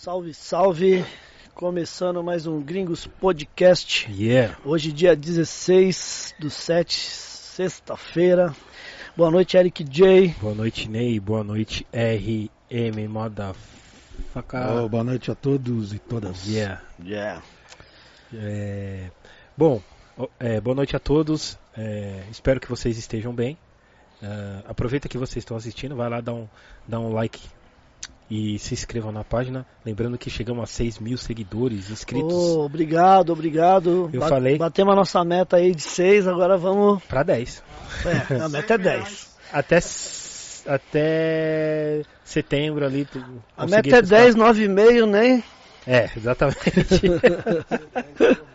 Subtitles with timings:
[0.00, 1.04] Salve, salve!
[1.56, 4.08] Começando mais um Gringos Podcast.
[4.08, 4.56] Yeah.
[4.64, 8.54] Hoje, dia 16 do 7, sexta-feira.
[9.16, 10.36] Boa noite, Eric J.
[10.40, 11.18] Boa noite, Ney.
[11.18, 14.84] Boa noite, RM Motherfucker.
[14.84, 16.46] Oh, boa noite a todos e todas.
[16.46, 16.80] Yeah.
[17.04, 17.42] Yeah.
[18.32, 19.10] É,
[19.56, 19.82] bom,
[20.38, 21.58] é, boa noite a todos.
[21.76, 23.58] É, espero que vocês estejam bem.
[24.22, 26.48] Ah, aproveita que vocês estão assistindo, vai lá dar um,
[26.86, 27.40] dar um like
[28.30, 29.64] e se inscrevam na página.
[29.84, 34.10] Lembrando que chegamos a 6 mil seguidores inscritos Oh, obrigado, obrigado.
[34.12, 34.58] Eu falei.
[34.58, 37.02] Batemos a nossa meta aí de 6, agora vamos.
[37.04, 37.62] para 10.
[38.30, 39.38] É, a meta é 10.
[39.52, 39.78] Até,
[40.66, 43.08] até setembro ali.
[43.56, 45.42] A meta é esses 10, 9,5, né?
[45.86, 46.58] É, exatamente.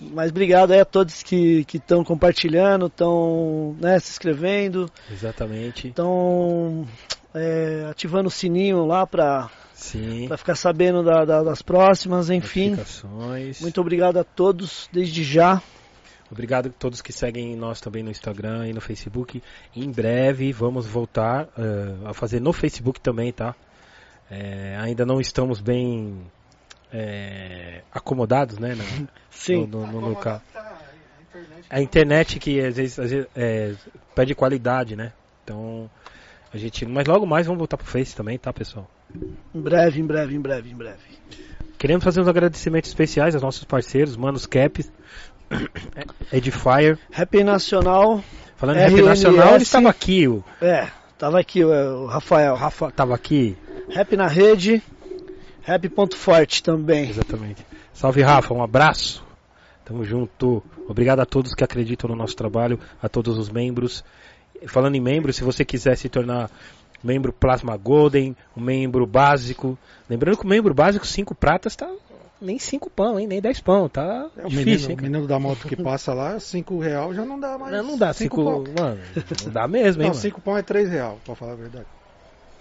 [0.00, 5.88] Mas obrigado aí a todos que estão compartilhando, estão né, se inscrevendo, exatamente.
[7.38, 10.28] Estão ativando o sininho lá para Sim.
[10.36, 12.76] ficar sabendo da- da- das próximas, enfim.
[13.60, 15.60] Muito obrigado a todos desde já.
[16.30, 19.40] Obrigado a todos que seguem nós também no Instagram e no Facebook.
[19.74, 23.54] Em breve vamos voltar eh, a fazer no Facebook também, tá?
[24.28, 26.20] Eh, ainda não estamos bem
[26.92, 28.74] eh, acomodados, né?
[28.74, 28.84] na-
[29.30, 29.66] Sim.
[29.66, 30.42] No, no, no local.
[31.70, 33.74] A internet que às vezes, às vezes, eh,
[34.14, 35.12] pede qualidade, né?
[35.44, 35.88] Então
[36.52, 36.84] a gente.
[36.86, 38.88] Mas logo mais vamos voltar pro Face também, tá, pessoal?
[39.54, 41.16] Em breve, em breve, em breve, em breve.
[41.78, 44.90] Queremos fazer uns agradecimentos especiais aos nossos parceiros, Manos Caps,
[46.32, 46.98] Edifier.
[47.10, 48.22] Rap Nacional,
[48.56, 50.88] Falando em rap nacional, ele estava aqui, o é,
[51.18, 52.54] tava aqui o, Rafael.
[52.54, 53.56] Rafa estava aqui.
[53.90, 54.82] Rap na rede,
[55.62, 57.10] Rap Ponto Forte também.
[57.10, 57.64] Exatamente.
[57.92, 59.22] Salve Rafa, um abraço.
[59.84, 60.62] Tamo junto.
[60.88, 64.02] Obrigado a todos que acreditam no nosso trabalho, a todos os membros.
[64.66, 66.50] Falando em membros, se você quiser se tornar
[67.02, 71.90] membro Plasma Golden, um membro básico, lembrando que o membro básico 5 pratas tá
[72.40, 75.26] nem 5 pão, hein, nem 10 pão, tá É, o difícil, menino, hein, o menino
[75.26, 77.72] da moto que passa lá, 5 real já não dá mais.
[77.72, 78.64] Não, não dá 5, cinco pau.
[78.84, 79.00] mano,
[79.44, 80.20] não dá mesmo, hein, Não, mano?
[80.20, 81.86] 5 pão é 3 real, pra falar a verdade.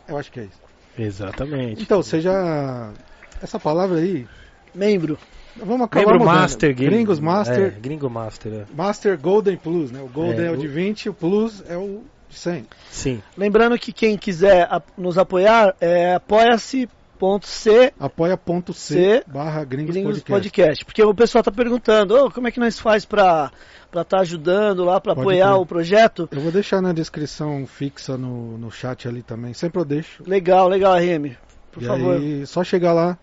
[0.07, 0.65] Eu acho que é isso.
[0.97, 1.81] Exatamente.
[1.81, 2.93] Então, seja.
[3.41, 4.25] Essa palavra aí.
[4.73, 5.17] Membro.
[5.57, 6.25] Vamos acabar mudando.
[6.25, 7.73] Master, Gringos Master.
[7.75, 8.65] É, Gringo Master, é.
[8.75, 10.01] Master Golden Plus, né?
[10.01, 12.65] O Golden É, é, o o- de 20, o Plus é o de 100.
[12.91, 13.21] Sim.
[13.37, 14.67] Lembrando que quem quiser
[14.97, 20.31] nos apoiar é apoia-se.c Apoia.c C, barra Gringos, Gringos Podcast.
[20.31, 20.85] Podcast.
[20.85, 23.51] Porque o pessoal tá perguntando, "Ô, como é que nós faz pra
[23.95, 25.61] estar ajudando lá, Pode apoiar crer.
[25.61, 26.29] o projeto?
[26.31, 29.53] Eu vou deixar na descrição fixa no, no chat ali também.
[29.53, 30.21] Sempre eu deixo.
[30.27, 31.35] Legal, legal, RM.
[31.71, 32.15] Por e favor.
[32.17, 33.17] aí, só chegar lá.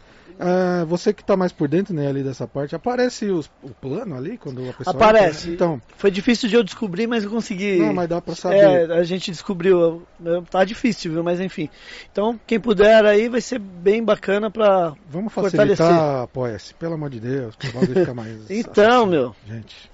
[0.45, 4.17] Ah, você que tá mais por dentro, né, ali dessa parte, aparece os- o plano
[4.17, 5.51] ali quando a pessoa Aparece.
[5.51, 5.55] entra?
[5.55, 7.79] Então, Foi difícil de eu descobrir, mas eu consegui.
[7.79, 8.91] não, mas dá pra saber.
[8.91, 10.03] É, a gente descobriu.
[10.51, 11.23] Tá difícil, viu?
[11.23, 11.69] Mas enfim.
[12.11, 14.95] Então, quem puder aí vai ser bem bacana pra.
[15.09, 18.33] Vamos facilitar, apoia-se, pelo amor de Deus, o bagulho ficar mais.
[18.51, 19.35] Então, meu.
[19.47, 19.91] Gente.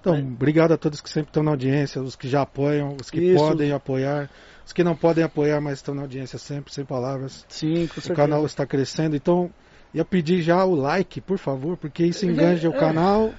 [0.00, 3.20] Então, obrigado a todos que sempre estão na audiência, os que já apoiam, os que
[3.20, 3.42] Isso.
[3.42, 4.28] podem apoiar,
[4.66, 7.46] os que não podem apoiar, mas estão na audiência sempre, sem palavras.
[7.48, 8.14] Sim, com O certeza.
[8.14, 9.50] canal está crescendo, então
[9.94, 13.32] ia pedir já o like, por favor, porque isso enganja o canal.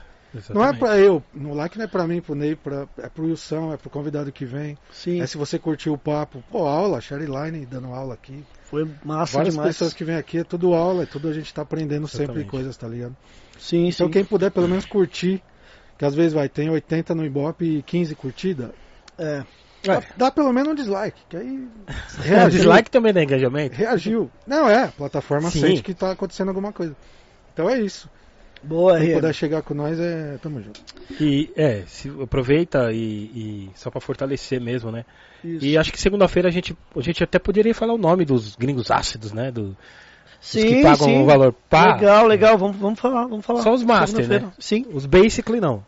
[0.49, 0.79] Não é Exatamente.
[0.79, 3.77] pra eu, no like não é pra mim, pro Ney, pra, é pro Wilson, é
[3.77, 4.77] pro convidado que vem.
[4.91, 8.43] Sim, É se você curtiu o papo, pô, aula, Line dando aula aqui.
[8.65, 9.69] foi massa Várias demais.
[9.69, 12.49] pessoas que vêm aqui, é tudo aula, é tudo a gente tá aprendendo sempre Exatamente.
[12.49, 13.15] coisas, tá ligado?
[13.57, 14.11] Sim, Então sim.
[14.11, 15.41] quem puder pelo menos curtir,
[15.97, 18.73] que às vezes vai, tem 80 no Ibope e 15 curtida,
[19.17, 19.43] É.
[19.85, 21.67] dá, dá pelo menos um dislike, que aí
[22.23, 22.49] É, reagiu.
[22.59, 23.75] dislike também dá engajamento.
[23.75, 24.29] Reagiu.
[24.47, 25.61] Não, é, a plataforma Sim.
[25.61, 26.95] sente que tá acontecendo alguma coisa.
[27.53, 28.09] Então é isso.
[28.63, 29.13] Boa, Quem RM.
[29.15, 30.37] puder chegar com nós, é.
[30.41, 30.81] Tamo junto.
[31.21, 35.05] E é, se, aproveita e, e só pra fortalecer mesmo, né?
[35.43, 35.63] Isso.
[35.63, 38.89] E acho que segunda-feira a gente, a gente até poderia falar o nome dos gringos
[38.89, 39.51] ácidos, né?
[39.51, 39.77] Do,
[40.41, 41.21] sim, os que pagam sim.
[41.21, 41.93] o valor pá.
[41.95, 42.57] Legal, legal.
[42.57, 43.61] Vamos, vamos falar, vamos falar.
[43.61, 44.51] Só os master, né?
[44.57, 44.85] Sim.
[44.91, 45.85] Os basically não.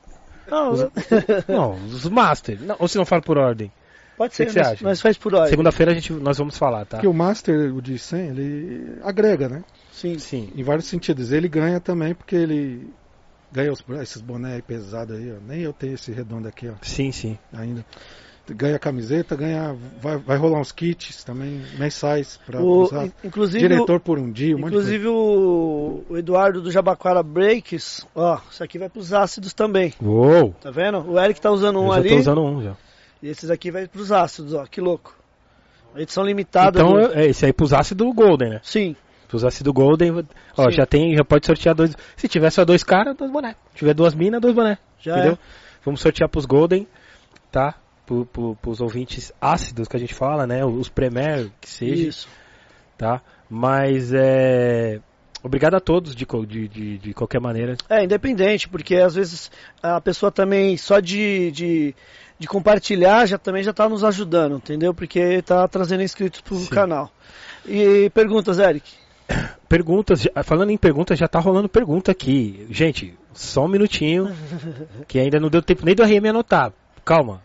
[0.49, 0.87] Não, Os-
[1.49, 2.61] Não, os master.
[2.61, 3.71] Não, ou se não fala por ordem.
[4.17, 4.45] Pode que ser.
[4.47, 5.47] que você nós, faz por hora.
[5.49, 6.97] Segunda-feira a gente, nós vamos falar, tá?
[6.97, 9.63] Porque o Master, o de 100, ele agrega, né?
[9.91, 10.19] Sim.
[10.19, 10.51] Sim.
[10.55, 11.31] Em vários sentidos.
[11.31, 12.89] Ele ganha também porque ele
[13.51, 15.35] ganha os, esses boné aí pesados aí, ó.
[15.47, 17.37] Nem eu tenho esse redondo aqui, ó, Sim, sim.
[17.53, 17.85] ainda.
[18.49, 19.75] Ganha camiseta, ganha.
[20.01, 23.05] Vai, vai rolar uns kits também, mensais pra O, usar.
[23.07, 24.87] in- inclusive, Diretor por um dia, um monte de coisa.
[24.95, 29.93] inclusive o, o Eduardo do Jabaquara Breaks, ó, isso aqui vai pros ácidos também.
[30.01, 30.55] Uou!
[30.61, 30.99] Tá vendo?
[31.11, 32.73] O Eric tá usando um eu já ali tô usando um já.
[33.21, 35.15] E esses aqui vai pros ácidos, ó, que louco.
[35.95, 36.79] A edição limitada.
[36.79, 38.59] Então, do- é esse aí pros ácidos Golden, né?
[38.63, 38.95] Sim,
[39.27, 40.25] Pros ácidos Golden,
[40.55, 40.71] ó, Sim.
[40.71, 41.93] já tem, já pode sortear dois.
[42.15, 43.55] Se tiver só dois caras, dois boné.
[43.71, 44.77] Se tiver duas minas, dois boné.
[44.99, 45.33] já entendeu?
[45.33, 45.37] é.
[45.83, 46.87] Vamos sortear pros Golden,
[47.51, 47.75] tá?
[48.05, 50.63] Pro, pro, pros ouvintes ácidos que a gente fala, né?
[50.63, 52.29] Os Premier, que seja, Isso.
[52.97, 53.21] tá?
[53.49, 55.01] Mas é.
[55.43, 57.75] obrigado a todos de, de, de, de qualquer maneira.
[57.89, 59.51] É, independente, porque às vezes
[59.83, 61.95] a pessoa também, só de, de,
[62.39, 64.93] de compartilhar, já também já está nos ajudando, entendeu?
[64.93, 66.67] Porque está trazendo inscritos pro Sim.
[66.69, 67.11] canal.
[67.65, 68.89] E perguntas, Eric?
[69.67, 72.65] Perguntas, falando em perguntas, já tá rolando pergunta aqui.
[72.69, 74.33] Gente, só um minutinho,
[75.07, 76.71] que ainda não deu tempo nem do RM anotar.
[77.03, 77.41] Calma.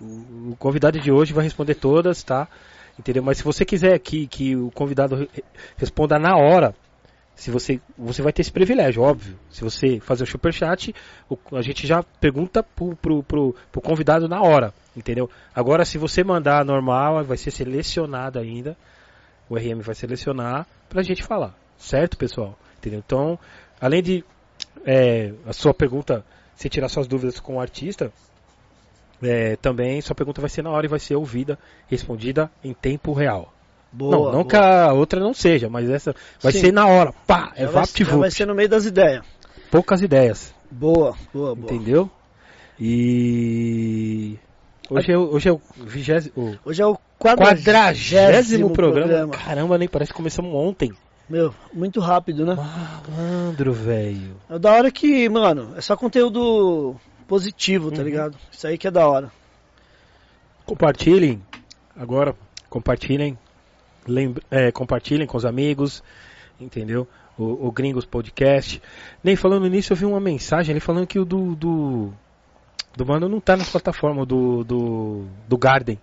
[0.00, 2.48] O, o convidado de hoje vai responder todas, tá?
[2.98, 3.22] Entendeu?
[3.22, 5.28] Mas se você quiser que, que o convidado re-
[5.76, 6.74] responda na hora,
[7.34, 9.38] se você, você vai ter esse privilégio, óbvio.
[9.50, 10.94] Se você fazer o superchat,
[11.28, 15.28] o, a gente já pergunta pro, pro, pro, pro convidado na hora, entendeu?
[15.54, 18.76] Agora, se você mandar normal, vai ser selecionado ainda.
[19.48, 22.56] O RM vai selecionar pra gente falar, certo, pessoal?
[22.78, 23.02] Entendeu?
[23.04, 23.38] Então,
[23.80, 24.24] além de
[24.84, 26.24] é, a sua pergunta,
[26.54, 28.12] você tirar suas dúvidas com o artista,
[29.22, 31.58] é, também sua pergunta vai ser na hora e vai ser ouvida,
[31.88, 33.52] respondida em tempo real.
[33.92, 34.10] Boa.
[34.16, 34.44] não, não boa.
[34.46, 36.60] que a outra não seja, mas essa vai Sim.
[36.60, 37.12] ser na hora.
[37.26, 37.70] Pá, é Já
[38.16, 39.22] vai- ser no meio das ideias.
[39.70, 41.72] Poucas ideias, Boa, boa, boa.
[41.72, 42.10] entendeu?
[42.80, 44.38] E
[44.90, 49.06] hoje é, o- hoje é o vigésimo, Hoje é o quadragésimo programa.
[49.08, 49.32] programa.
[49.34, 50.92] Caramba, nem parece que começamos ontem.
[51.28, 52.54] Meu, muito rápido, né?
[52.54, 54.36] Malandro, velho.
[54.50, 56.96] É da hora que, mano, é só conteúdo
[57.28, 58.04] positivo, tá Uhum.
[58.04, 58.36] ligado?
[58.50, 59.30] Isso aí que é da hora.
[60.66, 61.42] Compartilhem
[61.96, 62.34] agora,
[62.68, 63.38] compartilhem,
[64.50, 66.02] é, compartilhem com os amigos,
[66.60, 67.06] entendeu?
[67.38, 68.80] O, o Gringos Podcast.
[69.22, 72.12] Nem falando nisso, eu vi uma mensagem ali falando que o do do,
[72.96, 75.98] do mano não tá nas plataformas do do, do Garden.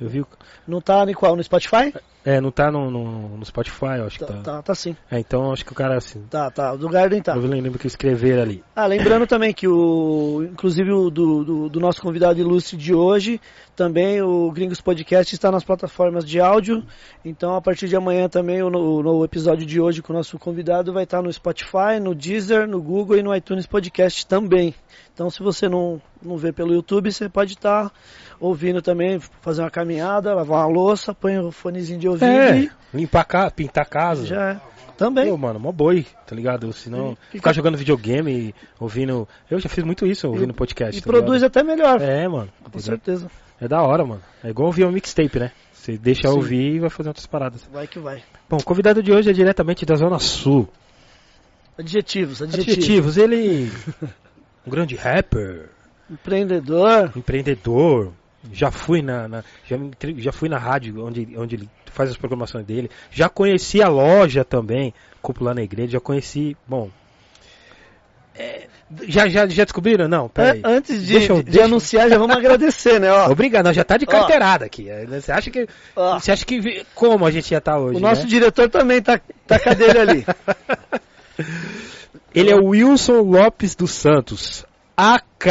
[0.00, 0.26] Eu vi, o-
[0.66, 1.36] Não tá em qual?
[1.36, 1.92] No Spotify?
[2.24, 4.38] é, não tá no, no, no Spotify, acho Tá, que tá.
[4.42, 4.94] tá, tá sim.
[5.10, 6.72] É, então acho que o cara assim, Tá, tá.
[6.74, 7.34] O do Garden tá.
[7.36, 8.62] eu lembro que escrever ali.
[8.76, 10.42] Ah, lembrando também que o.
[10.52, 13.40] Inclusive o do, do, do nosso convidado ilustre de hoje,
[13.76, 16.84] também o Gringos Podcast está nas plataformas de áudio.
[17.24, 20.38] Então a partir de amanhã também o, no, no episódio de hoje com o nosso
[20.38, 24.74] convidado vai estar no Spotify, no Deezer, no Google e no iTunes Podcast também.
[25.14, 27.90] Então se você não, não vê pelo YouTube, você pode estar
[28.40, 32.70] ouvindo também, fazer uma caminhada, lavar uma louça, põe o fonezinho de ouvido É, e
[32.94, 34.24] limpar a casa, pintar a casa.
[34.26, 34.60] já é.
[34.96, 35.30] Também.
[35.30, 36.70] Pô, mano, mó boi, tá ligado?
[36.74, 39.26] Senão, E ficar fica- jogando videogame, ouvindo.
[39.50, 40.98] Eu já fiz muito isso, ouvindo podcast.
[40.98, 41.46] E tá produz ligado?
[41.46, 42.02] até melhor.
[42.02, 42.50] É, mano.
[42.70, 43.30] com certeza.
[43.58, 44.20] É da hora, mano.
[44.44, 45.52] É igual ouvir um mixtape, né?
[45.72, 46.34] Você deixa Sim.
[46.34, 47.66] ouvir e vai fazer outras paradas.
[47.72, 48.22] Vai que vai.
[48.48, 50.68] Bom, o convidado de hoje é diretamente da Zona Sul.
[51.78, 52.74] Adjetivos, adjetivos.
[52.76, 53.72] Adjetivos, ele.
[54.66, 55.70] Um grande rapper,
[56.10, 57.10] Empreendedor.
[57.16, 58.12] empreendedor.
[58.52, 59.76] Já fui na, na- já,
[60.16, 62.90] já fui na rádio onde, onde ele faz as programações dele.
[63.10, 65.92] Já conheci a loja também, Cúpula na Igreja.
[65.92, 66.56] Já conheci.
[66.66, 66.88] Bom.
[68.34, 68.66] é,
[69.06, 70.08] já, já, já descobriram?
[70.08, 70.62] Não, peraí.
[70.64, 73.12] Antes de, Deixa eu- de deixa anunciar, já vamos agradecer, né?
[73.12, 74.10] Ó, Obrigado, não, já tá de Ó.
[74.10, 74.88] carteirada aqui.
[74.88, 75.68] é, Você acha que.
[75.94, 76.86] ó, Você acha que.
[76.94, 77.98] Como a gente ia estar hoje?
[77.98, 78.28] o nosso né?
[78.28, 80.26] diretor também tá, tá com a dele ali.
[82.34, 84.64] Ele é o Wilson Lopes dos Santos.
[84.96, 85.46] AK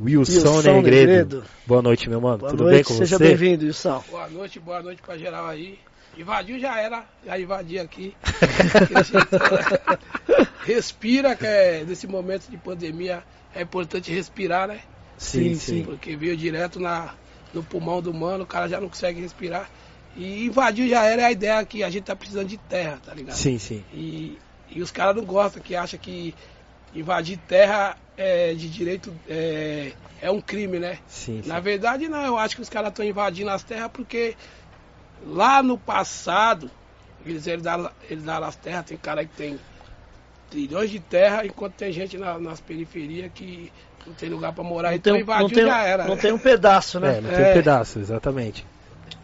[0.00, 1.10] Wilson, Wilson Negredo.
[1.10, 1.44] Negredo.
[1.66, 2.38] Boa noite, meu mano.
[2.38, 3.28] Boa Tudo noite, bem com seja você?
[3.28, 4.04] bem-vindo, Wilson.
[4.10, 5.78] Boa noite, boa noite pra geral aí.
[6.16, 8.14] Invadiu já era, já invadi aqui.
[10.64, 13.22] Respira, que é, nesse momento de pandemia
[13.54, 14.80] é importante respirar, né?
[15.16, 15.84] Sim, Sim, sim.
[15.84, 17.14] Porque veio direto na,
[17.52, 19.68] no pulmão do mano, o cara já não consegue respirar.
[20.16, 23.14] E invadiu já era é a ideia que a gente tá precisando de terra, tá
[23.14, 23.36] ligado?
[23.36, 23.84] Sim, sim.
[23.92, 24.38] E,
[24.70, 26.34] e os caras não gostam, que acham que
[26.94, 30.98] invadir terra é, de direito é, é um crime, né?
[31.06, 31.48] Sim, sim.
[31.48, 32.24] Na verdade, não.
[32.24, 34.36] Eu acho que os caras estão invadindo as terras porque
[35.26, 36.70] lá no passado
[37.24, 38.84] eles herdaram, herdaram as terras.
[38.86, 39.58] Tem cara que tem
[40.50, 43.70] trilhões de terra, enquanto tem gente na- nas periferias que
[44.06, 44.90] não tem lugar pra morar.
[44.90, 46.04] Não então tem, invadiu não, tem, já era.
[46.04, 46.20] não né?
[46.22, 47.18] tem um pedaço, né?
[47.18, 47.52] É, não tem um É.
[47.52, 48.64] pedaço, exatamente.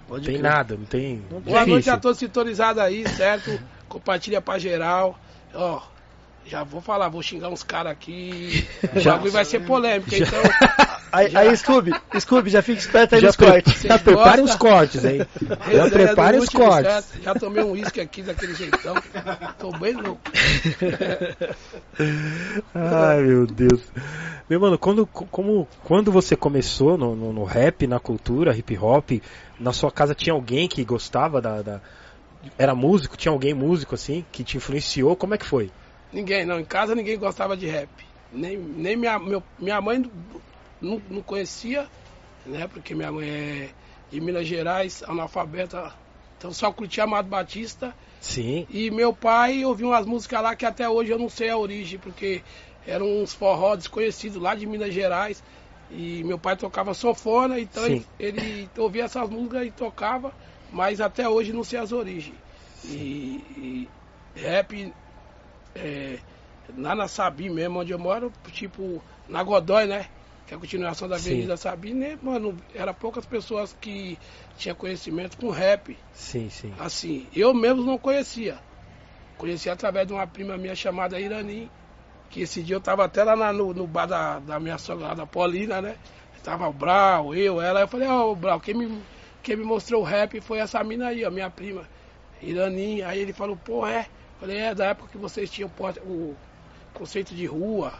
[0.06, 0.50] Pode Não tem crer.
[0.52, 1.16] nada, não tem.
[1.30, 1.66] Não Boa Difícil.
[1.68, 3.58] noite a todos sintonizados aí, certo?
[3.88, 5.18] Compartilha pra geral.
[5.54, 5.80] Ó,
[6.46, 8.66] já vou falar, vou xingar uns caras aqui.
[8.94, 10.42] O Já- bagulho vai ser polêmico, Já- então.
[11.14, 13.82] Aí, aí Scooby, Scooby, já fica esperto aí Já, nos pre- cortes.
[13.82, 15.24] já prepare os cortes, hein?
[15.70, 16.90] Já prepare os cortes.
[16.92, 17.22] certo?
[17.22, 18.96] Já tomei um uísque aqui daquele jeitão.
[19.60, 20.20] Tô bem louco.
[22.74, 23.80] Ai, meu Deus.
[24.50, 29.12] Meu mano, quando, como, quando você começou no, no, no rap, na cultura, hip hop,
[29.58, 31.80] na sua casa tinha alguém que gostava da, da-
[32.58, 33.16] Era músico?
[33.16, 35.14] Tinha alguém músico assim que te influenciou?
[35.14, 35.70] Como é que foi?
[36.14, 36.60] Ninguém, não.
[36.60, 37.88] Em casa ninguém gostava de rap.
[38.32, 39.98] Nem, nem minha, meu- minha mãe
[40.80, 41.88] não, não conhecia,
[42.46, 42.68] né?
[42.68, 43.68] Porque minha mãe é
[44.10, 45.92] de Minas Gerais, analfabeta.
[46.38, 47.92] Então só curtia Amado Batista.
[48.20, 48.64] Sim.
[48.70, 51.98] E meu pai ouvia umas músicas lá que até hoje eu não sei a origem,
[51.98, 52.42] porque
[52.86, 55.42] eram uns forró desconhecidos lá de Minas Gerais.
[55.90, 60.32] E meu pai tocava sanfona, então ele, ele ouvia essas músicas e tocava,
[60.72, 62.36] mas até hoje não sei as origens.
[62.84, 63.88] E,
[64.36, 64.92] e rap
[65.74, 66.18] é,
[66.76, 70.06] lá na Sabi mesmo, onde eu moro, tipo, na Godói, né?
[70.46, 71.30] Que é a continuação da Sim.
[71.30, 72.18] Avenida Sabi, né?
[72.22, 74.18] Mano, era poucas pessoas que
[74.56, 75.98] tinham conhecimento com rap.
[76.12, 76.72] Sim, sim.
[76.78, 78.60] Assim, eu mesmo não conhecia.
[79.36, 81.70] Conheci através de uma prima minha chamada Irani,
[82.30, 85.08] que esse dia eu tava até lá na- no, no bar da, da minha sogra,
[85.08, 85.96] lá da Paulina, né?
[86.42, 87.80] Tava o Brau, eu, ela.
[87.80, 89.02] Eu falei, ó, Brau, quem me,
[89.42, 91.88] quem me mostrou o rap foi essa mina aí, ó, minha prima,
[92.42, 93.02] Irani.
[93.02, 94.06] Aí ele falou, pô, é?
[94.44, 95.70] Falei, é, da época que vocês tinham
[96.02, 96.36] o
[96.92, 97.94] conceito de rua,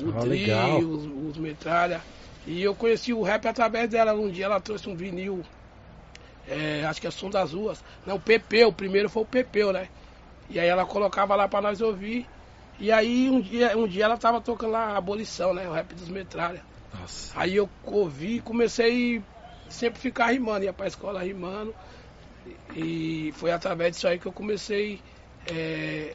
[0.00, 0.50] o Ah, tri,
[0.82, 2.00] os, os metralha.
[2.46, 4.14] E eu conheci o rap através dela.
[4.14, 5.44] Um dia ela trouxe um vinil,
[6.48, 7.84] é, acho que é Som das Ruas.
[8.06, 9.90] Não, o Pepeu, o primeiro foi o Pepeu, né?
[10.48, 12.26] E aí ela colocava lá pra nós ouvir.
[12.80, 15.68] E aí um dia, um dia ela tava tocando lá a abolição, né?
[15.68, 16.62] O rap dos metralha.
[16.98, 17.38] Nossa.
[17.38, 19.22] Aí eu ouvi e comecei
[19.68, 21.74] sempre ficar rimando, ia pra escola rimando.
[22.74, 24.98] E foi através disso aí que eu comecei
[25.46, 26.14] é,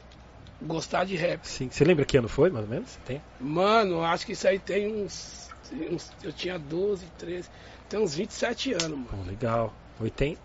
[0.62, 1.44] gostar de rap.
[1.44, 1.68] Sim.
[1.70, 2.96] Você lembra que ano foi, mais ou menos?
[3.04, 3.20] Tem?
[3.40, 5.48] Mano, acho que isso aí tem uns,
[5.90, 7.48] uns- Eu tinha 12, 13.
[7.88, 9.08] Tem uns 27 anos, mano.
[9.10, 9.72] Pô, legal.
[10.00, 10.40] 80?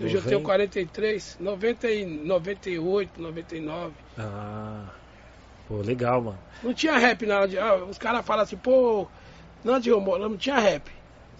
[0.00, 0.44] Eu já tenho 90?
[0.44, 3.94] 43, 90 e 98, 99.
[4.16, 4.86] Ah.
[5.66, 6.38] Pô, legal, mano.
[6.62, 7.58] Não tinha rap na hora de.
[7.58, 9.06] ah, os caras falam assim, pô,
[9.62, 10.90] não, humor, não tinha rap.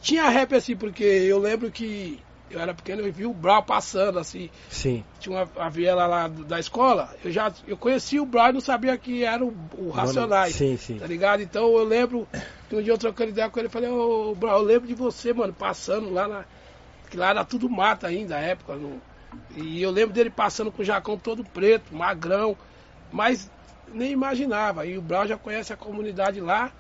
[0.02, 4.18] Tinha rap assim, porque eu lembro que eu era pequeno e vi o Brau passando,
[4.18, 4.50] assim.
[4.70, 5.04] Sim.
[5.20, 8.60] Tinha uma a viela lá da escola, eu já eu conhecia o Brau e não
[8.60, 10.54] sabia que era o, o Racionais.
[10.54, 10.98] Sim, sim.
[10.98, 11.42] Tá ligado?
[11.42, 12.28] Então eu lembro
[12.68, 14.94] que um dia eu trocando ideia com ele, eu falei, ô Brau, eu lembro de
[14.94, 16.44] você, mano, passando lá na.
[17.10, 18.74] Que lá era tudo mata ainda, a época.
[18.76, 19.00] não-
[19.56, 22.56] E eu lembro dele passando com o jacão todo preto, magrão,
[23.12, 23.50] mas
[23.92, 24.84] nem imaginava.
[24.86, 26.70] E o Brau já conhece a comunidade lá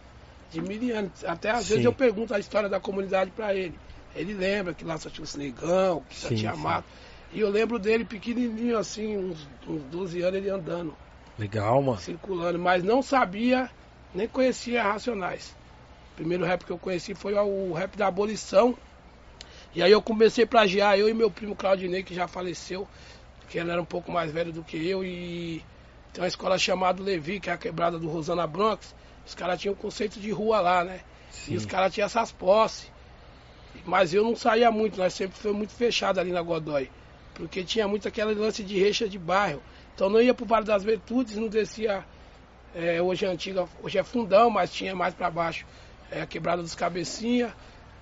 [0.50, 1.24] de mil anos.
[1.26, 1.68] Até às Sim.
[1.70, 3.78] vezes eu pergunto a história da comunidade pra ele.
[4.14, 6.88] Ele lembra que lá só tinha os negão, que só Sim, tinha mato.
[7.32, 10.96] E eu lembro dele pequenininho assim, uns, uns 12 anos ele andando
[11.38, 11.98] Legal, mano.
[11.98, 13.70] circulando, mas não sabia,
[14.14, 15.54] nem conhecia Racionais.
[16.12, 18.76] O primeiro rap que eu conheci foi o rap da abolição.
[19.74, 22.88] E aí eu comecei a plagiar, eu e meu primo Claudinei, que já faleceu,
[23.48, 25.62] que ele era um pouco mais velho do que eu, e
[26.12, 28.94] tem uma escola chamada Levi, que é a quebrada do Rosana Bronx.
[29.26, 31.00] Os caras tinham um conceito de rua lá, né?
[31.30, 31.52] Sim.
[31.52, 32.90] E os caras tinham essas posses.
[33.88, 36.90] Mas eu não saía muito, nós sempre foi muito fechado ali na Godói.
[37.32, 39.62] Porque tinha muito aquele lance de reixa de bairro.
[39.94, 42.04] Então não ia pro Vale das Virtudes, não descia.
[42.74, 45.64] é, hoje é antiga, hoje é fundão, mas tinha mais para baixo
[46.10, 47.54] é, a quebrada dos cabecinha.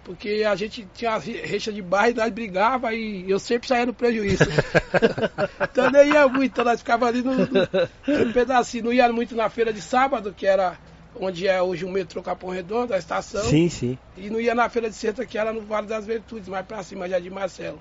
[0.03, 3.69] Porque a gente tinha as re- reixa de bairro e nós brigava e eu sempre
[3.69, 4.43] saía no prejuízo.
[5.71, 8.85] então nem ia muito, então nós ficava ali no, no, no pedacinho.
[8.87, 10.77] Não ia muito na feira de sábado, que era
[11.21, 13.45] onde é hoje o metrô Capão Redondo, a estação.
[13.45, 13.99] Sim, sim.
[14.17, 16.83] E não ia na feira de sexta, que era no Vale das Virtudes, mais pra
[16.83, 17.81] cima, já de Marcelo.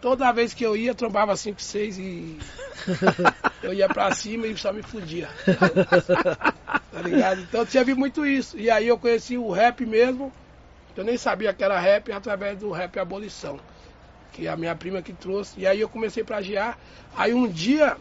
[0.00, 2.38] Toda vez que eu ia, trombava 5, 6 e.
[3.62, 5.30] eu ia pra cima e só me fudia.
[6.92, 7.40] tá ligado?
[7.40, 8.58] Então eu tinha vi muito isso.
[8.58, 10.30] E aí eu conheci o rap mesmo.
[10.94, 13.58] Eu nem sabia que era rap através do rap Abolição.
[14.32, 15.58] Que é a minha prima que trouxe.
[15.58, 16.78] E aí eu comecei a plagiar.
[17.16, 17.96] Aí um dia,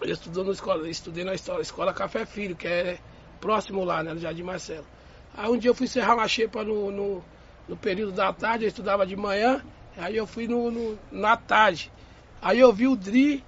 [0.00, 2.98] eu estudou na escola, estudei na escola, escola Café Filho, que é
[3.40, 4.86] próximo lá, né, no Jardim Marcelo.
[5.36, 7.24] Aí um dia eu fui serrar uma xepa no, no,
[7.68, 9.62] no período da tarde, eu estudava de manhã,
[9.96, 11.92] aí eu fui no, no- na tarde.
[12.40, 13.44] Aí eu vi o Dri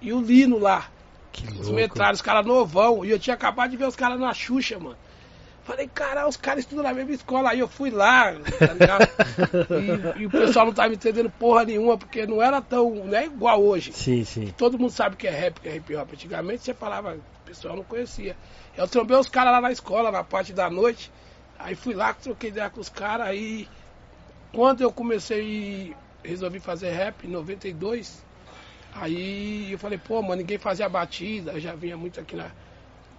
[0.00, 0.90] e o Lino lá,
[1.32, 1.74] Que os louco.
[1.74, 4.96] metralhos, os caras novão, e eu tinha acabado de ver os caras na Xuxa, mano.
[5.68, 7.50] Falei, cara, os caras estudam na mesma escola.
[7.50, 9.06] Aí eu fui lá, tá ligado?
[10.16, 13.04] e, e o pessoal não tava entendendo porra nenhuma, porque não era tão.
[13.04, 13.92] Não é igual hoje.
[13.92, 14.46] Sim, sim.
[14.56, 16.10] Todo mundo sabe que é rap, que é hip hop.
[16.10, 18.34] Antigamente você falava, o pessoal não conhecia.
[18.74, 21.12] Eu trombei os caras lá na escola, na parte da noite.
[21.58, 23.26] Aí fui lá, troquei ideia com os caras.
[23.26, 23.68] Aí,
[24.54, 25.94] quando eu comecei,
[26.24, 28.24] resolvi fazer rap em 92.
[28.94, 31.52] Aí eu falei, pô, mano, ninguém fazia batida.
[31.52, 32.50] Eu já vinha muito aqui na,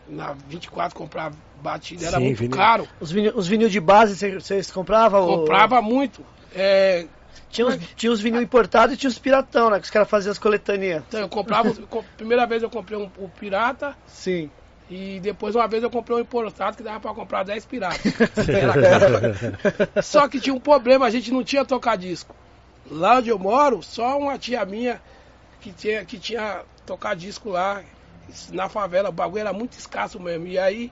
[0.10, 2.58] na 24 comprar batida, era Sim, muito vinil.
[2.58, 2.88] caro.
[3.00, 5.22] Os vinil, os vinil de base cê- vocês compravam?
[5.24, 6.25] ou- Comprava muito.
[6.56, 7.06] É,
[7.50, 9.78] Tinha os, tinha os vinil importados e tinha os piratão, né?
[9.80, 11.04] Que os caras faziam as coletanias.
[11.08, 11.74] então eu comprava.
[11.88, 13.96] co- primeira vez eu comprei um, o pirata.
[14.08, 14.50] Sim.
[14.89, 18.01] E depois uma vez eu comprei um importado que dava pra comprar 10 piratas.
[18.50, 18.74] Era
[19.94, 20.01] caro.
[20.01, 22.36] Só que tinha um problema, a gente não tinha tocar disco.
[22.89, 25.00] Lá onde eu moro, só uma tia minha
[25.62, 27.84] que tinha, que tinha tocar disco lá
[28.51, 29.09] na favela.
[29.09, 30.48] O bagulho era muito escasso mesmo.
[30.48, 30.91] E aí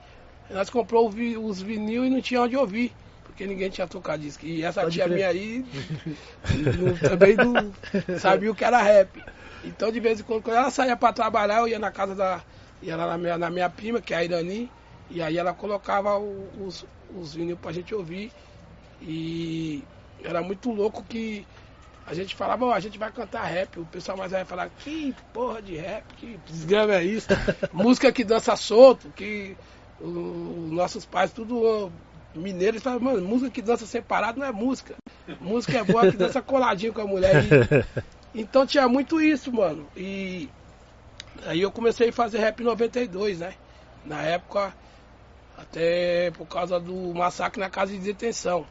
[0.50, 2.92] nós comprou os vinil e não tinha onde ouvir.
[3.24, 4.44] Porque ninguém tinha tocar disco.
[4.44, 5.14] E essa Pode tia crer.
[5.14, 5.64] minha aí
[6.78, 9.22] não- também não sabia o que era rap.
[9.64, 12.42] Então de vez em quando, quando ela saía pra trabalhar, eu ia na casa da.
[12.82, 14.70] ia lá na minha, na minha prima, que é a Irani,
[15.10, 18.32] e aí ela colocava os, os vinil pra gente ouvir.
[19.00, 19.84] E
[20.24, 21.46] era muito louco que
[22.08, 23.78] a gente falava, ó, a gente vai cantar rap.
[23.78, 27.28] O pessoal mais vai falar, que porra de rap, que desgrama é isso?
[27.72, 29.56] Música que dança solto, que
[30.00, 31.90] os nossos pais, tudo ó,
[32.34, 34.94] mineiros, falam, mano, música que dança separado não é música.
[35.38, 37.44] Música é boa que dança coladinho com a mulher.
[37.44, 39.86] E- então tinha muito isso, mano.
[39.94, 40.48] E
[41.44, 43.52] aí eu comecei a fazer rap em 92, né?
[44.04, 44.72] Na época,
[45.58, 48.66] até por causa do massacre na casa de detenção.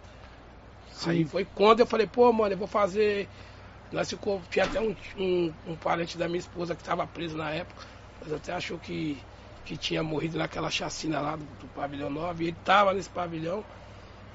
[1.06, 3.30] Aí foi quando eu falei, pô, mano, eu vou fazer.
[3.92, 7.52] Nós ficou, tinha até um, um, um parente da minha esposa que estava preso na
[7.52, 7.86] época,
[8.20, 9.22] mas até achou que,
[9.66, 13.64] que tinha morrido naquela chacina lá do, do pavilhão 9, e ele tava nesse pavilhão.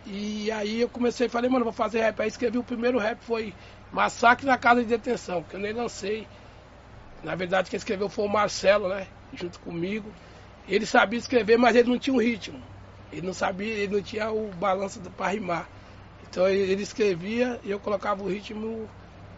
[0.06, 2.20] E aí eu comecei, falei, mano, vou fazer rap.
[2.20, 3.54] Aí escrevi o primeiro rap, foi
[3.90, 6.26] Massacre na Casa de Detenção, que eu nem lancei.
[7.22, 9.06] Na verdade, quem escreveu foi o Marcelo, né?
[9.32, 10.12] Junto comigo.
[10.66, 12.60] Ele sabia escrever, mas ele não tinha o ritmo.
[13.12, 15.68] Ele não sabia, ele não tinha o balanço pra rimar.
[16.32, 18.88] Então ele escrevia e eu colocava o ritmo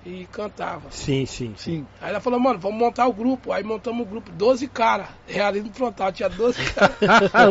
[0.06, 0.82] e cantava.
[0.90, 1.84] Sim, sim, sim.
[2.00, 3.50] Aí ela falou, mano, vamos montar o grupo.
[3.50, 5.08] Aí montamos o grupo, 12 caras.
[5.26, 6.94] Realismo frontal, tinha 12 caras.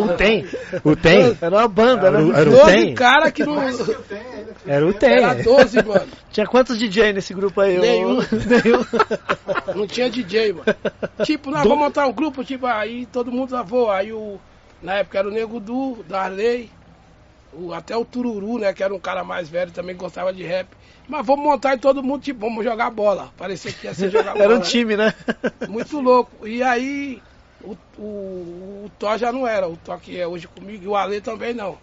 [0.01, 0.45] o tem,
[0.85, 1.37] o tem.
[1.41, 2.39] Era uma banda, Era o- né?
[2.39, 2.95] era o 12 tem.
[2.95, 3.59] caras que não.
[4.65, 5.11] Era o tem.
[5.11, 6.07] Era 12, mano.
[6.31, 7.77] Tinha quantos DJ nesse grupo aí?
[7.79, 8.19] Nenhum.
[8.21, 8.85] Nenhum.
[9.75, 10.65] Não tinha DJ, mano.
[11.25, 13.91] Tipo, nós vamos montar um grupo, tipo, aí todo mundo lavou.
[13.91, 14.39] Aí o.
[14.81, 16.69] Na época era o Nego Du, Darley,
[17.55, 18.73] o, até o Tururu, né?
[18.73, 20.67] Que era um cara mais velho, também gostava de rap.
[21.07, 23.31] Mas vamos montar e todo mundo, tipo, vamos jogar bola.
[23.37, 24.43] Parecia que ia ser jogar bola.
[24.45, 24.65] Era um né?
[24.65, 25.13] time, né?
[25.67, 26.47] Muito louco.
[26.47, 27.21] E aí,
[27.61, 28.03] o, o,
[28.85, 31.53] o Thó já não era, o Thó que é hoje comigo, e o Ale também
[31.53, 31.77] não.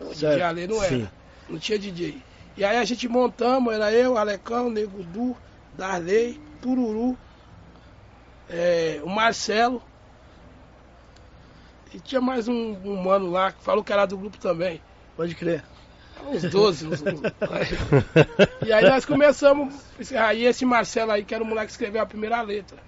[0.00, 0.34] O Certo.
[0.34, 0.96] DJ Ale não era.
[0.96, 1.08] Sim.
[1.48, 2.22] Não tinha DJ.
[2.56, 5.36] E aí a gente montamos, era eu, Alecão, Nego Du,
[5.76, 7.16] Darley, Tururu,
[8.48, 9.82] é, o Marcelo.
[11.92, 14.80] E tinha mais um, um mano lá que falou que era do grupo também.
[15.20, 15.62] Pode crer.
[16.26, 16.86] Uns 12.
[16.86, 17.02] uns-
[18.66, 19.74] e aí nós começamos.
[20.18, 22.78] Aí esse Marcelo aí, que era o moleque que escreveu a primeira letra.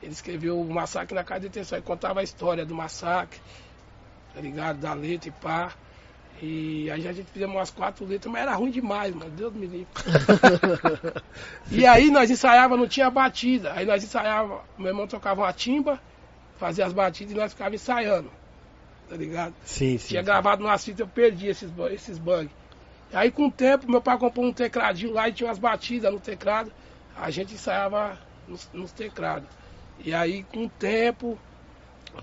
[0.00, 3.40] Ele escreveu o massacre na casa de detenção e contava a história do massacre,
[4.32, 4.78] tá ligado?
[4.78, 5.72] Da letra e pá.
[6.40, 9.32] E aí a gente fizemos umas quatro letras, mas era ruim demais, mano.
[9.32, 9.88] Deus me livre.
[11.72, 13.72] e aí nós ensaiava, não tinha batida.
[13.72, 16.00] Aí nós ensaiava, meu irmão tocava uma timba,
[16.56, 18.30] fazia as batidas e nós ficava ensaiando.
[19.08, 19.54] Tá ligado?
[19.64, 20.08] Sim, sim.
[20.08, 22.50] Tinha gravado numa fita, eu perdi esses, esses bugs.
[23.12, 26.20] Aí com o tempo, meu pai comprou um tecladinho lá e tinha umas batidas no
[26.20, 26.70] teclado.
[27.16, 29.48] A gente ensaiava nos, nos teclados.
[29.98, 31.38] E aí com o tempo,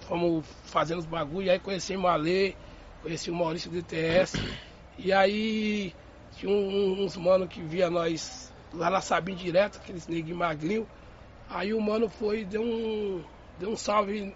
[0.01, 2.55] fomos fazendo os bagulho, e aí conheci o Ale,
[3.01, 4.39] conheci o Maurício DTS.
[4.97, 5.93] E aí
[6.37, 10.87] tinha um- uns mano que via nós lá na Sabim direto, aqueles neguinhos magrinhos.
[11.49, 13.21] Aí o mano foi e deu um,
[13.59, 14.33] deu um salve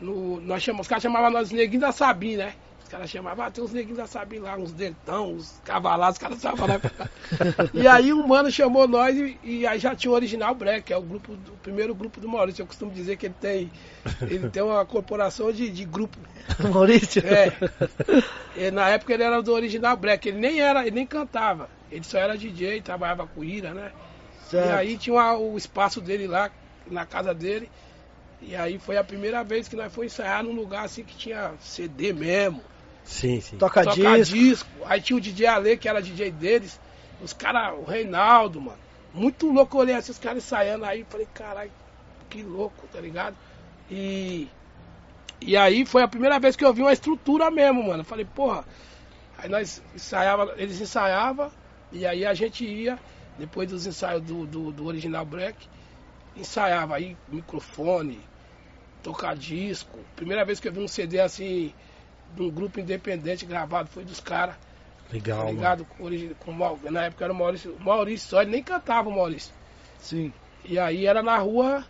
[0.00, 2.54] no, nós chamamos, os caras chamavam nós neguinhos da Sabim, né?
[2.82, 6.18] Os caras chamavam, ah, tem uns neguinhos da Sabim lá, uns dentão, uns cavalados, os
[6.18, 6.80] caras estavam lá.
[7.74, 10.92] e aí o mano chamou nós e, e aí já tinha o Original Black, que
[10.92, 12.62] é o grupo, o primeiro grupo do Maurício.
[12.62, 13.72] Eu costumo dizer que ele tem,
[14.22, 16.16] ele tem uma corporação de, de grupo.
[16.72, 17.22] Maurício.
[17.26, 17.52] É.
[18.56, 21.68] E na época ele era do Original Black, ele nem era, ele nem cantava.
[21.90, 23.90] Ele só era DJ, trabalhava com Ira, né?
[24.48, 24.68] Certo.
[24.68, 26.52] E aí tinha uma- o espaço dele lá,
[26.88, 27.68] na casa dele.
[28.40, 31.52] E aí foi a primeira vez que nós fomos ensaiar num lugar assim que tinha
[31.60, 32.62] CD mesmo,
[33.06, 33.56] Sim, sim.
[33.56, 34.34] Toca tocar disco.
[34.36, 34.68] disco.
[34.84, 36.78] Aí tinha o DJ Ale, que era DJ deles.
[37.22, 38.78] Os caras, o Reinaldo, mano.
[39.14, 41.70] Muito louco, eu olhei assim, os caras ensaiando aí, falei, caralho,
[42.28, 43.34] que louco, tá ligado?
[43.90, 44.48] E,
[45.40, 48.04] e aí foi a primeira vez que eu vi uma estrutura mesmo, mano.
[48.04, 48.64] Falei, porra.
[49.38, 51.50] Aí nós ensaiava, eles ensaiavam,
[51.92, 52.98] e aí a gente ia,
[53.38, 55.56] depois dos ensaios do, do, do Original Black,
[56.36, 58.20] ensaiava aí microfone,
[59.02, 59.98] tocar disco.
[60.14, 61.72] Primeira vez que eu vi um CD assim,
[62.34, 64.56] de um grupo independente gravado, foi dos caras,
[65.12, 65.56] Legal, tá mano.
[65.56, 65.84] ligado?
[65.84, 69.08] Com, com, o Mau- na época era o Maurício, o Maurício só, ele nem cantava
[69.08, 69.52] o Maurício.
[69.98, 70.32] Sim.
[70.64, 71.84] E aí era na rua,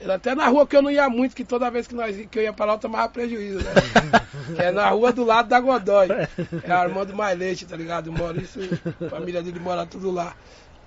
[0.00, 2.38] era até na rua que eu não ia muito, que toda vez que, nós, que
[2.38, 3.70] eu ia pra lá eu tomava prejuízo, né?
[4.58, 6.08] é na rua do lado da Godoy.
[6.64, 8.08] É Armando Mailete, tá ligado?
[8.08, 8.60] O Maurício,
[9.06, 10.34] a família dele mora tudo lá.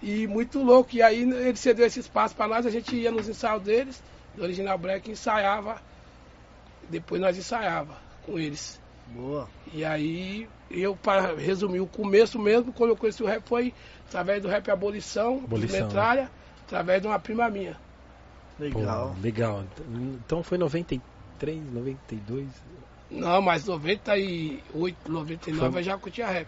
[0.02, 0.96] E muito louco.
[0.96, 4.02] E aí ele cedeu esse espaço pra nós, a gente ia nos ensaios deles,
[4.36, 5.82] do Original Black, e ensaiava.
[6.90, 8.80] Depois nós ensaiava com eles.
[9.08, 9.48] Boa.
[9.74, 13.74] E aí, eu, para resumir, o começo mesmo, quando eu conheci o rap, foi
[14.08, 16.30] através do rap Abolição, Abolição, de Metralha,
[16.66, 17.74] através de uma prima minha.
[18.58, 19.16] Pô, Legal.
[19.22, 19.64] legal.
[20.26, 22.48] Então foi 93, 92.
[23.12, 26.48] Não, mas 98, 99 Foi- eu já curtia rap.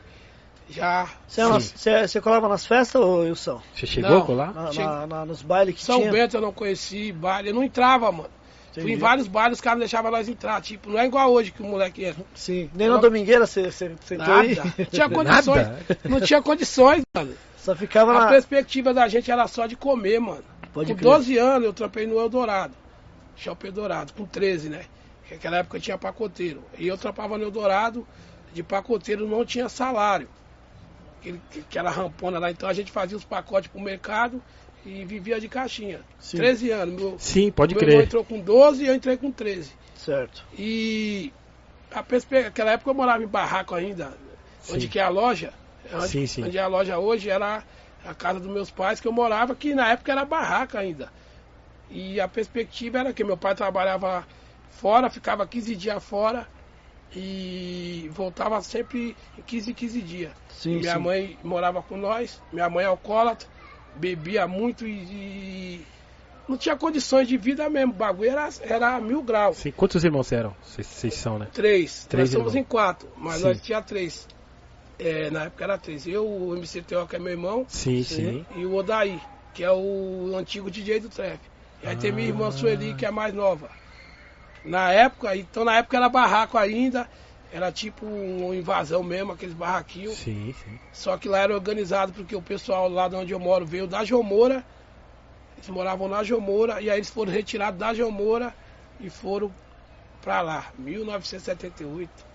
[0.69, 1.07] Já.
[1.27, 1.71] Você, nas- Sim.
[1.75, 3.61] você, você colava nas festas, ô Wilson?
[3.73, 4.17] Você chegou Não.
[4.17, 4.53] a colar?
[4.53, 6.11] Na, na- na- nos bailes que São tinha?
[6.11, 7.49] Bento eu não conheci, baile.
[7.49, 8.29] Eu não entrava, mano.
[8.73, 8.93] Fui Entendi.
[8.93, 10.61] em vários bailes, os caras não deixavam nós entrar.
[10.61, 12.23] Tipo, não é igual hoje que o moleque entra.
[12.35, 12.69] Sim.
[12.75, 14.33] Nem na Domingueira você, entrou Nada.
[14.41, 14.85] aí?
[14.91, 15.67] Tinha condições.
[15.67, 15.85] Nada?
[16.03, 17.33] Não tinha condições, mano.
[17.57, 18.27] Só ficava A na.
[18.27, 20.43] perspectiva da gente era só de comer, mano.
[20.73, 21.09] Pode com crer.
[21.11, 22.73] 12 anos eu trampei no Eldorado.
[23.35, 24.81] Shopping Eldorado, com 13, né?
[25.27, 26.61] Que Naquela época tinha pacoteiro.
[26.77, 28.05] E eu trampava no Eldorado,
[28.53, 30.27] de pacoteiro não tinha salário.
[31.29, 34.41] Aquele- Aquela rampona lá, então a gente fazia os pacotes pro mercado
[34.85, 35.99] e vivia de caixinha.
[36.19, 36.37] Sim.
[36.37, 36.95] 13 anos.
[37.01, 38.03] Meu, Sim, pode meu crer.
[38.03, 39.71] entrou com 12 e eu entrei com 13.
[39.95, 40.43] Certo.
[40.57, 41.33] E
[41.91, 42.41] a perspe...
[42.43, 44.13] naquela época eu morava em barraco ainda,
[44.69, 44.87] onde Sim.
[44.87, 45.53] que é a loja.
[45.93, 46.43] Onde, Sim, sim.
[46.43, 47.63] onde é a loja hoje era
[48.05, 51.11] a casa dos meus pais que eu morava, que na época era barraca ainda.
[51.89, 54.25] E a perspectiva era que meu pai trabalhava
[54.69, 56.47] fora, ficava 15 dias fora
[57.15, 60.31] e voltava sempre em 15 em 15 dias.
[60.49, 60.99] Sim, minha sim.
[60.99, 63.47] mãe morava com nós, minha mãe é alcoólatra,
[63.95, 65.81] bebia muito e, e
[66.47, 67.91] não tinha condições de vida mesmo.
[67.93, 69.57] O bagulho era, era mil graus.
[69.57, 70.55] Sim, quantos irmãos eram?
[70.63, 71.47] Vocês- são, né?
[71.53, 72.05] Três.
[72.05, 72.65] Três nós somos irmãos.
[72.65, 74.27] em quatro, mas nós tinha três.
[74.99, 76.07] É, na época era três.
[76.07, 78.45] Eu, o MC Teo, que é meu irmão, Sim, Sim.
[78.55, 79.19] e o Odaí,
[79.53, 81.39] que é o antigo DJ do trap.
[81.83, 82.51] E aí tem minha irmã Ah.
[82.51, 83.69] Sueli, que é a mais nova.
[84.67, 87.07] Na época, então na época era barraco ainda,
[87.51, 90.17] era tipo uma invasão mesmo, aqueles barraquinhos.
[90.17, 90.79] Sim, sim.
[90.91, 94.03] Só que lá era organizado porque o pessoal lá de onde eu moro veio da
[94.03, 94.63] Jomora.
[95.55, 98.53] Eles moravam na Jomora e aí eles foram retirados da Jomora
[98.99, 99.51] e foram
[100.21, 102.27] pra lá, 1978.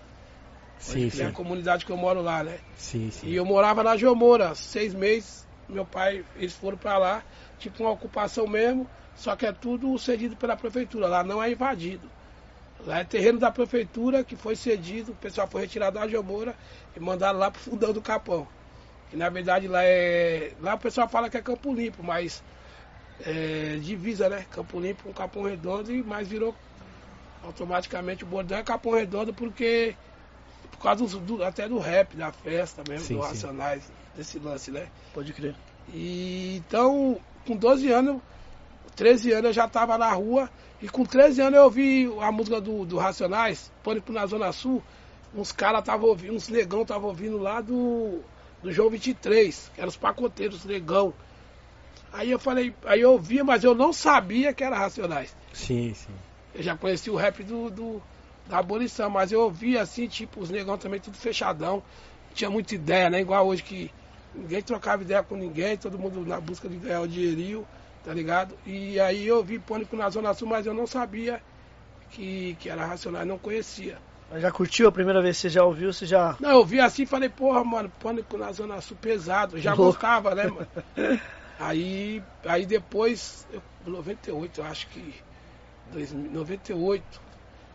[0.79, 1.33] Sim, que é a sim.
[1.33, 2.57] comunidade que eu moro lá, né?
[2.75, 3.27] Sim, sim.
[3.27, 7.23] E eu morava na Jomora, seis meses, meu pai, eles foram pra lá,
[7.59, 12.09] tipo uma ocupação mesmo, só que é tudo cedido pela prefeitura, lá não é invadido.
[12.85, 16.53] Lá é terreno da prefeitura que foi cedido, o pessoal foi retirado da Jomora
[16.95, 18.47] e mandaram lá pro fundão do Capão.
[19.09, 20.51] Que na verdade lá é.
[20.59, 22.43] Lá o pessoal fala que é Campo Limpo, mas
[23.25, 24.45] é divisa, né?
[24.49, 26.53] Campo Limpo com Capão Redondo, e mas virou
[27.43, 29.95] automaticamente o bordão é Capão Redondo porque
[30.71, 33.27] por causa do, do- até do rap, da festa mesmo, Sim, do sim.
[33.27, 34.87] Racionais, desse lance, né?
[35.13, 35.55] Pode crer.
[35.93, 38.21] E então, com 12 anos,
[38.95, 40.49] 13 anos eu já estava na rua,
[40.83, 44.83] e com 13 anos eu ouvi a música do, do Racionais, Pânico na Zona Sul,
[45.33, 48.19] uns caras estavam ouvindo, uns negão estavam ouvindo lá do,
[48.61, 51.13] do João 23, que eram os pacoteiros, negão.
[52.11, 55.33] Aí eu falei, aí eu ouvia, mas eu não sabia que era Racionais.
[55.53, 56.11] Sim, sim.
[56.53, 58.03] Eu já conheci o rap do, do-
[58.45, 61.81] da abolição, mas eu ouvia assim, tipo, os negão também tudo fechadão.
[62.33, 63.21] Tinha muita ideia, né?
[63.21, 63.89] Igual hoje que
[64.35, 67.65] ninguém trocava ideia com ninguém, todo mundo na busca de ganhar o dinheirinho,
[68.03, 68.55] tá ligado?
[68.65, 71.41] E aí eu vi Pânico na Zona Sul, mas eu não sabia
[72.11, 73.97] que, que era Racionais, não conhecia.
[74.29, 75.93] Mas já curtiu a primeira vez que você já ouviu?
[75.93, 76.35] Você já.
[76.39, 79.57] Não, eu vi assim e falei, porra, mano, Pânico na Zona Sul pesado.
[79.57, 79.93] Eu já Louco.
[79.93, 80.67] gostava, né, mano?
[81.59, 85.13] Aí, aí depois, eu, 98, eu acho que.
[85.93, 87.21] 2000, 98,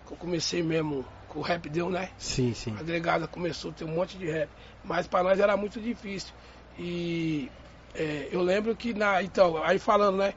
[0.06, 2.10] que eu comecei mesmo o rap deu, né?
[2.18, 2.74] Sim, sim.
[2.78, 4.50] A delegada começou a ter um monte de rap.
[4.82, 6.34] Mas pra nós era muito difícil.
[6.76, 7.48] E
[7.94, 9.22] é, eu lembro que na.
[9.22, 10.34] Então, aí falando, né?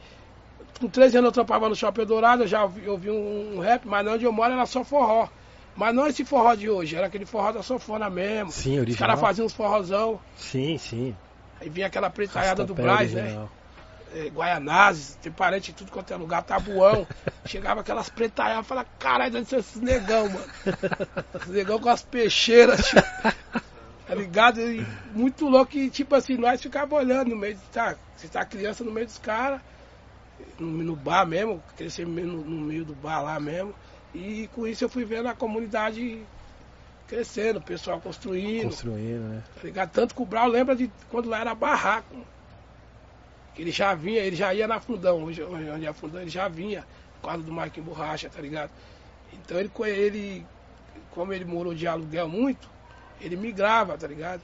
[0.79, 3.87] Com 13 anos eu trampava no Shopping Dourado, eu já ouvi, ouvi um, um rap,
[3.87, 5.27] mas onde eu moro era só forró.
[5.75, 8.51] Mas não esse forró de hoje, era aquele forró da sofona mesmo.
[8.51, 9.07] Sim, Os original.
[9.07, 11.15] caras faziam uns forrozão, Sim, sim.
[11.59, 13.21] aí vinha aquela pretaiada do Braz, né?
[13.21, 13.49] original.
[14.15, 17.07] é, Guaianazes, tem parente em tudo quanto é lugar, tabuão.
[17.45, 20.45] Chegava aquelas pretaiadas, falava, caralho, deve ser esses negão, mano.
[21.35, 23.01] Esses negão com as peixeiras, tipo,
[24.11, 24.59] tá ligado?
[24.59, 28.43] E muito louco e tipo assim, nós ficava olhando no meio, de, tá, você tá
[28.43, 29.61] criança no meio dos caras,
[30.59, 33.73] no, no bar mesmo, crescer no, no meio do bar lá mesmo.
[34.13, 36.21] E com isso eu fui vendo a comunidade
[37.07, 38.65] crescendo, o pessoal construindo.
[38.65, 39.43] Construindo, né?
[39.55, 39.91] Tá ligado?
[39.91, 42.17] Tanto que o Brau lembra de quando lá era barraco.
[43.55, 46.29] Que ele já vinha, ele já ia na fundão, hoje onde é a fundão, ele
[46.29, 46.85] já vinha,
[47.21, 48.71] por causa do Marquinhos Borracha, tá ligado?
[49.31, 50.45] Então ele, ele,
[51.11, 52.69] como ele morou de aluguel muito,
[53.23, 54.41] ele migrava, tá ligado?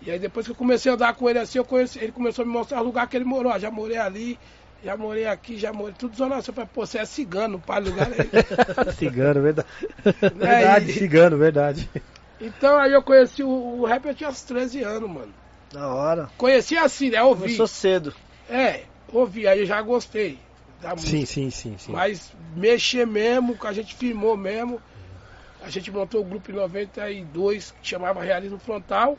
[0.00, 2.42] E aí depois que eu comecei a andar com ele assim, eu conheci, ele começou
[2.42, 3.52] a me mostrar o lugar que ele morou.
[3.52, 4.38] Ah, já morei ali,
[4.82, 6.52] já morei aqui, já morei, tudo zona sul.
[6.52, 8.30] Eu falei, pô, você é cigano, pai do lugar aí.
[8.96, 9.68] cigano, verdade.
[10.38, 11.90] Né, Verdade, e- cigano, verdade.
[12.40, 15.34] Então aí eu conheci o, o rap, eu tinha uns 13 anos, mano.
[15.72, 16.30] Da hora.
[16.38, 17.22] Conheci assim, né?
[17.22, 17.42] Ouvi.
[17.42, 18.14] Começou cedo.
[18.48, 20.38] É, ouvi, aí eu já gostei
[20.80, 21.10] da música.
[21.10, 21.92] Sim, sim, sim, sim.
[21.92, 24.80] Mas mexer mesmo, que a gente filmou mesmo.
[25.62, 29.18] A gente montou o grupo em 92, que chamava Realismo Frontal.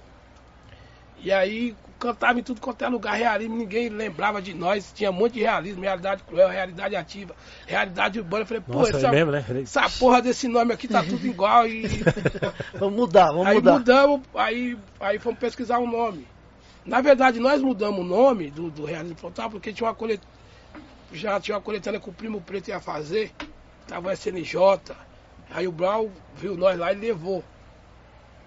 [1.21, 4.91] E aí cantava em tudo quanto é lugar realismo, ninguém lembrava de nós.
[4.93, 7.35] Tinha um monte de realismo, realidade cruel, realidade ativa,
[7.67, 8.43] realidade urbana.
[8.43, 9.45] Eu falei, pô, Nossa, é essa, mesmo, né?
[9.61, 11.67] essa porra desse nome aqui tá tudo igual.
[11.67, 11.83] E
[12.79, 13.73] Vamos mudar, vamos aí mudar.
[13.73, 16.25] mudamos, aí, aí fomos pesquisar um nome.
[16.85, 20.21] Na verdade, nós mudamos o nome do, do Realismo Frontal porque tinha uma colet...
[21.11, 23.31] já tinha uma coletânea que o Primo Preto ia fazer,
[23.85, 24.55] tava o SNJ,
[25.49, 27.43] aí o Brau viu nós lá e levou.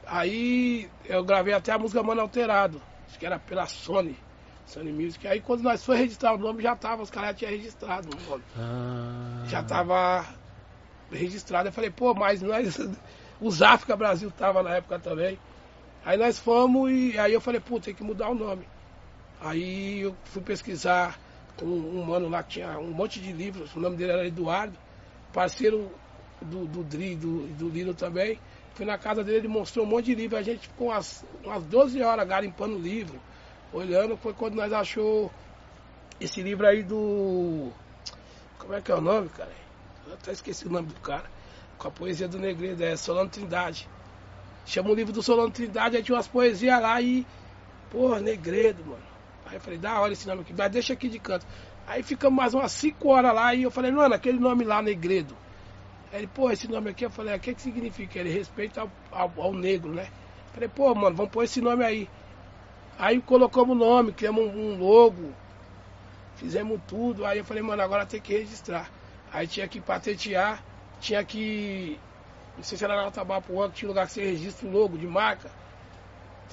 [0.07, 4.17] Aí eu gravei até a música Mano Alterado, acho que era pela Sony.
[4.67, 5.27] Sony Music.
[5.27, 8.31] Aí quando nós foi registrar o nome, já tava, os caras já tinham registrado o
[8.31, 8.45] nome.
[8.57, 9.45] Ah.
[9.47, 10.25] Já tava
[11.11, 11.69] registrado.
[11.69, 12.79] Eu falei, pô, mas nós.
[13.41, 15.37] Os África Brasil tava na época também.
[16.05, 18.65] Aí nós fomos e aí eu falei, pô, tem que mudar o nome.
[19.41, 21.19] Aí eu fui pesquisar
[21.57, 24.79] com um mano lá que tinha um monte de livros, o nome dele era Eduardo,
[25.33, 25.91] parceiro
[26.45, 28.39] do, do Dri, do, do Lino também.
[28.75, 31.63] Fui na casa dele, ele mostrou um monte de livro, a gente ficou umas, umas
[31.65, 33.21] 12 horas garimpando livro,
[33.73, 35.31] olhando, foi quando nós achou
[36.21, 37.71] esse livro aí do.
[38.59, 39.51] Como é que é o nome, cara?
[40.07, 41.25] Eu até esqueci o nome do cara.
[41.79, 43.89] Com a poesia do Negredo, é Solano Trindade.
[44.65, 47.27] Chama o livro do Solano Trindade, aí tinha umas poesias lá e.
[47.91, 49.03] Porra, Negredo, mano.
[49.47, 51.45] Aí eu falei, da hora esse nome aqui, mas deixa aqui de canto.
[51.87, 55.37] Aí ficamos mais umas 5 horas lá e eu falei, mano, aquele nome lá, Negredo.
[56.13, 58.19] Aí ele, pô, esse nome aqui, eu falei, o que, que significa?
[58.19, 60.09] Ele respeita ao, ao, ao negro, né?
[60.49, 62.09] Eu falei, pô, mano, vamos pôr esse nome aí.
[62.99, 65.33] Aí colocamos o nome, criamos um, um logo,
[66.37, 67.25] fizemos tudo.
[67.25, 68.91] Aí eu falei, mano, agora tem que registrar.
[69.33, 70.63] Aí tinha que patentear,
[71.01, 71.99] tinha que.
[72.59, 75.07] Não sei se era na Tabapuã, que tinha lugar que você registra o logo de
[75.07, 75.51] marca.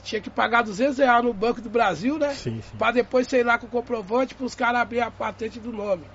[0.02, 2.34] Tinha que pagar 200 reais no Banco do Brasil, né?
[2.34, 2.78] Sim, sim.
[2.78, 6.06] Pra depois sei lá com o comprovante para os caras abrir a patente do nome.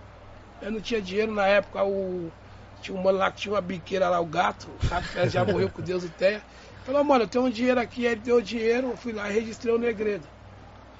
[0.62, 2.33] Eu não tinha dinheiro na época, o.
[2.84, 5.70] Tinha um mano lá que tinha uma biqueira lá, o gato, o gato já morreu
[5.70, 6.42] com Deus e terra.
[6.84, 9.30] Falou, mano, eu tenho um dinheiro aqui, aí ele deu o dinheiro, eu fui lá
[9.30, 10.26] e registrei o Negredo.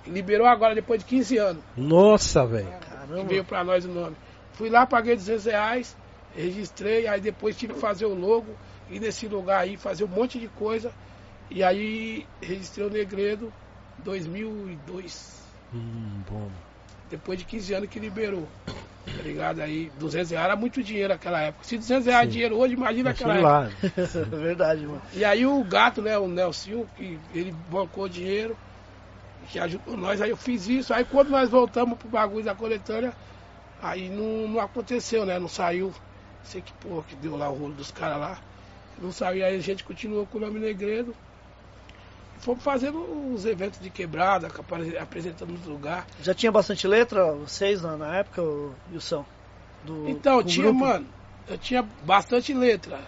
[0.07, 1.63] Liberou agora, depois de 15 anos.
[1.77, 2.73] Nossa, velho.
[3.15, 4.17] Que veio pra nós o nome.
[4.55, 5.95] Fui lá, paguei 200 reais,
[6.35, 8.57] registrei, aí depois tive que fazer o logo,
[8.89, 10.91] ir nesse lugar aí, fazer um monte de coisa.
[11.51, 13.53] E aí registrei o Negredo
[13.99, 15.43] 2002.
[15.75, 16.51] Hum, bom.
[17.11, 18.49] Depois de 15 anos que liberou.
[19.05, 19.61] Tá ligado?
[19.61, 21.65] Aí 200 reais era muito dinheiro naquela época.
[21.65, 23.41] Se 200 reais é dinheiro hoje, imagina época.
[23.41, 23.69] lá.
[24.31, 25.03] Verdade, mano.
[25.13, 28.57] E aí o gato, né, o Nelson, que ele bancou dinheiro,
[29.49, 30.95] que ajudou nós, aí eu fiz isso.
[30.95, 33.13] Aí quando nós voltamos pro bagulho da coletânea,
[33.83, 35.39] aí não, não aconteceu, né?
[35.39, 35.93] Não saiu.
[36.43, 38.39] Sei que porra que deu lá o rolo dos caras lá.
[39.01, 41.15] Não saiu, aí a gente continuou com o nome Negredo.
[42.37, 44.49] E fomos fazendo os eventos de quebrada,
[45.01, 46.05] apresentando nos lugares.
[46.23, 49.25] Já tinha bastante letra, vocês, na, na época, o Wilson?
[49.85, 50.81] Do, Então, tinha, grupo?
[50.85, 51.07] mano,
[51.49, 52.99] eu tinha bastante letra.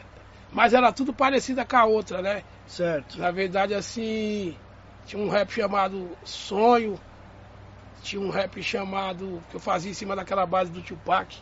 [0.52, 2.42] Mas era tudo parecida com a outra, né?
[2.66, 3.18] Certo.
[3.18, 4.56] Na verdade, assim,
[5.04, 6.98] tinha um rap chamado Sonho,
[8.02, 11.36] tinha um rap chamado, que eu fazia em cima daquela base do Tupac,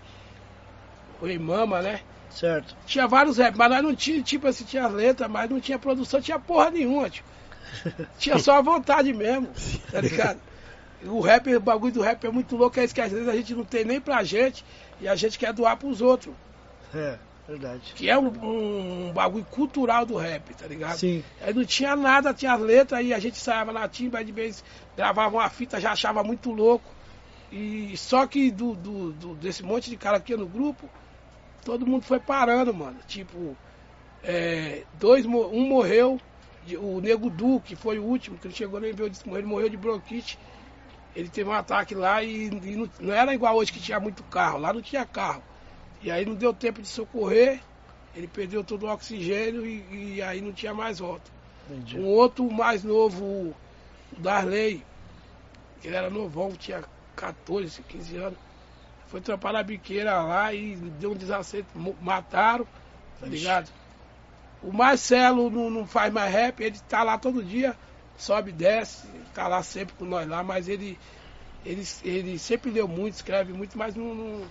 [1.20, 2.00] Oi Mama, né?
[2.30, 2.74] Certo.
[2.86, 6.20] Tinha vários rap, mas nós não tinha, tipo assim, tinha letra, mas não tinha produção,
[6.20, 7.24] tinha porra nenhuma, tio.
[8.18, 9.48] Tinha só a vontade mesmo,
[9.90, 10.40] tá ligado?
[11.06, 13.36] O rap, o bagulho do rap é muito louco, é isso que às vezes a
[13.36, 14.64] gente não tem nem pra gente
[15.00, 16.34] e a gente quer doar pros outros.
[16.94, 17.92] É, verdade.
[17.94, 18.28] Que é um,
[19.08, 20.96] um bagulho cultural do rap, tá ligado?
[20.96, 21.22] Sim.
[21.42, 24.64] Aí não tinha nada, tinha as letras, aí a gente saia na timba, de vez
[24.96, 26.90] gravava uma fita, já achava muito louco.
[27.52, 30.88] E só que do, do- do- desse monte de cara aqui no grupo,
[31.64, 32.96] todo mundo foi parando, mano.
[33.06, 33.54] Tipo,
[34.22, 36.18] é, dois, um morreu,
[36.76, 39.46] o Nego Du, que foi o último, que ele chegou nem ver o disco, ele
[39.46, 40.38] morreu de bronquite.
[41.14, 44.22] Ele teve um ataque lá e, e não, não era igual hoje que tinha muito
[44.24, 45.42] carro, lá não tinha carro.
[46.02, 47.60] E aí não deu tempo de socorrer,
[48.14, 51.30] ele perdeu todo o oxigênio e, e aí não tinha mais volta.
[51.70, 51.98] Entendi.
[51.98, 53.54] Um outro mais novo, o
[54.18, 54.84] Darley,
[55.82, 56.84] ele era novão, tinha
[57.16, 58.38] 14, 15 anos.
[59.06, 61.68] Foi trampar na biqueira lá e deu um desacerto,
[62.00, 62.66] mataram,
[63.20, 63.70] tá ligado?
[64.64, 67.76] O Marcelo não, não faz mais rap, ele tá lá todo dia,
[68.16, 70.98] sobe e desce, tá lá sempre com nós lá, mas ele,
[71.64, 74.42] ele, ele sempre leu muito, escreve muito, mas não, não,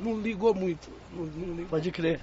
[0.00, 0.90] não ligou muito.
[1.12, 1.70] Não, não ligou.
[1.70, 2.20] Pode crer.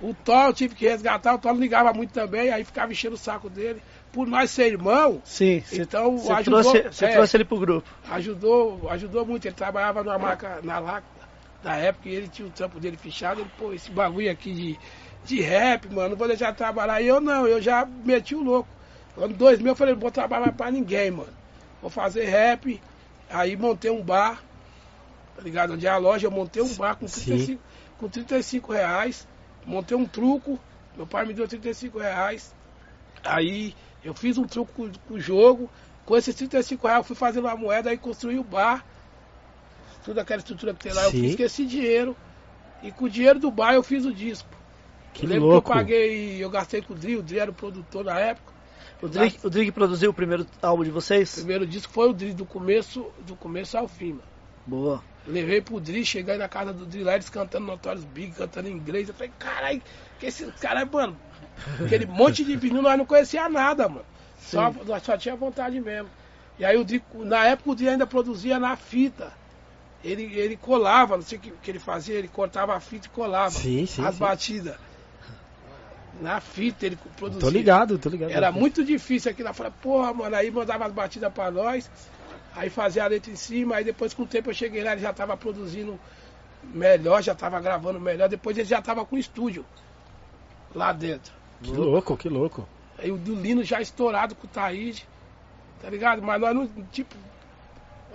[0.00, 3.18] O Thor eu tive que resgatar, o Thor ligava muito também, aí ficava enchendo o
[3.18, 3.82] saco dele.
[4.12, 7.58] Por nós ser irmão, Sim, você então você ajudou, trouxe, você é, trouxe ele pro
[7.58, 7.88] grupo.
[8.08, 9.46] ajudou, ajudou muito.
[9.46, 11.16] Ele trabalhava numa marca na Lacta
[11.62, 13.40] da época e ele tinha o trampo dele fechado.
[13.40, 14.78] Ele, pô, esse bagulho aqui de,
[15.26, 17.00] de rap, mano, não vou deixar de trabalhar.
[17.00, 18.68] E eu não, eu já meti o louco.
[19.16, 21.32] Ano 2000 eu falei, não vou trabalhar pra ninguém, mano.
[21.80, 22.80] Vou fazer rap.
[23.28, 24.42] Aí montei um bar,
[25.34, 25.74] tá ligado?
[25.74, 27.24] Onde é a loja, eu montei um bar com Sim.
[27.24, 27.62] 35,
[27.98, 29.26] com 35 reais.
[29.64, 30.58] Montei um truco,
[30.96, 32.54] meu pai me deu 35 reais.
[33.24, 35.68] Aí eu fiz um truco com, com o jogo.
[36.04, 38.84] Com esses 35 reais eu fui fazendo uma moeda e construí o bar.
[40.04, 41.20] Toda aquela estrutura que tem lá, eu Sim.
[41.22, 42.16] fiz com esse dinheiro.
[42.80, 44.55] E com o dinheiro do bar eu fiz o disco.
[45.20, 45.62] Que eu louco.
[45.70, 48.52] que eu paguei, eu gastei com o Dri, o Dri era o produtor na época.
[49.02, 51.34] O Drake, o Drake produziu o primeiro álbum de O vocês?
[51.34, 54.22] primeiro disco foi o Dri, do começo, do começo ao fim, mano.
[54.66, 55.02] Boa.
[55.26, 58.72] Levei pro Dri, cheguei na casa do Dri lá, eles cantando Notorious Big, cantando em
[58.72, 59.08] inglês.
[59.08, 59.82] Eu falei, caralho,
[60.18, 61.16] que esse cara, mano,
[61.84, 64.04] aquele monte de vinil, nós não conhecia nada, mano.
[64.40, 66.08] Só, nós só tinha vontade mesmo.
[66.58, 69.32] E aí o Dri, na época o Dri ainda produzia na fita.
[70.04, 73.10] Ele, ele colava, não sei o que, que ele fazia, ele cortava a fita e
[73.10, 74.20] colava Sim, sim, as sim.
[74.20, 74.76] batidas.
[76.20, 77.40] Na fita ele produzia.
[77.40, 78.30] Tô ligado, tô ligado.
[78.30, 79.48] Era muito difícil aquilo.
[79.48, 81.90] Eu falei, porra, mano, aí mandava as batidas pra nós,
[82.54, 85.02] aí fazia a letra em cima, aí depois com o tempo eu cheguei lá, ele
[85.02, 85.98] já tava produzindo
[86.62, 89.64] melhor, já tava gravando melhor, depois ele já tava com estúdio
[90.74, 91.32] lá dentro.
[91.62, 92.66] Que louco, que louco.
[92.98, 95.06] Aí o do Lino já estourado com o Taíde,
[95.82, 96.22] tá ligado?
[96.22, 97.14] Mas nós não, tipo,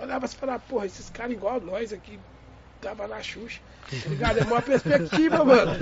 [0.00, 2.18] olhava assim e falava, porra, esses caras igual nós aqui,
[2.80, 3.60] tava na Xuxa,
[4.08, 4.38] ligado?
[4.38, 5.72] É uma perspectiva, mano.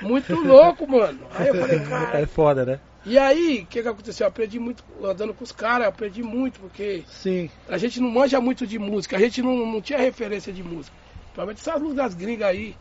[0.00, 1.20] Muito louco, mano.
[1.34, 2.20] Aí eu falei, cara.
[2.20, 2.80] É foda, né?
[3.04, 4.24] E aí, o que que aconteceu?
[4.24, 7.50] Eu aprendi muito, andando com os caras, eu aprendi muito, porque Sim.
[7.68, 10.94] a gente não manja muito de música, a gente não, não tinha referência de música.
[11.22, 12.76] Principalmente essas músicas gringas aí,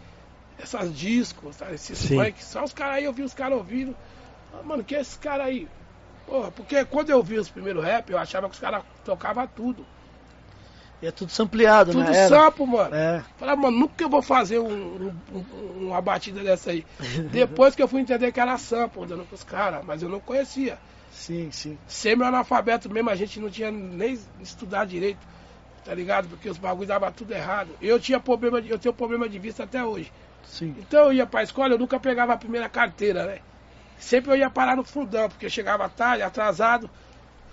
[0.58, 1.76] essas discos, sabe?
[1.76, 2.18] esses Sim.
[2.18, 3.96] funk, só os caras aí, eu vi os caras ouvindo.
[4.54, 5.68] Ah, mano, que é esse cara aí?
[6.26, 9.86] Porra, porque quando eu vi os primeiros rap, eu achava que os caras tocavam tudo.
[11.02, 12.16] E é tudo sampleado, Tudo né?
[12.16, 12.28] Era.
[12.28, 12.94] sampo, mano.
[12.94, 13.24] É.
[13.38, 14.68] Falei, mano, nunca eu vou fazer um-
[15.34, 16.86] um- um- uma batida dessa aí.
[17.32, 20.20] Depois que eu fui entender que era sample, andando com os caras, mas eu não
[20.20, 20.78] conhecia.
[21.12, 21.78] Sim, sim.
[21.88, 25.20] Semi-analfabeto mesmo, a gente não tinha nem estudado direito,
[25.86, 26.28] tá ligado?
[26.28, 27.70] Porque os bagulhos davam tudo errado.
[27.82, 30.12] Eu tinha problema, de, eu tenho problema de vista até hoje.
[30.44, 30.76] Sim.
[30.80, 33.40] Então eu ia pra escola, eu nunca pegava a primeira carteira, né?
[33.98, 36.90] Sempre eu ia parar no fundão, porque eu chegava tarde, atrasado.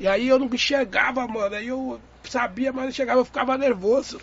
[0.01, 1.55] E aí eu não enxergava, mano.
[1.55, 4.21] Aí eu sabia, mas não chegava, eu ficava nervoso.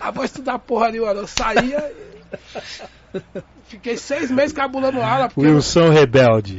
[0.00, 1.22] Ah, vou estudar porra nenhuma, não.
[1.22, 1.92] Eu saía.
[3.64, 6.58] Fiquei seis meses cabulando aula, porque Wilson Rebelde.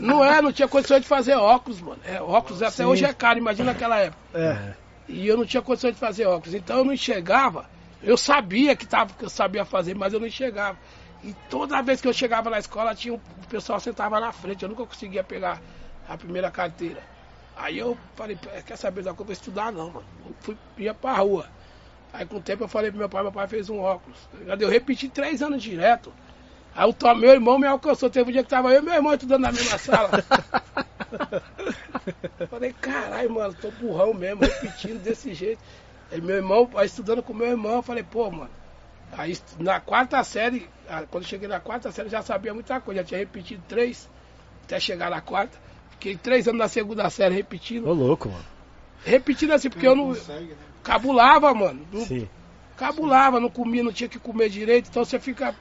[0.00, 2.00] não é, não tinha condição de fazer óculos, mano.
[2.04, 2.84] É, óculos até Sim.
[2.84, 4.18] hoje é caro, imagina naquela época.
[4.32, 4.74] É.
[5.08, 6.54] E eu não tinha condição de fazer óculos.
[6.54, 7.66] Então eu não enxergava.
[8.02, 10.78] Eu sabia que, tava, que eu sabia fazer, mas eu não enxergava.
[11.22, 14.62] E toda vez que eu chegava na escola, tinha um, o pessoal sentava na frente.
[14.62, 15.60] Eu nunca conseguia pegar
[16.08, 17.02] a primeira carteira.
[17.56, 19.32] Aí eu falei, "Pô, quer saber da coisa?
[19.32, 20.06] Estudar não, mano.
[20.26, 21.46] Eu fui, ia pra rua.
[22.12, 24.18] Aí com o tempo eu falei pro meu pai, meu pai fez um óculos.
[24.46, 24.54] tá?
[24.60, 26.12] Eu repeti três anos direto.
[26.74, 28.10] Aí o meu irmão me alcançou.
[28.10, 30.10] Teve um dia que tava eu e meu irmão estudando na mesma sala.
[32.50, 35.62] Falei, caralho, mano, tô burrão mesmo, repetindo desse jeito.
[36.12, 38.50] Aí meu irmão, aí estudando com meu irmão, eu falei, pô, mano.
[39.12, 42.80] Aí na quarta série, ah, quando eu cheguei na quarta série, eu já sabia muita
[42.80, 44.08] coisa, já tinha repetido três,
[44.64, 45.56] até chegar na quarta.
[45.98, 47.88] Fiquei três anos na segunda série repetindo.
[47.88, 48.44] Ô, louco, mano.
[49.04, 50.16] Repetindo assim, porque eu não.
[50.82, 51.86] Cabulava, mano.
[51.92, 52.28] Não, Sim.
[52.76, 55.54] cabulava, não comia, não tinha que comer direito, então você fica,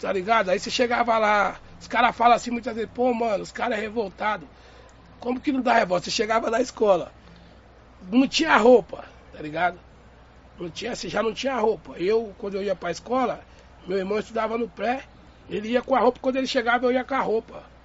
[0.00, 0.50] tá ligado?
[0.50, 3.80] Aí você chegava lá, os caras falam assim muitas vezes, pô, mano, os caras é
[3.80, 4.48] revoltado.
[5.20, 6.04] Como que não dá revolta?
[6.04, 7.12] Você chegava na escola,
[8.10, 9.78] não tinha roupa, tá ligado?
[10.58, 11.94] Não tinha, você já não tinha roupa.
[11.98, 13.40] Eu, quando eu ia pra escola,
[13.86, 15.02] meu irmão estudava no pré,
[15.50, 17.75] ele ia com a roupa, quando ele chegava eu ia com a roupa.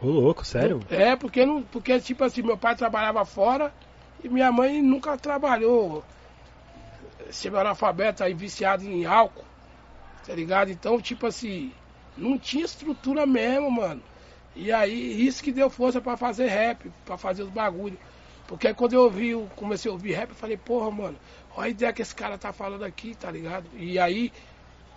[0.00, 0.80] Ô, louco, sério?
[0.90, 3.72] É, porque não, porque tipo assim, meu pai trabalhava fora
[4.22, 6.04] e minha mãe nunca trabalhou.
[7.30, 9.44] Semi-analfabeta aí viciado em álcool,
[10.26, 10.70] tá ligado?
[10.70, 11.72] Então, tipo assim,
[12.16, 14.02] não tinha estrutura mesmo, mano.
[14.54, 17.98] E aí, isso que deu força pra fazer rap, pra fazer os bagulhos.
[18.46, 21.16] Porque aí quando eu ouvi, eu comecei a ouvir rap, eu falei, porra, mano,
[21.56, 23.66] olha a ideia que esse cara tá falando aqui, tá ligado?
[23.74, 24.32] E aí,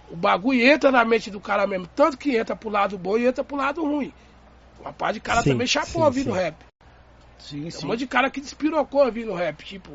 [0.09, 1.87] o bagulho entra na mente do cara mesmo.
[1.95, 4.13] Tanto que entra pro lado bom e entra pro lado ruim.
[4.81, 6.37] Uma parte de cara Sim, também chapou sim, ouvindo sim.
[6.37, 6.55] rap.
[7.39, 7.87] Sim, Tem um sim.
[7.87, 9.91] monte de cara que despirocou ouvindo rap, tipo,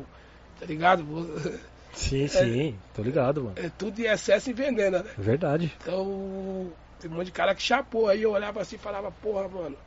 [0.59, 1.05] tá ligado?
[1.95, 2.77] Sim, sim.
[2.93, 3.55] Tô ligado, mano.
[3.57, 5.09] É tudo em excesso e veneno, né?
[5.17, 5.71] Verdade.
[5.81, 6.69] Então,
[6.99, 8.09] tem um monte de cara que chapou.
[8.09, 9.77] Aí eu olhava assim e falava, porra, mano,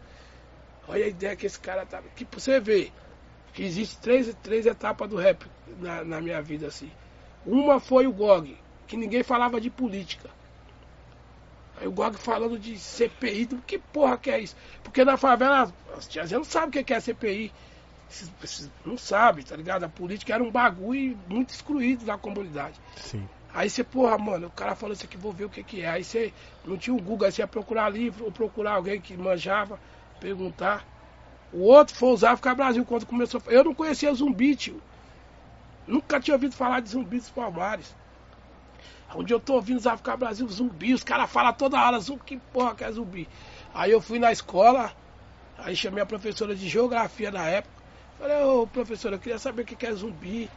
[0.89, 2.01] olha a ideia que esse cara tá.
[2.17, 2.91] Que pra você ver,
[3.53, 5.45] que existe três, três etapas do rap
[5.79, 6.91] na, na minha vida, assim.
[7.45, 8.57] Uma foi o GOG,
[8.87, 10.31] que ninguém falava de política.
[11.81, 14.57] Aí o GOG falando de CPI, do que porra que é isso?
[14.83, 17.53] Porque na favela, as tiazinhas não sabem o que é CPI.
[18.85, 19.85] Não sabe, tá ligado?
[19.85, 22.81] A política era um bagulho muito excluído da comunidade.
[22.97, 23.29] Sim.
[23.53, 25.89] Aí você, porra, mano, o cara falou isso aqui, vou ver o que que é.
[25.89, 26.33] Aí você
[26.65, 29.79] não tinha o Google, aí você ia procurar livro ou procurar alguém que manjava,
[30.21, 30.85] perguntar.
[31.53, 33.43] O outro foi usar África Brasil quando começou.
[33.47, 34.83] Eu não conhecia zumbi, tio.
[35.87, 37.95] Nunca tinha ouvido falar de zumbi dos Palmares.
[39.15, 42.75] Onde eu tô ouvindo os Brasil, zumbi, os caras falam toda hora, zumbi, que porra
[42.75, 43.29] que é zumbi.
[43.73, 44.93] Aí eu fui na escola,
[45.57, 47.83] aí chamei a professora de geografia na época.
[48.19, 50.51] Falei, ô professora, eu queria saber o que que é zumbi.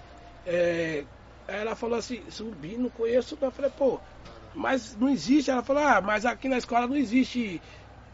[0.46, 1.06] É,
[1.48, 3.50] Aí ela falou assim, zumbi, não conheço não.
[3.50, 4.00] Eu falei, pô,
[4.56, 5.52] mas não existe.
[5.52, 7.62] Ela falou, ah, mas aqui na escola não existe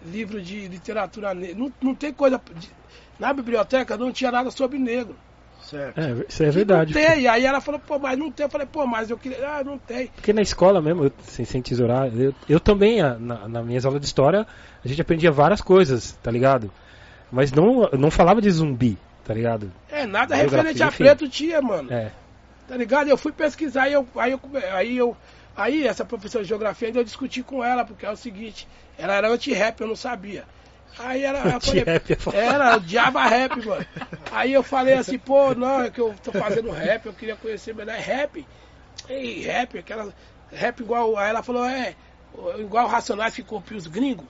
[0.02, 1.56] livro de literatura negra.
[1.56, 2.42] Não, não tem coisa.
[2.56, 2.72] de-
[3.20, 5.18] Na biblioteca não tinha nada sobre negro.
[5.62, 6.00] Certo.
[6.00, 6.94] É, isso é verdade.
[6.94, 7.28] Não tem.
[7.28, 8.46] Aí ela falou, pô, mas não tem.
[8.46, 9.38] Eu falei, pô, mas eu queria.
[9.48, 10.08] Ah, não tem.
[10.08, 14.00] Porque na escola mesmo, sem, sem tesourar, eu, eu também, a- na, na minhas aulas
[14.00, 14.48] de história,
[14.84, 16.72] a gente aprendia várias coisas, tá ligado?
[17.32, 19.72] Mas não, não falava de zumbi, tá ligado?
[19.90, 21.04] É, nada referente a enfim.
[21.04, 21.92] preto tinha, mano.
[21.92, 22.12] É.
[22.68, 23.10] Tá ligado?
[23.10, 24.40] Eu fui pesquisar aí eu, aí eu,
[24.74, 25.18] aí eu.
[25.56, 29.16] Aí essa professora de geografia ainda eu discuti com ela, porque é o seguinte, ela
[29.16, 30.46] era anti-rap, eu não sabia.
[31.00, 33.86] Aí ela, eu falei, é era, odiava rap, mano.
[34.32, 37.76] Aí eu falei assim, pô, não, é que eu tô fazendo rap, eu queria conhecer
[37.76, 37.96] melhor.
[37.96, 38.48] É rap?
[39.08, 40.12] Ei, rap, aquela.
[40.52, 41.18] Rap igual.
[41.18, 41.94] Aí ela falou, é,
[42.60, 44.26] igual o Racionais que copia os gringos.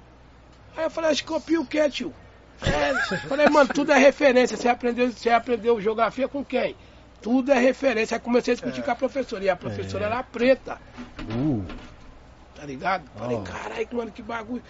[0.76, 2.14] Aí eu falei, acho que copia o quê, tio?
[2.62, 4.58] É, falei, mano, tudo é referência.
[4.58, 6.76] Você aprendeu, você aprendeu geografia com quem?
[7.22, 8.16] Tudo é referência.
[8.18, 9.44] Aí comecei a discutir com a professora.
[9.44, 10.08] E a professora É.
[10.08, 10.80] era preta,
[11.30, 11.64] Uh,
[12.56, 13.04] tá ligado?
[13.18, 13.42] Falei, Ó.
[13.42, 14.64] caralho, mano, que bagulho.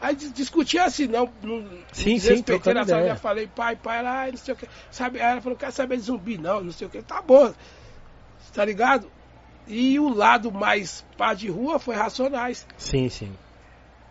[0.00, 1.28] Aí dis- discutia assim, não.
[1.42, 1.60] não
[1.92, 4.66] Sim, sim, desrespeitei na sala, já falei, pai, pai, ela, ai, não sei o que.
[4.90, 6.38] Sabe, aí ela falou, quer saber de zumbi?
[6.38, 7.02] Não, não sei o que.
[7.02, 7.52] Tá bom.
[8.54, 9.06] Tá ligado?
[9.68, 13.30] E o lado mais pá de rua foi Racionais, sim, sim.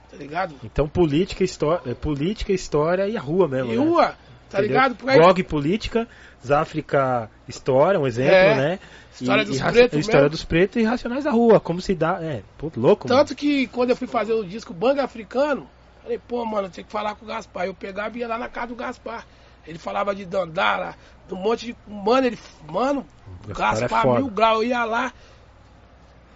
[0.09, 0.55] tá ligado?
[0.63, 3.73] Então política, história, política, história e a rua mesmo.
[3.73, 3.83] E né?
[3.83, 4.05] rua,
[4.49, 4.67] tá Entendeu?
[4.67, 4.95] ligado?
[4.95, 6.07] Porque GOG política,
[6.45, 8.55] Záfrica história, um exemplo, É.
[8.55, 8.79] né?
[9.11, 10.29] História E- dos e pretos História mesmo.
[10.31, 12.19] dos pretos e racionais da rua, como se dá.
[12.21, 13.19] É, pô, louco, mano.
[13.19, 15.67] Tanto que quando eu fui fazer o disco Banga Africano,
[16.09, 17.65] falei, pô, mano, tem que falar com o Gaspar.
[17.67, 19.25] Eu pegava e ia lá na casa do Gaspar.
[19.67, 20.95] Ele falava de Dandara,
[21.27, 21.75] de um monte de.
[21.87, 22.39] Mano, ele.
[22.67, 23.05] Mano,
[23.47, 24.19] Gaspar é Gaspar foda.
[24.19, 25.13] mil grau, eu ia lá.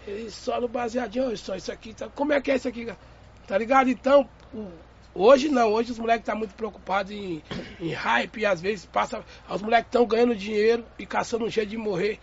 [0.06, 1.94] Ele só no baseadinho, só isso aqui.
[1.94, 2.92] Tá, como é que é isso aqui?
[3.48, 3.90] Tá ligado?
[3.90, 4.68] Então, o-
[5.16, 7.42] hoje não, hoje os moleques estão muito preocupados em,
[7.80, 9.24] em hype e às vezes passa.
[9.50, 12.20] Os moleques estão ganhando dinheiro e caçando um jeito de morrer.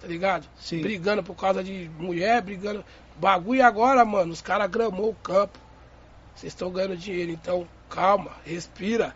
[0.00, 0.46] Tá ligado?
[0.56, 0.80] Sim.
[0.80, 2.84] Brigando por causa de mulher, brigando.
[3.16, 5.58] Bagulho agora, mano, os caras gramou o campo.
[6.34, 9.14] Vocês estão ganhando dinheiro, então calma, respira.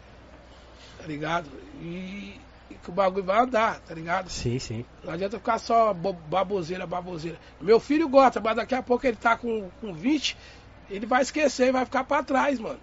[0.98, 1.48] Tá ligado?
[1.80, 2.40] E,
[2.70, 4.28] e que o bagulho vai andar, tá ligado?
[4.30, 4.84] Sim, sim.
[5.04, 7.38] Não adianta ficar só bo- baboseira, baboseira.
[7.60, 10.36] Meu filho gosta, mas daqui a pouco ele tá com, com 20,
[10.90, 12.80] ele vai esquecer, vai ficar pra trás, mano.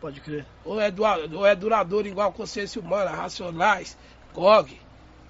[0.00, 0.44] Pode crer.
[0.64, 0.92] Ou é,
[1.32, 3.96] ou é duradouro igual consciência humana, racionais,
[4.34, 4.80] GOG,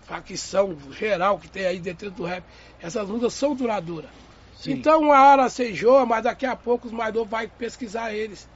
[0.03, 2.43] facção geral que tem aí dentro do rap.
[2.81, 4.11] Essas lutas são duradouras.
[4.63, 4.73] Sim.
[4.73, 8.49] Então uma hora você enjoa, mas daqui a pouco os mais novos vai pesquisar eles.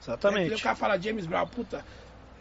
[0.00, 0.54] É, Exatamente.
[0.54, 1.84] o cara fala James Brown, puta,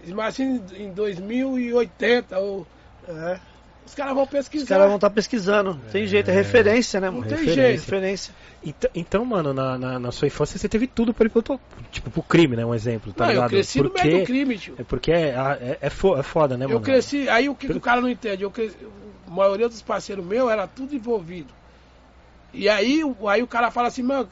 [0.05, 2.65] imagina em 2080, ou,
[3.07, 3.39] É.
[3.85, 4.67] os caras vão Os pesquisar.
[4.67, 5.79] caras vão estar pesquisando.
[5.91, 7.27] Tem jeito, é referência, né, Não mano?
[7.27, 7.63] tem Referência.
[7.67, 7.79] jeito.
[7.81, 8.33] Referência.
[8.63, 11.59] Então, então, mano, na, na, na sua infância você teve tudo para ir pro,
[11.91, 12.65] tipo, pro crime, né?
[12.65, 13.49] Um exemplo, tá Não, eu ligado?
[13.51, 14.75] cresci no meio do crime, tio.
[14.77, 15.89] É porque é, é, é, é
[16.23, 16.79] foda, né, mano?
[16.79, 18.43] Eu cresci, aí o que, que o cara não entende?
[18.43, 18.75] Eu cresci,
[19.27, 21.53] a maioria dos parceiros meus era tudo envolvido.
[22.53, 24.29] E aí, o- aí o cara fala assim, mano,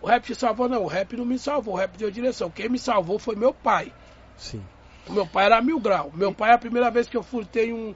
[0.00, 0.68] o rap te salvou?
[0.68, 2.50] Não, o rap não me salvou, o rap deu direção.
[2.50, 3.92] Quem me salvou foi meu pai.
[4.36, 4.62] Sim.
[5.08, 6.10] O meu pai era mil grau.
[6.14, 7.94] Meu pai, a primeira vez que eu furtei um,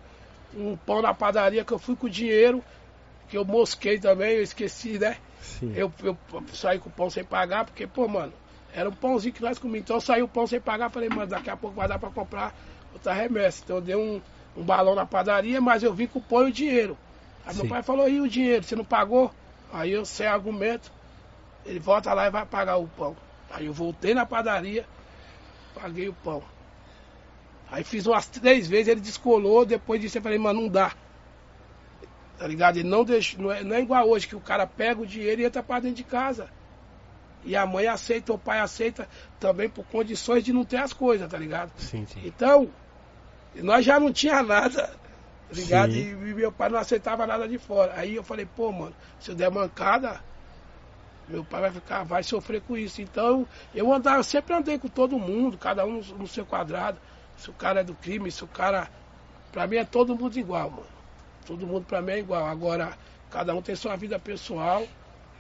[0.57, 2.63] um pão na padaria, que eu fui com dinheiro,
[3.29, 5.17] que eu mosquei também, eu esqueci, né?
[5.41, 5.73] Sim.
[5.75, 6.17] Eu, eu
[6.53, 8.33] saí com o pão sem pagar, porque, pô, mano,
[8.73, 9.83] era um pãozinho que nós comíamos.
[9.83, 12.11] Então eu saí o pão sem pagar, falei, mano, daqui a pouco vai dar pra
[12.11, 12.55] comprar
[12.93, 13.63] outra remessa.
[13.65, 14.21] Então eu dei um,
[14.57, 16.97] um balão na padaria, mas eu vim com o pão e o dinheiro.
[17.47, 17.69] Aí meu Sim.
[17.71, 19.33] pai falou, e o dinheiro, você não pagou?
[19.73, 20.91] Aí eu, sem argumento,
[21.65, 23.17] ele volta lá e vai pagar o pão.
[23.51, 24.87] Aí eu voltei na padaria,
[25.75, 26.43] paguei o pão.
[27.71, 30.93] Aí fiz umas três vezes, ele descolou, depois disso eu falei, mano, não dá.
[32.37, 32.79] Tá ligado?
[32.79, 35.43] Ele não deixa, não é, não é igual hoje, que o cara pega o dinheiro
[35.43, 36.49] e entra pra dentro de casa.
[37.45, 39.09] E a mãe aceita, o pai aceita
[39.39, 41.73] também por condições de não ter as coisas, tá ligado?
[41.79, 42.21] Sim, sim.
[42.25, 42.71] Então,
[43.55, 44.91] nós já não tinha nada,
[45.53, 45.93] ligado?
[45.95, 47.95] E, e meu pai não aceitava nada de fora.
[47.97, 50.21] Aí eu falei, pô, mano, se eu der mancada,
[51.29, 53.01] meu pai vai ficar, vai sofrer com isso.
[53.01, 56.99] Então, eu andava, sempre andei com todo mundo, cada um no seu quadrado.
[57.37, 58.89] Se o cara é do crime, se o cara.
[59.53, 60.87] Pra mim é todo mundo igual, mano.
[61.47, 62.47] Todo mundo pra mim é igual.
[62.47, 62.97] Agora,
[63.31, 64.87] cada um tem sua vida pessoal,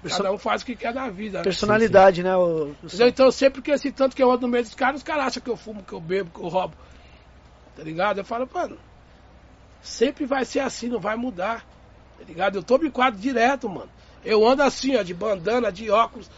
[0.03, 1.39] Perso- cada um faz o que quer da vida.
[1.39, 1.45] né?
[1.45, 2.37] Personalidade, né?
[2.37, 2.75] O?
[3.07, 5.43] Então sempre que esse tanto que eu ando no meio dos caras, os caras acham
[5.43, 6.75] que eu fumo, que eu bebo, que eu roubo.
[7.77, 8.19] Tá ligado?
[8.19, 8.79] Eu falo, mano,
[9.83, 11.65] sempre vai ser assim, não vai mudar.
[12.19, 12.57] Tá ligado?
[12.57, 13.89] Eu em quadro direto, mano.
[14.25, 16.31] Eu ando assim, ó, de bandana, de óculos.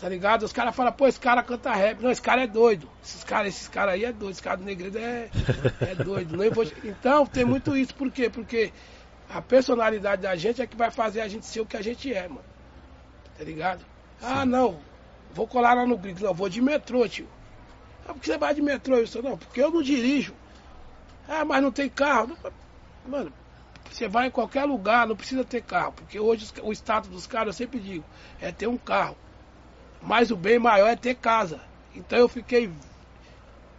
[0.00, 0.42] Tá ligado?
[0.42, 2.00] Os caras falam, pô, esse cara canta rap.
[2.02, 2.88] Não, esse cara é doido.
[3.02, 4.32] Esses caras esses cara aí é doido.
[4.32, 5.30] Esse cara do negredo é,
[5.80, 6.36] é doido.
[6.36, 7.94] Não, vou- Então, tem muito isso.
[7.94, 8.28] Por quê?
[8.28, 8.72] Porque
[9.30, 12.12] a personalidade da gente é que vai fazer a gente ser o que a gente
[12.12, 12.44] é, mano.
[13.38, 13.84] Tá ligado?
[14.20, 14.78] Ah, não.
[15.32, 16.22] Vou colar lá no gringo.
[16.22, 17.26] Não, vou de metrô, tio.
[18.06, 18.96] Ah, por que você vai de metrô?
[18.96, 20.34] Eu não, porque eu não dirijo.
[21.26, 22.36] Ah, mas não tem carro.
[23.06, 23.32] Mano,
[23.90, 25.92] você vai em qualquer lugar, não precisa ter carro.
[25.92, 28.04] Porque hoje o status dos caras, eu sempre digo,
[28.40, 29.16] é ter um carro.
[30.02, 31.60] Mas o bem maior é ter casa.
[31.94, 32.70] Então eu fiquei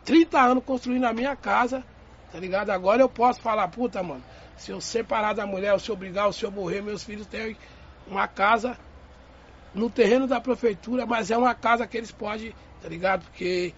[0.03, 1.83] 30 anos construindo a minha casa,
[2.31, 2.69] tá ligado?
[2.69, 4.23] Agora eu posso falar, puta, mano,
[4.55, 7.57] se eu separar da mulher, se eu brigar, se eu morrer, meus filhos têm
[8.07, 8.77] uma casa
[9.73, 13.23] no terreno da prefeitura, mas é uma casa que eles podem, tá ligado?
[13.23, 13.73] Porque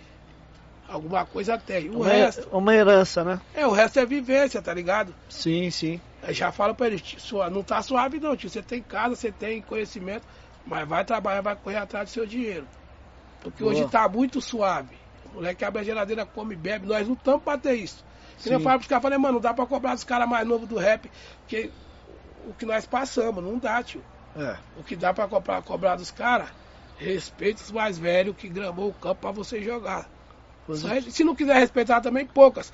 [0.87, 1.89] Alguma coisa tem.
[1.89, 3.41] O Uma, resto, uma herança, né?
[3.53, 5.13] é, o resto é vivência, tá ligado?
[5.29, 5.99] Sim, sim.
[6.25, 8.49] Eu já falo pra eles, sua- não tá suave não, tio.
[8.49, 10.25] Você tem casa, você tem conhecimento,
[10.65, 12.65] mas vai trabalhar, vai correr atrás do seu dinheiro.
[13.41, 13.73] Porque Boa.
[13.75, 14.95] hoje tá muito suave.
[15.31, 16.87] O moleque abre a geladeira, come e bebe.
[16.87, 18.03] Nós lutamos pra ter isso.
[18.37, 20.67] Se eu falo pros caras, falei, mano, não dá pra cobrar dos caras mais novos
[20.69, 21.09] do rap,
[21.41, 21.69] porque
[22.47, 24.01] o que nós passamos, não dá, tio.
[24.35, 24.55] É.
[24.79, 26.47] O que dá pra cobrar, cobrar dos caras,
[26.97, 30.07] respeita os mais velhos que gramou o campo pra você jogar.
[30.75, 32.71] Só se não quiser respeitar também, poucas.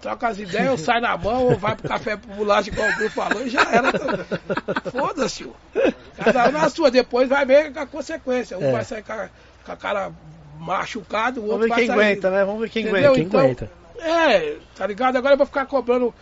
[0.00, 2.94] Troca as ideias, ou sai na mão, ou vai pro café pro bolacha, igual o
[2.94, 3.92] Bruno falou, e já era.
[4.90, 5.54] Foda-se, tio.
[6.16, 8.56] Cada um na sua, depois vai ver a consequência.
[8.58, 8.72] Um É.
[8.72, 9.28] vai sair com a,
[9.64, 10.12] com a cara
[10.58, 11.94] machucado, o outro Vamos ver quem sair.
[12.00, 12.44] aguenta, né?
[12.44, 13.12] Vamos ver quem Entendeu?
[13.12, 13.14] aguenta.
[13.16, 13.70] Quem então- aguenta?
[13.98, 15.16] É, tá ligado?
[15.16, 16.14] Agora eu vou ficar cobrando,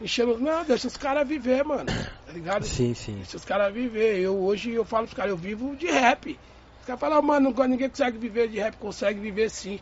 [0.00, 0.38] enchendo.
[0.38, 1.84] Não, deixa os caras viver, mano.
[1.84, 2.64] Tá ligado?
[2.64, 3.16] Sim, sim.
[3.16, 4.18] Deixa os caras viver.
[4.18, 6.38] Eu hoje eu falo pros caras, eu vivo de rap.
[6.80, 9.78] Os caras falam, mano, não- ninguém consegue viver de rap, consegue viver sim.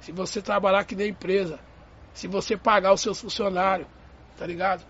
[0.00, 1.58] Se você trabalhar que nem empresa.
[2.14, 3.88] Se você pagar os seus funcionários,
[4.36, 4.84] tá ligado?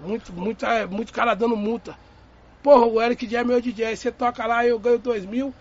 [0.00, 1.96] Muito, muita, muito cara dando multa.
[2.62, 3.96] Porra, o Eric J é meu DJ.
[3.96, 5.54] Você toca lá, eu ganho dois mil,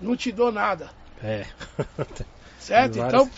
[0.00, 0.90] não te dou nada.
[1.22, 1.46] É.
[2.58, 2.98] Certo?
[2.98, 3.30] Então,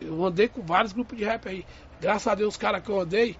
[0.00, 1.66] eu andei com vários grupos de rap aí.
[2.00, 3.36] Graças a Deus, os caras que eu andei,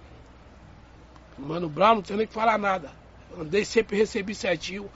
[1.37, 2.91] Mano Brown, não tenho nem que falar nada.
[3.37, 4.89] Andei, sempre recebi certinho,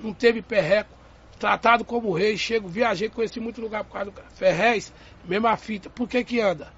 [0.00, 0.96] não teve perreco.
[1.38, 4.28] Tratado como rei, chego, viajei, conheci muito lugar por causa do cara.
[4.30, 4.92] Ferrez,
[5.28, 5.90] mesma fita.
[5.90, 6.72] Por que que anda?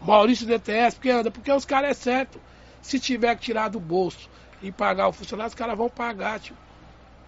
[0.00, 1.30] Maurício DTS, por que anda?
[1.30, 2.40] Porque os caras é certo.
[2.82, 4.28] Se tiver que tirar do bolso
[4.62, 6.56] e pagar o funcionário, os caras vão pagar, tio.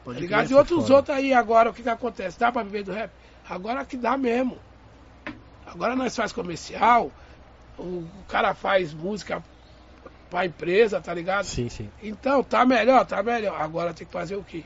[0.04, 0.50] Pode Tá ligado?
[0.50, 0.94] E outros foda.
[0.94, 2.38] outros aí agora, o que que acontece?
[2.38, 3.10] Dá pra viver do rap?
[3.48, 4.56] Agora que dá mesmo.
[5.66, 7.10] Agora nós faz comercial,
[7.76, 9.42] o, o cara faz música
[10.30, 11.44] pra empresa, tá ligado?
[11.44, 11.90] Sim, sim.
[12.02, 13.60] Então, tá melhor, tá melhor.
[13.60, 14.64] Agora tem que fazer o quê?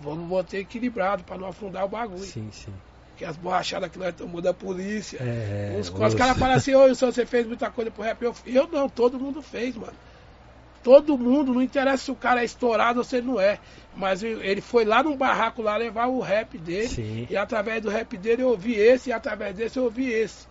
[0.00, 2.20] Vamos manter equilibrado pra não afundar o bagulho.
[2.24, 2.72] Sim, sim.
[3.20, 5.18] Que as borrachadas que nós tomamos da polícia.
[5.20, 8.22] É, Os, caras falam assim, ô Wilson, você fez muita coisa pro rap.
[8.22, 9.92] Eu, eu não, todo mundo fez, mano.
[10.82, 13.58] Todo mundo, não interessa se o cara é estourado ou se ele não é.
[13.94, 16.88] Mas ele foi lá num barraco lá levar o rap dele.
[16.88, 17.26] Sim.
[17.28, 20.48] E através do rap dele eu ouvi esse, e através desse eu ouvi esse.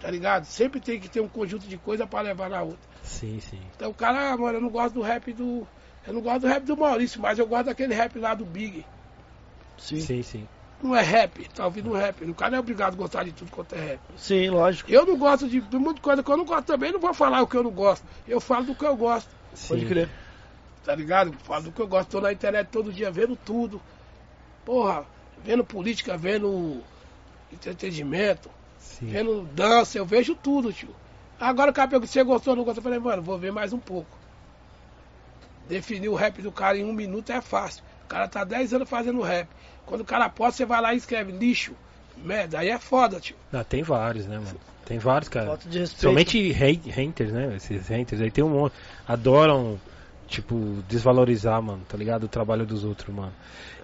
[0.00, 0.46] Tá ligado?
[0.46, 2.90] Sempre tem que ter um conjunto de coisa pra levar na outra.
[3.04, 3.60] Sim, sim.
[3.76, 5.64] Então o cara, ah, mano, eu não gosto do rap do.
[6.04, 8.84] Eu não gosto do rap do Maurício, mas eu gosto daquele rap lá do Big.
[9.78, 10.00] Sim.
[10.00, 10.48] Sim, sim.
[10.84, 12.22] Não é rap, tá ouvindo rap.
[12.24, 14.00] O cara não é obrigado a gostar de tudo quanto é rap.
[14.18, 14.90] Sim, lógico.
[14.90, 17.40] Eu não gosto de, de muita coisa que eu não gosto também, não vou falar
[17.40, 18.04] o que eu não gosto.
[18.28, 19.30] Eu falo do que eu gosto,
[19.66, 19.88] Pode Sim.
[19.88, 20.10] crer.
[20.84, 21.32] tá ligado?
[21.44, 22.10] Falo do que eu gosto.
[22.10, 23.80] Tô na internet todo dia vendo tudo.
[24.62, 25.06] Porra,
[25.42, 26.82] vendo política, vendo
[27.50, 29.06] entretenimento, Sim.
[29.06, 30.94] vendo dança, eu vejo tudo, tio.
[31.40, 32.80] Agora o cara pergunta se você gostou ou não gostou.
[32.80, 34.18] Eu falei, mano, vou ver mais um pouco.
[35.66, 37.82] Definir o rap do cara em um minuto é fácil.
[38.04, 39.48] O cara tá 10 anos fazendo rap.
[39.86, 41.74] Quando o cara pode, você vai lá e escreve lixo.
[42.16, 43.36] Merda, aí é foda, tio.
[43.52, 44.58] Ah, tem vários, né, mano?
[44.84, 45.46] Tem vários, cara.
[45.46, 46.02] Falta de respeito.
[46.02, 47.56] Somente hate- haters, né?
[47.56, 48.74] Esses haters aí tem um monte.
[49.06, 49.80] Adoram,
[50.28, 52.24] tipo, desvalorizar, mano, tá ligado?
[52.24, 53.32] O trabalho dos outros, mano.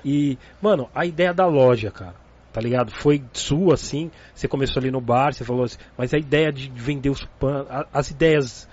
[0.04, 2.14] E, mano, a ideia da loja, cara,
[2.52, 2.92] tá ligado?
[2.92, 4.10] Foi sua, assim.
[4.34, 7.66] Você começou ali no bar, você falou assim, mas a ideia de vender os panos,
[7.92, 8.68] as ideias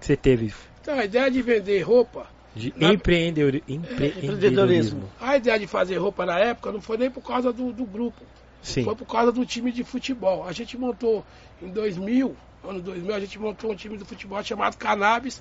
[0.00, 2.26] que você teve Então a ideia de vender roupa,
[2.58, 5.10] de Na- empreendedor, empreendedorismo.
[5.20, 8.22] a ideia de fazer roupa na época não foi nem por causa do, do grupo.
[8.60, 10.44] Sim, Foi por causa do time de futebol.
[10.44, 11.24] A gente montou
[11.62, 15.40] em 2000, ano 2000, a gente montou um time de futebol chamado Cannabis,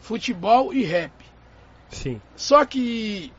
[0.00, 1.12] Futebol e Rap.
[1.90, 3.32] sim, Só que,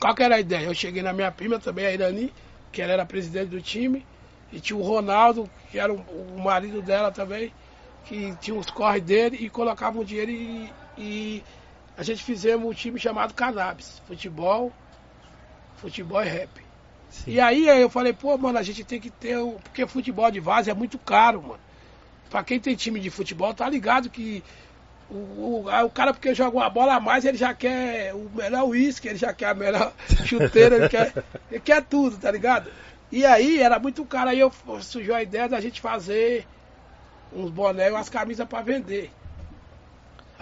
[0.00, 0.66] qual que era a ideia?
[0.66, 2.32] Eu cheguei na minha prima também, a Irani,
[2.70, 4.06] que ela era presidente do time,
[4.52, 7.52] e tinha o Ronaldo, que era o, o marido dela também,
[8.04, 11.42] que tinha os corre dele e colocavam dinheiro e, e
[11.96, 14.72] a gente fizemos um time chamado Cannabis, futebol,
[15.74, 16.60] futebol e rap.
[17.10, 17.32] sim.
[17.32, 19.36] E aí aí eu falei, pô, mano, a gente tem que ter.
[19.38, 21.60] o- Porque futebol de vaza é muito caro, mano.
[22.30, 24.44] Pra quem tem time de futebol, tá ligado que
[25.08, 25.16] o,
[25.66, 29.08] o, o cara, porque joga uma bola a mais, ele já quer o melhor uísque,
[29.08, 31.14] ele já quer a melhor chuteira, ele quer,
[31.50, 32.70] ele quer tudo, tá ligado?
[33.10, 36.48] E aí era muito caro, aí eu, surgiu a ideia da gente fazer
[37.32, 39.12] uns bonés e umas camisas pra vender.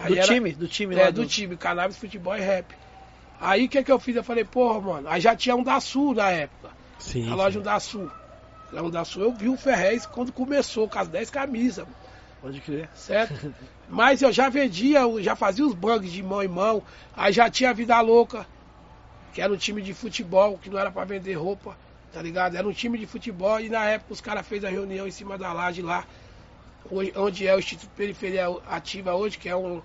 [0.07, 0.53] Do era- time?
[0.53, 2.66] Do time é, lá do time, cannabis, futebol e rap.
[3.40, 4.16] Aí o que, que eu fiz?
[4.16, 6.70] Eu falei, porra, mano, aí já tinha um da Sul na época.
[6.99, 7.59] sim, A loja sim.
[7.59, 8.11] um da Sul.
[8.76, 11.97] A um da Sul eu vi o Ferrez quando começou, com as 10 camisas, mano,
[12.40, 12.88] Pode crer.
[12.95, 13.55] certo?
[13.88, 16.82] Mas eu já vendia, já fazia os bangs de mão em mão.
[17.16, 18.47] Aí já tinha a Vida Louca,
[19.32, 21.76] que era um time de futebol, que não era pra vender roupa,
[22.12, 22.57] tá ligado?
[22.57, 25.36] Era um time de futebol e na época os caras fez a reunião em cima
[25.38, 26.05] da laje lá,
[26.91, 29.82] onde é o Instituto Periferia Ativa hoje, que é um.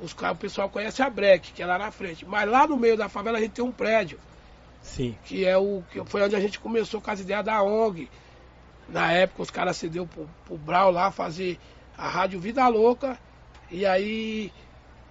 [0.00, 2.24] Os, o pessoal conhece a Breck, que é lá na frente.
[2.24, 4.18] Mas lá no meio da favela a gente tem um prédio
[4.86, 8.08] Sim, que é o que foi onde a gente começou com as ideias da ONG.
[8.88, 11.58] Na época os caras cedeu pro, pro Brau lá fazer
[11.98, 13.18] a Rádio Vida Louca.
[13.70, 14.52] E aí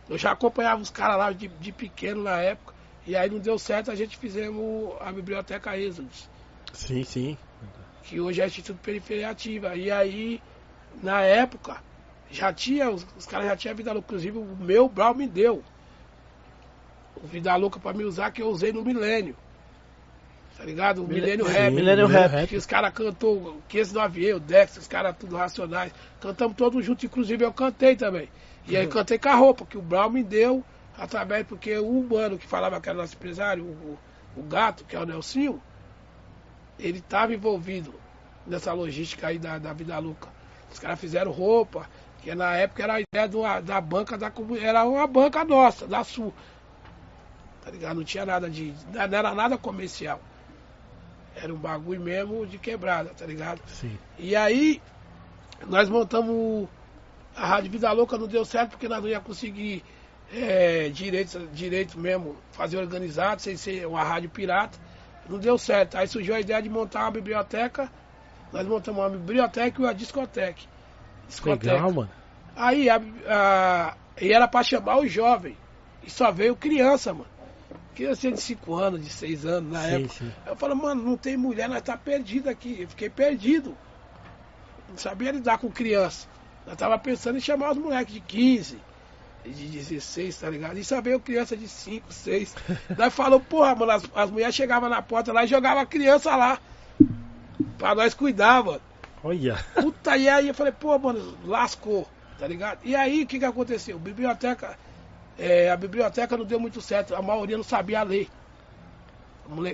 [0.09, 2.73] eu já acompanhava os caras lá de, de pequeno na época.
[3.05, 6.27] E aí não deu certo, a gente fizemos a Biblioteca Êxodos,
[6.73, 7.37] Sim, sim.
[8.01, 9.75] que hoje é Instituto Periferia Ativa.
[9.75, 10.41] E aí,
[11.01, 11.77] na época,
[12.29, 14.07] já tinha, os, os caras já tinham Vida Louca.
[14.07, 15.63] Inclusive o meu Brau me deu.
[17.23, 19.35] O Vida Louca pra me usar que eu usei no Milênio.
[20.57, 21.03] Tá ligado?
[21.03, 21.73] O Milênio Rap.
[21.73, 22.47] Millennium Rap.
[22.47, 25.91] Que os caras cantou, que esse do avião, o Dex, os caras tudo racionais.
[26.21, 28.29] Cantamos todos juntos, inclusive eu cantei também.
[28.67, 30.63] E aí cantei com a roupa, que o Brown me deu,
[30.97, 33.99] através, porque o humano que falava que era nosso empresário, o,
[34.37, 35.61] o gato, que é o Nelsinho,
[36.79, 37.93] ele estava envolvido
[38.47, 40.29] nessa logística aí da, da vida louca.
[40.75, 41.89] Os caras fizeram roupa,
[42.21, 44.29] que na época era a ideia de uma- da banca da
[44.61, 46.33] era uma banca nossa, da Sul.
[47.63, 47.95] Tá ligado?
[47.95, 48.73] Não tinha nada de.
[48.91, 50.19] Não era nada comercial.
[51.33, 53.61] Era um bagulho mesmo de quebrada, tá ligado?
[53.67, 53.97] Sim.
[54.19, 54.81] E aí,
[55.65, 56.67] nós montamos
[57.33, 59.81] a Rádio Vida Louca, não deu certo porque nós não ia conseguir
[60.33, 64.77] é, direito, direito mesmo, fazer organizado, sem ser uma rádio pirata.
[65.29, 65.95] Não deu certo.
[65.95, 67.89] Aí surgiu a ideia de montar uma biblioteca.
[68.55, 70.61] Nós montamos uma biblioteca e uma discoteca.
[71.27, 71.73] Discoteca.
[71.73, 72.09] Legal, mano.
[72.55, 75.57] Aí a, a- e era pra chamar o jovem.
[76.01, 77.27] E só veio criança, mano.
[77.93, 80.13] Criança de 5 anos, de 6 anos na Sim, época.
[80.13, 80.31] sim.
[80.45, 82.77] Eu falo, mano, não tem mulher, nós tá perdido aqui.
[82.81, 83.75] Eu fiquei perdido.
[84.89, 86.25] Não sabia lidar com criança.
[86.65, 88.77] Nós tava pensando em chamar os moleques de 15,
[89.43, 90.77] de 16, tá ligado?
[90.77, 92.55] E só veio criança de 5, 6.
[92.97, 96.33] Nós falou, porra, mano, as, as mulheres chegavam na porta lá e jogavam a criança
[96.37, 96.57] lá.
[97.77, 98.81] Pra nós cuidar, mano.
[99.23, 99.57] Olha.
[99.73, 102.07] Puta, e aí eu falei, pô, mano, lascou,
[102.37, 102.79] tá ligado?
[102.83, 103.97] E aí o que que aconteceu?
[103.97, 104.77] Biblioteca,
[105.37, 108.29] é, a biblioteca não deu muito certo, a maioria não sabia ler.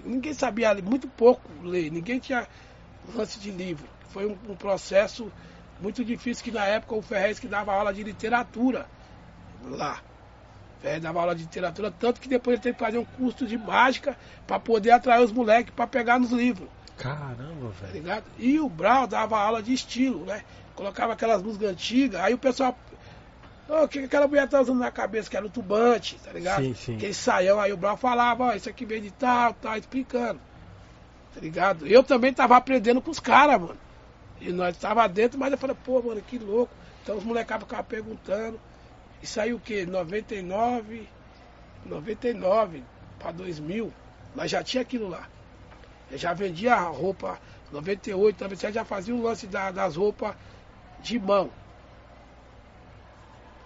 [0.05, 2.47] Ninguém sabia ler, muito pouco ler, ninguém tinha
[3.13, 3.87] lance de livro.
[4.09, 5.31] Foi um, um processo
[5.81, 8.85] muito difícil que na época o Ferrez que dava aula de literatura
[9.65, 10.01] lá.
[10.77, 13.45] O Ferrez dava aula de literatura, tanto que depois ele teve que fazer um curso
[13.45, 16.69] de mágica para poder atrair os moleques para pegar nos livros
[17.01, 17.93] Caramba, tá velho.
[17.93, 18.23] ligado?
[18.37, 20.43] E o Brau dava aula de estilo, né?
[20.75, 22.77] Colocava aquelas músicas antigas, aí o pessoal.
[23.67, 25.29] "Ô, O que que aquela mulher tá usando na cabeça?
[25.29, 26.63] Que era o tubante, tá ligado?
[26.63, 26.95] Sim, sim.
[26.95, 30.39] Aquele saião, aí o Brau falava, ó, isso aqui vem de tal, tal, explicando.
[31.33, 31.87] Tá ligado?
[31.87, 33.77] Eu também tava aprendendo com os caras, mano.
[34.39, 36.73] E nós tava dentro, mas eu falei, pô, mano, que louco.
[37.03, 38.59] Então os molecados ficavam perguntando.
[39.21, 39.85] E saiu o quê?
[39.85, 41.07] 99,
[41.85, 42.83] 99
[43.19, 43.93] para 2000.
[44.35, 45.27] Nós já tinha aquilo lá.
[46.17, 47.39] Já vendia roupa
[47.71, 50.35] 98, 97, já fazia o lance da- das roupas
[50.99, 51.51] de mão.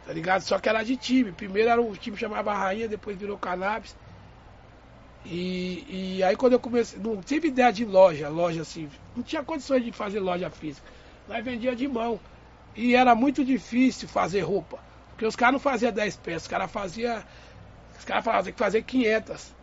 [0.05, 0.41] Tá ligado?
[0.41, 1.31] Só que era de time.
[1.33, 3.97] Primeiro era o time chamava Rainha, depois virou Cannabis.
[5.23, 9.43] E, e aí quando eu comecei, não tive ideia de loja, loja assim, não tinha
[9.43, 10.87] condições de fazer loja física.
[11.27, 12.21] Nós vendia de mão.
[12.75, 14.79] E era muito difícil fazer roupa.
[15.09, 17.23] Porque os caras não faziam 10 peças, os caras faziam.
[17.97, 19.54] Os caras falavam, tem que fazer 500.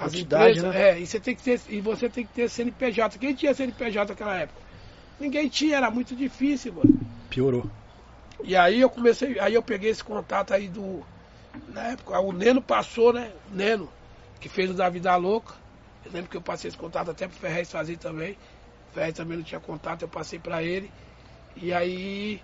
[0.00, 0.90] As empresas, né?
[0.90, 3.18] é, e você tem que ter, e você tem que ter CNPJ.
[3.18, 4.60] Quem tinha CNPJ naquela época?
[5.18, 6.90] Ninguém tinha, era muito difícil, mano.
[7.30, 7.64] Piorou.
[8.42, 11.06] E aí eu comecei, aí eu peguei esse contato aí do.
[11.68, 13.32] Na época, o Neno passou, né?
[13.50, 13.92] O Neno,
[14.40, 15.54] que fez o da Vida Louca.
[16.04, 18.38] Eu lembro que eu passei esse contato até pro Ferrez fazer também.
[18.90, 20.92] O Ferrez também não tinha contato, eu passei pra ele.
[21.56, 22.40] E aí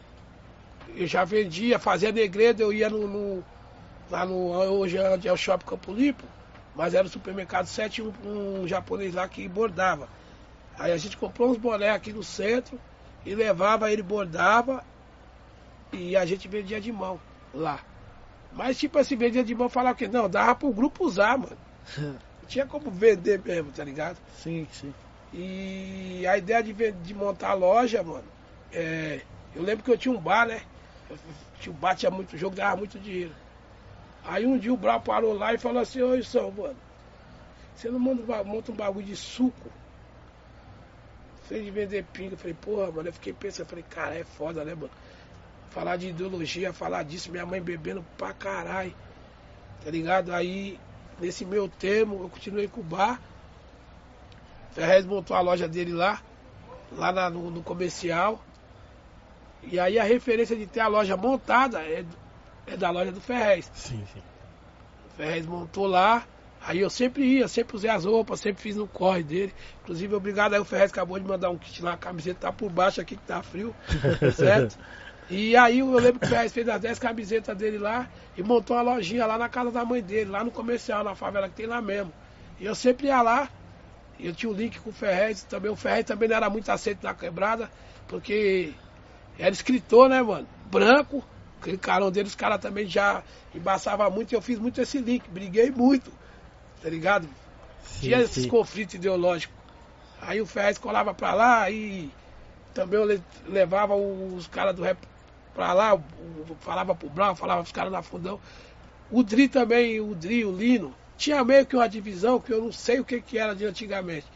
[0.96, 3.44] eu já vendia, fazia negredo, eu ia no, no-
[4.10, 4.52] lá no.
[4.78, 6.31] Hoje é o shopping Campo Limpo,
[6.74, 8.12] mas era o supermercado 7, um,
[8.62, 10.08] um japonês lá que bordava.
[10.78, 12.80] Aí a gente comprou uns boné aqui no centro
[13.24, 14.82] e levava, ele bordava
[15.92, 17.20] e a gente vendia de mão
[17.52, 17.80] lá.
[18.52, 21.56] Mas tipo assim, vendia de mão falava que não, dava pro grupo usar, mano.
[21.98, 22.18] Não
[22.48, 24.16] tinha como vender mesmo, tá ligado?
[24.36, 24.92] Sim, sim.
[25.32, 28.24] E a ideia de, de montar a loja, mano,
[28.70, 29.20] é,
[29.54, 30.60] eu lembro que eu tinha um bar, né?
[31.08, 31.16] Eu
[31.60, 33.34] tinha um bar, tinha muito jogo, dava muito dinheiro.
[34.24, 36.76] Aí um dia o Brau parou lá e falou assim, ô Wilson, mano,
[37.74, 39.70] você não monta, monta um bagulho de suco?
[41.48, 42.34] Fez de vender pinga.
[42.34, 44.90] Eu falei, porra, mano, eu fiquei pensando, falei, cara, é foda, né, mano?
[45.70, 48.94] Falar de ideologia, falar disso, minha mãe bebendo pra caralho.
[49.84, 50.32] Tá ligado?
[50.32, 50.78] Aí,
[51.18, 53.20] nesse meu termo, eu continuei com o bar.
[54.72, 56.22] Ferrez montou a loja dele lá,
[56.92, 58.40] lá na- no, no comercial.
[59.62, 62.04] E aí a referência de ter a loja montada é,
[62.66, 63.70] é da loja do Ferrez.
[63.74, 64.22] Sim, sim.
[65.06, 66.24] O Ferrez montou lá.
[66.64, 69.52] Aí eu sempre ia, sempre usei as roupas, sempre fiz no corre dele.
[69.82, 72.70] Inclusive, obrigado aí, o Ferrez acabou de mandar um kit lá, a camiseta tá por
[72.70, 73.74] baixo aqui que tá frio,
[74.36, 74.78] certo?
[75.28, 78.76] E aí eu lembro que o Ferrez fez as 10 camisetas dele lá e montou
[78.76, 81.66] uma lojinha lá na casa da mãe dele, lá no comercial, na favela que tem
[81.66, 82.12] lá mesmo.
[82.60, 83.48] E eu sempre ia lá
[84.22, 85.70] eu tinha um link com o Ferrez também.
[85.70, 87.70] O Ferrez também não era muito aceito na quebrada,
[88.06, 88.72] porque
[89.38, 90.46] era escritor, né, mano?
[90.70, 91.24] Branco,
[91.78, 93.22] carão dele, os caras também já
[93.54, 96.12] embaçavam muito e eu fiz muito esse link, briguei muito,
[96.82, 97.28] tá ligado?
[97.84, 98.48] Sim, Tinha esses sim.
[98.48, 99.56] conflitos ideológicos.
[100.20, 102.10] Aí o Ferrez colava pra lá e
[102.74, 104.98] também eu le- levava os caras do rap
[105.54, 106.00] pra lá,
[106.60, 108.40] falava pro Brown, falava pros caras na fundão.
[109.10, 112.72] O Dri também, o Dri, o Lino, tinha meio que uma divisão que eu não
[112.72, 114.26] sei o que, que era de antigamente.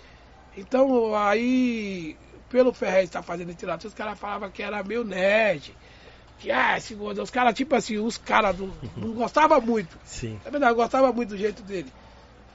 [0.56, 2.16] Então aí,
[2.48, 5.76] pelo Ferrez estar fazendo literatura, os caras falavam que era meio nerd.
[6.38, 9.98] Que ah, esse gordão, os caras, tipo assim, os caras não, não gostavam muito.
[10.04, 10.38] Sim.
[10.44, 11.90] É verdade, eu gostava muito do jeito dele.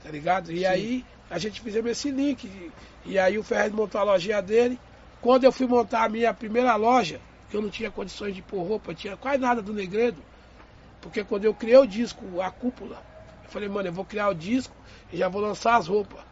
[0.04, 0.52] Tá ligado?
[0.52, 2.46] E aí a gente fizemos esse link.
[2.46, 2.72] E,
[3.06, 4.80] e aí o Ferrez montou a lojinha dele.
[5.20, 7.20] Quando eu fui montar a minha primeira loja,
[7.50, 10.22] que eu não tinha condições de pôr roupa, tinha quase nada do Negredo.
[11.02, 13.02] Porque quando eu criei o disco, a cúpula,
[13.44, 14.76] eu falei, mano, eu vou criar o disco
[15.12, 16.31] e já vou lançar as roupas.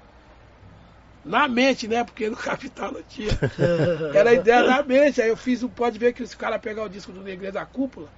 [1.30, 2.04] Na mente, né?
[2.04, 3.30] Porque no capital não tinha.
[4.14, 5.22] Era a ideia na mente.
[5.22, 5.70] Aí eu fiz o.
[5.70, 8.10] Pode ver que se o cara pegar o disco do Negredo da cúpula,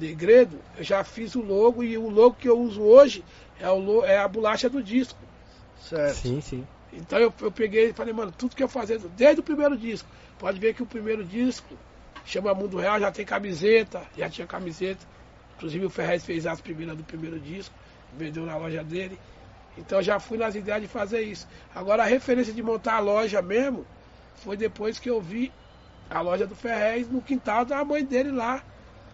[0.00, 3.24] Negredo, eu já fiz o logo e o logo que eu uso hoje
[3.58, 5.18] é, o, é a bolacha do disco.
[5.80, 6.14] Certo.
[6.14, 6.66] Sim, sim.
[6.92, 10.08] Então eu, eu peguei e falei, mano, tudo que eu fazendo, desde o primeiro disco.
[10.38, 11.76] Pode ver que o primeiro disco
[12.24, 15.04] chama Mundo Real, já tem camiseta, já tinha camiseta.
[15.56, 17.74] Inclusive o Ferrez fez as primeiras do primeiro disco,
[18.16, 19.18] vendeu na loja dele.
[19.78, 21.46] Então já fui nas ideias de fazer isso.
[21.74, 23.86] Agora a referência de montar a loja mesmo
[24.36, 25.52] foi depois que eu vi
[26.08, 28.62] a loja do Ferrez no quintal da mãe dele lá.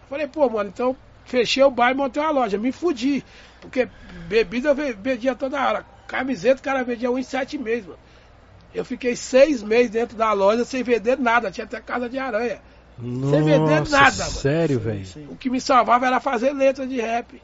[0.09, 0.95] Falei, pô, mano, então
[1.25, 2.57] fechei o bar e montei uma loja.
[2.57, 3.23] Me fudi.
[3.61, 3.87] Porque
[4.27, 5.85] bebida eu ve- vendia toda hora.
[6.07, 7.99] Camiseta o cara vendia um em sete meses, mano.
[8.73, 11.51] Eu fiquei seis meses dentro da loja sem vender nada.
[11.51, 12.59] Tinha até casa de aranha.
[12.99, 14.31] Sem vender Nossa, nada, mano.
[14.31, 15.05] Sério, velho.
[15.29, 17.41] O que me salvava era fazer letra de rap.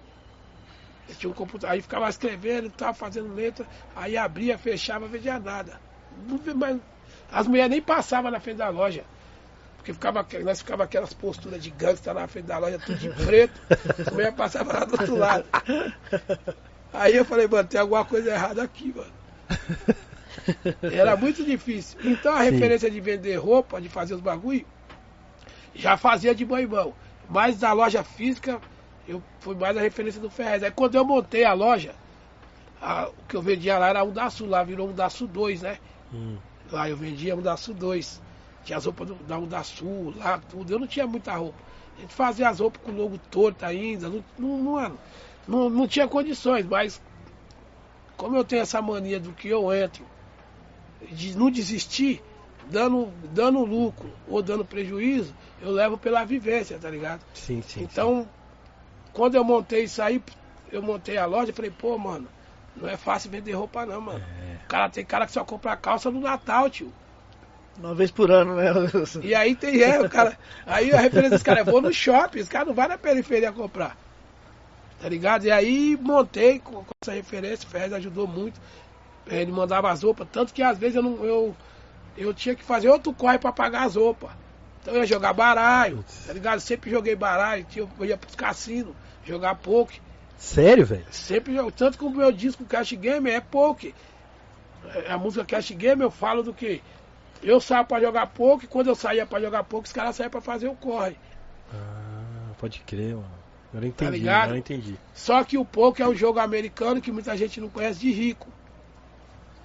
[1.10, 5.80] Eu tinha um computador, aí ficava escrevendo, tava fazendo letra, aí abria, fechava, vendia nada.
[6.56, 6.80] Mais-
[7.32, 9.04] As mulheres nem passavam na frente da loja.
[9.78, 13.60] Porque ficava, nós ficava aquelas posturas de gangsta na frente da loja, tudo de preto.
[14.06, 15.46] As mulheres passavam lá do outro lado.
[16.94, 19.12] Aí eu falei, mano, tem alguma coisa errada aqui, mano.
[20.92, 22.00] Era muito difícil.
[22.04, 22.52] Então a Sim.
[22.52, 24.66] referência de vender roupa, de fazer os bagulho,
[25.76, 26.94] já fazia de mão em mão.
[27.30, 28.62] Mas da loja física,
[29.08, 30.64] eu fui mais a referência do Ferrez.
[30.64, 31.94] Aí quando eu montei a loja,
[32.82, 35.28] a- o que eu vendia lá era um da Sul, lá virou um da Sul
[35.28, 35.78] 2, né?
[36.14, 36.38] Hum.
[36.72, 38.22] Lá eu vendia um da Sul 2.
[38.66, 40.72] Tinha as roupas do, da um da Sul, lá, tudo.
[40.74, 41.60] Eu não tinha muita roupa.
[41.98, 44.10] A gente fazia as roupas com o logo torto ainda.
[44.10, 45.00] Não, não, não,
[45.48, 47.02] não, não tinha condições, mas
[48.18, 50.06] como eu tenho essa mania do que eu entro,
[51.12, 52.22] de não desistir,
[52.72, 57.22] dando, dando lucro ou dando prejuízo, eu levo pela vivência, tá ligado?
[57.34, 57.84] Sim, sim.
[57.84, 58.28] Então,
[59.14, 60.22] quando eu montei isso aí,
[60.72, 62.28] eu montei a loja, eu falei, pô, mano,
[62.76, 64.20] não é fácil vender roupa não, mano.
[64.20, 64.66] É.
[64.66, 66.92] O cara tem cara que só compra calça no Natal, tio.
[67.78, 68.66] Uma vez por ano, né?
[69.24, 70.38] E aí tem, é, o cara.
[70.66, 73.52] Aí a referência dos caras, eu vou no shopping, os caras não vão na periferia
[73.52, 73.98] comprar.
[75.02, 75.46] Tá ligado?
[75.46, 78.60] E aí montei com, com essa referência, o Ferrez ajudou muito.
[79.30, 81.24] Eh, Ele mandava as roupas, tanto que às vezes eu não.
[81.26, 81.56] Eu,
[82.18, 84.32] eu tinha que fazer outro corre pra pagar as roupas.
[84.82, 86.60] Então eu ia jogar baralho, tá ligado?
[86.60, 88.94] Sempre joguei baralho, tinha- eu ia pros cassinos,
[89.26, 90.02] jogar poke.
[90.38, 91.06] Sério, velho?
[91.10, 91.72] Sempre jogo.
[91.72, 93.94] Tanto que o meu disco Cash Game é poke.
[94.94, 96.82] É, A música Cash Game eu falo do que?
[97.42, 100.42] Eu saio pra jogar poke, quando eu saía pra jogar poke, os caras saíam pra
[100.42, 101.18] fazer o corre.
[101.74, 103.44] Ah, pode crer, mano.
[103.74, 104.52] Eu entendi, ligado?
[104.52, 104.96] eu entendi.
[105.14, 108.48] Só que o poker é um jogo americano que muita gente não conhece de rico.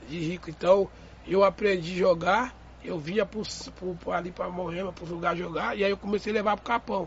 [0.08, 0.48] De rico.
[0.48, 0.88] Então,
[1.26, 3.42] eu aprendi a jogar, eu vinha pro,
[4.00, 7.06] pro, ali pra Moema, pros lugares jogar, e aí eu comecei a levar pro Capão.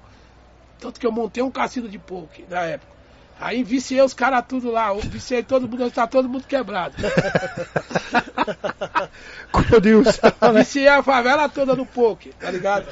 [0.82, 2.92] Tanto que eu montei um cassino de poker na época.
[3.40, 6.96] Aí viciei os caras tudo lá, viciei todo mundo, está todo mundo quebrado.
[9.70, 12.88] Codilson, Viciei a favela toda no poker, tá ligado?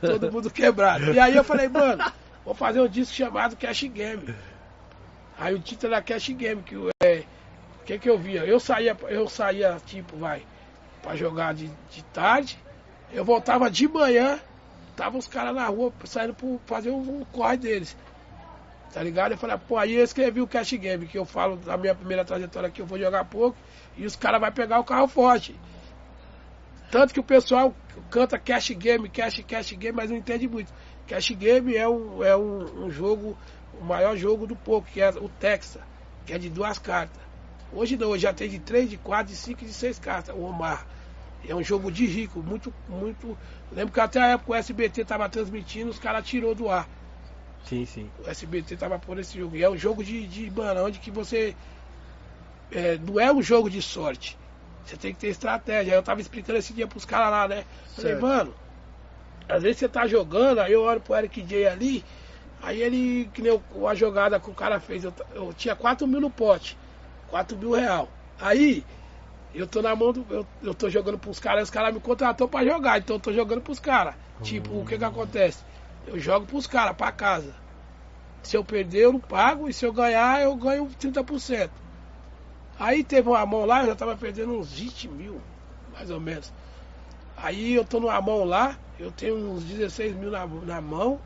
[0.00, 1.12] Todo mundo quebrado.
[1.12, 2.04] E aí eu falei, mano,
[2.44, 4.34] vou fazer um disco chamado Cash Game.
[5.38, 7.24] Aí o título era Cash Game, que é.
[7.80, 8.44] O que que eu via?
[8.44, 10.42] Eu saía, eu saía, tipo, vai,
[11.02, 12.58] pra jogar de, de tarde,
[13.12, 14.40] eu voltava de manhã,
[14.96, 17.96] tava os caras na rua saindo pra fazer um, um corre deles.
[18.92, 19.32] Tá ligado?
[19.32, 22.24] Eu falei, pô, aí eu escrevi o Cash Game, que eu falo da minha primeira
[22.24, 23.56] trajetória que eu vou jogar pouco,
[23.96, 25.58] e os caras vão pegar o carro forte.
[26.92, 27.74] Tanto que o pessoal
[28.08, 30.72] canta Cash Game, Cash, Cash Game, mas não entende muito.
[31.08, 33.36] Cash Game é um, é um, um jogo,
[33.80, 35.82] o maior jogo do pouco, que é o Texas,
[36.24, 37.20] que é de duas cartas.
[37.72, 40.32] Hoje não, hoje já tem de três, de quatro, de cinco e de seis cartas,
[40.36, 40.86] o Omar.
[41.48, 43.36] É um jogo de rico, muito, muito.
[43.72, 46.88] Lembro que até a época o SBT estava transmitindo, os caras tirou do ar.
[47.64, 48.10] Sim, sim.
[48.24, 49.56] O SBT tava por esse jogo.
[49.56, 51.54] E é um jogo de, de mano, onde que você.
[52.70, 54.38] é, não é um jogo de sorte.
[54.84, 55.92] Você tem que ter estratégia.
[55.92, 57.64] Aí eu tava explicando esse dia pros caras lá, né?
[57.94, 58.54] Falei, mano,
[59.48, 62.04] às vezes você tá jogando, aí eu olho pro Eric J ali,
[62.62, 66.20] aí ele, que nem a jogada que o cara fez, eu, eu tinha 4 mil
[66.20, 66.76] no pote,
[67.28, 68.08] 4 mil real.
[68.40, 68.84] Aí,
[69.54, 70.26] eu tô na mão do.
[70.28, 73.32] Eu, eu tô jogando pros caras, os caras me contratou pra jogar, então eu tô
[73.32, 74.14] jogando pros caras.
[74.42, 75.62] Tipo, o que que acontece?
[76.06, 77.54] Eu jogo pros caras, pra casa.
[78.42, 81.70] Se eu perder, eu não pago, e se eu ganhar, eu ganho 30%.
[82.78, 85.40] Aí teve uma mão lá, eu já tava perdendo uns 20 mil,
[85.92, 86.52] mais ou menos.
[87.36, 91.20] Aí eu tô numa mão lá, eu tenho uns 16 mil na, na mão,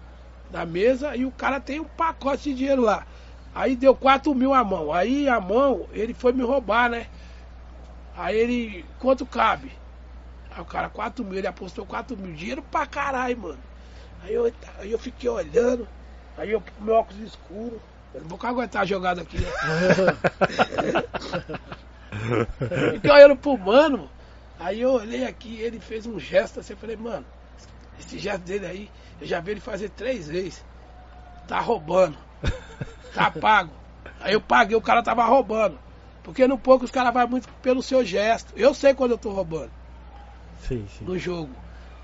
[0.51, 3.07] na mesa, e o cara tem um pacote de dinheiro lá.
[3.55, 4.93] Aí deu 4 mil a mão.
[4.93, 7.07] Aí a mão, ele foi me roubar, né?
[8.19, 9.71] Aí ele, quanto cabe?
[10.51, 12.35] Aí o cara, 4 mil, ele apostou 4 mil.
[12.35, 13.59] Dinheiro pra caralho, mano.
[14.25, 15.87] Aí eu, aí eu fiquei olhando,
[16.37, 17.81] aí eu com meu óculos escuro.
[18.13, 19.47] Eu não vou aguentar a jogada aqui, né?
[22.95, 24.11] Fiquei olhando pro mano.
[24.59, 27.25] Aí eu olhei aqui, ele fez um gesto assim, eu falei, mano,
[28.01, 28.91] esse gesto dele aí,
[29.21, 30.65] eu já vi ele fazer três vezes.
[31.47, 32.19] Tá roubando.
[33.15, 33.71] Tá pago.
[34.21, 35.79] Aí eu paguei, o cara tava roubando.
[36.29, 38.53] Porque no pouco os caras vão muito pelo seu gesto.
[38.55, 39.71] Eu sei quando eu tô roubando
[40.69, 41.07] Sim, sim.
[41.07, 41.49] no jogo.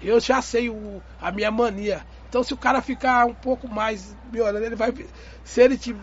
[0.02, 2.00] Eu já sei o, a minha mania.
[2.26, 4.94] Então se o cara ficar um pouco mais me olhando, ele vai.
[5.44, 5.94] Se ele te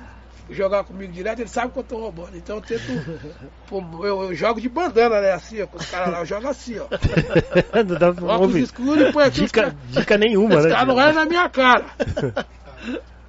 [0.51, 2.37] jogar comigo direto, ele sabe que eu tô roubando.
[2.37, 2.83] Então eu tento.
[3.67, 5.31] pô, eu, eu jogo de bandana, né?
[5.31, 6.85] Assim, ó, com os caras lá, eu jogo assim, ó.
[7.83, 8.63] Não dá pra Óculos ouvir.
[8.65, 9.75] escuros e põe aqui os Dica, caras.
[9.89, 10.69] dica nenhuma, Os né?
[10.69, 11.85] caras não olham na minha cara.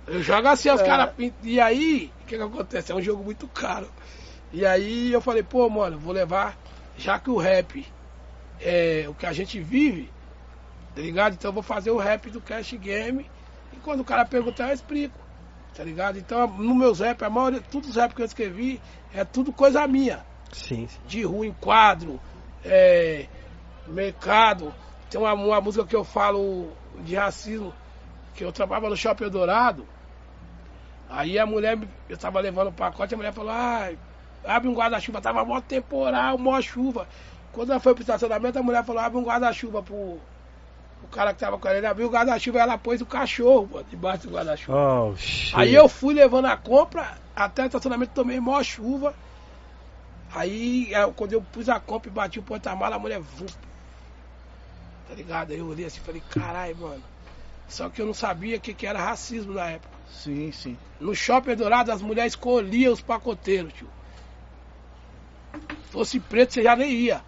[0.07, 1.15] Eu jogo assim, os caras.
[1.43, 2.93] E aí, o que, que acontece?
[2.93, 3.89] É um jogo muito caro.
[4.53, 6.57] E aí eu falei, pô, mano, vou levar,
[6.97, 7.87] já que o rap
[8.61, 10.11] é o que a gente vive,
[10.95, 11.35] tá ligado?
[11.35, 13.29] Então eu vou fazer o rap do Cash Game.
[13.73, 15.19] E quando o cara perguntar, eu explico.
[15.75, 16.19] Tá ligado?
[16.19, 18.79] Então, no meus rap, a maioria, todos os rap que eu escrevi,
[19.15, 20.23] é tudo coisa minha
[20.53, 21.01] Sim, sim.
[21.07, 22.21] de rua em quadro,
[22.63, 23.27] é,
[23.87, 24.75] mercado.
[25.09, 27.73] Tem uma, uma música que eu falo de racismo,
[28.35, 29.87] que eu trabalhava no Shopping Dourado.
[31.09, 33.91] Aí a mulher, eu tava levando o pacote, a mulher falou, ah,
[34.45, 37.09] abre um guarda-chuva, tava mó temporal, mó chuva.
[37.53, 40.19] Quando ela foi pro estacionamento, a mulher falou, abre um guarda-chuva pro
[41.03, 41.79] o cara que tava com ela.
[41.79, 44.79] Ele abriu o guarda-chuva e ela pôs o cachorro mano, debaixo do guarda-chuva.
[44.79, 45.15] Oh.
[45.55, 49.15] Aí eu fui levando a compra, até o estacionamento tomei mó chuva.
[50.35, 53.21] Aí é, quando eu pus a compra e bati o porta-mala, a mulher.
[55.09, 55.53] Tá ligado?
[55.53, 57.03] Aí eu olhei assim e falei, caralho, mano.
[57.69, 59.93] Só que eu não sabia o que, que era racismo na época.
[60.11, 60.79] Sim, sim.
[61.01, 63.89] No shopping dourado as mulheres escolhiam os pacoteiros, tio.
[65.93, 67.23] Fosse preto, você já nem ia.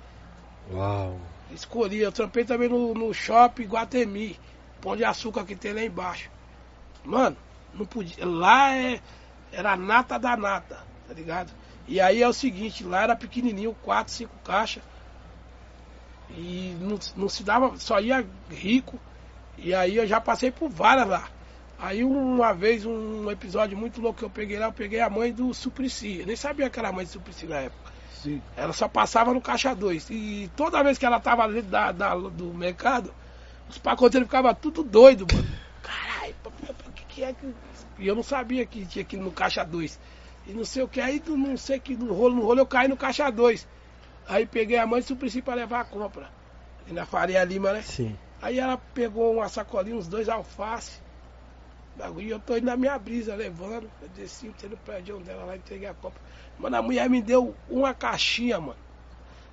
[0.73, 1.21] Uau.
[1.53, 4.41] Escolhi, eu trampei também no, no shopping Guatemi,
[4.81, 6.31] Pão de Açúcar que tem lá embaixo.
[7.05, 7.37] Mano,
[7.75, 8.25] não podia.
[8.25, 9.03] Lá é,
[9.53, 11.53] era a nata da nata, tá ligado?
[11.87, 14.83] E aí é o seguinte, lá era pequenininho, 4, 5 caixas.
[16.31, 18.99] E não, não se dava, só ia rico.
[19.59, 21.29] E aí eu já passei por várias lá.
[21.79, 25.35] Aí uma vez, um episódio muito louco que eu peguei lá, eu peguei a mãe
[25.35, 26.21] do Suplicy.
[26.21, 27.94] Eu nem sabia que era a mãe do Suplicy na época.
[28.25, 28.43] Sim.
[28.57, 30.09] Ela só passava no caixa 2.
[30.11, 33.13] E toda vez que ela tava dentro da, da- do mercado,
[33.69, 35.47] os pacoteiros ficavam tudo doido, mano.
[35.83, 36.35] Caralho,
[36.89, 37.55] o que, que é que.
[37.99, 40.01] E eu não sabia que tinha ir no caixa 2.
[40.47, 42.89] E não sei o que, aí não sei que no rolo, no rolo eu caí
[42.89, 43.67] no caixa 2.
[44.27, 46.29] Aí peguei a mãe do Suplicy pra levar a compra.
[46.87, 47.83] E na Faria Lima, né?
[47.83, 48.17] Sim.
[48.41, 51.04] Aí ela pegou uma sacolinha, uns dois alface.
[51.97, 53.91] Bagulho, e eu tô indo na minha brisa, levando.
[54.03, 56.21] Eu desci, entrei no prédio dela lá, entreguei a copa.
[56.59, 58.79] Mano, a mulher me deu uma caixinha, mano.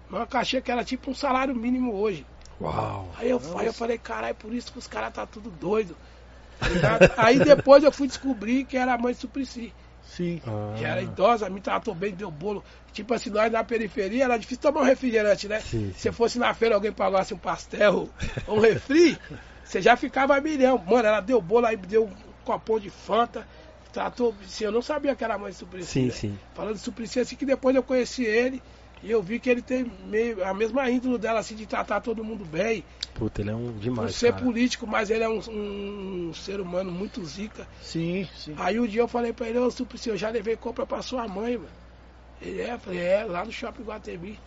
[0.10, 2.26] Uma caixinha que era tipo um salário mínimo hoje.
[2.60, 3.12] Uau.
[3.18, 5.96] Aí eu, aí eu falei, caralho, por isso que os caras tá tudo doido.
[6.60, 9.74] Tá aí depois eu fui descobrir que era a mãe de Suplicy.
[10.04, 10.42] Sim.
[10.46, 12.64] Ah, Que era idosa, me tratou bem, deu bolo.
[12.92, 15.60] Tipo assim, nós na periferia era difícil tomar um refrigerante, né?
[15.60, 16.12] Sim, Se sim.
[16.12, 18.10] fosse na feira alguém pagasse um pastel
[18.48, 19.18] ou um refri,
[19.64, 20.78] você já ficava milhão.
[20.78, 22.12] Mano, ela deu bolo aí, deu
[22.56, 23.48] um copão de Fanta.
[23.92, 25.92] Tratou, assim, eu não sabia que era a mãe de Suplicy.
[25.92, 26.12] Sim, né?
[26.12, 26.40] sim.
[26.54, 28.64] Falando de Suplicy, assim que depois eu conheci ele
[29.04, 32.24] e eu vi que ele tem meio, a mesma índole dela, assim, de tratar todo
[32.24, 32.86] mundo bem.
[33.16, 34.46] Puta, ele é um Por demais, ser cara.
[34.46, 37.68] político, mas ele é um, um ser humano muito zica.
[37.82, 38.56] Sim, sim.
[38.58, 41.28] Aí um dia eu falei pra ele, ô Suplicy, eu já levei compra pra sua
[41.28, 41.70] mãe, mano.
[42.42, 44.40] Ele é, eu falei, é, lá no shopping Guatemi,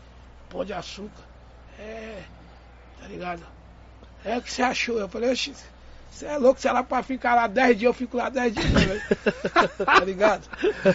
[0.48, 1.22] pão de açúcar.
[1.78, 2.22] É,
[3.00, 3.42] tá ligado?
[4.24, 4.98] É o que você achou?
[4.98, 5.52] Eu falei, oxi,
[6.14, 8.66] você é louco, se ela pra ficar lá 10 dias, eu fico lá 10 dias
[8.72, 9.00] também.
[9.84, 10.48] tá ligado?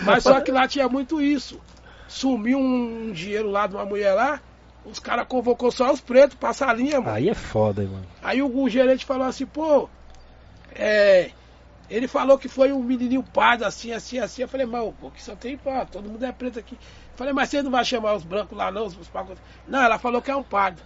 [0.06, 1.60] Mas só que lá tinha muito isso.
[2.08, 4.42] Sumiu um dinheiro lá de uma mulher lá,
[4.86, 7.18] os caras convocou só os pretos, passa a linha, mano.
[7.18, 8.06] Aí é foda, mano.
[8.24, 9.90] Aí o, o gerente falou assim, pô,
[10.74, 11.32] é,
[11.90, 14.44] Ele falou que foi um menininho pardo, assim, assim, assim.
[14.44, 16.76] Eu falei, mas pô, que só tem pá, todo mundo é preto aqui.
[16.76, 19.38] Eu falei, mas você não vai chamar os brancos lá não, os, os pagos?
[19.68, 20.82] Não, ela falou que é um pardo.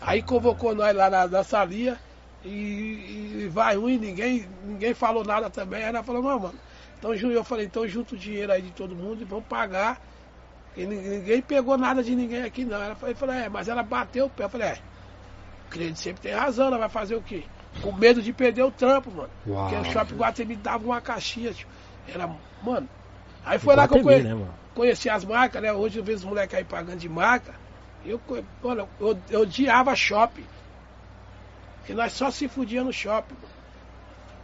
[0.00, 2.00] Aí convocou nós lá na, na salinha
[2.44, 5.80] e, e vai ruim, ninguém, ninguém falou nada também.
[5.82, 6.58] Aí ela falou, não, mano,
[6.98, 10.00] então eu falei, então junta o dinheiro aí de todo mundo e vamos pagar.
[10.76, 12.82] E nin- ninguém pegou nada de ninguém aqui não.
[12.82, 14.44] Ela falou, é, mas ela bateu o pé.
[14.44, 14.78] Eu falei, é,
[15.66, 17.44] o cliente sempre tem razão, ela vai fazer o quê?
[17.82, 19.30] Com medo de perder o trampo, mano.
[19.46, 19.68] Uau.
[19.70, 21.66] Porque o shopping Guatemi dava uma caixinha, tio.
[22.06, 22.28] Era,
[22.62, 22.88] mano.
[23.44, 24.54] Aí foi lá que eu conheci né, mano?
[24.74, 25.72] conheci as marcas, né?
[25.72, 27.54] Hoje eu vejo os moleques aí pagando de marca.
[28.04, 28.20] Eu,
[28.62, 30.44] olha, eu, eu odiava shopping.
[31.82, 33.34] Porque nós só se fudia no shopping.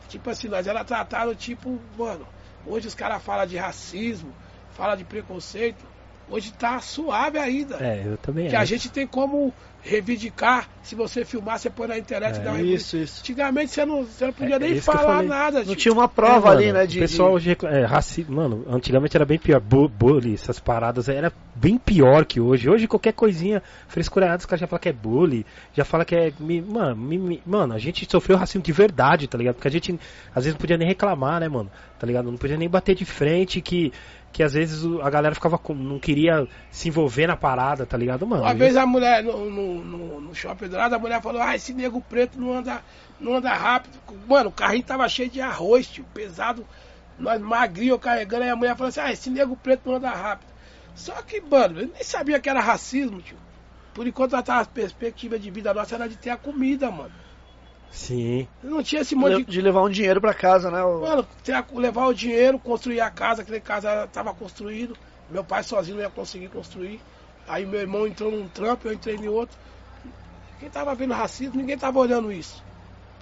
[0.08, 2.26] Tipo assim, nós era tratado tipo, mano,
[2.66, 4.32] hoje os caras falam de racismo,
[4.72, 5.84] falam de preconceito.
[6.28, 7.76] Hoje tá suave ainda.
[7.76, 8.70] É, eu também Que a acho.
[8.70, 10.68] gente tem como reivindicar.
[10.82, 12.40] Se você filmar, você põe na internet É.
[12.40, 13.20] e dá uma Isso, isso.
[13.20, 15.58] Antigamente você não, você não podia É, nem eu falar nada.
[15.58, 15.76] Não tio.
[15.76, 16.86] tinha uma prova É, ali, mano, né?
[16.86, 18.24] De, o pessoal hoje recla- é, raci...
[18.28, 19.60] Mano, antigamente era bem pior.
[19.60, 22.68] Bu- Bully, essas paradas, era bem pior que hoje.
[22.70, 26.32] Hoje qualquer coisinha frescurada, os caras já falam que é bully, já fala que é.
[26.66, 29.54] Mano, mano, a gente sofreu racismo de verdade, tá ligado?
[29.56, 29.92] Porque a gente
[30.34, 31.70] às vezes não podia nem reclamar, né, mano?
[31.98, 32.30] Tá ligado?
[32.30, 33.92] Não podia nem bater de frente, que,
[34.32, 35.74] que às vezes a galera ficava com.
[35.74, 38.42] não queria se envolver na parada, tá ligado, mano?
[38.44, 41.72] Uma vez a mulher no, no, no, no shopping Dourado, a mulher falou, ah, esse
[41.72, 42.82] nego preto não anda,
[43.20, 43.98] não anda rápido.
[44.26, 46.66] Mano, o carrinho tava cheio de arroz, tio, pesado,
[47.18, 50.48] nós magrinhos carregando, aí a mulher falou assim, ah, esse nego preto não anda rápido.
[50.94, 53.36] Só que, mano, eu nem sabia que era racismo, tio.
[53.94, 57.12] Por enquanto a perspectiva de vida nossa era de ter a comida, mano.
[57.90, 58.46] Sim.
[58.62, 60.82] Não tinha esse monte le- de de levar um dinheiro pra casa, né?
[60.84, 61.26] o- Mano,
[61.74, 64.96] levar o dinheiro, construir a casa, aquele casa estava construído.
[65.30, 67.00] Meu pai sozinho não ia conseguir construir.
[67.48, 69.56] Aí meu irmão entrou num trampo, eu entrei em outro.
[70.60, 72.62] Quem tava vendo racismo, ninguém tava olhando isso.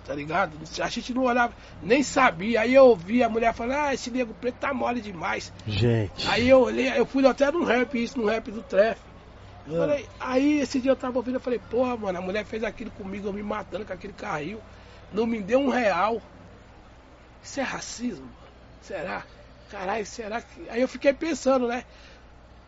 [0.05, 0.53] Tá ligado?
[0.81, 1.53] A gente não olhava,
[1.83, 2.61] nem sabia.
[2.61, 5.53] Aí eu ouvi a mulher falando, ah, esse nego preto tá mole demais.
[5.67, 6.29] Gente.
[6.29, 9.01] Aí eu olhei, eu fui até num rap, isso, num rap do Treff.
[9.67, 12.63] Eu Falei, aí esse dia eu tava ouvindo, eu falei, porra, mano, a mulher fez
[12.63, 14.61] aquilo comigo, eu me matando com aquele carril.
[15.13, 16.23] Não me deu um real.
[17.43, 18.27] Isso é racismo?
[18.27, 18.37] mano?
[18.81, 19.25] Será?
[19.71, 20.69] Caralho, será que.
[20.69, 21.85] Aí eu fiquei pensando, né?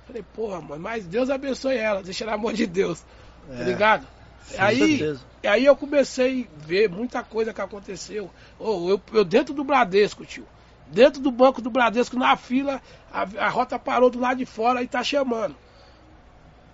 [0.09, 3.01] Falei, porra, mano, mas Deus abençoe ela, deixa ela amor de Deus.
[3.47, 4.07] Tá É, ligado?
[4.57, 5.21] com aí, certeza.
[5.45, 8.31] aí eu comecei a ver muita coisa que aconteceu.
[8.59, 10.47] Ô, eu, eu dentro do Bradesco, tio.
[10.87, 12.81] Dentro do banco do Bradesco, na fila,
[13.13, 15.55] a, a rota parou do lado de fora e tá chamando.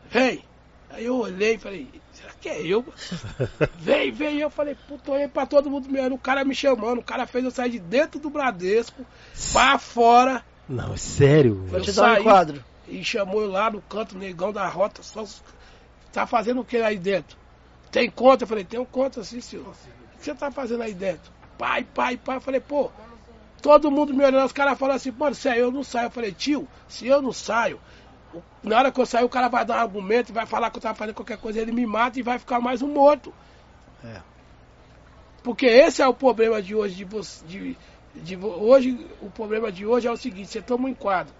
[0.08, 0.44] Vem.
[0.90, 2.84] Aí eu olhei e falei, será que é eu?
[3.80, 4.38] vem, vem.
[4.38, 7.00] Eu falei, puta, olhei pra todo mundo me olhando, o cara me chamando.
[7.00, 9.04] O cara fez eu sair de dentro do Bradesco
[9.52, 11.64] pra fora Não, sério.
[11.66, 12.22] Vou te dar um saí.
[12.88, 15.02] E chamou eu lá no canto, negão da rota.
[15.02, 15.24] Só,
[16.12, 17.36] tá fazendo o que aí dentro?
[17.90, 18.44] Tem conta?
[18.44, 19.68] Eu falei, tenho conta sim, senhor.
[19.68, 21.32] O que você tá fazendo aí dentro?
[21.56, 22.36] Pai, pai, pai.
[22.36, 22.90] Eu falei, pô,
[23.62, 26.06] todo mundo me olhando, os caras falam assim, mano, se é eu não saio.
[26.06, 27.80] Eu falei, tio, se eu não saio,
[28.62, 30.82] na hora que eu sair, o cara vai dar um argumento, vai falar que eu
[30.82, 33.32] tava fazendo qualquer coisa, ele me mata e vai ficar mais um morto.
[34.02, 34.20] É.
[35.42, 37.44] Porque esse é o problema de hoje, de você.
[37.46, 37.76] De,
[38.14, 41.34] de hoje, o problema de hoje é o seguinte, você toma um enquadro.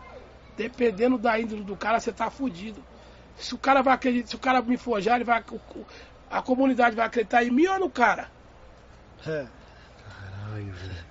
[0.57, 2.83] Dependendo da índole do cara, você tá fudido.
[3.37, 5.43] Se o cara vai acreditar, se o cara me forjar, ele vai.
[6.31, 8.31] A comunidade vai acreditar em mim ou no cara?
[9.27, 9.47] É.
[10.05, 11.05] Caralho, velho.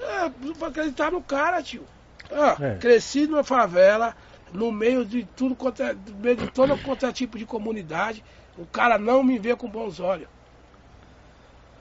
[0.00, 1.84] É, vai acreditar no cara, tio.
[2.30, 2.74] Ah, É.
[2.76, 4.16] Cresci numa favela,
[4.52, 8.24] no meio de tudo quanto é, no meio de todo quanto é tipo de comunidade.
[8.56, 10.28] O cara não me vê com bons olhos.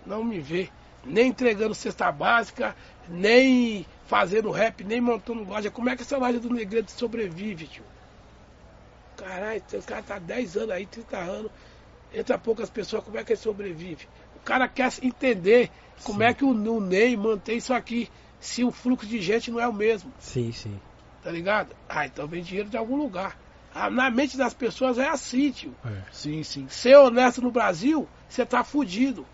[0.05, 0.69] Não me vê.
[1.03, 2.75] Nem entregando cesta básica,
[3.09, 5.69] nem fazendo rap, nem montando loja.
[5.71, 7.83] Como é que essa loja do Negredo sobrevive, tio?
[9.15, 11.51] Caralho, o cara tá 10 anos aí, 30 anos,
[12.13, 14.07] entra poucas pessoas, como é que ele sobrevive?
[14.35, 15.71] O cara quer entender
[16.03, 16.25] como Sim.
[16.25, 19.67] é que o, o Ney mantém isso aqui, se o fluxo de gente não é
[19.67, 20.79] o mesmo, Sim, sim.
[21.23, 21.75] tá ligado?
[21.89, 23.37] Ah, então vem dinheiro de algum lugar.
[23.73, 25.75] Ah, na mente das pessoas é assim, tio.
[25.85, 26.01] É.
[26.11, 26.67] Sim, sim.
[26.69, 29.25] Ser honesto no Brasil, você tá fudido.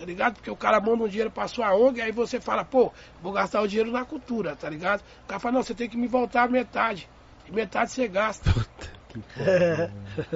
[0.00, 0.34] Tá ligado?
[0.36, 2.90] Porque o cara manda um dinheiro pra sua ONG, aí você fala, pô,
[3.22, 5.02] vou gastar o dinheiro na cultura, tá ligado?
[5.24, 7.06] O cara fala, não, você tem que me voltar a metade.
[7.46, 8.50] E metade você gasta.
[8.50, 9.90] Puta que pariu.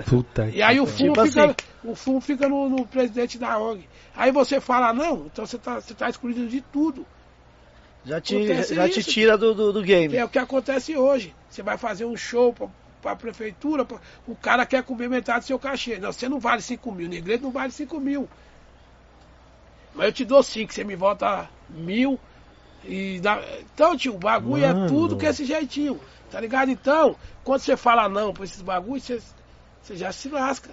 [0.04, 1.54] Puta E aí o fumo Tipo fica, assim.
[1.82, 3.88] o fumo fica no, no presidente da ONG.
[4.14, 7.06] Aí você fala, não, então você tá, você tá excluído de tudo.
[8.04, 10.08] Já te, Acontece já te tira do, do, do game.
[10.10, 11.34] Que é o que acontece hoje.
[11.48, 12.68] Você vai fazer um show pra,
[13.00, 13.98] pra prefeitura, pra-
[14.28, 15.98] o cara quer comer metade do seu cachê.
[15.98, 18.28] Não, você não vale 5 mil, negredo não vale 5 mil.
[19.94, 22.18] Mas eu te dou 5, você me volta mil.
[22.84, 23.40] E dá...
[23.74, 24.84] Então, tio, o bagulho Mano.
[24.84, 25.98] é tudo com esse jeitinho.
[26.30, 26.70] Tá ligado?
[26.70, 29.20] Então, quando você fala não pra esses bagulhos, você,
[29.82, 30.70] você já se lasca.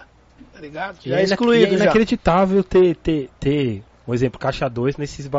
[0.52, 0.98] Tá ligado?
[1.06, 1.84] Já é excluído, ina- já.
[1.86, 5.30] inacreditável ter, ter, ter Um exemplo, caixa 2 nesses.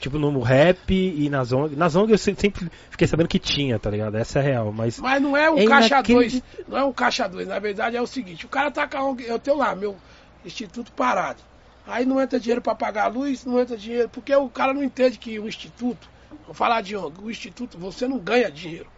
[0.00, 1.76] Tipo no rap e na Zong.
[1.76, 4.16] Na Zong eu se- sempre fiquei sabendo que tinha, tá ligado?
[4.16, 4.98] Essa é real, mas.
[4.98, 6.32] Mas não é um É caixa 2.
[6.34, 7.46] inacredit- Não é um caixa 2.
[7.46, 9.96] Na verdade é o seguinte, o cara tá com a ONG, eu tenho lá, meu
[10.44, 11.38] instituto parado.
[11.86, 14.82] Aí não entra dinheiro para pagar a luz, não entra dinheiro, porque o cara não
[14.82, 16.08] entende que o instituto,
[16.44, 18.88] vou falar de ONG, o instituto você não ganha dinheiro.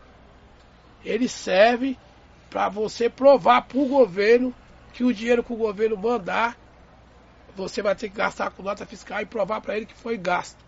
[1.05, 1.97] Ele serve
[2.51, 4.55] para você provar pro governo
[4.93, 6.57] que o dinheiro que o governo mandar,
[7.57, 10.59] você vai ter que gastar com nota fiscal e provar para ele que foi gasto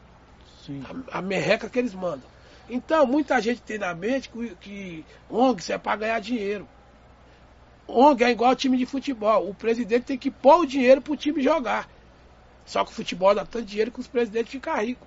[0.64, 0.82] Sim.
[1.12, 2.34] a, a merreca que eles mandam.
[2.68, 6.66] Então, muita gente tem na mente que, que ONGs é para ganhar dinheiro.
[7.86, 9.48] ONG é igual time de futebol.
[9.48, 11.88] O presidente tem que pôr o dinheiro para o time jogar.
[12.66, 15.06] Só que o futebol dá tanto dinheiro que os presidentes ficam ricos.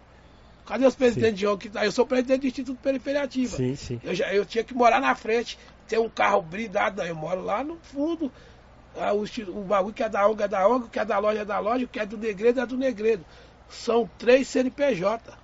[0.65, 1.77] Cadê os presidentes de ONG que?
[1.77, 3.55] Eu sou presidente do Instituto Periferia Ativa.
[3.55, 4.01] Sim, sim.
[4.03, 7.41] Eu, já, eu tinha que morar na frente, ter um carro blindado, não, eu moro
[7.41, 8.29] lá no fundo.
[8.97, 11.17] Ah, o, o bagulho que é da ONG é da ONG, o que é da
[11.19, 13.25] loja é da loja, o que é do negredo é do negredo.
[13.69, 15.31] São três CNPJ.
[15.31, 15.37] tá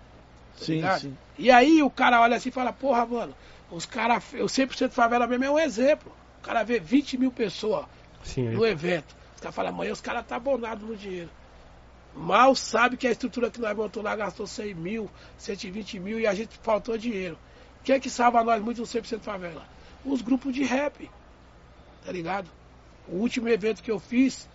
[0.57, 0.99] Sim, ligado?
[1.01, 1.17] sim.
[1.37, 3.33] E aí o cara olha assim e fala, porra, mano,
[3.71, 6.11] os caras, o 100% favela mesmo é um exemplo.
[6.41, 7.85] O cara vê 20 mil pessoas
[8.23, 9.15] Sim, no evento.
[9.35, 11.29] Os caras falam, amanhã os caras tá abonados no dinheiro.
[12.15, 16.27] Mal sabe que a estrutura que nós montou lá gastou 100 mil, 120 mil e
[16.27, 17.37] a gente faltou dinheiro.
[17.81, 19.65] O que é que salva nós muito no 100% favela?
[20.05, 21.09] Os grupos de rap.
[22.05, 22.49] Tá ligado?
[23.07, 24.47] O último evento que eu fiz,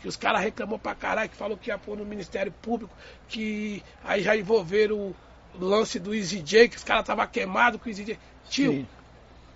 [0.00, 2.94] que os caras reclamou pra caralho, que falou que ia pôr no Ministério Público,
[3.26, 5.16] que aí já envolveram o
[5.58, 8.18] lance do Easy J, que os caras estavam queimados com o Easy J.
[8.48, 8.86] Tio, Sim.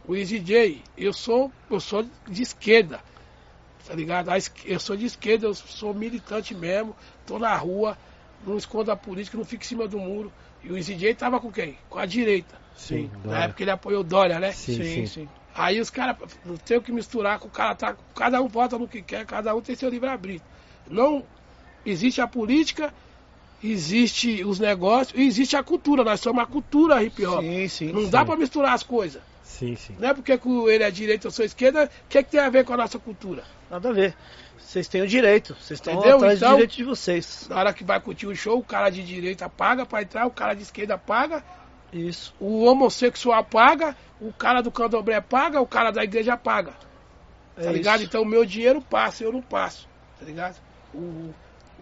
[0.07, 3.01] o Easy J, eu sou, eu sou de esquerda,
[3.87, 4.31] tá ligado?
[4.65, 7.97] Eu sou de esquerda, eu sou militante mesmo, tô na rua,
[8.47, 10.33] não escondo a política, não fico em cima do muro.
[10.63, 11.79] E o J tava com quem?
[11.89, 12.61] Com a direita.
[12.77, 13.11] sim.
[13.25, 14.53] Na época ele apoiou o Dória, né?
[14.53, 15.07] Sim, Sim, sim.
[15.07, 15.29] sim.
[15.55, 17.97] Aí os caras não tem o que misturar com o cara tá.
[18.15, 20.51] Cada um vota no que quer, cada um tem seu livre-arbítrio.
[20.89, 21.27] Não
[21.85, 22.93] existe a política,
[23.63, 26.05] existe os negócios e existe a cultura.
[26.05, 27.43] Nós somos a cultura hip hop.
[27.43, 27.93] Sim, sim.
[27.93, 28.11] não sim.
[28.11, 29.23] dá pra misturar as coisas.
[29.43, 29.97] Sim, sim.
[29.99, 32.65] Não é porque ele é direita, eu sou esquerda, o que, que tem a ver
[32.65, 33.45] com a nossa cultura?
[33.73, 34.15] Nada a ver.
[34.59, 35.55] Vocês têm o direito.
[35.55, 36.17] Vocês estão Entendeu?
[36.19, 37.47] atrás Então- do direito de vocês.
[37.49, 40.31] Na hora que vai curtir o show, o cara de direita paga pra entrar, o
[40.31, 41.43] cara de esquerda paga,
[41.91, 42.35] Isso.
[42.39, 46.75] o homossexual paga, o cara do candomblé paga, o cara da igreja paga.
[47.57, 48.01] É Tá ligado?
[48.01, 48.09] isso.
[48.09, 49.89] Então o meu dinheiro passa, eu não passo.
[50.21, 50.61] Tá ligado?
[50.93, 51.35] O, o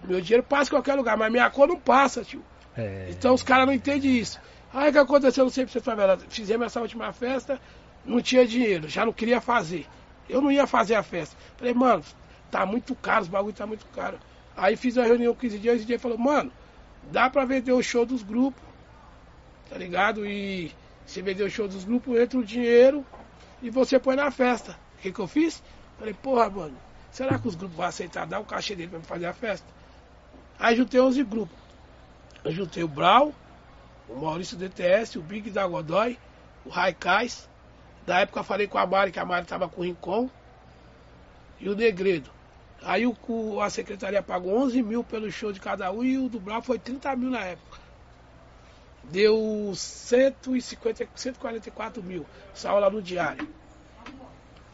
[0.05, 2.43] meu dinheiro passa em qualquer lugar, mas minha cor não passa, tio.
[2.76, 4.41] É, Então os caras não entendem isso.
[4.72, 6.16] Aí o que aconteceu no 100% favela?
[6.28, 7.61] Fizemos essa última festa,
[8.05, 9.86] não tinha dinheiro, já não queria fazer.
[10.31, 11.37] Eu não ia fazer a festa.
[11.57, 12.05] Falei, mano,
[12.51, 14.18] tá muito caro, os bagulho tá muito caro.
[14.57, 16.53] Aí fiz uma reunião com o Zidia, e o Zidia falou, mano,
[17.11, 18.62] dá pra vender o show dos grupos,
[19.68, 20.26] tá ligado?
[20.26, 20.72] E
[21.07, 23.05] se vender o show dos grupos, entra o dinheiro
[23.62, 24.78] e você põe na festa.
[24.99, 25.62] O que, que eu fiz?
[25.99, 26.76] Falei, porra, mano,
[27.11, 29.66] será que os grupos vão aceitar dar o cachê dele pra me fazer a festa?
[30.59, 31.57] Aí juntei 11 grupos.
[32.45, 33.35] Eu juntei o Brau,
[34.09, 36.18] o Maurício DTS, o Big da Godoy,
[36.64, 37.49] o Raikais.
[38.07, 40.29] Da época eu falei com a Mari, que a Mari tava com o Rincon.
[41.61, 42.31] E o Negredo.
[42.83, 46.41] Aí o, a secretaria pagou 11 mil pelo show de cada um e o do
[46.41, 47.79] Brau foi 30 mil na época.
[49.05, 52.25] Deu 150, 144 mil.
[52.55, 53.47] Saiu lá no diário.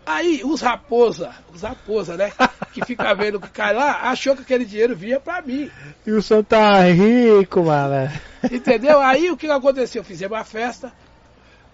[0.05, 2.33] Aí os raposa, os raposa, né?
[2.72, 5.68] Que fica vendo o que cai lá, achou que aquele dinheiro vinha pra mim.
[6.07, 8.09] E o som tá rico, mano.
[8.53, 9.01] Entendeu?
[9.01, 10.05] Aí o que aconteceu?
[10.05, 10.93] Fizemos uma festa,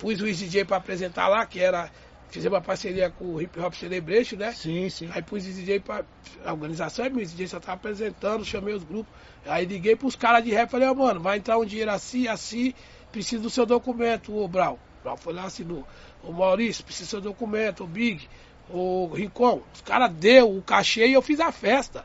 [0.03, 1.89] pus o Easy J pra apresentar lá, que era.
[2.29, 4.53] Fizemos uma parceria com o Hip Hop Celebration, né?
[4.53, 5.09] Sim, sim.
[5.13, 6.05] Aí pus o Easy J pra.
[6.45, 9.13] A organização é minha, o Easy J só tava apresentando, chamei os grupos.
[9.47, 12.75] Aí liguei pros caras de rap falei, ó, mano, vai entrar um dinheiro assim, assim,
[13.13, 14.79] preciso do seu documento, ô Brau.
[15.01, 15.87] O Brau foi lá, assinou.
[16.23, 18.29] Ô Maurício, precisa do seu documento, o Big,
[18.71, 19.63] o Rincon.
[19.75, 22.05] Os caras deu o cachê e eu fiz a festa.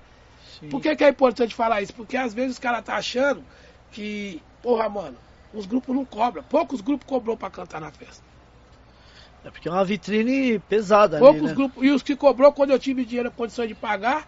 [0.59, 0.69] sim.
[0.69, 1.93] Por que, que é importante falar isso?
[1.93, 3.43] Porque às vezes os caras tá achando
[3.91, 5.17] que, porra, mano,
[5.53, 6.43] os grupos não cobram.
[6.43, 8.23] Poucos grupos cobrou pra cantar na festa.
[9.43, 11.53] É porque é uma vitrine pesada ali, Poucos né?
[11.53, 11.83] grupos.
[11.83, 14.27] E os que cobrou quando eu tive dinheiro, condições de pagar,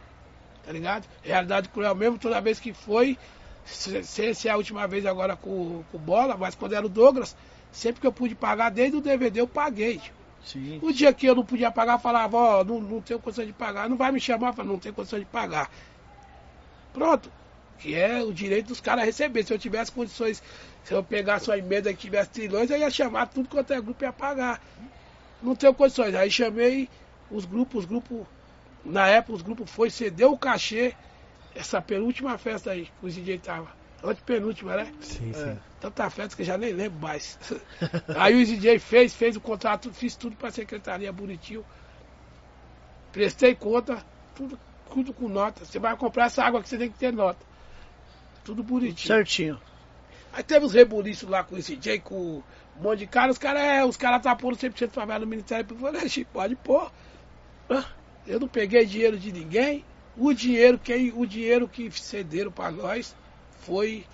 [0.65, 1.07] tá ligado?
[1.21, 3.17] Realidade cruel mesmo, toda vez que foi,
[3.65, 7.35] se, se é a última vez agora com, com bola, mas quando era o Douglas,
[7.71, 9.97] sempre que eu pude pagar, desde o DVD eu paguei.
[9.97, 10.13] tio.
[10.43, 10.79] Sim.
[10.81, 13.51] O dia que eu não podia pagar, eu falava, ó, não, não tenho condição de
[13.53, 15.69] pagar, não vai me chamar, falava, não tenho condição de pagar.
[16.93, 17.31] Pronto.
[17.77, 19.43] Que é o direito dos caras receber.
[19.43, 20.43] Se eu tivesse condições,
[20.83, 24.03] se eu pegasse uma emenda que tivesse trilhões, eu ia chamar tudo quanto é grupo
[24.03, 24.61] e ia pagar.
[25.41, 26.15] Não tenho condições.
[26.15, 26.89] Aí chamei
[27.29, 28.25] os grupos, os grupos,
[28.83, 30.95] na época os grupos foi, cedeu o cachê,
[31.55, 33.79] essa penúltima festa aí, que o DJ tava.
[34.03, 34.93] Antepenúltima, né?
[35.01, 35.41] Sim, sim.
[35.41, 35.57] É.
[35.81, 37.37] Tanta festa que eu já nem lembro mais.
[38.15, 41.65] Aí o DJ fez, fez o contrato, fiz tudo pra secretaria bonitinho.
[43.11, 44.03] Prestei conta,
[44.35, 44.59] tudo,
[44.91, 45.65] tudo com nota.
[45.65, 47.45] Você vai comprar essa água que você tem que ter nota.
[48.43, 49.07] tudo bonitinho.
[49.07, 49.61] Certinho.
[50.31, 52.41] Aí teve os rebuliços lá com esse Jay, com
[52.79, 55.65] um monte de cara, os caras é, os caras tá pondo 100% favela no Ministério
[55.65, 55.87] Público.
[55.87, 56.91] Eu falei, "Chico, pode pôr.
[58.27, 59.83] Eu não peguei dinheiro de ninguém.
[60.15, 63.15] O dinheiro, quem, o dinheiro que cederam para nós
[63.61, 64.05] foi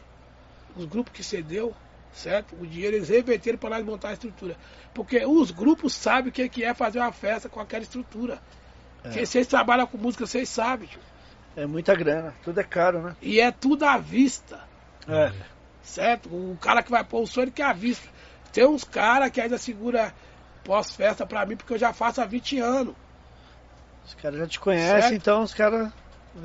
[0.76, 1.74] os grupos que cedeu,
[2.14, 2.56] certo?
[2.60, 4.56] O dinheiro eles reverteram para nós montar a estrutura.
[4.94, 8.40] Porque os grupos sabem o que que é fazer uma festa com aquela estrutura.
[9.02, 11.02] Porque vocês trabalham com música, vocês sabem, tio.
[11.56, 12.34] É muita grana.
[12.44, 13.16] Tudo é caro, né?
[13.22, 14.60] E é tudo à vista.
[15.08, 15.32] É.
[15.86, 16.28] Certo?
[16.30, 18.08] O cara que vai pôr o som, ele quer a vista.
[18.52, 20.14] Tem uns caras que ainda segura
[20.64, 22.96] pós-festa pra mim, porque eu já faço há 20 anos.
[24.06, 25.14] Os caras já te conhecem, Certo.
[25.14, 25.92] então os caras.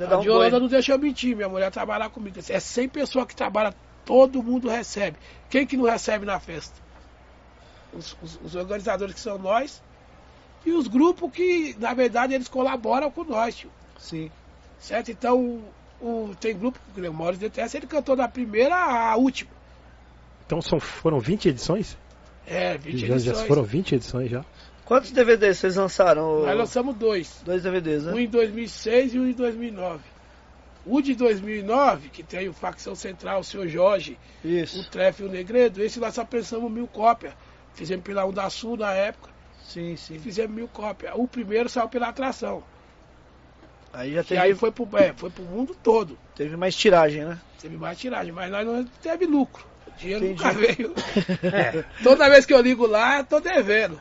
[0.09, 2.39] A um não deixa eu mentir, minha mulher trabalhar comigo.
[2.49, 3.73] É 100 pessoas que trabalham,
[4.05, 5.17] todo mundo recebe.
[5.49, 6.79] Quem que não recebe na festa?
[7.93, 9.83] Os, os- os organizadores que são nós
[10.65, 13.71] e os grupos que, na verdade, eles colaboram com nós, tio.
[13.97, 14.31] Sim.
[14.79, 15.11] Certo?
[15.11, 15.61] Então,
[16.01, 19.51] o, o- tem grupo que o Maurício DTS, ele cantou da primeira à última.
[20.45, 21.97] Então são, foram 20 edições?
[22.45, 23.47] É, 20 Já, já edições.
[23.47, 24.43] foram 20 edições já.
[24.85, 26.43] Quantos DVDs vocês lançaram?
[26.43, 27.41] Nós lançamos dois.
[27.45, 28.21] Dois DVDs, Um né?
[28.23, 30.01] em 2006 e um em 2009.
[30.85, 34.89] O de 2009, que tem o Facção Central, o Seu Jorge, o Isso.
[34.89, 37.33] Trefe e o Negredo, esse nós só pensamos mil cópias.
[37.75, 39.29] Fizemos pela Sul na época
[39.63, 40.19] Sim, e sim.
[40.19, 41.13] fizemos mil cópias.
[41.15, 42.63] O primeiro saiu pela atração.
[43.93, 46.17] Aí já E teve, aí foi pro, é, foi pro mundo todo.
[46.35, 47.37] teve mais tiragem, né?
[47.61, 49.65] Teve mais tiragem, mas nós não teve lucro.
[49.87, 50.43] O dinheiro Entendi.
[50.43, 50.93] nunca veio.
[52.03, 53.99] Toda vez que eu ligo lá, eu tô devendo.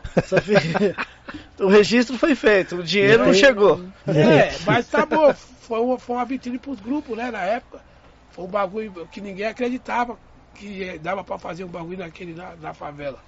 [1.59, 3.35] O registro foi feito, o dinheiro não Não.
[3.35, 3.81] chegou.
[4.07, 5.33] É, mas tá bom.
[5.35, 7.81] Foi uma, foi uma vitrine pros grupos, né, na época.
[8.31, 10.19] Foi um bagulho que ninguém acreditava
[10.55, 13.19] que dava pra fazer um bagulho naquele, na, na favela.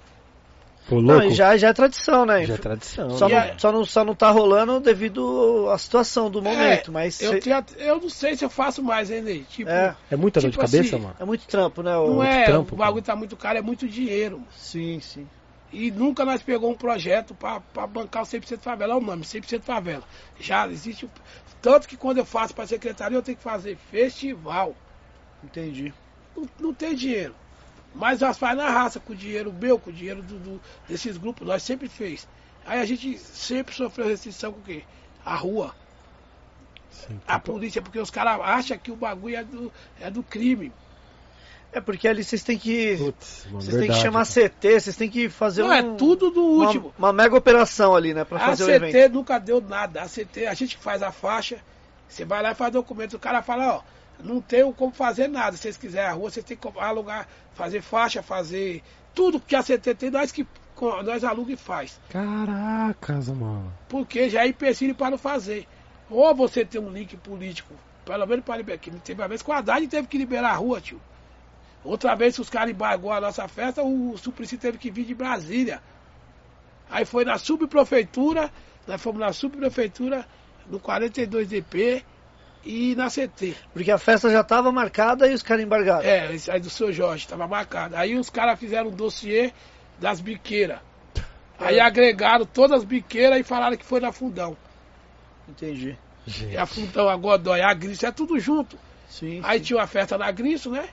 [0.87, 1.27] Pô, Não, louco.
[1.27, 2.45] e já, já é tradição, né?
[2.45, 3.09] Já é tradição.
[3.11, 3.35] Só, né?
[3.35, 7.21] Não, é- só, não, só não tá rolando devido à situação do momento, É, mas
[7.21, 9.43] Eu, cê- eu não sei se eu faço mais, hein, Ney?
[9.49, 9.95] Tipo, É.
[10.11, 11.15] É muita dor de Tipo cabeça, assim, mano?
[11.19, 11.95] é muito trampo, né?
[11.97, 14.39] o- não é, trampo, o bagulho tá muito caro, é muito dinheiro.
[14.39, 14.47] mano.
[14.55, 15.27] Sim, sim.
[15.71, 19.23] E nunca nós pegou um projeto pra, pra bancar o 100% favela, é o nome,
[19.23, 20.03] 100% favela.
[20.39, 21.09] Já existe, o-
[21.61, 24.75] tanto que quando eu faço pra secretaria eu tenho que fazer festival.
[25.43, 25.93] Entendi.
[26.35, 27.33] não, não tem dinheiro.
[27.93, 31.17] Mas nós faz na raça, com o dinheiro meu, com o dinheiro do, do- desses
[31.17, 32.27] grupos, nós sempre fez.
[32.65, 34.83] Aí a gente sempre sofreu restrição com o quê?
[35.23, 35.75] A rua,
[36.89, 37.19] Sim.
[37.27, 40.71] a polícia, porque os caras acham que o bagulho é do, é do crime.
[41.71, 42.95] É porque ali vocês têm que.
[42.97, 44.49] Putz, mano, Vocês têm que chamar cara.
[44.49, 46.93] CT, vocês têm que fazer Não, um, é tudo do uma, último.
[46.99, 48.23] uma mega operação ali, né?
[48.23, 48.91] Pra A fazer o evento.
[48.91, 50.03] CT nunca deu nada.
[50.03, 51.57] A CT, a gente faz a faixa,
[52.07, 53.15] você vai lá e faz documento.
[53.15, 53.81] O cara fala, ó,
[54.21, 55.55] não tem como fazer nada.
[55.55, 58.81] Se vocês quiserem a rua, vocês têm que alugar, fazer faixa, fazer
[59.13, 60.45] tudo que a CT tem, nós que
[61.03, 61.99] nós aluga e faz.
[62.09, 63.71] Caracas, mano.
[63.87, 65.67] Porque já é empecilho para não fazer.
[66.09, 67.73] Ou você tem um link político,
[68.05, 68.79] pelo menos para liberar.
[68.79, 70.99] Que teve uma vez que o Haddad teve que liberar a rua, tio.
[71.83, 75.81] Outra vez, os caras embargou a nossa festa, o Suplicy teve que vir de Brasília.
[76.89, 78.51] Aí foi na subprefeitura,
[78.87, 80.25] nós fomos na subprefeitura,
[80.67, 82.03] no 42DP
[82.65, 83.55] e na CT.
[83.73, 86.01] Porque a festa já tava marcada e os caras embargaram.
[86.01, 87.95] É, aí do seu Jorge, estava marcado.
[87.95, 89.51] Aí os caras fizeram um dossiê
[89.99, 90.79] das biqueiras.
[91.59, 94.57] Aí agregaram todas as biqueiras e falaram que foi na fundão.
[95.47, 95.97] Entendi.
[96.51, 98.77] É a Fundão, a Godoy, a Gris, é tudo junto.
[99.09, 99.41] Sim.
[99.43, 99.65] Aí sim.
[99.65, 100.87] tinha uma festa na Gris, né?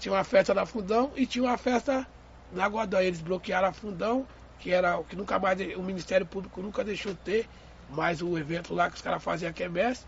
[0.00, 2.06] Tinha uma festa na Fundão e tinha uma festa
[2.52, 3.06] na Godoy.
[3.06, 4.26] Eles bloquearam a Fundão,
[4.58, 7.48] que era o que nunca mais o Ministério Público nunca deixou ter,
[7.88, 10.04] mais o evento lá que os caras faziam a quermesse.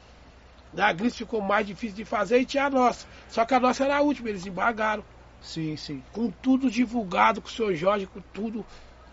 [0.72, 3.06] Na Gris ficou mais difícil de fazer e tinha a nossa.
[3.28, 5.04] Só que a nossa era a última, eles embargaram.
[5.40, 6.02] Sim, sim.
[6.12, 8.64] Com tudo divulgado, com o seu Jorge, com tudo.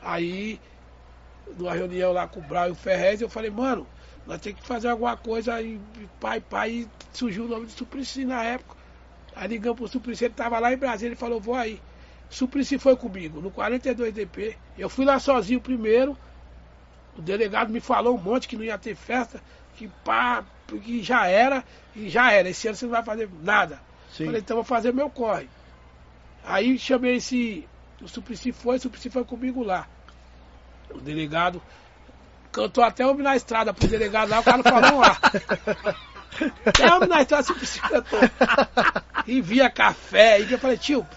[0.01, 0.59] Aí,
[1.57, 3.87] numa reunião lá com o Brau e o Ferrez, eu falei, mano,
[4.25, 5.79] nós temos que fazer alguma coisa aí,
[6.19, 8.75] pai, pai, e surgiu o nome de Suplicy na época.
[9.35, 11.81] Aí ligamos pro Suplicy, ele tava lá em Brasília, ele falou, vou aí.
[12.29, 14.55] Suplicy foi comigo, no 42DP.
[14.77, 16.17] Eu fui lá sozinho primeiro,
[17.17, 19.41] o delegado me falou um monte que não ia ter festa,
[19.75, 21.63] que pá, que já era,
[21.95, 22.49] e já era.
[22.49, 23.79] Esse ano você não vai fazer nada.
[24.11, 24.25] Sim.
[24.25, 25.47] Falei, então vou fazer meu corre.
[26.43, 27.67] Aí chamei esse.
[28.01, 29.87] O Suplicy foi, o Suplicy foi comigo lá.
[30.91, 31.61] O delegado
[32.51, 35.17] cantou até homem na estrada pro delegado lá, o cara falou lá.
[36.65, 38.19] Até homem na estrada, o Suplicy cantou.
[39.25, 41.07] E via café, e eu falei, tio,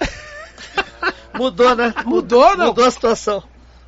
[1.34, 1.94] Mudou, né?
[2.04, 2.66] Mudou, não?
[2.66, 3.42] Mudou a situação.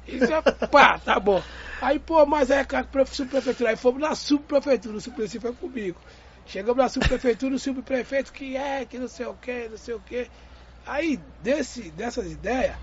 [0.06, 0.40] isso é.
[0.68, 1.42] Pá, tá bom.
[1.80, 3.70] Aí, pô, mas é a subprefeitura.
[3.70, 5.98] Aí fomos na subprefeitura, o Suplicy foi comigo.
[6.46, 10.00] Chegamos na subprefeitura, o subprefeito que é, que não sei o que, não sei o
[10.00, 10.28] que.
[10.86, 12.76] Aí, desse, dessas ideias,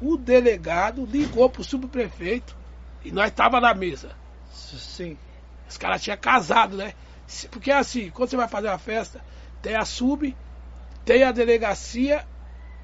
[0.00, 2.56] o delegado ligou pro subprefeito
[3.04, 4.10] e nós tava na mesa.
[4.50, 5.16] Sim.
[5.68, 6.94] Os caras tinham casado, né?
[7.50, 9.20] Porque assim, quando você vai fazer uma festa,
[9.62, 10.34] tem a sub,
[11.04, 12.26] tem a delegacia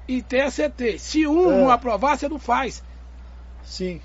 [0.07, 0.97] e tem a CT.
[0.99, 1.57] Se um É.
[1.57, 2.83] não aprovar, você não faz.
[3.63, 4.01] Sim.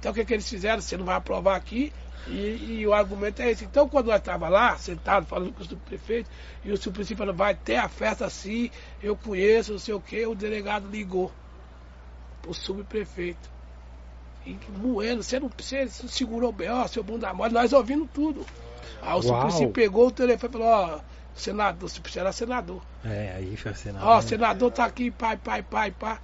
[0.00, 0.80] Então o que, que eles fizeram?
[0.80, 1.92] Você não vai aprovar aqui.
[2.26, 3.64] E, e o argumento é esse.
[3.64, 6.28] Então quando nós estávamos lá, sentados, falando com o subprefeito,
[6.64, 8.70] e o subprefeito falou, vai ter a festa assim,
[9.02, 11.32] eu conheço, não sei o que, o delegado ligou
[12.42, 13.48] pro subprefeito.
[14.46, 18.46] E moendo, você não, você não segurou bem, ó, seu bunda mole, nós ouvindo tudo.
[19.02, 21.00] Aí o subprefeito pegou o telefone e falou, ó,
[21.34, 22.82] senador, o subprefeito era senador.
[23.04, 23.90] É, aí foi assim.
[24.00, 26.18] Ó, o senador tá aqui, pai, pai, pai, pá.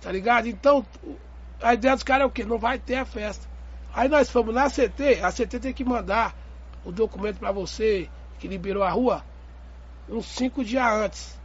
[0.00, 0.46] Tá ligado?
[0.48, 1.16] Então, o-
[1.60, 2.44] a ideia dos caras é o quê?
[2.44, 3.48] Não vai ter a festa.
[3.92, 6.36] Aí nós fomos na CT, a CT tem que mandar
[6.84, 9.24] o documento pra você que liberou a rua
[10.08, 11.40] uns cinco dias antes.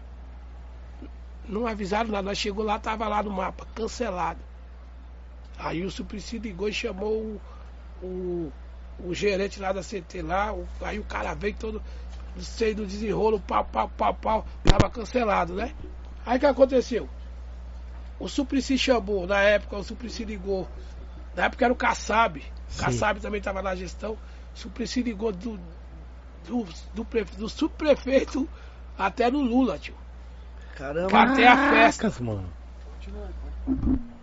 [1.48, 4.44] Não avisaram nada, nós chegou lá, tava lá no mapa, cancelado.
[5.58, 7.42] Aí o Suplicy ligou e chamou
[8.02, 8.54] o, o,
[8.98, 11.84] o gerente lá da CT lá, o- aí o cara veio todo,
[12.36, 15.76] não sei, do desenrolo, pau, pau, pau, pau, tava cancelado, né?
[16.26, 17.10] Aí o que aconteceu?
[18.20, 20.68] O Suplicy chamou, na época o Suplicy ligou,
[21.36, 22.82] na época era o Kassab, o Sim.
[22.84, 25.60] Kassab também estava na gestão, o Suplicy ligou do,
[26.48, 28.48] do, do, prefe- do subprefeito
[28.98, 29.96] até no Lula, tio.
[30.76, 31.10] Caramba.
[31.10, 32.14] Pra ter a festa.
[32.24, 32.50] Mano.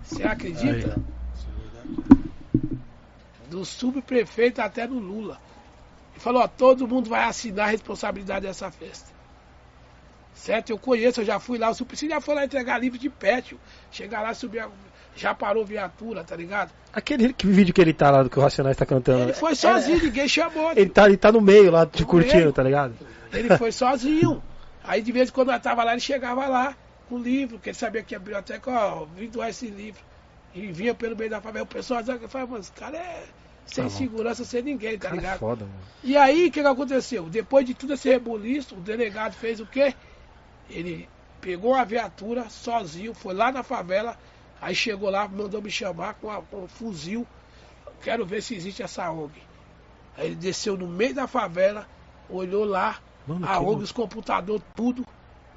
[0.02, 0.96] Você acredita?
[0.96, 2.78] Aí.
[3.50, 5.38] Do subprefeito até no Lula.
[6.16, 9.10] E falou, ó, todo mundo vai assinar a responsabilidade dessa festa.
[10.34, 10.70] Certo?
[10.70, 13.42] Eu conheço, eu já fui lá, o Suplicy já foi lá entregar livro de pé,
[13.42, 13.58] tio.
[13.90, 14.68] Chegar lá, subir, a-
[15.14, 16.70] já parou viatura, tá ligado?
[16.92, 19.24] Aquele que vídeo que ele tá lá do que o Racionais tá cantando.
[19.24, 20.72] Ele foi sozinho, ninguém chamou.
[20.72, 22.52] Ele tá, ele tá no meio lá, te No curtindo, meio.
[22.52, 22.94] tá ligado?
[23.32, 24.42] Ele foi sozinho.
[24.82, 26.74] Aí de vez em quando nós tava lá, ele chegava lá
[27.08, 30.00] com o livro, que ele sabia que a biblioteca, ó, vim doar esse livro.
[30.54, 31.64] E vinha pelo meio da favela.
[31.64, 33.24] O pessoal falava, mano, esse cara é
[33.66, 35.38] sem Tá segurança, sem ninguém, tá Cara, é ligado?
[35.38, 35.76] foda, mano.
[36.02, 37.24] E aí, o que, que aconteceu?
[37.28, 39.94] Depois de tudo esse rebuliço, o delegado fez o quê?
[40.70, 41.08] Ele
[41.40, 44.16] pegou a viatura sozinho, foi lá na favela,
[44.60, 47.26] aí chegou lá, mandou me chamar com, a- com um fuzil.
[48.02, 49.32] Quero ver se existe essa ONG.
[50.16, 51.86] Aí ele desceu no meio da favela,
[52.28, 55.04] olhou lá, Mano, a ONG, os computadores, tudo,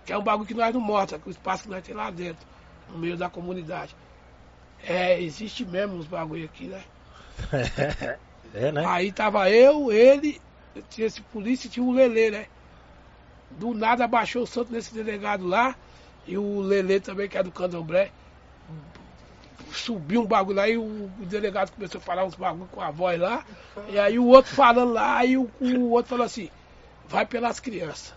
[0.06, 2.12] que é um bagulho que nós não mostra, que o espaço que nós temos lá
[2.12, 2.46] dentro,
[2.92, 3.96] no meio da comunidade.
[4.86, 6.84] É, existe mesmo uns bagulho aqui, né?
[8.56, 8.86] É, né?
[8.86, 10.40] Aí tava eu, ele,
[10.92, 12.46] tinha esse polícia e tinha o Lelê, né?
[13.58, 15.76] Do nada baixou o santo desse delegado lá,
[16.28, 18.12] e o Lelê também, que é do Candomblé,
[19.72, 23.20] subiu um bagulho lá e o, delegado começou a falar uns bagulho com a voz
[23.20, 23.44] lá,
[23.90, 26.50] e aí o outro falando lá, aí o, o outro falou assim,
[27.08, 28.14] vai pelas crianças.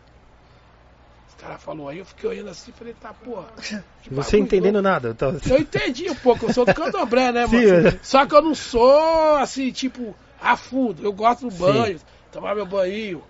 [1.28, 3.48] Os caras falou aí, eu fiquei olhando assim, falei, tá porra.
[3.56, 5.14] Você bagulho entendendo nada.
[5.14, 5.26] Tá...
[5.48, 7.88] Eu entendi um pouco, eu sou do candomblé, né, Sim, mano?
[7.88, 7.98] é.
[8.02, 11.02] Só que eu não sou, assim, tipo, a fundo.
[11.02, 11.58] Eu gosto do Sim.
[11.58, 12.00] banho,
[12.32, 13.22] tomar meu banho,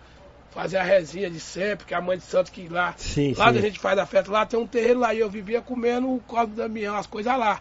[0.51, 3.53] fazer a resinha de sempre, que é a mãe de santo que lá, Sim, lá
[3.53, 3.59] sim.
[3.59, 6.21] a gente faz a festa, lá tem um terreiro lá, e eu vivia comendo o
[6.21, 7.61] Cosmo Damião, as coisas lá.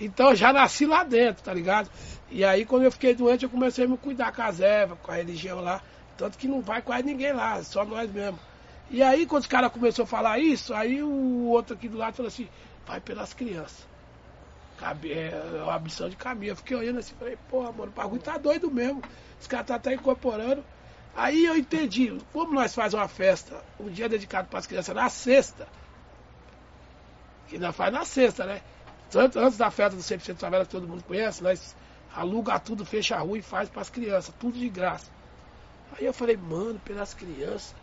[0.00, 1.88] Então eu já nasci lá dentro, tá ligado?
[2.30, 5.12] E aí quando eu fiquei doente, eu comecei a me cuidar com as ervas, com
[5.12, 5.80] a religião lá.
[6.16, 8.38] Tanto que não vai quase ninguém lá, só nós mesmo.
[8.90, 12.14] E aí quando os caras começaram a falar isso, aí o outro aqui do lado
[12.14, 12.48] falou assim,
[12.86, 13.86] vai pelas crianças.
[14.78, 15.32] Cabe, é
[15.70, 16.52] a missão de caminho.
[16.52, 19.02] Eu fiquei olhando assim, falei, porra, mano, o bagulho tá doido mesmo.
[19.40, 20.62] Os caras tá até incorporando.
[21.16, 25.08] Aí eu entendi, como nós faz uma festa, um dia dedicado para as crianças na
[25.08, 25.66] sexta,
[27.48, 28.60] que nós faz na sexta, né?
[29.10, 31.74] Tanto antes da festa do 100% favela que todo mundo conhece, nós
[32.14, 35.10] aluga tudo, fecha a rua e faz para as crianças, tudo de graça.
[35.96, 37.74] Aí eu falei, mano, pelas crianças.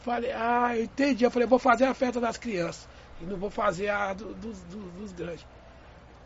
[0.00, 1.24] Falei, ah, eu entendi.
[1.24, 2.88] Eu falei, vou fazer a festa das crianças.
[3.20, 5.46] E não vou fazer a do- dos, dos- dos grandes.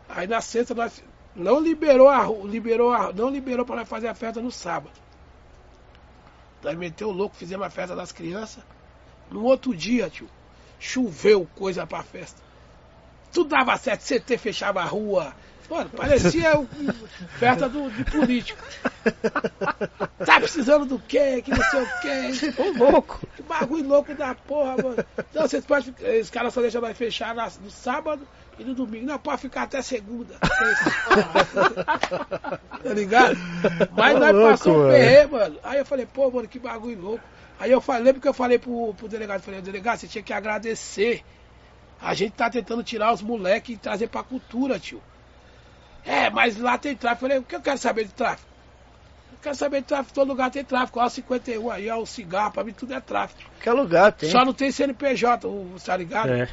[0.07, 1.03] Aí na sexta nós
[1.35, 4.93] não liberou a ru- liberou a, não liberou para nós fazer a festa no sábado.
[6.65, 8.63] Nós meteu o louco, fizemos a festa das crianças.
[9.29, 10.27] No outro dia, tio,
[10.79, 12.41] choveu coisa pra festa.
[13.31, 15.31] Tudo dava certo, CT fechava a rua.
[15.69, 16.65] Mano, parecia
[17.39, 18.63] festa do, de político.
[20.25, 21.41] Tá precisando do quê?
[21.41, 22.31] Que não sei o quê.
[22.61, 23.19] Ô, louco.
[23.35, 25.03] Que bagulho louco da porra, mano.
[25.33, 25.93] Não, vocês podem.
[26.21, 28.27] Os caras só deixam nós fechar no sábado
[28.59, 29.05] e no domingo.
[29.05, 30.35] Não, pode ficar até segunda.
[30.39, 33.37] tá ligado?
[33.95, 34.93] Mas nós louco, passamos um mano.
[34.93, 35.57] perrengue, mano.
[35.63, 37.23] Aí eu falei, pô, mano, que bagulho louco.
[37.59, 40.33] Aí eu falei, lembra que eu falei pro, pro delegado, falei, delegado, você tinha que
[40.33, 41.23] agradecer.
[42.01, 45.01] A gente tá tentando tirar os moleques e trazer pra cultura, tio.
[46.05, 47.25] É, mas lá tem tráfico.
[47.25, 48.47] Eu falei, o que eu quero saber de tráfico?
[49.31, 50.99] Eu quero saber de tráfico, todo lugar tem tráfico.
[50.99, 53.41] Ó, 51 aí, ó, o cigarro, pra mim tudo é tráfico.
[53.51, 54.29] Qualquer lugar tem.
[54.29, 56.31] Só não tem CNPJ, o, tá ligado?
[56.31, 56.49] É.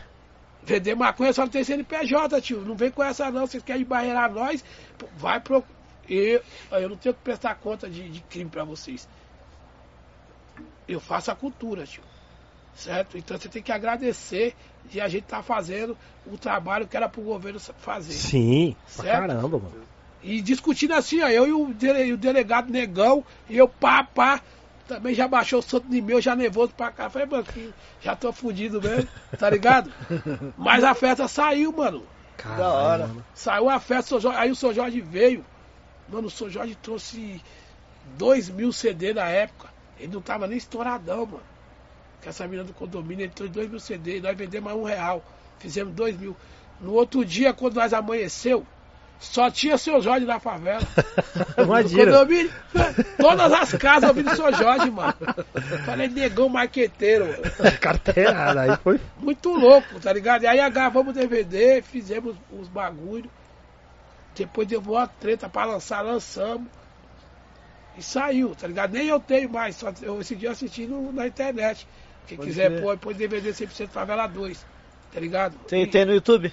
[0.65, 2.61] Vender maconha só não tem CNPJ, tio.
[2.61, 3.47] Não vem com essa não.
[3.47, 4.65] Vocês querem barreirar nós?
[5.17, 5.65] Vai pro.
[6.09, 9.09] Eu, eu não tenho que prestar conta de, de crime pra vocês.
[10.87, 12.03] Eu faço a cultura, tio.
[12.75, 13.19] Certo?
[13.19, 14.55] Então você tem que agradecer
[14.91, 15.97] de a gente estar tá fazendo
[16.27, 18.13] o trabalho que era pro governo fazer.
[18.13, 19.21] Sim, pra Certo?
[19.21, 19.83] caramba, mano.
[20.23, 24.05] E discutindo assim, ó, eu e o, dele- e o delegado negão, e eu pá,
[24.05, 24.41] pá,
[24.87, 27.11] também já baixou o santo de meu, já nervoso pra cá.
[27.11, 29.91] Falei, mano, que já tô fudido mesmo, tá ligado?
[30.57, 32.05] Mas a festa saiu, mano.
[32.37, 33.07] Caralho, Da hora.
[33.09, 33.25] mano.
[33.35, 35.45] Saiu a festa, aí o São Jorge veio.
[36.09, 37.41] Mano, o São Jorge trouxe
[38.17, 39.69] 2 mil CD na época.
[39.99, 41.43] Ele não tava nem estouradão, mano.
[42.23, 45.25] Com essa menina do condomínio, trouxe 2 mil CD, nós vendemos a um real.
[45.59, 46.37] Fizemos 2 mil.
[46.81, 48.67] No outro dia, quando nós amanheceu,
[49.19, 50.81] só tinha seu Jorge na favela.
[51.59, 52.05] Imagina.
[52.13, 52.53] condomínio,
[53.17, 55.15] todas as casas ouvindo São Jorge, mano.
[55.85, 57.79] Falei, negão marqueteiro, mano.
[57.81, 59.01] Carteirada, aí foi.
[59.19, 60.43] Muito louco, tá ligado?
[60.43, 63.31] E aí gravamos DVD, fizemos os bagulho.
[64.35, 66.67] Depois deu uma treta pra lançar, lançamos.
[67.97, 68.93] E saiu, tá ligado?
[68.93, 71.87] Nem eu tenho mais, só eu, esse dia eu assisti no- na internet.
[72.27, 72.83] Quem Pode quiser crer.
[72.83, 74.65] pôr, põe DVD 100% Favela 2,
[75.13, 75.55] tá ligado?
[75.67, 76.53] Tem, E- tem no YouTube?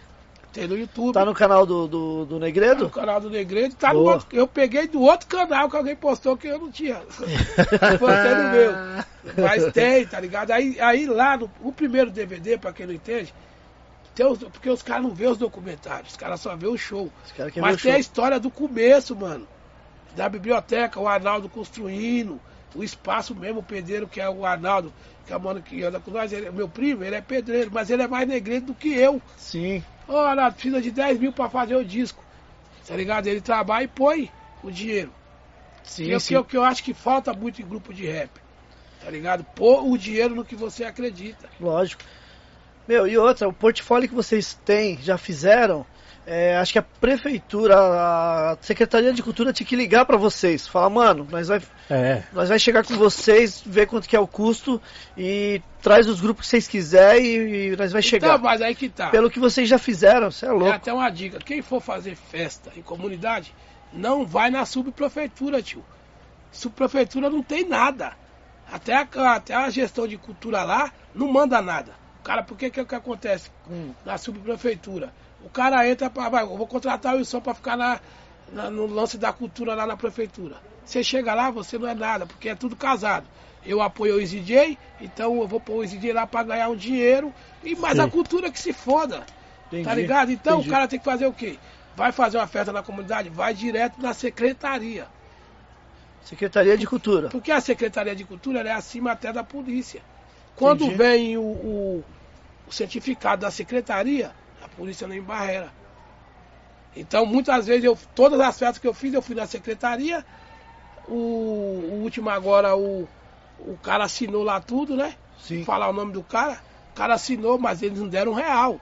[0.52, 1.14] tem no YouTube.
[1.14, 2.90] Tá no canal do, do, do Tá no Negredo?
[2.90, 6.48] canal do Negredo, tá no outro, eu peguei do outro canal que alguém postou que
[6.48, 6.96] eu não tinha.
[8.00, 8.72] Postei no meu.
[9.38, 10.52] Mas tem, tá ligado?
[10.52, 13.34] Aí, aí lá no o primeiro DVD, pra quem não entende,
[14.16, 17.12] tem os- porque os caras não vê os documentários, os caras só vê o show.
[17.62, 18.00] Mas tem a show.
[18.02, 19.48] história do começo, mano.
[20.16, 22.42] Da biblioteca, o Arnaldo construindo,
[22.76, 24.92] o espaço mesmo, o pedreiro, que é o Arnaldo,
[25.30, 27.92] que é o mano que anda com nós, ele, meu primo, ele é pedreiro, mas
[27.92, 29.22] ele é mais negreiro do que eu.
[29.38, 29.84] Sim.
[30.08, 32.24] Arnaldo, precisa de 10 mil pra fazer o disco.
[32.88, 33.28] Tá ligado?
[33.28, 34.32] Ele trabalha e põe
[34.64, 35.14] o dinheiro.
[35.84, 36.28] Sim, que, é o sim.
[36.30, 38.32] que, eu- que eu acho que falta muito em grupo de rap.
[39.06, 39.44] Tá ligado?
[39.56, 41.48] Pôr o dinheiro no que você acredita.
[41.62, 42.02] Lógico.
[42.88, 45.86] Meu, e outra, o portfólio que vocês têm, já fizeram,
[46.32, 50.68] é, acho que a prefeitura, a Secretaria de Cultura tinha que ligar pra vocês.
[50.68, 52.22] Falar, mano, nós vai, É.
[52.32, 54.80] nós vai chegar com vocês, ver quanto que é o custo
[55.18, 58.28] e traz os grupos que vocês quiserem e, e nós vai chegar.
[58.36, 59.10] Então, mas aí que tá.
[59.10, 60.70] Pelo que vocês já fizeram, você é É louco.
[60.76, 61.40] até uma dica.
[61.40, 63.52] Quem for fazer festa em comunidade,
[63.92, 65.84] não vai na subprefeitura, tio.
[66.52, 68.14] Subprefeitura não tem nada.
[68.72, 71.94] Até a, até a gestão de cultura lá não manda nada.
[72.20, 75.12] O cara, por que que, que acontece com, na subprefeitura?
[75.44, 78.00] O cara entra para, vai, eu vou contratar o Wilson para ficar na,
[78.52, 80.58] na- no lance da cultura lá na prefeitura.
[80.86, 83.26] Você chega lá, você não é nada, porque é tudo casado.
[83.66, 87.34] Eu apoio o EasyJ, então eu vou pôr o EasyJ lá para ganhar um dinheiro,
[87.64, 88.02] e mas Sim.
[88.02, 89.24] a cultura que se foda.
[89.68, 90.32] Entendi, Tá ligado?
[90.32, 90.70] Então entendi.
[90.70, 91.58] o cara tem que fazer o quê?
[91.96, 93.30] Vai fazer uma festa na comunidade?
[93.30, 95.08] Vai direto na secretaria.
[96.24, 97.30] Secretaria de Cultura.
[97.30, 100.02] Porque a Secretaria de Cultura é acima até da polícia.
[100.56, 100.98] Quando Entendi.
[100.98, 102.04] vem o, o-
[102.68, 104.32] o certificado da secretaria,
[104.80, 105.70] polícia não embarreira.
[106.96, 110.26] Então, muitas vezes, eu, todas as festas que eu fiz, eu fui na secretaria.
[111.06, 113.08] O, o último agora, o,
[113.60, 115.16] o cara assinou lá tudo, né?
[115.42, 115.64] Sim.
[115.64, 116.62] falar o nome do cara,
[116.92, 118.80] o cara assinou, mas eles não deram um real.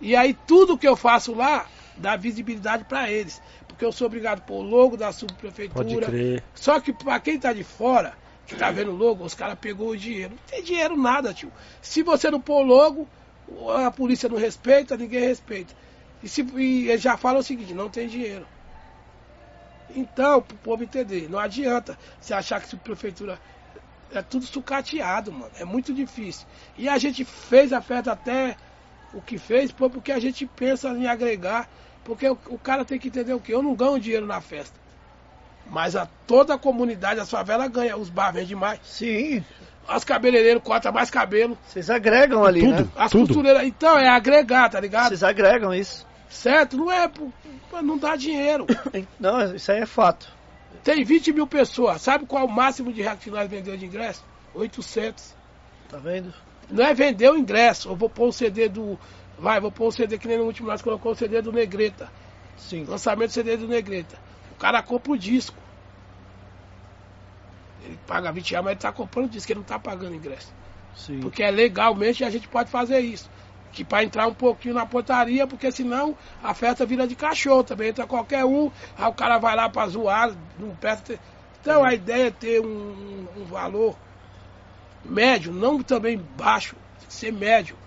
[0.00, 1.66] E aí tudo que eu faço lá
[1.96, 3.42] dá visibilidade para eles.
[3.66, 6.06] Porque eu sou obrigado por logo da Pode subprefeitura.
[6.06, 6.42] crer.
[6.54, 8.14] Só que pra quem tá de fora,
[8.46, 10.30] que tá vendo o logo, os caras pegou o dinheiro.
[10.30, 11.52] Não tem dinheiro nada, tio.
[11.82, 13.08] Se você não pôr logo,
[13.84, 15.74] a polícia não respeita, ninguém respeita.
[16.22, 18.46] E, se, e já falam o seguinte, não tem dinheiro.
[19.94, 23.38] Então, pro povo entender, não adianta você achar que subprefeitura
[24.12, 25.52] é tudo sucateado, mano.
[25.58, 26.46] É muito difícil.
[26.76, 28.56] E a gente fez a festa até
[29.12, 31.68] o que fez, foi porque a gente pensa em agregar.
[32.04, 33.52] Porque o, o cara tem que entender o que?
[33.52, 34.79] Eu não ganho dinheiro na festa.
[35.66, 37.96] Mas a, toda a comunidade, a favela ganha.
[37.96, 38.80] Os bar vendem mais.
[38.82, 39.44] Sim.
[39.88, 41.56] Os cabeleireiros cortam mais cabelo.
[41.66, 42.82] Vocês agregam ali, Tudo.
[42.82, 42.88] né?
[42.96, 43.26] As Tudo.
[43.28, 43.64] costureiras.
[43.64, 45.08] Então, é agregar, tá ligado?
[45.08, 46.06] Vocês agregam isso.
[46.28, 46.76] Certo?
[46.76, 47.10] Não é.
[47.82, 48.66] Não dá dinheiro.
[49.18, 50.28] Não, isso aí é fato.
[50.82, 52.00] Tem 20 mil pessoas.
[52.02, 54.24] Sabe qual é o máximo de reais que nós vendemos de ingresso?
[54.54, 55.34] 800.
[55.88, 56.32] Tá vendo?
[56.70, 57.88] Não é vender o ingresso.
[57.88, 58.98] Eu vou pôr o CD do.
[59.38, 62.08] Vai, vou pôr o CD que nem no último nós colocou o CD do Negreta.
[62.56, 62.84] Sim.
[62.84, 64.16] Lançamento do CD do Negreta.
[64.60, 65.56] O cara compra o disco.
[67.82, 70.52] Ele paga 20 reais, mas ele tá comprando o disco, ele não tá pagando ingresso.
[70.94, 71.18] Sim.
[71.20, 73.30] Porque é legalmente a gente pode fazer isso.
[73.72, 77.88] Que para entrar um pouquinho na portaria, porque senão a festa vira de cachorro também.
[77.88, 81.18] Entra qualquer um, aí o cara vai lá para zoar, não presta.
[81.62, 83.96] Então a ideia é ter um, um valor
[85.02, 86.76] médio, não também baixo,
[87.08, 87.78] ser médio.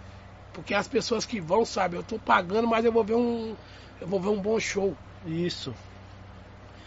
[0.53, 3.55] Porque as pessoas que vão sabem, eu tô pagando, mas eu vou ver um.
[4.01, 5.71] Eu vou ver um bom show, Isso.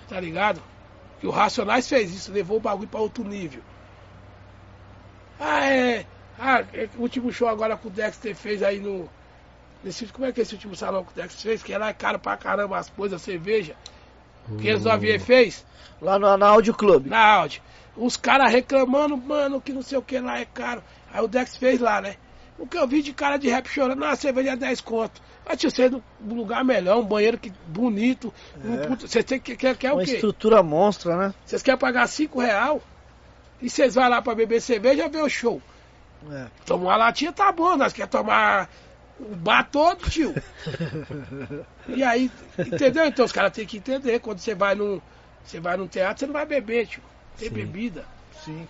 [0.08, 0.62] Tá ligado?
[1.20, 3.62] Que o Racionais fez isso, levou o bagulho para outro nível.
[5.38, 6.06] Ah, é.
[6.38, 9.08] Ah, é, o último show agora que o Dexter fez aí no.
[9.82, 11.62] Nesse, como é que é esse último salão que o Dexter fez?
[11.62, 13.74] Que lá é caro pra caramba as coisas, a cerveja.
[14.60, 15.66] Que eles no avião fez
[16.00, 17.06] Lá no, na Audio Club.
[17.06, 17.62] na Audi.
[17.96, 20.82] Os caras reclamando, mano, que não sei o que lá é caro.
[21.12, 22.16] Aí o Dex fez lá, né?
[22.58, 25.20] O que eu vi de cara de rap chorando, ah, cerveja é 10 conto.
[25.48, 28.34] Mas tio, você um lugar melhor, um banheiro que, bonito.
[28.64, 28.96] Um É.
[28.96, 30.14] você tem que, quer, quer o Uma quê?
[30.14, 31.34] estrutura monstra, né?
[31.44, 32.82] Vocês querem pagar 5 real
[33.62, 35.62] e vocês vão lá pra beber cerveja e ver o show.
[36.30, 36.46] É.
[36.64, 38.68] Tomar uma latinha tá bom, nós quer tomar
[39.20, 40.34] o bar todo, tio.
[41.88, 43.06] e aí, entendeu?
[43.06, 44.18] Então os caras têm que entender.
[44.18, 45.00] Quando você vai num,
[45.44, 47.02] você vai num teatro, você não vai beber, tio.
[47.38, 47.54] Tem Sim.
[47.54, 48.04] bebida,
[48.44, 48.66] Sim.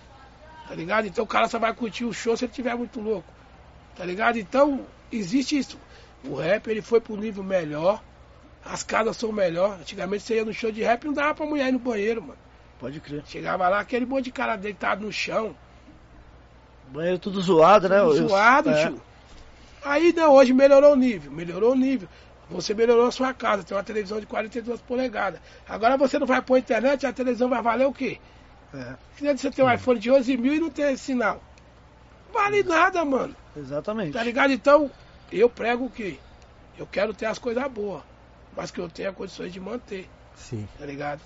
[0.67, 1.07] tá ligado?
[1.07, 3.33] Então o cara só vai curtir o show se ele estiver muito louco.
[3.95, 4.37] Tá ligado?
[4.37, 5.79] Então, existe isso.
[6.23, 8.01] O rap ele foi pro nível melhor.
[8.63, 9.77] As casas são melhor.
[9.79, 12.21] Antigamente você ia no show de rap e não dava pra mulher ir no banheiro,
[12.21, 12.37] mano.
[12.79, 13.23] Pode crer.
[13.25, 15.55] Chegava lá, aquele monte de cara deitado no chão.
[16.89, 17.99] Banheiro tudo zoado, né?
[17.99, 18.87] Tudo zoado, é.
[18.87, 19.01] tio.
[19.83, 22.07] Aí não, hoje melhorou o nível, melhorou o nível.
[22.49, 25.39] Você melhorou a sua casa, tem uma televisão de 42 polegadas.
[25.67, 28.19] Agora você não vai pôr internet, a televisão vai valer o quê?
[28.73, 31.41] É, Que você tem um iPhone de 11 mil e não tem sinal.
[32.33, 33.35] Vale nada, mano.
[33.55, 34.13] exatamente.
[34.13, 34.51] Tá ligado?
[34.51, 34.91] Então,
[35.31, 36.17] eu prego o quê?
[36.77, 38.03] Eu quero ter as coisas boas,
[38.55, 40.67] mas que eu tenha condições de manter, Sim.
[40.77, 41.21] tá ligado?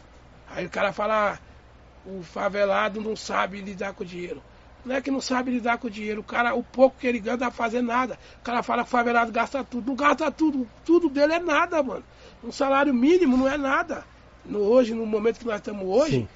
[0.50, 1.40] Aí o cara fala, ah,
[2.06, 4.42] o favelado não sabe lidar com o dinheiro.
[4.84, 7.20] Não é que não sabe lidar com o dinheiro, o cara, o pouco que ele
[7.20, 8.18] ganha não dá pra fazer nada.
[8.40, 9.88] O cara fala que o favelado gasta tudo.
[9.88, 12.04] Não gasta tudo, tudo dele é nada, mano.
[12.44, 14.04] Um salário mínimo não é nada.
[14.44, 16.28] No, hoje, no momento que nós estamos hoje, Sim.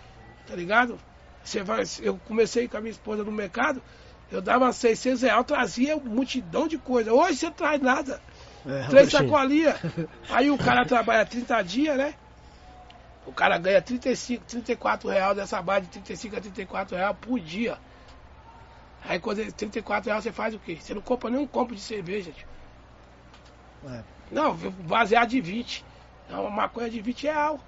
[0.48, 1.00] tá ligado?
[1.44, 3.82] Você vai, eu comecei com a minha esposa no mercado,
[4.31, 7.14] eu dava 600 reais, trazia um multidão de coisa.
[7.14, 8.22] Hoje você traz nada.
[8.65, 9.76] É, Três sacolinhas.
[10.30, 12.15] Aí o cara trabalha 30 dias, né?
[13.26, 17.77] O cara ganha 35, 34 reais dessa base de 35 a 34 reais por dia.
[19.07, 20.77] Aí quando é 34 reais você faz o quê?
[20.80, 22.47] Você não compra nenhum copo de cerveja, tio.
[23.88, 24.02] É.
[24.31, 25.85] Não, baseado de 20.
[26.30, 27.60] É uma maconha de 20 real.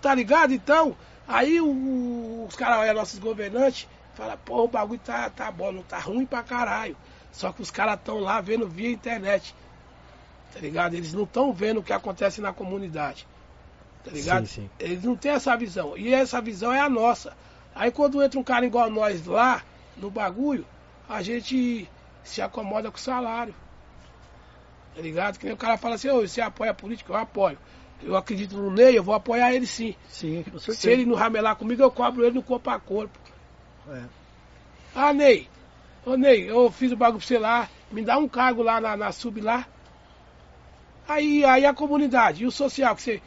[0.00, 0.52] Tá ligado?
[0.52, 0.96] Então,
[1.28, 3.88] aí o- os caras olham nossos governantes
[4.20, 6.96] falam, pô, o bagulho tá, tá bom, não tá ruim pra caralho.
[7.32, 9.54] Só que os caras estão lá vendo via internet.
[10.52, 10.94] Tá ligado?
[10.94, 13.26] Eles não estão vendo o que acontece na comunidade.
[14.04, 14.46] Tá ligado?
[14.46, 14.70] Sim, sim.
[14.78, 15.96] Eles não têm essa visão.
[15.96, 17.34] E essa visão é a nossa.
[17.74, 19.62] Aí quando entra um cara igual nós lá,
[19.96, 20.66] no bagulho,
[21.08, 21.88] a gente
[22.22, 23.54] se acomoda com o salário.
[24.94, 25.38] Tá ligado?
[25.38, 27.12] Que nem o cara fala assim, ô, você apoia a política?
[27.12, 27.58] Eu apoio.
[28.02, 29.94] Eu acredito no Ney, eu vou apoiar ele sim.
[30.08, 30.44] Sim.
[30.58, 33.19] Se ele não ramelar comigo, eu cobro ele no corpo a corpo.
[33.90, 34.04] É.
[34.94, 35.48] Ah, Ney,
[36.06, 38.96] ô Ney, eu fiz o bagulho pra você lá, me dá um cargo lá na,
[38.96, 39.66] na sub lá.
[41.08, 43.22] Aí, aí a comunidade, e o social, que você.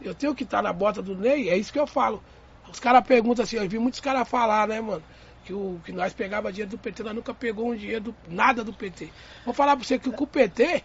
[0.00, 2.22] Eu tenho que estar na bota do Ney, é isso que eu falo.
[2.70, 5.02] Os caras perguntam assim, eu vi muitos caras falar, né, mano?
[5.44, 8.64] Que, o, que nós pegava dinheiro do PT, nós nunca pegou um dinheiro do, nada
[8.64, 9.10] do PT.
[9.44, 10.82] Vou falar pra você que com o PT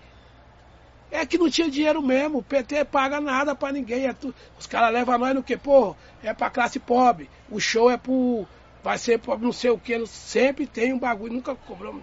[1.12, 2.40] é que não tinha dinheiro mesmo.
[2.40, 4.08] O PT paga nada pra ninguém.
[4.08, 5.56] É tu, os caras levam nós no que?
[5.56, 7.30] Pô, é pra classe pobre.
[7.50, 8.46] O show é pro.
[8.88, 10.06] Vai ser pra não sei o que.
[10.08, 11.34] Sempre tem um bagulho.
[11.34, 12.02] Nunca cobramos.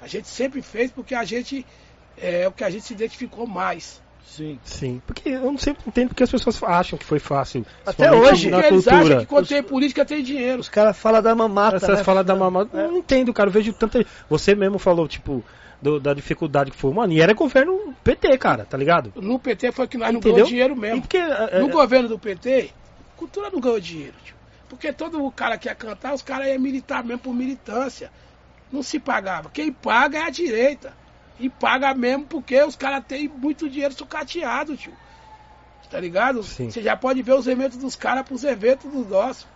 [0.00, 1.66] A gente sempre fez porque a gente.
[2.16, 4.00] É o que a gente se identificou mais.
[4.24, 4.58] Sim.
[4.64, 5.02] Sim.
[5.06, 7.62] Porque eu não sempre entendo porque as pessoas acham que foi fácil.
[7.84, 9.20] Até hoje, na eles acham cultura.
[9.20, 10.60] que quando tem política tem dinheiro.
[10.62, 12.04] Os caras falam da mamata, Essas né?
[12.04, 12.36] falas da É.
[12.36, 13.50] eu não entendo, cara.
[13.50, 14.02] Eu vejo tanta.
[14.30, 15.44] Você mesmo falou, tipo,
[15.82, 17.12] do- da dificuldade que foi, mano.
[17.12, 19.12] E era governo PT, cara, tá ligado?
[19.14, 20.36] No PT foi que nós não Entendeu?
[20.36, 21.00] ganhamos dinheiro E mesmo.
[21.02, 21.18] porque.
[21.18, 22.70] é, No é, governo do PT,
[23.14, 24.37] cultura não ganhou dinheiro, tio.
[24.68, 28.10] Porque todo o cara que ia cantar, os caras iam militar mesmo por militância.
[28.70, 29.50] Não se pagava.
[29.50, 30.92] Quem paga é a direita.
[31.40, 34.92] E paga mesmo porque os caras têm muito dinheiro sucateado, tio.
[35.90, 36.42] Tá ligado?
[36.42, 36.70] Sim.
[36.70, 39.46] Você já pode ver os eventos dos caras pros eventos dos nossos.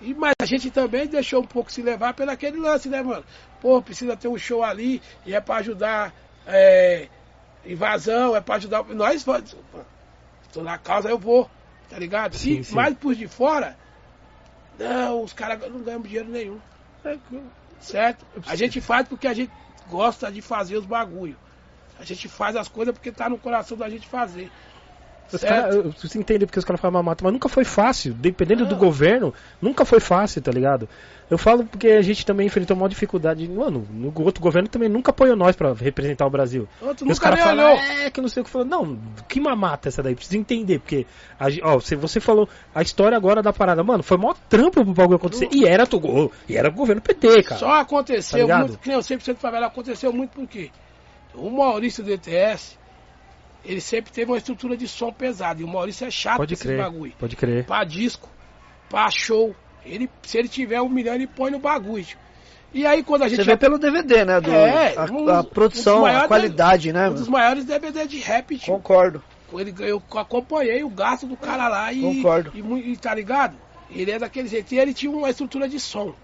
[0.00, 3.24] E, mas a gente também deixou um pouco se levar pelo aquele lance, né, mano?
[3.60, 6.14] Pô, precisa ter um show ali e é pra ajudar
[6.46, 7.08] é,
[7.66, 8.84] invasão, é pra ajudar.
[8.84, 9.56] Nós vamos.
[10.46, 11.50] Estou na causa, eu vou.
[11.90, 12.36] Tá ligado?
[12.36, 12.74] Sim, e sim.
[12.74, 13.76] mais por de fora,
[14.78, 16.60] não, os caras não ganham dinheiro nenhum.
[17.80, 18.24] Certo?
[18.46, 19.52] A gente faz porque a gente
[19.88, 21.36] gosta de fazer os bagulho.
[21.98, 24.50] A gente faz as coisas porque tá no coração da gente fazer.
[25.36, 28.14] Cara, eu- você entende porque os caras falam mamata, mas nunca foi fácil.
[28.14, 28.78] Dependendo do Não.
[28.78, 30.88] governo, nunca foi fácil, tá ligado?
[31.30, 33.46] Eu falo porque a gente também enfrentou uma dificuldade.
[33.46, 36.66] Mano, no outro governo também nunca apoiou nós pra representar o Brasil.
[36.80, 38.66] Outro E os caras falam, é, que não sei o que falou.
[38.66, 38.98] Não,
[39.28, 40.14] que mamata essa daí?
[40.14, 41.06] Precisa entender, porque.
[41.38, 44.94] A, ó, se você falou a história agora da parada, mano, foi maior trampo pro
[44.94, 45.48] bagulho acontecer.
[45.52, 47.58] E era, to- e era governo PT, cara.
[47.60, 50.70] Só aconteceu Tá muito, que nem o 100% favela aconteceu muito porque
[51.34, 52.77] o Maurício do ETS,
[53.64, 55.60] ele sempre teve uma estrutura de som pesada.
[55.60, 56.78] E o Maurício é chato Pode crer.
[56.78, 57.12] bagulho.
[57.18, 57.64] Pode crer.
[57.64, 58.28] Pra disco,
[58.88, 59.54] pra show.
[59.84, 62.06] Ele, se ele tiver um milhão, ele põe no bagulho.
[62.72, 64.40] E aí quando a gente Você vê pelo DVD, né?
[64.40, 67.08] Do, É, a, um- a um produção, a qualidade, né?
[67.08, 68.74] um dos maiores DVD de rap, tio.
[68.74, 69.22] Concordo.
[69.54, 72.52] Ele ganhou, eu acompanhei o gasto do cara lá e, Concordo.
[72.54, 73.56] e, e tá ligado?
[73.90, 74.74] Ele é daquele jeito.
[74.74, 76.14] E ele tinha uma estrutura de som.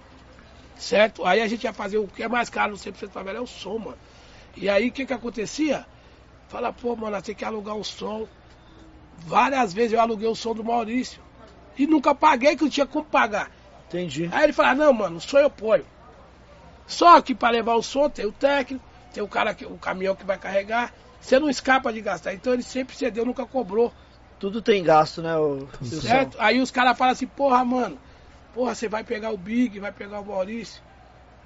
[0.76, 1.24] Certo?
[1.24, 3.46] Aí a gente ia fazer o que é mais caro no 100% favela é o
[3.46, 3.96] som, mano.
[4.56, 5.86] E aí o que que acontecia?
[6.54, 8.28] Fala, pô, mano, tem que alugar um som.
[9.26, 11.20] Várias vezes eu aluguei o som do Maurício.
[11.76, 13.50] E nunca paguei, que não tinha como pagar.
[13.88, 14.30] Entendi.
[14.30, 15.84] Aí ele fala, não, mano, o som eu ponho.
[16.86, 20.14] Só que para levar o som tem o técnico, tem o cara que o caminhão
[20.14, 20.94] que vai carregar.
[21.20, 22.32] Você não escapa de gastar.
[22.32, 23.92] Então ele sempre cedeu, nunca cobrou.
[24.38, 25.36] Tudo tem gasto, né?
[25.36, 25.66] O?
[25.82, 26.36] Certo?
[26.38, 27.98] Aí os caras falam assim, porra, mano,
[28.54, 30.80] porra, você vai pegar o Big, vai pegar o Maurício.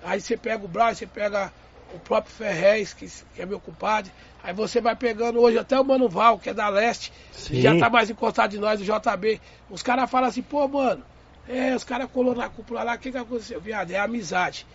[0.05, 1.51] Aí você pega o Braz, você pega
[1.95, 4.13] o próprio Ferrez, que, que é meu compadre.
[4.43, 7.55] Aí você vai pegando hoje até o Mano Val, que é da leste, Sim.
[7.55, 9.41] que já tá mais encostado de nós, do JB.
[9.69, 11.03] Os caras falam assim, pô, mano,
[11.49, 13.61] é, os caras colou na cúpula lá, o que que aconteceu?
[13.61, 14.67] Viado, é amizade.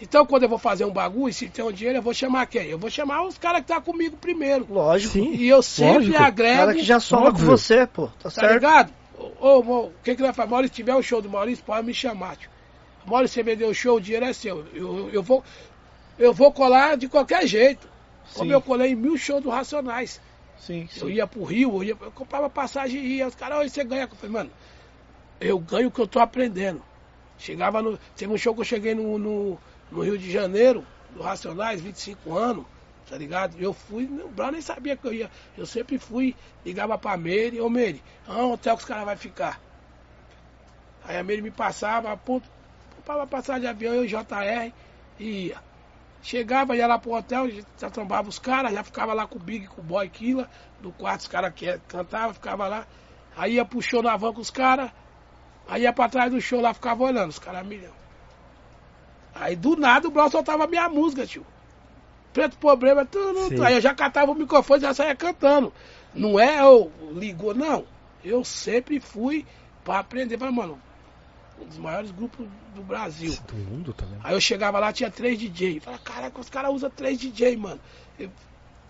[0.00, 2.66] Então quando eu vou fazer um bagulho, se tem um dinheiro, eu vou chamar quem?
[2.66, 4.66] Eu vou chamar os caras que tá comigo primeiro.
[4.68, 5.12] Lógico.
[5.12, 5.32] Sim.
[5.34, 6.18] E eu sempre Lógico.
[6.18, 6.58] O agrego.
[6.58, 8.08] cara que já soma com você, pô.
[8.08, 8.52] Tá Tá certo?
[8.54, 8.92] ligado?
[9.40, 10.50] Ô, o que que nós fazemos?
[10.52, 12.50] Maurício, se tiver um show do Maurício, pode me chamar, tio.
[13.06, 14.66] Maurício, você vendeu o show, o dinheiro é seu.
[14.74, 15.44] Eu, eu, vou,
[16.18, 17.88] eu vou colar de qualquer jeito.
[18.34, 18.54] Como Sim.
[18.54, 20.20] eu colei mil shows do Racionais.
[20.58, 21.14] Sim, Eu sim.
[21.14, 23.26] ia pro Rio, eu, ia, eu comprava passagem e ia.
[23.26, 24.02] Os caras, "Oi, você ganha.
[24.02, 24.50] Eu falei, mano,
[25.40, 26.80] eu ganho o que eu tô aprendendo.
[27.38, 27.98] Chegava no.
[28.16, 29.58] Teve um show que eu cheguei no, no,
[29.90, 32.64] no Rio de Janeiro, do Racionais, 25 anos,
[33.10, 33.56] tá ligado?
[33.58, 35.30] Eu fui, o Brown nem sabia que eu ia.
[35.58, 39.60] Eu sempre fui, ligava pra Meire, ô Meire, ah, hotel que os caras vão ficar.
[41.04, 42.40] Aí a Meire me passava, pô,
[42.96, 44.72] comprava passagem de avião, eu e JR,
[45.18, 45.71] e ia.
[46.22, 49.66] Chegava, ia lá pro hotel, já trombava os caras, já ficava lá com o Big,
[49.66, 50.48] com o Boy Killa,
[50.80, 52.86] do quarto, os caras que cantavam, ficava lá.
[53.36, 54.92] Aí ia pro show na van com os caras,
[55.68, 57.92] aí ia pra trás do show lá, ficava olhando, os caras milhão.
[59.34, 61.44] Aí do nada o Brown soltava minha música, tio.
[62.32, 63.64] Preto problema, tudo, tudo.
[63.64, 65.72] Aí eu já catava o microfone e já saía cantando.
[66.14, 67.84] Não é eu ligou, não.
[68.24, 69.44] Eu sempre fui
[69.84, 70.38] pra aprender.
[70.38, 70.80] Falei, mano,
[71.62, 73.36] um dos maiores grupos do Brasil.
[73.46, 74.18] Do mundo também.
[74.22, 75.80] Aí eu chegava lá, tinha três DJ.
[75.80, 77.80] Falei, caraca, os caras usam três DJ, mano.
[78.18, 78.30] Eu-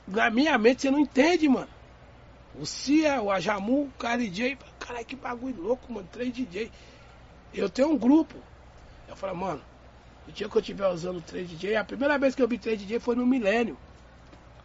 [0.09, 1.69] na minha mente você não entende, mano.
[2.59, 4.57] O Cia, o Ajamu, o cara DJ.
[4.57, 6.09] Falei, Caralho, que bagulho louco, mano.
[6.11, 6.70] Três DJ.
[7.55, 8.35] Eu tenho um grupo.
[9.09, 9.61] Eu falei, mano,
[10.28, 12.78] o dia que eu estiver usando três DJ, a primeira vez que eu vi três
[12.78, 13.77] DJ foi no Milênio.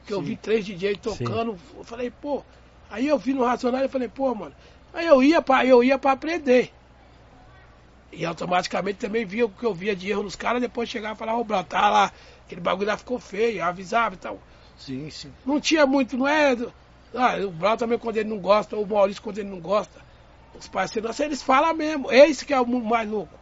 [0.06, 0.26] Que eu Sim.
[0.26, 1.58] vi três DJ tocando.
[1.76, 2.44] Eu falei, pô.
[2.90, 4.56] Aí eu vi no Racional e falei, pô, mano.
[4.94, 6.74] Aí eu ia pra, eu ia pra aprender.
[8.12, 11.18] E automaticamente também via o que eu via de erro nos caras, depois chegava e
[11.18, 12.12] falava, ô Brau, tá lá,
[12.46, 14.40] aquele bagulho lá ficou feio, avisava e tal.
[14.78, 15.32] Sim, sim.
[15.46, 16.56] Não tinha muito, não é.
[17.14, 20.00] Ah, o Brau também quando ele não gosta, o Maurício quando ele não gosta.
[20.58, 22.12] Os parceiros, nossos, eles falam mesmo.
[22.12, 23.34] Esse que é o mais louco.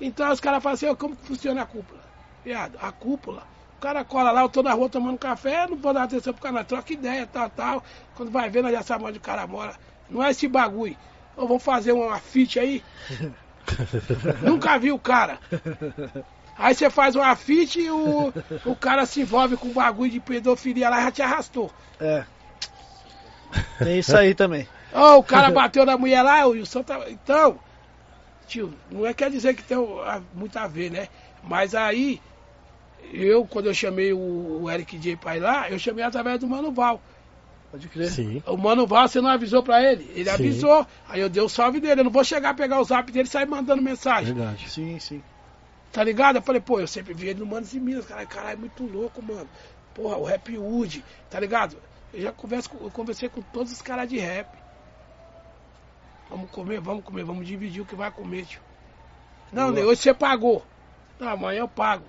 [0.00, 2.00] Então os caras falam assim, "Ô, como que funciona a cúpula?
[2.44, 3.42] Viado, a cúpula.
[3.78, 6.42] O cara cola lá, eu tô na rua tomando café, não vou dar atenção pro
[6.42, 7.84] cara, troca ideia, tal, tal.
[8.14, 9.74] Quando vai ver, nós já sabemos onde o cara mora.
[10.08, 10.96] Não é esse bagulho.
[11.36, 12.82] Ou vamos fazer uma fit aí.
[14.42, 15.38] Nunca vi o cara.
[16.56, 18.32] Aí você faz uma fit e o,
[18.64, 21.72] o cara se envolve com bagulho de pedofilia lá e já te arrastou.
[22.00, 22.24] É.
[23.78, 24.68] Tem isso aí também.
[24.92, 27.10] Ó, o cara bateu na mulher lá, o Wilson tá.
[27.10, 27.58] Então,
[28.46, 29.76] tio, não é quer dizer que tem
[30.32, 31.08] muito a ver, né?
[31.42, 32.22] Mas aí,
[33.12, 36.46] eu, quando eu chamei o, o Eric J pra ir lá, eu chamei através do
[36.46, 37.02] Mano Val.
[37.74, 38.08] Pode crer.
[38.08, 38.40] Sim.
[38.46, 40.08] O Mano Val, você não avisou pra ele?
[40.14, 40.30] Ele Sim.
[40.30, 40.86] avisou.
[41.08, 42.02] Aí eu dei o salve dele.
[42.02, 44.32] Eu não vou chegar, pegar o zap dele e sair mandando mensagem.
[44.32, 44.70] Verdade.
[44.70, 45.20] Sim, sim.
[45.90, 46.36] Tá ligado?
[46.36, 48.86] Eu falei, pô, eu sempre vi ele no Manos e Minas, caralho, caralho, é muito
[48.86, 49.48] louco, mano.
[49.92, 51.76] Porra, o Rap Wood, tá ligado?
[52.12, 54.46] Eu já converso eu conversei com todos os caras de rap.
[56.30, 58.60] Vamos comer, vamos comer, vamos dividir o que vai comer, tio.
[59.52, 59.86] Não, Boa.
[59.86, 60.64] Hoje você pagou.
[61.18, 62.04] Não, amanhã eu pago.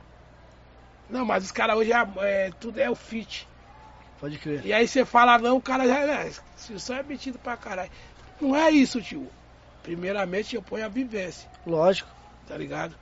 [1.10, 3.48] Não, mas os caras hoje é, é- tudo é o fit.
[4.20, 4.66] Pode crer.
[4.66, 6.32] E aí você fala não, o cara já é.
[6.56, 7.92] Se só é metido pra caralho.
[8.40, 9.30] Não é isso, tio.
[9.84, 12.10] Primeiramente eu ponho a vivência Lógico.
[12.48, 12.96] tá ligado?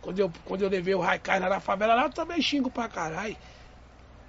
[0.00, 2.88] Quando eu, quando eu levei o Raikai lá na favela, lá eu também xingo pra
[2.88, 3.36] caralho.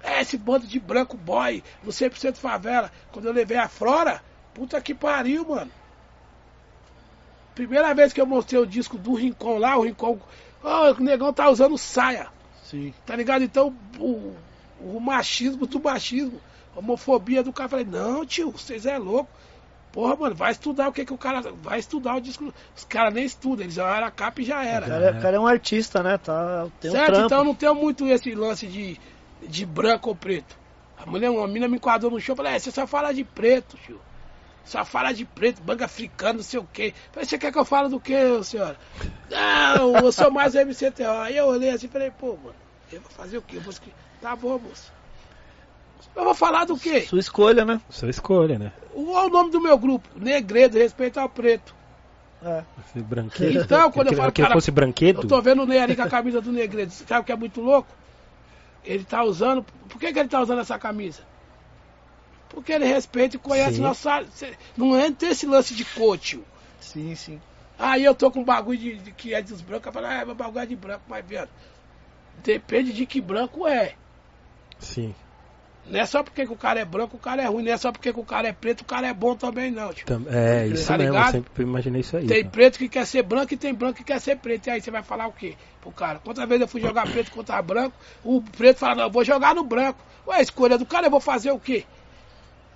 [0.02, 2.90] É esse bando de branco boy, no 100% favela.
[3.12, 4.22] Quando eu levei a Flora,
[4.54, 5.70] puta que pariu, mano.
[7.54, 10.18] Primeira vez que eu mostrei o disco do Rincon lá, o Rincon.
[10.62, 12.28] Ó, o negão tá usando saia,
[12.64, 12.92] Sim.
[13.06, 13.42] tá ligado?
[13.42, 14.34] Então, o,
[14.80, 16.40] o machismo do machismo,
[16.74, 17.68] a homofobia do cara.
[17.68, 19.30] Falei, não, tio, vocês é louco.
[19.92, 21.40] Porra, mano, vai estudar o que que o cara.
[21.62, 22.52] Vai estudar o disco.
[22.76, 24.86] Os caras nem estudam, eles já era a capa e já O era.
[24.86, 26.18] cara, é- o cara é um artista, né?
[26.18, 27.06] Tá, tem um certo?
[27.06, 27.26] trampo.
[27.26, 28.98] Então eu não tenho muito esse lance de,
[29.46, 30.56] de branco ou preto.
[30.96, 33.24] A mulher, uma mina me enquadrou no show e falou, é, você só fala de
[33.24, 34.00] preto, tio.
[34.64, 36.92] Só fala de preto, banga africano, não sei o quê.
[37.10, 38.76] Falei, você quer que eu fale do quê, senhora?
[39.30, 41.08] Não, eu sou mais MCTO.
[41.22, 42.54] Aí eu olhei assim e falei, pô, mano,
[42.92, 43.56] eu vou fazer o quê?
[43.56, 43.96] Eu vou escrever.
[44.20, 44.92] Tá bom, moça.
[46.14, 47.02] Eu vou falar do quê?
[47.02, 47.80] Sua escolha, né?
[47.88, 48.72] Sua escolha, né?
[48.92, 51.74] O, olha o nome do meu grupo, Negredo, respeito ao preto.
[52.42, 52.62] É.
[53.00, 53.62] Branquedo.
[53.64, 55.22] Então, quando eu falo, que cara, fosse branquedo.
[55.22, 56.92] Eu tô vendo o Ney ali com a camisa do Negredo.
[56.92, 57.88] Sabe o que é muito louco?
[58.84, 59.64] Ele tá usando.
[59.88, 61.22] Por que, que ele tá usando essa camisa?
[62.48, 63.82] Porque ele respeita e conhece Sim.
[63.82, 64.24] nossa.
[64.76, 66.40] Não é ter esse lance de coach.
[66.80, 67.40] Sim, sim.
[67.78, 70.24] Aí eu tô com um bagulho de, de- que é dos brancos, eu falo, ah,
[70.24, 71.50] meu bagulho é de branco, mas viado.
[72.42, 73.94] Depende de que branco é.
[74.78, 75.14] Sim.
[75.86, 77.62] Não é só porque que o cara é branco, o cara é ruim.
[77.64, 79.92] Não é só porque que o cara é preto, o cara é bom também, não.
[79.92, 80.12] Tipo.
[80.28, 81.16] É, isso Tá mesmo.
[81.16, 82.26] Eu sempre imaginei isso aí.
[82.26, 82.50] Tem cara.
[82.52, 84.66] preto que quer ser branco e tem branco que quer ser preto.
[84.66, 86.18] E aí você vai falar o quê pro cara?
[86.18, 89.54] Quantas vezes eu fui jogar preto contra branco, o preto fala, não, eu vou jogar
[89.54, 89.98] no branco.
[90.26, 91.84] Ué, a escolha do cara, eu vou fazer o quê?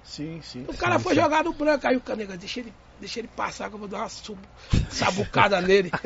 [0.05, 0.65] Sim, sim.
[0.67, 3.69] O cara foi jogar no branco, aí o cara, nega, deixa ele, deixa ele passar
[3.69, 4.39] que eu vou dar uma sub-
[4.89, 5.91] sabucada nele.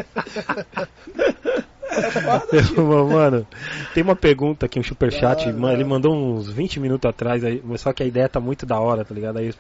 [1.91, 3.07] é foda, tio.
[3.09, 3.47] Mano,
[3.95, 5.47] tem uma pergunta aqui, um superchat.
[5.53, 8.79] Mano, ele mandou uns 20 minutos atrás, aí, só que a ideia tá muito da
[8.79, 9.39] hora, tá ligado?
[9.39, 9.53] Aí,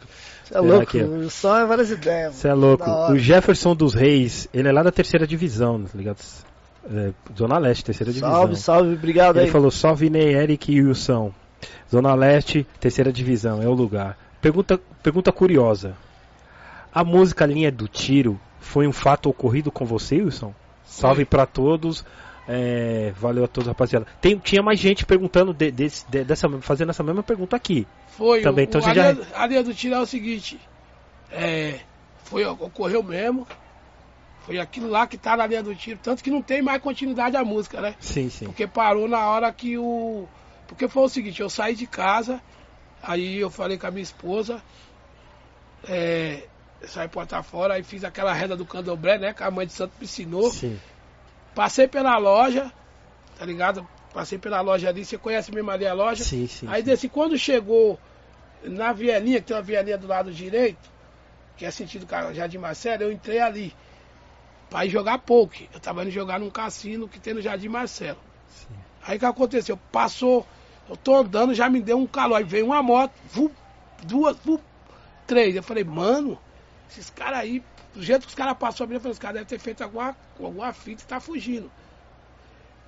[0.44, 1.56] Você é louco, aqui, ó.
[1.58, 2.34] é várias ideias.
[2.34, 2.88] Você é louco.
[3.10, 6.18] O Jefferson dos Reis, ele é lá da terceira divisão, tá ligado?
[6.88, 8.32] É, Zona Leste, terceira divisão.
[8.32, 9.50] Salve, salve, obrigado Ele aí.
[9.50, 11.32] falou só Vinei, Eric e Wilson.
[11.90, 14.16] Zona Leste, terceira divisão, é o lugar.
[14.40, 15.94] Pergunta, pergunta curiosa.
[16.94, 20.54] A música Linha do Tiro foi um fato ocorrido com você, Wilson?
[20.86, 22.04] Salve pra todos.
[22.48, 24.06] é, valeu a todos, rapaziada.
[24.20, 27.86] Tem, tinha mais gente perguntando de- desse- de- dessa, fazendo essa mesma pergunta aqui.
[28.16, 30.60] Foi, Também, o, então o, você a, já- tiro é o seguinte,
[31.32, 31.80] é,
[32.24, 33.46] foi, ocorreu mesmo,
[34.46, 37.36] foi aquilo lá que tá na linha do tiro, tanto que não tem mais continuidade
[37.36, 37.96] a música, né?
[37.98, 38.44] Sim, sim.
[38.46, 40.28] Porque parou na hora que o.
[40.68, 42.40] Porque foi o seguinte, eu saí de casa,
[43.02, 44.62] aí eu falei com a minha esposa,
[45.88, 46.44] é,
[46.88, 49.32] saí porta fora, aí fiz aquela renda do candomblé, né?
[49.32, 50.50] Que a mãe de santo me ensinou.
[50.50, 50.78] Sim.
[51.54, 52.72] Passei pela loja,
[53.38, 53.86] tá ligado?
[54.12, 56.24] Passei pela loja ali, você conhece mesmo ali a loja?
[56.24, 56.66] Sim, sim.
[56.68, 56.86] Aí sim.
[56.86, 57.98] desci, quando chegou
[58.62, 60.90] na vielinha, que tem uma vielinha do lado direito,
[61.56, 63.74] que é sentido Jardim Marcelo, eu entrei ali.
[64.68, 65.68] Pra ir jogar poke.
[65.72, 68.18] Eu tava indo jogar num cassino que tem no Jardim Marcelo.
[68.48, 68.74] Sim.
[69.06, 69.78] Aí o que aconteceu?
[69.92, 70.46] Passou,
[70.88, 72.36] eu tô andando, já me deu um calor.
[72.36, 73.50] Aí veio uma moto, vu,
[74.02, 74.60] duas, vu,
[75.26, 75.54] três.
[75.54, 76.38] Eu falei, mano,
[76.90, 77.62] esses caras aí,
[77.94, 80.72] do jeito que os caras passaram, eu falei, os caras devem ter feito alguma, alguma
[80.72, 81.70] fita e tá fugindo.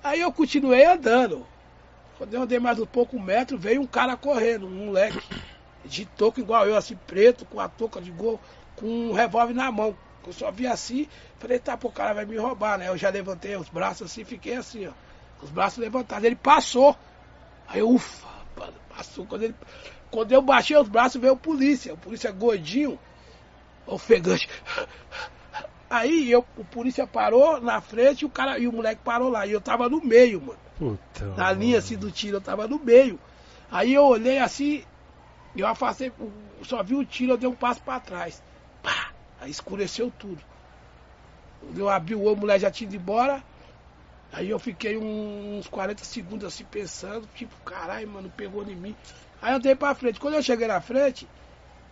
[0.03, 1.45] Aí eu continuei andando.
[2.17, 5.21] Quando eu andei mais um pouco um metro, veio um cara correndo, um moleque,
[5.85, 8.39] de touca igual eu, assim, preto, com a touca de gol,
[8.75, 9.95] com um revólver na mão.
[10.25, 11.07] Eu só vi assim,
[11.39, 12.87] falei, tá, pô, o cara vai me roubar, né?
[12.87, 14.91] Eu já levantei os braços assim, fiquei assim, ó.
[15.41, 16.23] Os braços levantados.
[16.25, 16.95] Ele passou.
[17.67, 18.27] Aí eu, ufa,
[18.89, 19.25] passou.
[19.25, 19.55] Quando, ele,
[20.11, 21.93] quando eu baixei os braços, veio o polícia.
[21.93, 22.99] O polícia gordinho,
[23.89, 24.47] ofegante.
[25.89, 29.47] Aí eu, o polícia parou na frente e o, cara, e o moleque parou lá.
[29.47, 30.59] E eu tava no meio, mano.
[30.77, 31.25] Puta.
[31.35, 33.19] Na linha assim do tiro, eu tava no meio.
[33.71, 34.83] Aí eu olhei assim,
[35.55, 36.11] eu afastei,
[36.63, 38.41] só vi o tiro, eu dei um passo pra trás.
[38.83, 39.11] Pá!
[39.41, 40.41] Aí escureceu tudo.
[41.75, 43.43] Eu abri o olho, o moleque já tinha ido embora.
[44.31, 48.95] Aí eu fiquei uns 40 segundos assim pensando, tipo, caralho, mano, pegou em mim.
[49.41, 50.19] Aí eu andei pra frente.
[50.19, 51.27] Quando eu cheguei na frente,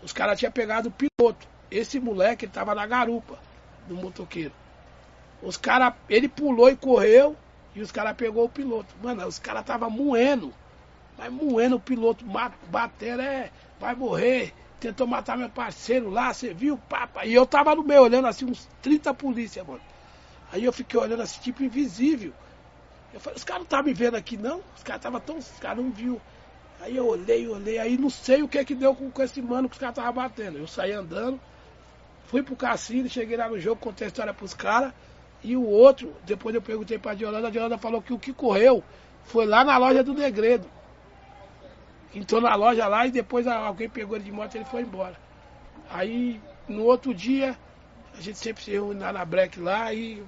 [0.04, 1.48] os caras tinham pegado o piloto.
[1.70, 3.38] Esse moleque ele tava na garupa
[3.88, 4.54] do motoqueiro.
[5.42, 7.36] Os caras, ele pulou e correu
[7.76, 8.96] e os caras pegou o piloto.
[9.02, 10.54] Mano, os caras tava moendo.
[11.18, 12.26] Mas moendo o piloto,
[12.70, 14.54] bateram, é, vai morrer.
[14.80, 17.26] Tentou matar meu parceiro lá, você viu, papa.
[17.26, 19.82] E eu tava no meio, olhando assim, uns 30 polícia, mano.
[20.52, 22.34] Aí eu fiquei olhando assim, tipo invisível.
[23.14, 24.62] Eu falei, os caras não estavam me vendo aqui, não?
[24.76, 25.38] Os caras estavam tão.
[25.38, 26.22] Os caras não viu.
[26.80, 29.68] Aí eu olhei, olhei, aí não sei o que que deu com, com esse mano
[29.68, 30.60] que os caras estavam batendo.
[30.60, 31.40] Eu saí andando,
[32.28, 34.94] fui pro cassino, cheguei lá no jogo, contei a história pros caras.
[35.44, 38.84] E o outro, depois eu perguntei pra Diolanda, a Diolanda falou que o que correu
[39.24, 40.68] foi lá na loja do Negredo.
[42.14, 45.16] Entrou na loja lá e depois alguém pegou ele de moto e ele foi embora.
[45.90, 47.58] Aí no outro dia,
[48.18, 50.22] a gente sempre se reúne lá na break lá e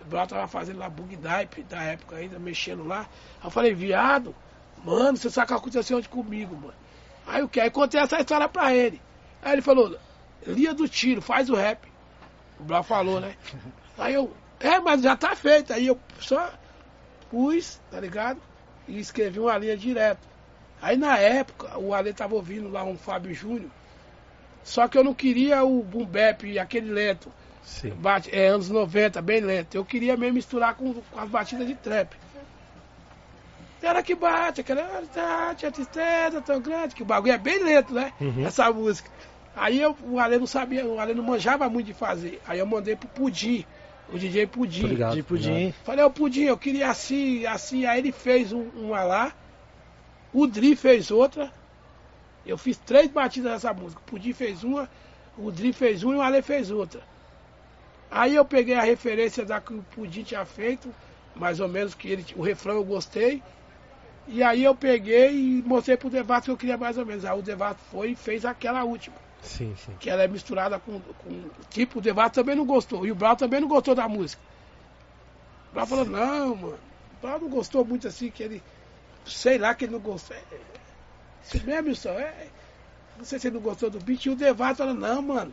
[0.00, 3.00] o Brau tava fazendo lá bug dive da época ainda, mexendo lá.
[3.40, 4.34] Aí eu falei, viado,
[4.84, 6.74] mano, você sabe o que aconteceu ontem comigo, mano.
[7.26, 7.60] Aí o que?
[7.60, 9.00] Aí contei essa história pra ele.
[9.42, 9.96] Aí ele falou,
[10.46, 11.86] Lia do tiro, faz o rap.
[12.58, 13.34] O Brau falou, né?
[13.98, 15.72] Aí eu, é, mas já tá feito.
[15.72, 16.50] Aí eu só
[17.30, 18.40] pus, tá ligado?
[18.88, 20.26] E escrevi uma linha direto.
[20.80, 23.70] Aí na época, o Ale tava ouvindo lá um Fábio Júnior.
[24.64, 27.32] Só que eu não queria o boom bap, aquele lento.
[27.62, 27.90] Sim.
[27.90, 29.74] Bate, é, anos 90, bem lento.
[29.76, 32.16] Eu queria mesmo misturar com, com as batidas de trap.
[33.80, 34.82] Era que bate, aquela.
[35.16, 38.12] "Ah, Tinha tristeza tão grande, que o bagulho é bem lento, né?
[38.20, 38.46] Uhum.
[38.46, 39.10] Essa música.
[39.54, 42.40] Aí eu, o Ale não sabia, o Ale não manjava muito de fazer.
[42.46, 43.64] Aí eu mandei pro Pudim,
[44.12, 44.86] o DJ Pudim.
[44.86, 45.14] ligado.
[45.14, 45.54] De pudim.
[45.54, 45.74] ligado.
[45.84, 47.84] Falei, ô Pudim, eu queria assim, assim.
[47.84, 49.32] Aí ele fez um, uma lá.
[50.32, 51.52] O Dri fez outra.
[52.44, 54.00] Eu fiz três batidas dessa música.
[54.00, 54.88] O Pudim fez uma,
[55.36, 57.02] o Dri fez uma e o Ale fez outra.
[58.10, 60.92] Aí eu peguei a referência da que o Pudim tinha feito,
[61.34, 63.42] mais ou menos que ele, o refrão eu gostei.
[64.26, 67.24] E aí eu peguei e mostrei pro Devato que eu queria mais ou menos.
[67.24, 69.16] Aí o Devato foi e fez aquela última.
[69.42, 69.92] Sim, sim.
[69.98, 71.00] Que ela é misturada com.
[71.00, 73.04] com tipo, o Devato também não gostou.
[73.04, 74.40] E o Brau também não gostou da música.
[75.70, 76.78] O Brau falou, não, mano.
[77.18, 78.62] O Brau não gostou muito assim, que ele.
[79.26, 80.36] Sei lá que ele não gostou.
[80.36, 80.42] É,
[81.44, 82.10] isso mesmo, Wilson.
[82.10, 82.46] É,
[83.18, 84.24] não sei se ele não gostou do beat.
[84.24, 85.52] E o Devato falou, não, mano.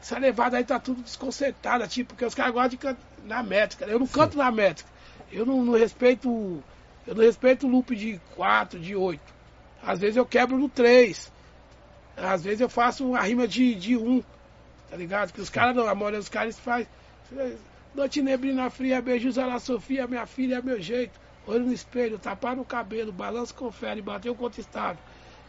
[0.00, 3.84] Essa levada aí tá tudo desconcertada, tipo, porque os caras gostam de cantar na métrica.
[3.84, 4.88] Eu não canto na métrica.
[5.30, 6.62] Eu não, não respeito.
[7.06, 9.20] Eu não respeito o loop de 4, de 8.
[9.82, 11.30] Às vezes eu quebro no 3.
[12.16, 14.22] Às vezes eu faço uma rima de, de 1.
[14.90, 15.32] Tá ligado?
[15.32, 16.86] Que os caras não, a maioria dos caras faz.
[17.94, 21.18] Noite neblina fria, beijos a la Sofia, minha filha é meu jeito.
[21.46, 24.98] Olho no espelho, tapar no cabelo, balanço confere, bateu contra estado.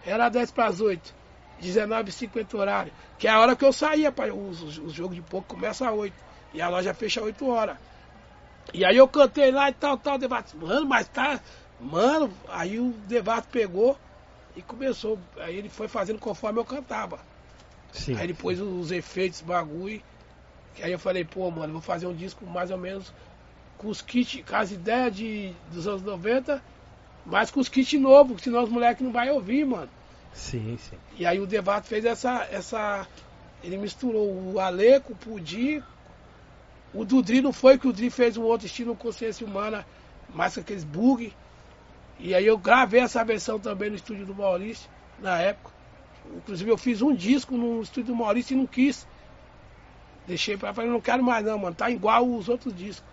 [0.05, 1.13] Era 10 para as 8.
[1.61, 2.91] 19h50 horário.
[3.19, 4.31] Que é a hora que eu saía, pai.
[4.31, 6.13] Os, os, os jogos de pouco começam às 8.
[6.53, 7.77] E a loja fecha às 8 horas.
[8.73, 10.55] E aí eu cantei lá e tal, tal, debate.
[10.57, 11.39] Mano, mas tá.
[11.79, 13.97] Mano, aí o debate pegou
[14.55, 15.19] e começou.
[15.37, 17.19] Aí ele foi fazendo conforme eu cantava.
[17.91, 18.15] Sim.
[18.15, 20.01] Aí depois os efeitos, bagulho.
[20.75, 23.13] Que aí eu falei, pô, mano, vou fazer um disco mais ou menos
[23.77, 26.63] com os kits, com as ideias de, dos anos 90,
[27.25, 29.89] mas com os kits novos, senão os moleques não vão ouvir, mano.
[30.33, 30.97] Sim, sim.
[31.17, 32.47] E aí o Devato fez essa.
[32.51, 33.07] essa
[33.63, 35.83] ele misturou o Ale com o Pudim.
[36.93, 39.85] O Dudri não foi, que o Dudri fez um outro estilo consciência humana,
[40.29, 41.33] mais com aqueles bug.
[42.21, 44.87] E aí eu gravei essa versão também no estúdio do Maurício,
[45.19, 45.71] na época.
[46.35, 49.07] Inclusive eu fiz um disco no estúdio do Maurício e não quis.
[50.27, 51.75] Deixei pra falar, não quero mais não, mano.
[51.75, 53.03] Tá igual os outros discos.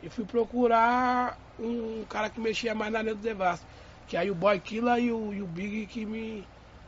[0.00, 3.66] E fui procurar um cara que mexia mais na linha do Devasto.
[4.06, 6.46] Que aí o Boy Killa e o, e o Big que me,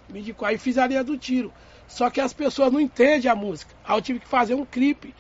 [0.08, 0.46] me indicou.
[0.46, 1.52] Aí fiz a linha do tiro.
[1.88, 3.74] Só que as pessoas não entendem a música.
[3.84, 5.12] Aí eu tive que fazer um clipe.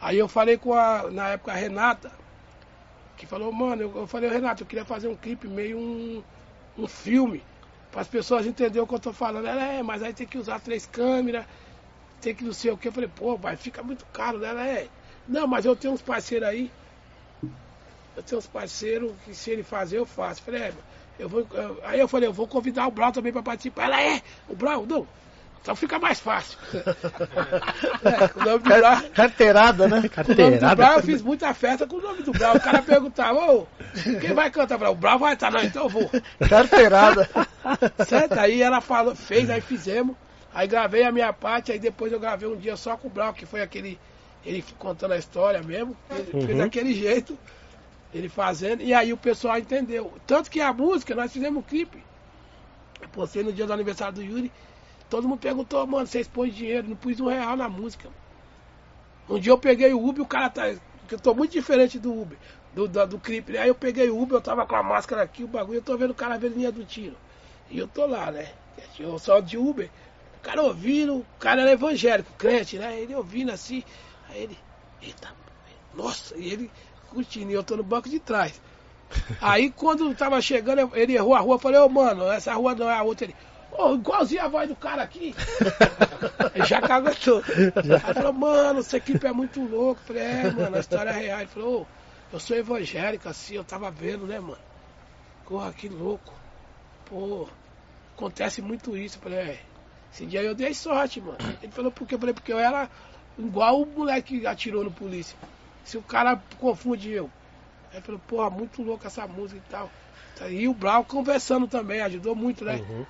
[0.00, 2.12] Aí eu falei com a, na época, a Renata,
[3.16, 6.24] que falou, mano, eu, eu falei, Renata, eu queria fazer um clipe, meio um,
[6.76, 7.46] um filme,
[7.90, 9.46] para as pessoas entenderem o que eu tô falando.
[9.46, 11.46] Ela é, mas aí tem que usar três câmeras,
[12.20, 12.88] tem que não sei o que.
[12.88, 14.44] Eu falei, pô, vai, fica muito caro.
[14.44, 14.90] Ela é,
[15.26, 16.74] não, mas eu tenho uns parceiros aí.
[18.14, 20.40] Eu tenho uns parceiros que se ele fazer, eu faço.
[20.40, 20.74] Eu falei, é,
[21.18, 23.84] eu vou, eu- aí eu falei, eu vou convidar o Brau também para participar.
[23.84, 25.08] Ela é, o Brau, não.
[25.64, 26.58] Então fica mais fácil.
[26.74, 29.86] é, o nome do Brau, Car- Carteirada, né?
[29.86, 30.74] o nome do Carteirada.
[30.76, 32.56] Brau, eu fiz muita festa com o nome do Brau.
[32.56, 33.66] O cara perguntava, ô,
[34.20, 34.78] quem vai cantar?
[34.78, 36.10] Falei, O Brau vai estar, não, então eu vou.
[36.50, 37.28] Carteirada.
[38.06, 38.32] Certo?
[38.38, 40.14] Aí ela falou, fez, aí fizemos.
[40.52, 43.32] Aí gravei a minha parte, aí depois eu gravei um dia só com o Brau,
[43.32, 43.98] que foi aquele.
[44.44, 45.96] Ele contando a história mesmo.
[46.10, 46.58] Ele fez Uhum.
[46.58, 47.38] daquele jeito.
[48.12, 48.82] Ele fazendo.
[48.82, 50.12] E aí o pessoal entendeu.
[50.26, 52.04] Tanto que a música, nós fizemos um clipe.
[53.00, 54.52] Eu postei no dia do aniversário do Yuri.
[55.14, 56.88] Todo mundo perguntou, mano, vocês põem dinheiro?
[56.88, 58.08] Não pus um real na música.
[59.28, 60.74] Um dia eu peguei o Uber, o cara tá.
[61.06, 62.36] que Eu tô muito diferente do Uber,
[62.74, 63.52] do, do, do clipe.
[63.52, 63.60] né?
[63.60, 65.96] Aí eu peguei o Uber, eu tava com a máscara aqui, o bagulho, eu tô
[65.96, 67.14] vendo o cara vendo linha do tiro.
[67.70, 68.54] E eu tô lá, né?
[68.98, 69.88] Eu só de Uber,
[70.38, 72.98] o cara ouvindo, o cara era evangélico, crente, né?
[72.98, 73.84] Ele ouvindo assim,
[74.28, 74.58] aí ele,
[75.00, 75.28] eita,
[75.94, 76.68] nossa, e ele
[77.08, 78.60] curtindo, e eu tô no banco de trás.
[79.40, 82.90] Aí quando tava chegando, ele errou a rua, eu falei, ô mano, essa rua não
[82.90, 83.26] é a outra.
[83.26, 83.36] Ele,
[83.74, 85.34] ô, igualzinho a voz do cara aqui.
[86.66, 87.42] Já caguetou.
[88.04, 90.00] Aí falou, mano, essa equipe é muito louco.
[90.02, 91.40] Eu falei, é, mano, a história é real.
[91.40, 91.86] Ele falou, ô,
[92.32, 94.58] eu sou evangélico, assim, eu tava vendo, né, mano?
[95.46, 96.32] Porra, que louco.
[97.06, 97.48] Pô,
[98.16, 99.18] acontece muito isso.
[99.18, 99.60] Eu falei, é,
[100.12, 101.38] esse dia eu dei sorte, mano.
[101.62, 102.14] Ele falou, por quê?
[102.14, 102.88] Eu falei, porque eu era
[103.38, 105.36] igual o moleque que atirou no polícia.
[105.84, 107.30] Se o cara confunde eu.
[107.92, 109.90] Aí falou, porra, muito louco essa música e tal.
[110.50, 112.76] E o Brau conversando também, ajudou muito, né?
[112.76, 113.06] Uhum.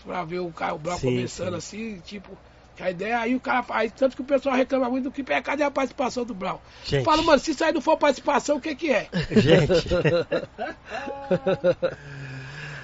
[0.00, 1.94] Pra ver o, cara, o Brau Sim, conversando sim.
[1.94, 2.36] assim, tipo,
[2.76, 3.92] que a ideia aí o cara faz.
[3.92, 6.60] Tanto que o pessoal reclama muito do clipe, é cadê a participação do Brau?
[6.84, 7.04] Gente.
[7.04, 9.08] Fala, mano, se isso aí não for participação, o que que é?
[9.30, 9.88] Gente,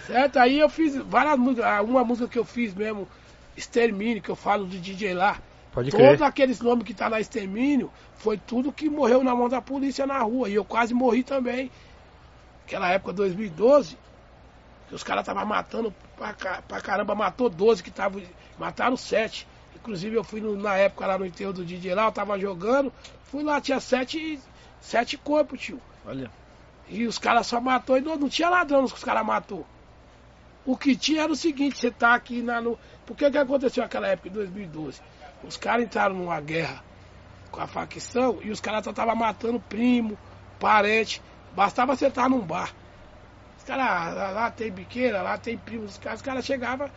[0.07, 0.39] Certo?
[0.39, 3.07] Aí eu fiz várias músicas, ah, uma música que eu fiz mesmo,
[3.57, 5.39] Extermínio, que eu falo do DJ lá.
[5.73, 6.09] pode crer.
[6.09, 10.07] Todos aqueles nomes que tá na Extermínio, foi tudo que morreu na mão da polícia
[10.07, 10.49] na rua.
[10.49, 11.71] E eu quase morri também.
[12.67, 13.99] Aquela época, 2012,
[14.89, 18.21] que os caras estavam matando pra, ca- pra caramba, matou 12 que estavam.
[18.59, 19.47] Mataram 7.
[19.77, 22.93] Inclusive eu fui no- na época lá no enterro do DJ lá, eu tava jogando,
[23.25, 24.39] fui lá, tinha sete,
[24.81, 25.81] sete corpos, tio.
[26.05, 26.31] Olha.
[26.89, 29.67] E os caras só matou e não, não tinha ladrão que os caras matou.
[30.67, 32.61] O que tinha era o seguinte, você tá aqui na.
[32.61, 32.79] No...
[33.07, 35.01] Por que que aconteceu naquela época, em 2012?
[35.45, 36.83] Os caras entraram numa guerra
[37.51, 40.19] com a facção e os caras só estavam matando primo,
[40.59, 41.23] parente.
[41.55, 42.75] Bastava você estar num bar.
[43.69, 46.91] Caras, lá, lá tem biqueira, lá tem primos, os caras, os caras chegavam,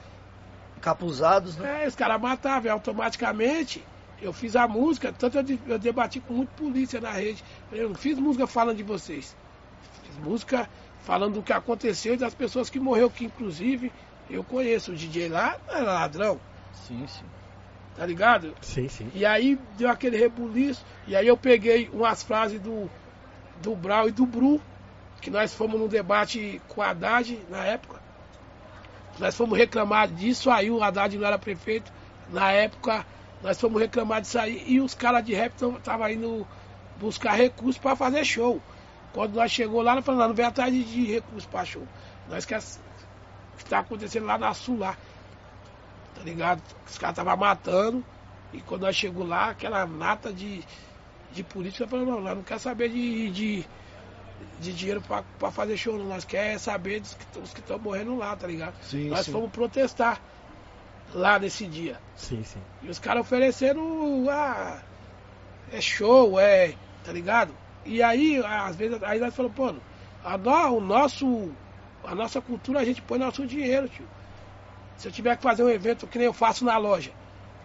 [0.82, 1.84] Capuzados, né?
[1.84, 3.84] é, os caras matavam e automaticamente
[4.22, 7.44] Eu fiz a música, tanto eu, de- eu debati com muito polícia na rede.
[7.72, 9.36] Eu não fiz música falando de vocês.
[10.04, 10.70] Fiz música
[11.04, 13.92] falando do que aconteceu e das pessoas que morreu, que inclusive
[14.30, 14.92] eu conheço.
[14.92, 16.40] O DJ lá não era ladrão,
[16.88, 17.26] Sim, sim.
[17.98, 18.56] tá ligado?
[18.62, 19.10] Sim, sim.
[19.16, 20.86] E aí deu aquele rebuliço.
[21.08, 22.88] E aí eu peguei umas frases do,
[23.64, 24.62] do Brau e do Bru,
[25.22, 28.02] que nós fomos num debate com o Haddad na época.
[29.20, 31.94] Nós fomos reclamar disso aí, o Haddad não era prefeito.
[32.30, 33.06] Na época,
[33.44, 36.48] nós fomos reclamar disso aí e os caras de rap estavam indo
[37.00, 38.62] buscar recursos para fazer show.
[39.14, 41.88] Quando nós chegou lá, nós falamos, não, vem atrás de, recursos para show.
[42.30, 44.96] Nós que está acontecendo lá na Sul lá.
[46.16, 46.62] Tá ligado?
[46.88, 48.04] Os caras estavam matando.
[48.54, 50.64] E quando nós chegou lá, aquela nata de,
[51.32, 53.66] de política falou, não, nós não quer saber de, de,
[54.60, 55.02] de dinheiro
[55.38, 56.06] pra fazer show, não.
[56.06, 57.14] Nós quer saber dos
[57.54, 58.76] que estão morrendo lá, tá ligado?
[58.82, 59.32] Sim, nós sim.
[59.32, 60.22] fomos protestar
[61.14, 62.00] lá nesse dia.
[62.16, 62.62] Sim, sim.
[62.82, 63.82] E os caras oferecendo,
[64.30, 64.82] ah,
[65.72, 67.56] é show, é, tá ligado?
[67.86, 69.74] E aí, às vezes, aí nós falamos, pô,
[70.24, 71.52] a nó- o nosso,
[72.04, 74.08] a nossa cultura a gente põe nosso dinheiro, tio.
[74.98, 77.12] Se eu tiver que fazer um evento que nem eu faço na loja,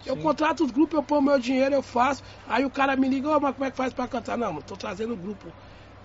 [0.05, 0.23] eu Sim.
[0.23, 2.23] contrato os grupos, eu ponho meu dinheiro, eu faço.
[2.47, 4.37] Aí o cara me liga, ô, mas como é que faz pra cantar?
[4.37, 5.53] Não, tô trazendo o grupo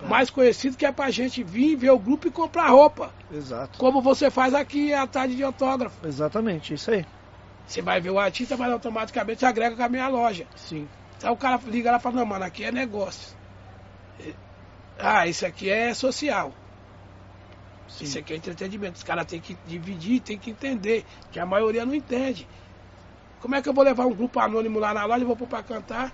[0.07, 3.13] mais conhecido que é pra gente vir ver o grupo e comprar roupa.
[3.31, 3.77] Exato.
[3.79, 6.05] Como você faz aqui à tarde de autógrafo.
[6.05, 7.05] Exatamente, isso aí.
[7.65, 10.45] Você vai ver o artista, mas automaticamente agrega com a minha loja.
[10.55, 10.87] Sim.
[11.17, 13.35] Então o cara liga lá e fala, não, mano, aqui é negócio.
[14.99, 16.51] Ah, isso aqui é social.
[18.01, 18.97] Isso aqui é entretenimento.
[18.97, 22.47] Os caras têm que dividir, têm que entender, que a maioria não entende.
[23.39, 25.47] Como é que eu vou levar um grupo anônimo lá na loja e vou pôr
[25.47, 26.13] pra cantar?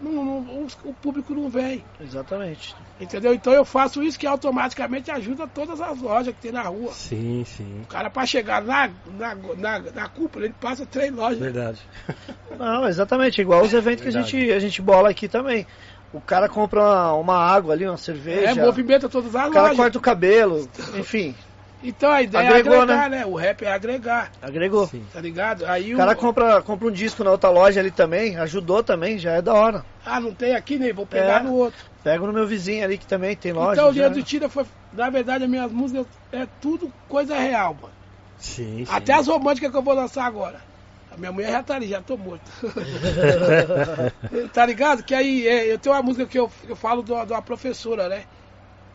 [0.00, 1.84] Não, não- o público não vem.
[2.00, 2.74] Exatamente.
[3.00, 3.34] Entendeu?
[3.34, 6.92] Então eu faço isso que automaticamente ajuda todas as lojas que tem na rua.
[6.92, 7.82] Sim, sim.
[7.82, 11.38] O cara pra chegar na, na, na, na cúpula, ele passa três lojas.
[11.38, 11.80] Verdade.
[12.58, 15.66] Não, exatamente, igual os eventos que a gente, a gente bola aqui também.
[16.12, 18.60] O cara compra uma, uma água ali, uma cerveja.
[18.60, 19.76] É, movimenta todas as o cara lojas.
[19.76, 21.34] corta o cabelo, enfim,
[21.82, 23.24] Então a ideia Agregou, é agregar, né?
[23.26, 24.86] O rap é agregar, agregou.
[24.88, 25.06] Sim.
[25.12, 25.64] tá ligado?
[25.66, 26.16] Aí O cara o...
[26.16, 29.84] compra, compra um disco na outra loja ali também, ajudou também, já é da hora.
[30.04, 31.42] Ah, não tem aqui, nem vou pegar É.
[31.44, 31.78] no outro.
[32.02, 33.72] Pego no meu vizinho ali que também tem loja.
[33.74, 34.64] então o já- dinheiro do Tira foi.
[34.92, 37.94] Na verdade, as minhas músicas é tudo coisa real, mano.
[38.38, 38.92] Sim, sim.
[38.92, 40.60] Até as românticas que eu vou lançar agora.
[41.10, 42.50] A minha mulher já tá ali, já tô morto.
[44.52, 45.02] tá ligado?
[45.02, 47.42] Que aí é, eu tenho uma música que eu, eu falo de uma, de uma
[47.42, 48.24] professora, né?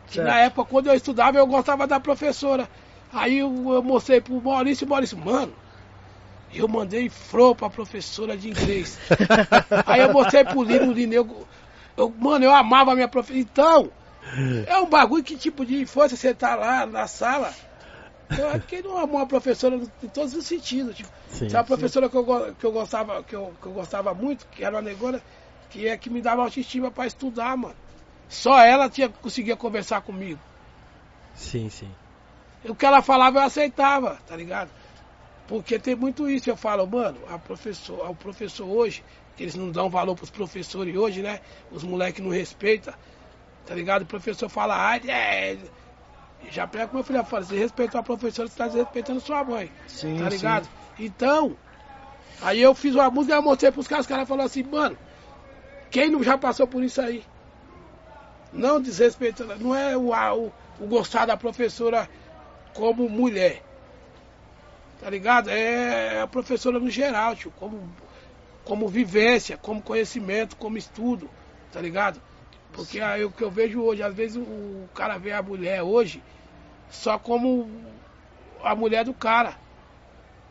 [0.06, 0.26] Que Certo.
[0.28, 2.68] na época, quando eu estudava, eu gostava da professora.
[3.12, 5.52] Aí eu, eu mostrei pro Maurício, Maurício, mano,
[6.52, 8.98] eu mandei flor pra professora de inglês.
[9.86, 11.48] Aí eu mostrei pro Lino, o Lino, eu,
[11.96, 13.38] eu- mano, eu amava a minha professora.
[13.40, 13.90] Então,
[14.66, 17.52] é um bagulho que tipo de infância você tá lá na sala.
[18.36, 20.96] Eu acho que não amou a professora em todos os sentidos.
[20.96, 24.14] Tipo, Sim, Tinha uma professora que eu, que eu gostava, que eu, que eu gostava
[24.14, 25.20] muito, que era uma negona,
[25.70, 27.74] que é que me dava autoestima pra estudar, mano.
[28.28, 30.40] Só ela tinha, conseguia conversar comigo.
[31.34, 31.90] Sim, sim.
[32.64, 34.70] O que ela falava eu aceitava, tá ligado?
[35.46, 36.48] Porque tem muito isso.
[36.48, 39.04] Eu falo, mano, a professor, o professor hoje,
[39.36, 41.40] que eles não dão valor pros professores hoje, né?
[41.70, 42.94] Os moleques não respeitam,
[43.66, 44.02] tá ligado?
[44.02, 45.58] O professor fala, ai, é.
[46.50, 49.44] Já pega com meu filho, eu falo, se respeitar a professora, você tá desrespeitando sua
[49.44, 49.70] mãe.
[49.86, 50.36] Sim, tá sim.
[50.36, 50.68] ligado?
[50.98, 51.56] Então,
[52.40, 54.96] aí eu fiz uma música, eu mostrei pros caras, os caras falaram assim, mano,
[55.90, 57.24] quem não já passou por isso aí?
[58.54, 62.08] Não desrespeitando, não é o, o, o gostar da professora
[62.72, 63.62] como mulher.
[65.00, 65.50] Tá ligado?
[65.50, 67.92] É a professora no geral, tio, como,
[68.64, 71.28] como vivência, como conhecimento, como estudo,
[71.72, 72.22] tá ligado?
[72.72, 75.82] Porque aí o que eu vejo hoje, às vezes o, o cara vê a mulher
[75.82, 76.22] hoje
[76.90, 77.68] só como
[78.62, 79.56] a mulher do cara.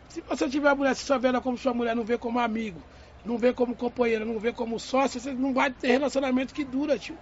[0.09, 2.37] Se você tiver a mulher, se só vê ela como sua mulher, não vê como
[2.37, 2.81] amigo,
[3.25, 6.99] não vê como companheira, não vê como sócio, você não vai ter relacionamento que dura,
[6.99, 7.17] tio.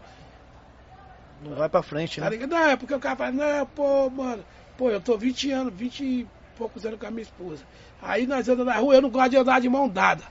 [1.44, 2.32] Não vai pra frente, Tá né?
[2.36, 2.50] ligado?
[2.52, 4.46] Não, é porque o cara fala, não, pô, mano,
[4.78, 7.64] pô, eu tô 20 anos, 20 e poucos anos com a minha esposa.
[8.02, 10.24] Aí nós andamos na rua, eu não gosto de andar de mão dada.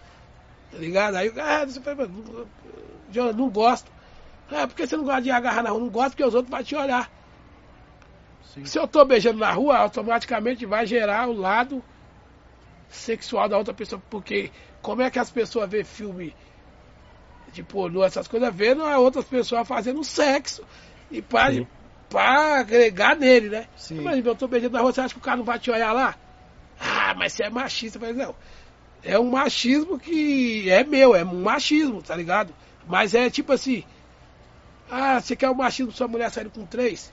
[0.70, 1.16] Tá ligado?
[1.16, 2.46] Aí o cara, ah, você fala, "Mano,
[3.12, 3.90] eu não gosto.
[4.50, 5.80] É, porque você não gosta de agarrar na rua?
[5.80, 7.10] Não gosto porque os outros vão te olhar.
[8.54, 8.64] Sim.
[8.64, 11.82] Se eu tô beijando na rua, automaticamente vai gerar o lado
[12.88, 14.02] sexual da outra pessoa.
[14.10, 14.50] Porque
[14.82, 16.34] como é que as pessoas vê filme
[17.52, 20.64] de pornô, essas coisas, vendo as outras pessoas fazendo sexo.
[21.10, 21.66] E pra, Sim.
[22.08, 23.66] pra agregar nele, né?
[23.76, 24.00] Sim.
[24.00, 25.92] Mas eu tô beijando na rua, você acha que o cara não vai te olhar
[25.92, 26.14] lá?
[26.78, 27.98] Ah, mas você é machista.
[27.98, 28.34] Falei, não.
[29.02, 32.54] É um machismo que é meu, é um machismo, tá ligado?
[32.86, 33.84] Mas é tipo assim.
[34.90, 37.12] Ah, você quer o machismo sua mulher saindo com três?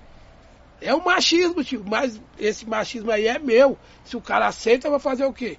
[0.81, 3.77] É um machismo, tio, mas esse machismo aí é meu.
[4.03, 5.57] Se o cara aceita, vai fazer o quê?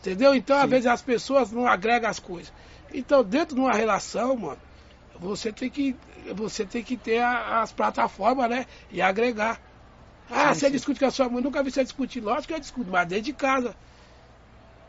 [0.00, 0.34] Entendeu?
[0.34, 2.52] Então, às vezes, as pessoas não agregam as coisas.
[2.92, 4.58] Então, dentro de uma relação, mano,
[5.20, 5.94] você tem que,
[6.34, 8.66] você tem que ter a- as plataformas, né?
[8.90, 9.60] E agregar.
[10.30, 12.20] Ah, você discute com a sua mãe, nunca vi você discutir.
[12.20, 13.74] Lógico que eu discuto, mas dentro de casa.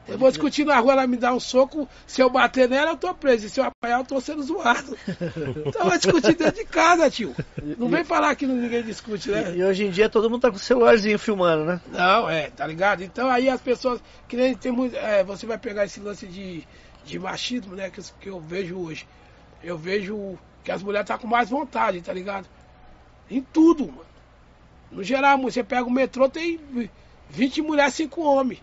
[0.08, 2.98] Eu vou discutir na rua, ela me dá um soco, se eu bater nela, eu
[2.98, 3.46] tô preso.
[3.46, 4.98] E se eu apanhar, eu tô sendo zoado.
[5.68, 7.36] Então eu vou discutir dentro de casa, tio.
[7.78, 9.56] Não vem falar que ninguém discute, né?
[9.56, 11.80] E hoje em dia todo mundo tá com o celularzinho filmando, né?
[11.88, 13.04] Não, é, tá ligado?
[13.04, 16.68] Então aí as pessoas, que nem tem muito, é, você vai pegar esse lance de,
[17.06, 19.06] de machismo, né, que, que eu vejo hoje.
[19.64, 22.48] Eu vejo que as mulheres tá com mais vontade, tá ligado?
[23.30, 24.06] Em tudo, mano.
[24.92, 26.60] No geral, você pega o metrô, tem
[27.30, 28.62] 20 mulheres, 5 homens.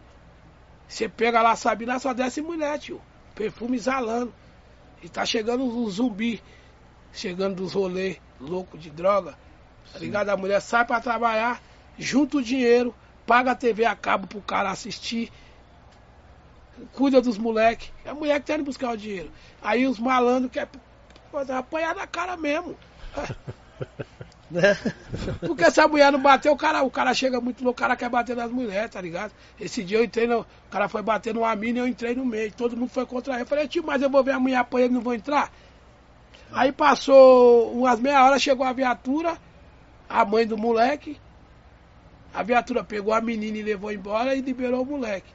[0.87, 3.01] Você pega lá a Sabina, só desce mulher, tio.
[3.35, 4.33] Perfume exalando.
[5.03, 6.43] E tá chegando um zumbi,
[7.13, 9.39] chegando dos rolês louco de droga.
[9.93, 10.29] Tá ligado?
[10.29, 11.63] A mulher sai pra trabalhar,
[11.99, 12.95] junta o dinheiro,
[13.27, 15.33] paga a TV a cabo pro cara assistir,
[16.93, 17.93] cuida dos moleques.
[18.05, 19.31] É a mulher que tá indo buscar o dinheiro.
[19.63, 20.69] Aí os malandros querem
[21.31, 22.77] pô, apanhar na cara mesmo.
[24.51, 24.75] Né?
[25.41, 28.09] Porque essa mulher não bateu, o cara, o cara chega muito louco, o cara quer
[28.09, 29.31] bater nas mulheres, tá ligado?
[29.61, 32.25] Esse dia eu entrei, no, o cara foi bater numa mina e eu entrei no
[32.25, 32.51] meio.
[32.53, 33.43] Todo mundo foi contra ele.
[33.43, 35.53] Eu falei, tio, mas eu vou ver a mulher apanhando e não vou entrar?
[36.51, 39.37] Aí passou umas meia hora, chegou a viatura,
[40.09, 41.21] a mãe do moleque.
[42.33, 45.31] A viatura pegou a menina e levou embora e liberou o moleque.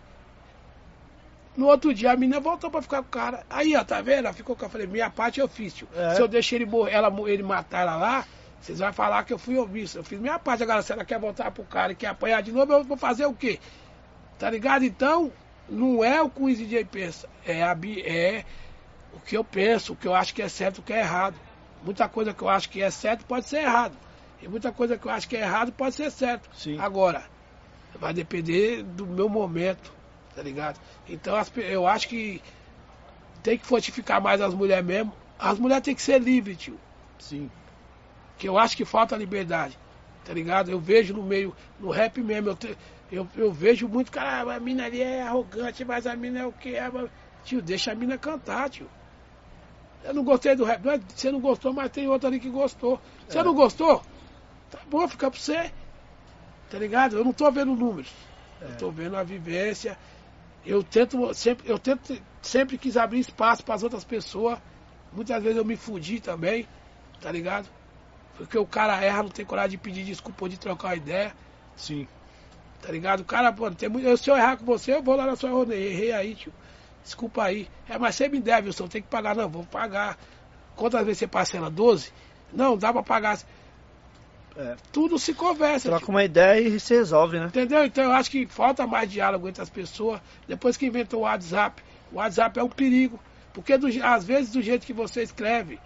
[1.55, 3.45] No outro dia a menina voltou pra ficar com o cara.
[3.49, 4.19] Aí, ó, tá vendo?
[4.19, 5.87] Ela ficou com eu falei, minha parte eu fiz, tio.
[5.95, 6.15] É.
[6.15, 8.25] Se eu deixei ele morrer, ela, ele matar ela lá,
[8.59, 9.99] vocês vão falar que eu fui omisso.
[9.99, 10.63] Eu fiz minha parte.
[10.63, 13.25] Agora, se ela quer voltar pro cara e quer apanhar de novo, eu vou fazer
[13.25, 13.59] o quê?
[14.39, 14.83] Tá ligado?
[14.83, 15.31] Então,
[15.69, 17.29] não é o que o Easy J pensa.
[17.45, 18.43] É, a, é
[19.13, 21.35] o que eu penso, o que eu acho que é certo, o que é errado.
[21.83, 23.95] Muita coisa que eu acho que é certo pode ser errado.
[24.41, 26.49] E muita coisa que eu acho que é errado pode ser certo.
[26.53, 26.79] Sim.
[26.79, 27.23] Agora,
[27.99, 29.93] vai depender do meu momento,
[30.35, 30.79] tá ligado?
[31.07, 32.41] Então as eu acho que
[33.41, 35.13] tem que fortificar mais as mulheres mesmo.
[35.37, 36.79] As mulheres têm que ser livres, tio.
[37.19, 37.49] Sim.
[38.37, 39.77] Que eu acho que falta liberdade,
[40.25, 40.71] tá ligado?
[40.71, 42.77] Eu vejo no meio, no rap mesmo, eu, te-
[43.11, 46.51] eu, eu vejo muito, cara, a mina ali é arrogante, mas a mina é o
[46.51, 46.89] que é.
[46.89, 47.09] mas-"
[47.43, 48.89] Tio, deixa a mina cantar, tio.
[50.03, 50.85] Eu não gostei do rap.
[50.87, 52.99] É- Você não gostou, mas tem outro ali que gostou.
[53.27, 54.01] Você não gostou?
[54.71, 55.71] Tá bom, fica pra você.
[56.69, 57.17] Tá ligado?
[57.17, 58.11] Eu não tô vendo números.
[58.61, 59.97] Eu tô vendo a vivência.
[60.65, 64.59] Eu tento sempre, eu tento, sempre quis abrir espaço para as outras pessoas.
[65.11, 66.67] Muitas vezes eu me fudi também,
[67.21, 67.67] tá ligado?
[68.37, 71.35] Porque o cara erra, não tem coragem de pedir desculpa ou de trocar uma ideia,
[71.75, 72.07] Sim.
[72.81, 73.19] tá ligado?
[73.19, 75.35] O cara, pô, tem muito, eu, se eu errar com você, eu vou lá na
[75.35, 76.53] sua rodeia, errei aí, tio.
[77.03, 77.67] Desculpa aí.
[77.87, 79.35] É, mas você me deve, eu tenho que pagar.
[79.35, 80.17] Não, vou pagar.
[80.75, 81.69] Quantas vezes você parcela?
[81.69, 82.11] 12?
[82.51, 83.37] Não, dá pra pagar.
[84.55, 84.75] É.
[84.91, 86.13] Tudo se conversa, Troca tio.
[86.13, 87.47] uma ideia e se resolve, né?
[87.47, 87.83] Entendeu?
[87.85, 90.21] Então eu acho que falta mais diálogo entre as pessoas.
[90.47, 91.81] Depois que inventou o WhatsApp,
[92.11, 93.19] o WhatsApp é um perigo.
[93.53, 95.79] Porque do às vezes do jeito que você escreve,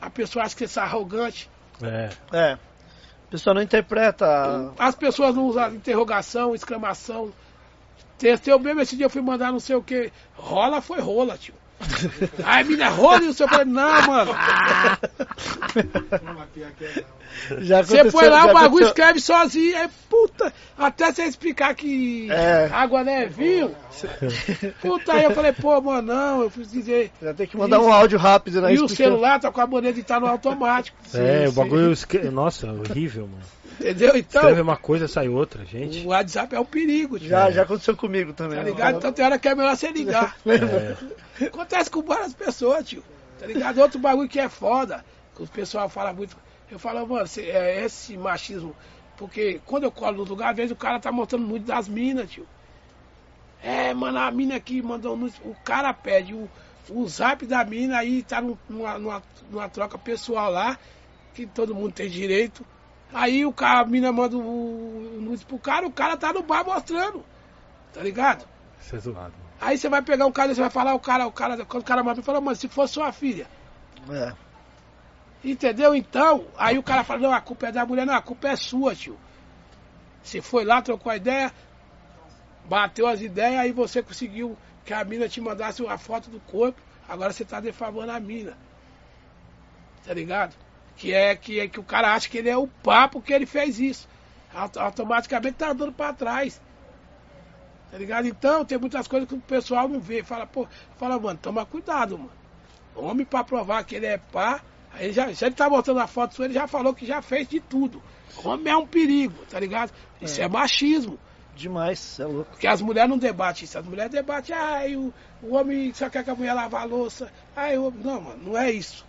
[0.00, 1.50] a pessoa acha que você é arrogante.
[1.82, 2.10] É.
[2.32, 2.52] É.
[2.52, 4.72] A pessoa não interpreta.
[4.78, 7.32] As pessoas não usam interrogação, exclamação.
[8.18, 10.12] Texto, eu mesmo esse dia eu fui mandar não sei o que.
[10.34, 11.54] Rola foi rola, tio.
[12.44, 14.32] Ai, mina, rola e o seu falei, não, mano.
[17.60, 20.52] Já Você põe lá, já o bagulho aconteceu- escreve sozinho, é puta.
[20.78, 22.68] Até você explicar que É.
[22.72, 23.74] água não é vinho.
[24.80, 27.10] Puta, aí eu falei, pô, mano, não, eu fui dizer.
[27.22, 28.68] Já tem que mandar um áudio rápido, né?
[28.74, 29.10] E o explicando.
[29.16, 30.96] celular tá com a maneira de estar no automático.
[31.14, 31.48] É, sim.
[31.48, 31.92] o bagulho.
[31.92, 33.42] esque- Nossa, horrível, mano.
[33.80, 34.16] Entendeu?
[34.16, 36.04] Então, Escreve uma coisa, sai outra, gente.
[36.04, 37.28] o WhatsApp é um perigo, tio.
[37.28, 38.58] Já, já aconteceu comigo também.
[38.58, 38.70] Tá né?
[38.70, 38.96] ligado?
[38.98, 40.36] Então tem hora que é melhor você ligar.
[41.40, 41.46] É.
[41.46, 43.02] Acontece com várias pessoas, tio.
[43.38, 43.78] Tá ligado?
[43.80, 45.04] Outro bagulho que é foda,
[45.34, 46.36] que o pessoal fala muito.
[46.70, 48.74] Eu falo, mano, cê- é esse machismo.
[49.16, 52.30] Porque quando eu colo no lugar, às vezes o cara tá mostrando muito das minas,
[52.30, 52.46] tio.
[53.62, 55.16] É, mano, a mina aqui mandou.
[55.44, 56.48] O cara pede o,
[56.90, 60.78] o zap da mina aí, tá num- numa, numa, numa troca pessoal lá,
[61.34, 62.64] que todo mundo tem direito.
[63.12, 66.42] Aí o cara, a mina manda o, o nude pro cara, o cara tá no
[66.42, 67.24] bar mostrando.
[67.92, 68.46] Tá ligado?
[68.80, 69.52] Isso é zoado, mano.
[69.60, 71.82] Aí você vai pegar um cara e você vai falar, o cara, o cara, quando
[71.82, 73.46] o cara manda, fala, mano, se fosse sua filha.
[74.10, 74.32] É.
[75.44, 75.94] Entendeu?
[75.94, 78.56] Então, aí o cara fala, não, a culpa é da mulher, não, a culpa é
[78.56, 79.18] sua, tio.
[80.22, 81.52] Você foi lá, trocou a ideia,
[82.64, 86.80] bateu as ideias, aí você conseguiu que a mina te mandasse a foto do corpo,
[87.08, 88.56] agora você tá defamando a mina.
[90.04, 90.54] Tá ligado?
[91.02, 93.44] Que é que, é que o cara acha que ele é o papo que ele
[93.44, 94.08] fez isso.
[94.54, 96.60] Auto- Automaticamente tá andando pra trás.
[97.90, 98.28] Tá ligado?
[98.28, 100.22] Então, tem muitas coisas que o pessoal não vê.
[100.22, 100.64] Fala, pô,
[100.96, 102.30] fala, mano, toma cuidado, mano.
[102.94, 104.60] Homem pra provar que ele é pá,
[104.92, 107.48] aí já, se ele tá mostrando a foto sua, ele já falou que já fez
[107.48, 108.00] de tudo.
[108.44, 109.90] Homem é um perigo, tá ligado?
[110.20, 111.18] Isso é, machismo.
[111.56, 112.50] Demais, é louco.
[112.52, 113.76] Porque as mulheres não debatem isso.
[113.76, 115.12] As mulheres debatem, ah, o,
[115.42, 117.28] o homem só quer que a mulher lave a louça.
[117.56, 118.00] Ah, homem...
[118.04, 119.04] Não, mano, não é isso.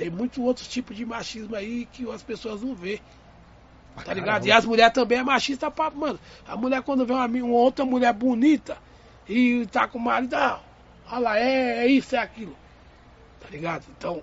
[0.00, 3.02] Tem muitos outros tipos de machismo aí que as pessoas não vê.
[4.02, 4.46] Tá ligado?
[4.46, 5.90] E as mulheres também é machista pra.
[5.90, 6.18] Mano,
[6.48, 8.78] a mulher quando vê uma, uma outra mulher bonita
[9.28, 10.58] e tá com o marido, ah,
[11.06, 12.56] olha lá, é, é isso, é aquilo.
[13.40, 13.84] Tá ligado?
[13.90, 14.22] Então,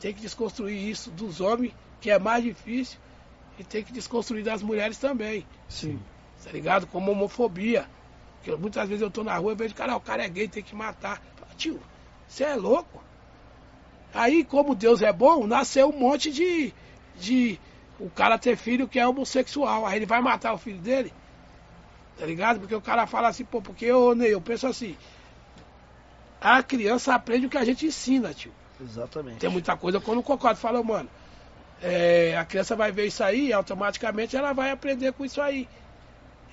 [0.00, 2.98] tem que desconstruir isso dos homens, que é mais difícil,
[3.58, 5.46] e tem que desconstruir das mulheres também.
[5.68, 6.00] Sim.
[6.42, 6.86] Tá ligado?
[6.86, 7.86] Como homofobia.
[8.36, 10.62] Porque muitas vezes eu tô na rua e vejo, cara, o cara é gay, tem
[10.62, 11.20] que matar.
[11.36, 11.78] Fala, Tio,
[12.26, 13.11] você é louco?
[14.14, 16.72] Aí, como Deus é bom, nasceu um monte de,
[17.18, 17.58] de.
[17.98, 19.86] O cara ter filho que é homossexual.
[19.86, 21.12] Aí ele vai matar o filho dele.
[22.18, 22.60] Tá ligado?
[22.60, 24.96] Porque o cara fala assim, pô, porque eu, Ney, eu penso assim.
[26.40, 28.52] A criança aprende o que a gente ensina, tio.
[28.80, 29.38] Exatamente.
[29.38, 30.58] Tem muita coisa que eu não concordo.
[30.58, 31.08] Fala, mano,
[31.80, 35.68] é, a criança vai ver isso aí e automaticamente ela vai aprender com isso aí.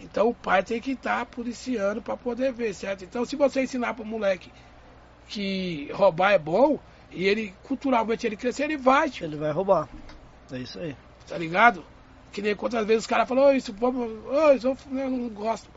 [0.01, 3.03] Então o pai tem que estar policiando para poder ver, certo?
[3.03, 4.51] Então se você ensinar para o moleque
[5.27, 6.79] que roubar é bom
[7.11, 9.87] e ele culturalmente ele crescer, ele vai, tio, Ele vai roubar.
[10.51, 10.95] É isso aí.
[11.27, 11.83] tá ligado?
[12.31, 15.67] Que nem quantas vezes os caras falam, ô, isso, vamos, ô, isso eu não gosto.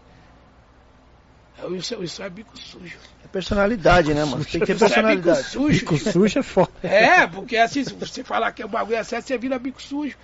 [1.58, 2.96] É, Isso, isso é bico sujo.
[3.24, 4.42] É personalidade, né, mano?
[4.44, 5.42] Tem que ter Isso é bico personalidade.
[5.48, 5.78] sujo.
[5.80, 6.70] Bico sujo é foda.
[6.82, 10.16] É, porque assim, se você falar que o bagulho é certo, você vira bico sujo.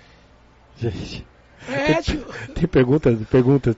[0.77, 1.25] Gente.
[1.67, 2.25] É, tio.
[2.55, 3.17] Tem perguntas?
[3.29, 3.75] Perguntas.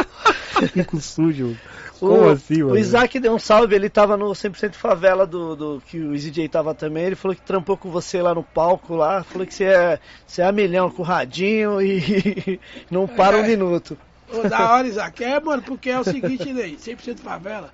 [0.74, 1.56] Bico sujo.
[1.98, 2.72] Como o, assim, mano?
[2.72, 6.48] O Isaac deu um salve, ele tava no 100% favela do, do que o EasyJ
[6.48, 7.04] tava também.
[7.04, 9.22] Ele falou que trampou com você lá no palco lá.
[9.22, 12.60] Falou que você é, você é a milhão com o radinho e
[12.90, 13.46] não para um É.
[13.48, 13.96] minuto.
[14.32, 15.22] Ô, da hora, Isaac.
[15.22, 17.72] É, mano, porque é o seguinte, Ney, 100% favela.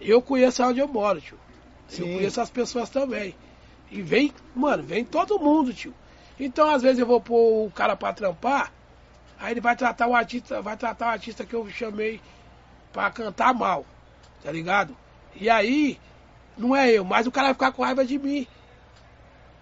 [0.00, 1.38] Eu conheço onde eu moro, tio.
[1.90, 2.14] Eu Sim.
[2.14, 3.34] conheço as pessoas também.
[3.90, 5.94] E vem, mano, vem todo mundo, tio.
[6.38, 8.70] Então, às vezes, eu vou pôr o cara pra trampar,
[9.40, 12.20] aí ele vai tratar o artista, vai tratar o artista que eu chamei
[12.92, 13.84] pra cantar mal,
[14.42, 14.96] tá ligado?
[15.34, 15.98] E aí,
[16.56, 18.46] não é eu, mas o cara vai ficar com raiva de mim.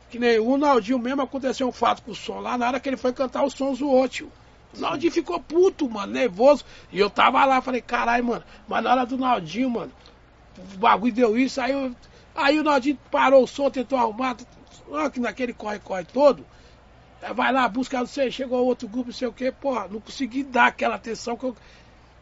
[0.09, 2.89] Que nem o Naldinho mesmo aconteceu um fato com o som lá, na hora que
[2.89, 4.31] ele foi cantar o som zoou, tio.
[4.77, 6.65] O Naldinho ficou puto, mano, nervoso.
[6.93, 9.93] E eu tava lá, falei, caralho, mano, mas na hora do Naldinho, mano,
[10.59, 11.95] o bagulho deu isso, aí, eu-
[12.35, 14.37] aí o Naldinho parou o som, tentou arrumar,
[14.89, 16.47] ó, que naquele corre-corre todo.
[17.21, 20.01] Aí Vai lá, busca não sei, chegou outro grupo, não sei o que, porra, não
[20.01, 21.57] consegui dar aquela atenção que eu.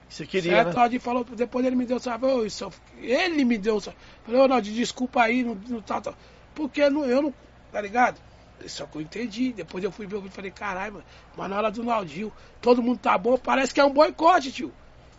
[0.09, 0.66] Você queria, certo?
[0.68, 0.72] né?
[0.72, 3.97] O Naldinho falou, depois ele me deu, sabe, ô, isso, ele me deu, sabe?
[4.24, 6.14] Falei, ô Naldinho, desculpa aí, não, não tá, tá.
[6.55, 7.35] Porque não, eu não,
[7.72, 8.20] tá ligado?
[8.66, 9.52] Só que eu entendi.
[9.52, 11.05] Depois eu fui ver o vídeo e falei, caralho, mano,
[11.36, 14.72] mas na hora do Naldinho, todo mundo tá bom, parece que é um boicote, tio.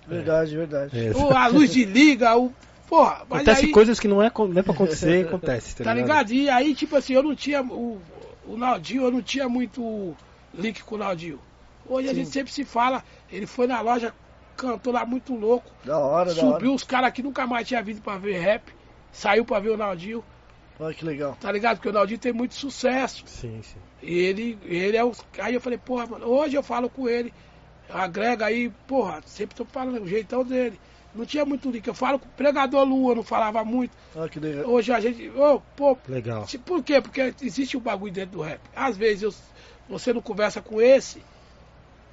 [0.07, 1.07] Verdade, verdade.
[1.07, 2.53] É, O- a luz de liga, o.
[2.87, 5.83] Porra, mas Acontece aí, coisas que não é, não é pra acontecer e acontece, tá,
[5.85, 6.31] Tá ligado?
[6.31, 7.61] E aí, tipo assim, eu não tinha.
[7.63, 7.99] O,
[8.45, 10.15] o Naldinho, eu não tinha muito
[10.53, 11.39] link com o Naldinho.
[11.87, 12.17] Hoje a Sim.
[12.17, 13.03] gente sempre se fala.
[13.31, 14.13] Ele foi na loja,
[14.55, 15.69] cantou lá muito louco.
[15.83, 16.71] Da hora, da Subiu hora.
[16.71, 18.63] os caras que nunca mais tinha vindo pra ver rap.
[19.11, 20.23] Saiu pra ver o Naldinho,
[20.79, 21.37] Olha que legal.
[21.39, 21.77] tá ligado?
[21.77, 23.23] Porque o Naldinho tem muito sucesso.
[23.27, 23.77] Sim, sim.
[24.01, 25.13] E ele, ele é o.
[25.39, 27.33] Aí eu falei, porra, mano, hoje eu falo com ele.
[27.89, 30.79] Agrega aí, porra, sempre tô falando, o jeitão dele.
[31.13, 31.87] Não tinha muito link.
[31.87, 33.95] Eu falo com o pregador Lua, não falava muito.
[34.15, 34.65] Olha que legal.
[34.69, 35.29] Hoje a gente.
[35.29, 36.45] Ô, pô, Legal.
[36.65, 36.99] Por quê?
[36.99, 38.59] Porque existe um bagulho dentro do rap.
[38.75, 39.33] Às vezes eu-
[39.87, 41.21] você não conversa com esse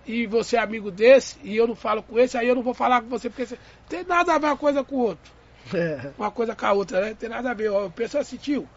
[0.06, 2.74] e você é amigo desse e eu não falo com esse, aí eu não vou
[2.74, 3.58] falar com você porque você,
[3.88, 5.32] tem nada a ver uma coisa com o outro.
[5.72, 7.14] É, Uma coisa com a outra, né?
[7.14, 7.70] Tem nada a ver.
[8.18, 8.68] Assim, tio.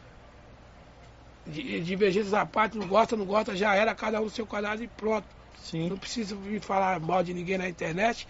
[1.47, 4.84] Di- Divergências à parte, não gosta, não gosta, já era, cada um no seu quadrado
[4.84, 5.26] e pronto.
[5.89, 5.95] Não sim.
[5.97, 8.27] preciso me falar mal de ninguém na internet.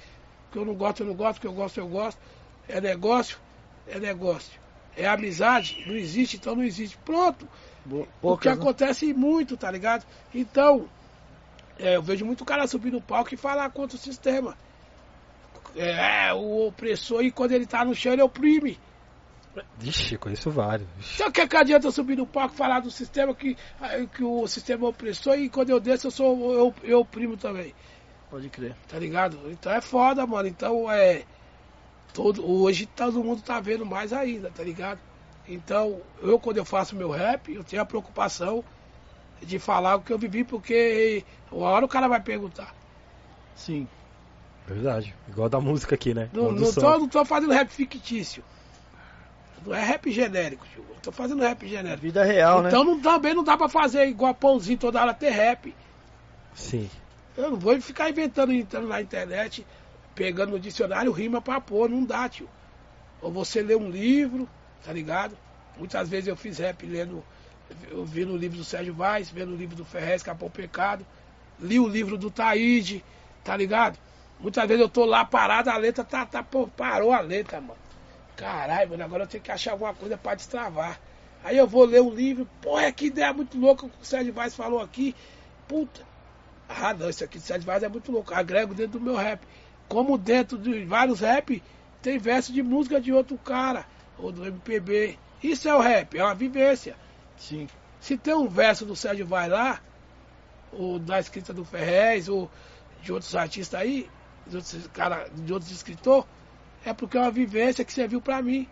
[0.51, 2.19] Que eu não gosto, eu não gosto, que eu gosto, eu gosto.
[2.67, 3.37] É negócio,
[3.87, 4.59] é negócio.
[4.97, 6.97] É amizade, não existe, então não existe.
[7.03, 7.47] Pronto.
[7.85, 8.53] Bo- o que né?
[8.53, 10.05] acontece muito, tá ligado?
[10.33, 10.87] Então,
[11.77, 14.57] é, eu vejo muito cara subir no palco e falar contra o sistema.
[15.75, 18.79] É, o opressor, e quando ele tá no chão, ele oprime.
[19.77, 20.87] Vixe, eu conheço vários.
[20.97, 21.15] Vixe.
[21.15, 23.57] Então, o que, que adianta eu subir no palco e falar do sistema, que,
[24.13, 27.73] que o sistema é opressor, e quando eu desço, eu, sou, eu, eu oprimo também.
[28.29, 28.75] Pode crer.
[28.87, 29.39] Tá ligado?
[29.51, 30.47] Então é foda, mano.
[30.47, 31.23] Então é.
[32.13, 34.99] Todo, hoje todo mundo tá vendo mais ainda, tá ligado?
[35.47, 38.63] Então, eu quando eu faço meu rap, eu tenho a preocupação
[39.41, 42.73] de falar o que eu vivi, porque uma hora o cara vai perguntar.
[43.55, 43.87] Sim.
[44.67, 45.13] Verdade.
[45.27, 46.29] Igual da música aqui, né?
[46.33, 48.43] Não, não, tô, não tô fazendo rap fictício.
[49.65, 50.85] Não é rap genérico, tio.
[50.89, 52.01] Eu tô fazendo rap É genérico.
[52.01, 52.69] vida real, né?
[52.69, 55.75] então não, também não dá pra fazer igual pãozinho toda hora ter rap.
[56.53, 56.89] Sim.
[57.37, 59.65] Eu não vou ficar inventando, entrando na internet,
[60.13, 62.49] pegando no dicionário rima pra pôr, não dá, tio.
[63.21, 64.47] Ou você lê um livro,
[64.83, 65.37] tá ligado?
[65.77, 67.23] Muitas vezes eu fiz rap lendo,
[67.89, 71.05] eu vi no livro do Sérgio Vaz, vendo o livro do Ferrez, Capão Pecado,
[71.59, 73.03] li o livro do Taíde,
[73.43, 73.97] tá ligado?
[74.39, 77.79] Muitas vezes eu tô lá parado, a letra tá, tá pô, parou a letra, mano.
[78.35, 80.99] Caralho, mano, agora eu tenho que achar alguma coisa pra destravar.
[81.43, 84.55] Aí eu vou ler o livro, porra, que ideia muito louca que o Sérgio Vaz
[84.55, 85.15] falou aqui.
[85.67, 86.01] Puta.
[86.67, 88.33] Ah, não, isso aqui do Sérgio Vaz é muito louco.
[88.33, 89.41] Agrego dentro do meu rap.
[89.87, 91.61] Como dentro de vários rap,
[92.01, 93.85] tem verso de música de outro cara,
[94.17, 95.17] ou do MPB.
[95.43, 96.95] Isso é o rap, é uma vivência.
[97.37, 97.67] Sim.
[97.99, 99.81] Se tem um verso do Sérgio Vai lá,
[100.71, 102.49] ou da escrita do Ferrez, ou
[103.01, 104.09] de outros artistas aí,
[104.47, 106.25] de outros, cara, de outros escritores,
[106.85, 108.67] é porque é uma vivência que serviu pra mim.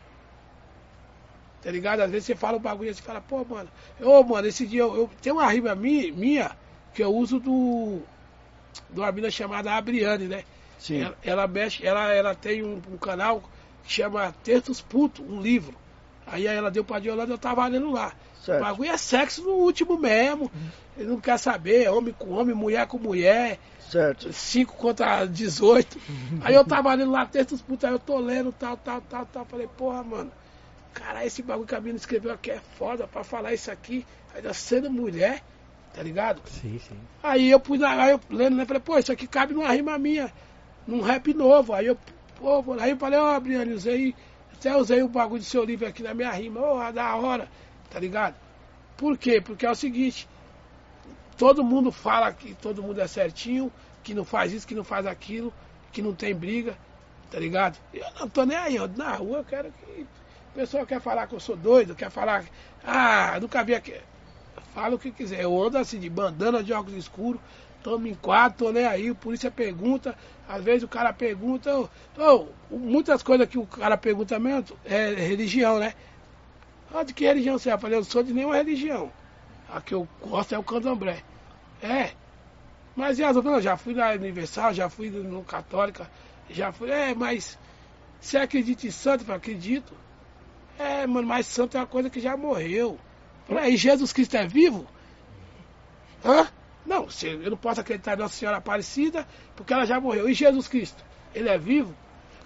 [1.62, 2.02] Tá ligado?
[2.02, 3.70] Às vezes você fala um bagulho e você fala, pô, mano,
[4.02, 6.52] ô, mano, esse dia eu, eu tem uma rima minha, minha
[6.94, 8.02] que eu uso do.
[8.90, 10.44] de uma mina chamada Abriane, né?
[10.78, 11.02] Sim.
[11.02, 13.42] Ela, ela mexe, ela, ela tem um, um canal
[13.84, 15.76] que chama Textos Puto, um livro.
[16.28, 18.14] Aí ela deu pra Diolanda eu tava lendo lá.
[18.44, 18.62] Certo.
[18.62, 20.52] O bagulho é sexo no último mesmo.
[20.98, 23.58] Ele não quer saber, homem com homem, mulher com mulher,
[23.94, 24.34] Certo.
[24.34, 26.00] 5 contra 18.
[26.42, 29.46] Aí eu tava lendo lá textos putos, aí eu tô lendo, tal, tal, tal, tal.
[29.46, 30.32] Falei, porra, mano,
[30.96, 34.04] cara, esse bagulho que a menina escreveu aqui é foda pra falar isso aqui,
[34.34, 35.44] ainda sendo mulher,
[35.94, 36.42] tá ligado?
[36.50, 36.98] Sim, sim.
[37.22, 38.66] Aí eu pus lá, aí eu lendo, né?
[38.66, 40.34] Falei, pô, isso aqui cabe numa rima minha,
[40.88, 41.72] num rap novo.
[41.72, 41.98] Aí eu,
[42.36, 44.16] pô, aí eu falei, ó, Adriano, usei,
[44.54, 47.48] até usei o bagulho do seu livro aqui na minha rima, ô, da hora,
[47.94, 48.36] tá ligado?
[48.98, 49.40] Por quê?
[49.40, 50.28] Porque é o seguinte,
[51.38, 53.72] todo mundo fala que todo mundo é certinho,
[54.04, 55.54] que não faz isso, que não faz aquilo,
[55.92, 56.76] que não tem briga,
[57.30, 57.78] tá ligado?
[57.94, 60.02] Eu não tô nem aí, ó, na rua eu quero que.
[60.02, 62.44] O pessoal quer falar que eu sou doido, quer falar.
[62.84, 63.96] Ah, nunca vi aqui.
[64.74, 65.42] Fala o que quiser.
[65.42, 67.42] Eu ando assim, de bandana de óculos escuros,
[67.82, 70.16] tomo em quatro, tô nem aí, o polícia pergunta,
[70.48, 71.90] às vezes o cara pergunta.
[72.18, 75.94] ô, muitas coisas que o cara pergunta mesmo é religião, né?
[76.94, 77.74] Ah, de que religião você é?
[77.74, 79.12] Eu falei, eu sou de nenhuma religião.
[79.68, 81.24] A que eu gosto é o candomblé.
[81.82, 82.12] É.
[82.96, 83.56] Mas e as outras?
[83.56, 86.10] Não, já fui na Universal, já fui no Católica,
[86.50, 86.92] já fui.
[86.92, 87.58] É, mas
[88.22, 89.22] você acredita em santo?
[89.22, 89.94] Eu falei, acredito.
[90.78, 93.00] É, mano, mas santo é uma coisa que já morreu.
[93.50, 94.86] Eu falei, e Jesus Cristo é vivo?
[96.24, 96.48] Hã?
[96.86, 100.30] Não, eu não posso acreditar em Nossa Senhora Aparecida, porque ela já morreu.
[100.30, 101.04] E Jesus Cristo?
[101.34, 101.96] Ele é vivo?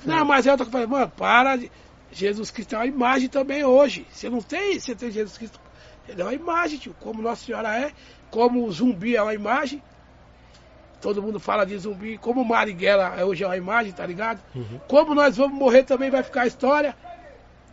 [0.06, 1.72] Não, mas é eu falei, mano, para de.
[2.18, 4.06] Jesus Cristo é uma imagem também hoje.
[4.11, 5.60] Você não tem, você tem Jesus Cristo.
[6.07, 6.95] Ele é uma imagem, tio.
[6.99, 7.91] Como Nossa Senhora é,
[8.31, 9.81] como o zumbi é uma imagem.
[11.02, 12.18] Todo mundo fala de zumbi.
[12.18, 14.41] Como Marighella é- hoje é uma imagem, tá ligado?
[14.88, 16.95] Como nós vamos morrer também vai ficar a história.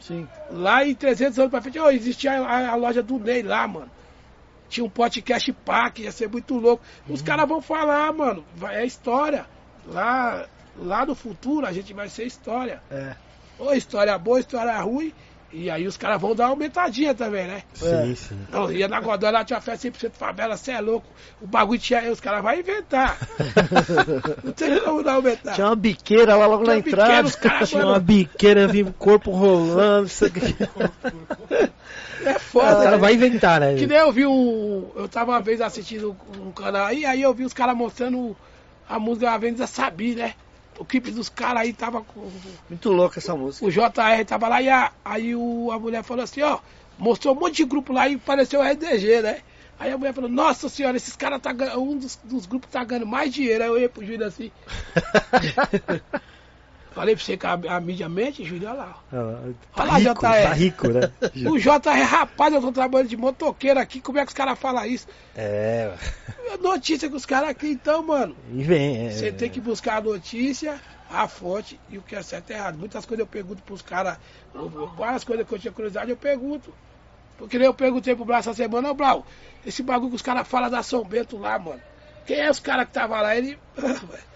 [0.00, 0.28] Sim.
[0.50, 3.90] Lá em 300 anos pra frente, ó, existia a, a loja do Ney lá, mano.
[4.68, 6.82] Tinha um podcast pack, ia ser muito louco.
[7.08, 9.46] Os caras vão falar, mano, vai, é história.
[9.86, 10.46] Lá,
[10.76, 12.82] lá no futuro a gente vai ser história.
[12.90, 13.14] É.
[13.58, 15.12] Ou história boa, história ruim.
[15.56, 17.62] E aí os caras vão dar uma aumentadinha também, né?
[17.80, 18.04] É.
[18.06, 18.38] Sim, sim.
[18.50, 21.06] Não, ia na Godói lá tinha festa 100% favela, você é louco.
[21.40, 23.16] O bagulho tinha aí, os caras vão inventar.
[24.42, 25.52] Não tem como não aumentar.
[25.52, 27.04] Tinha uma biqueira lá logo na Tinha entrada.
[27.04, 30.06] biqueira, os caras, Tinha uma mano, biqueira, vi o corpo rolando.
[30.06, 30.56] Isso aqui.
[32.26, 32.74] é foda.
[32.74, 32.96] cara né?
[32.96, 33.76] vai inventar, né?
[33.76, 34.90] Que nem eu vi o.
[34.96, 38.36] Eu tava uma vez assistindo um canal aí, aí eu vi os caras mostrando
[38.88, 40.34] a música Avenida Sabi, né?
[40.78, 42.30] O clipe dos caras aí tava com.
[42.68, 43.64] Muito louca essa música.
[43.64, 46.58] O JR tava lá e a, aí o, a mulher falou assim, ó,
[46.98, 49.40] mostrou um monte de grupo lá e pareceu o RDG, né?
[49.78, 51.82] Aí a mulher falou, nossa senhora, esses caras tá ganhando.
[51.82, 53.64] Um dos, dos grupos tá ganhando mais dinheiro.
[53.64, 54.50] Aí eu ia pro Júlio assim.
[56.94, 58.98] Falei pra você que a, a mídia mente, Júlio, olha lá.
[59.12, 60.20] Olha Tá lá, rico, JR.
[60.20, 61.12] tá rico, né?
[61.50, 64.84] O JR, rapaz, eu tô trabalhando de motoqueiro aqui, como é que os caras falam
[64.86, 65.06] isso?
[65.36, 65.92] É,
[66.52, 68.36] É Notícia que os caras aqui, então, mano.
[68.52, 69.08] e vem.
[69.08, 70.80] É, Você tem que buscar a notícia,
[71.10, 72.78] a fonte e o que é certo e errado.
[72.78, 74.16] Muitas coisas eu pergunto pros caras,
[74.96, 76.72] várias coisas que eu tinha curiosidade eu pergunto.
[77.36, 79.26] Porque nem eu perguntei pro Blau essa semana, ô Blau,
[79.66, 81.80] esse bagulho que os caras falam da São Bento lá, mano.
[82.24, 83.36] Quem é os caras que tava lá?
[83.36, 83.58] Ele.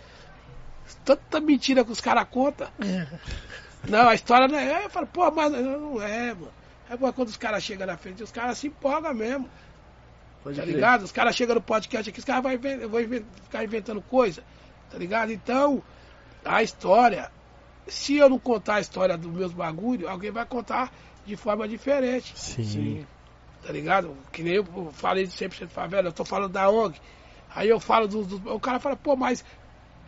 [1.04, 2.68] Tanta mentira que os caras contam.
[3.88, 4.84] Não, a história não é.
[4.84, 6.52] Eu falo, pô, mas não é, mano.
[6.90, 9.48] É quando os caras chegam na frente, os caras se empolgam mesmo.
[10.42, 10.74] Pode Tá crer.
[10.74, 11.02] ligado?
[11.02, 12.52] Os caras chegam no podcast aqui, os caras vão
[13.00, 14.42] inven- ficar inventando coisa.
[14.90, 15.30] Tá ligado?
[15.30, 15.82] Então,
[16.44, 17.30] a história,
[17.86, 20.90] se eu não contar a história dos meus bagulhos, alguém vai contar
[21.26, 22.32] de forma diferente.
[22.38, 22.64] Sim.
[22.64, 23.06] Sim.
[23.66, 24.16] Tá ligado?
[24.32, 26.98] Que nem eu falei de 100% favela, eu tô falando da ONG.
[27.54, 28.26] Aí eu falo dos.
[28.26, 29.44] dos- o cara fala, pô, mas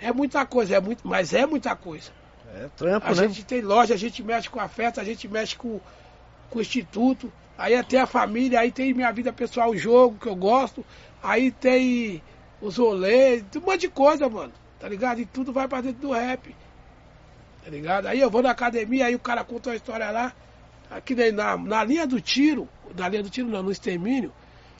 [0.01, 2.11] é muita coisa, é muito, mas é muita coisa.
[2.55, 3.29] É trampo, A né?
[3.29, 5.81] gente tem loja, a gente mexe com a festa, a gente mexe com,
[6.49, 10.27] com o instituto, aí até a família, aí tem minha vida pessoal, o jogo que
[10.27, 10.85] eu gosto,
[11.23, 12.23] aí tem
[12.61, 15.21] os rolês, um monte de coisa, mano, tá ligado?
[15.21, 16.55] E tudo vai pra dentro do rap,
[17.65, 18.07] tá ligado?
[18.07, 20.33] Aí eu vou na academia, aí o cara conta uma história lá,
[20.91, 24.33] aqui na, na linha do tiro, na linha do tiro não, no extermínio,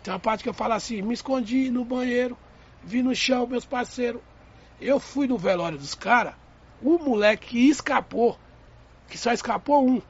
[0.03, 2.37] tem uma parte que eu falo assim, me escondi no banheiro,
[2.83, 4.21] vi no chão meus parceiros,
[4.81, 6.35] eu fui no velório dos caras,
[6.83, 8.39] o moleque escapou,
[9.09, 10.01] que só escapou um.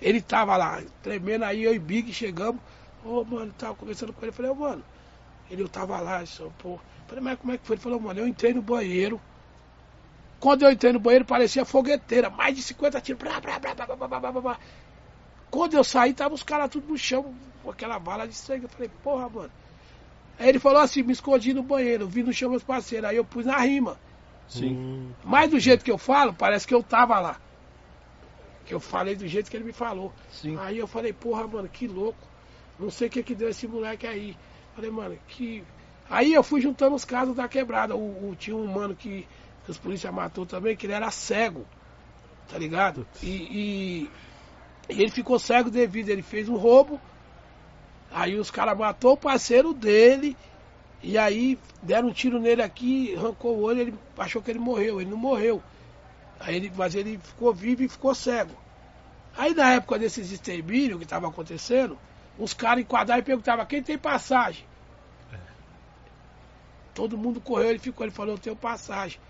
[0.00, 2.60] Ele tava lá, tremendo, aí eu e Big chegamos.
[3.04, 4.30] Ô, oh, mano, tava conversando com ele.
[4.30, 4.84] Eu falei, ô, oh, mano,
[5.50, 6.74] ele eu tava lá, só, pô.
[6.74, 7.74] Eu falei, mas como é que foi?
[7.74, 9.20] Ele falou, mano, eu entrei no banheiro.
[10.38, 13.20] Quando eu entrei no banheiro, parecia fogueteira, mais de 50 tiros.
[13.20, 14.58] Blá, blá, blá, blá, blá, blá, blá, blá.
[15.50, 18.64] Quando eu saí, tava os caras tudo no chão, com aquela bala de sangue.
[18.64, 19.50] Eu falei, porra, mano.
[20.38, 23.08] Aí ele falou assim, me escondi no banheiro, vi no chão meus parceiros.
[23.08, 23.98] Aí eu pus na rima.
[24.48, 25.14] Sim.
[25.24, 27.36] Mas do jeito que eu falo, parece que eu tava lá.
[28.64, 30.12] Que eu falei do jeito que ele me falou.
[30.30, 30.56] Sim.
[30.60, 32.18] Aí eu falei, porra, mano, que louco.
[32.78, 34.36] Não sei o que que deu esse moleque aí.
[34.74, 35.64] Falei, mano, que.
[36.08, 37.94] Aí eu fui juntando os casos da quebrada.
[37.96, 39.26] O, o- tinha um mano que,
[39.64, 41.66] que os polícia matou também, que ele era cego.
[42.50, 43.06] Tá ligado?
[43.22, 44.10] E, e-
[44.88, 46.98] e ele ficou cego devido, ele fez um roubo.
[48.10, 50.36] Aí os caras matou o parceiro dele.
[51.02, 55.00] E aí deram um tiro nele aqui, arrancou o olho, ele achou que ele morreu.
[55.00, 55.62] Ele não morreu.
[56.40, 58.54] Aí ele, mas ele ficou vivo e ficou cego.
[59.36, 61.98] Aí na época desses extermínios que estava acontecendo,
[62.38, 64.64] os caras enquadraram e perguntavam quem tem passagem.
[66.94, 69.20] Todo mundo correu, ele ficou, ele falou, eu tenho passagem.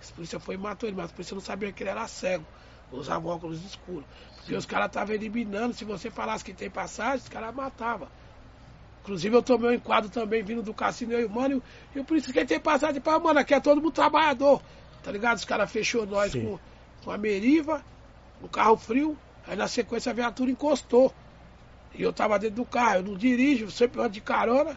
[0.00, 2.44] A polícia foi e matou ele, mas a polícia não sabia que ele era cego.
[2.92, 4.04] Usava óculos escuros.
[4.36, 8.08] Porque os caras estavam eliminando, se você falasse que tem passagem, os caras matavam.
[9.02, 11.62] Inclusive eu tomei um enquadro também vindo do cassino, eu e o mano,
[11.94, 14.60] e o polícia quem tem passagem para mano, aqui é todo mundo trabalhador.
[15.02, 15.38] Tá ligado?
[15.38, 16.42] Os caras fechou nós Sim.
[16.42, 16.58] com,
[17.04, 17.82] com a Meriva,
[18.40, 19.16] no carro frio,
[19.46, 21.12] aí na sequência a viatura encostou.
[21.94, 24.76] E eu tava dentro do carro, eu não dirijo, sempre ando de carona.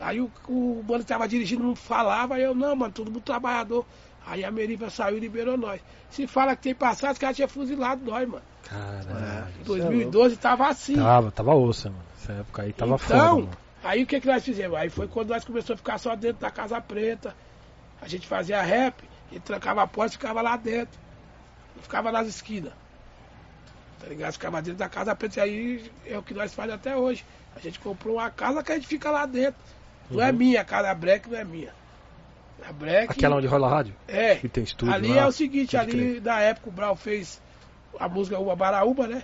[0.00, 3.22] Aí o, o mano que tava dirigindo não falava, aí eu, não, mano, todo mundo
[3.22, 3.86] trabalhador.
[4.26, 5.80] Aí a Meriva saiu e liberou nós.
[6.10, 8.44] Se fala que tem passagem, os caras tinham fuzilado nós, mano.
[8.64, 9.52] Caralho.
[9.60, 10.96] Em 2012 tava assim.
[10.96, 12.02] Tava, tava ossa, mano.
[12.20, 13.50] Essa época aí tava foda, Então,
[13.82, 14.76] aí o que, que nós fizemos?
[14.76, 17.34] Aí foi quando nós começamos a ficar só dentro da Casa Preta.
[18.00, 20.98] A gente fazia rap e trancava a porta e ficava lá dentro.
[21.74, 22.72] Não ficava nas esquinas.
[24.00, 24.32] Tá ligado?
[24.32, 25.40] Ficava dentro da Casa Preta.
[25.40, 27.24] E aí é o que nós fazemos até hoje.
[27.56, 29.60] A gente comprou uma casa que a gente fica lá dentro.
[30.10, 31.72] Não é minha, a casa Breck não é minha.
[32.68, 33.06] A Breck.
[33.06, 33.12] Uhum.
[33.12, 33.94] Aquela onde rola a rádio?
[34.08, 34.34] É.
[34.34, 36.22] Que tem estúdio ali lá, é o seguinte, pode ali crer.
[36.22, 37.40] na época o Brau fez
[37.98, 39.22] a música Uba Baraúba, né?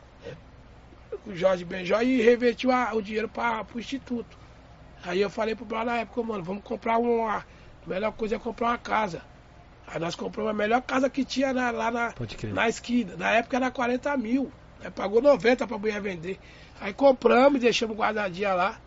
[1.26, 4.36] O Jorge Benjó e revertiu a- o dinheiro para o Instituto.
[5.04, 7.38] Aí eu falei pro Brau na época, mano, vamos comprar uma.
[7.38, 7.44] A
[7.86, 9.22] melhor coisa é comprar uma casa.
[9.86, 12.12] Aí nós compramos a melhor casa que tinha na- lá na,
[12.54, 13.16] na esquina.
[13.16, 14.50] Na época era 40 mil.
[14.82, 16.38] Aí pagou 90 pra mulher vender.
[16.80, 18.78] Aí compramos e deixamos guardadinha lá.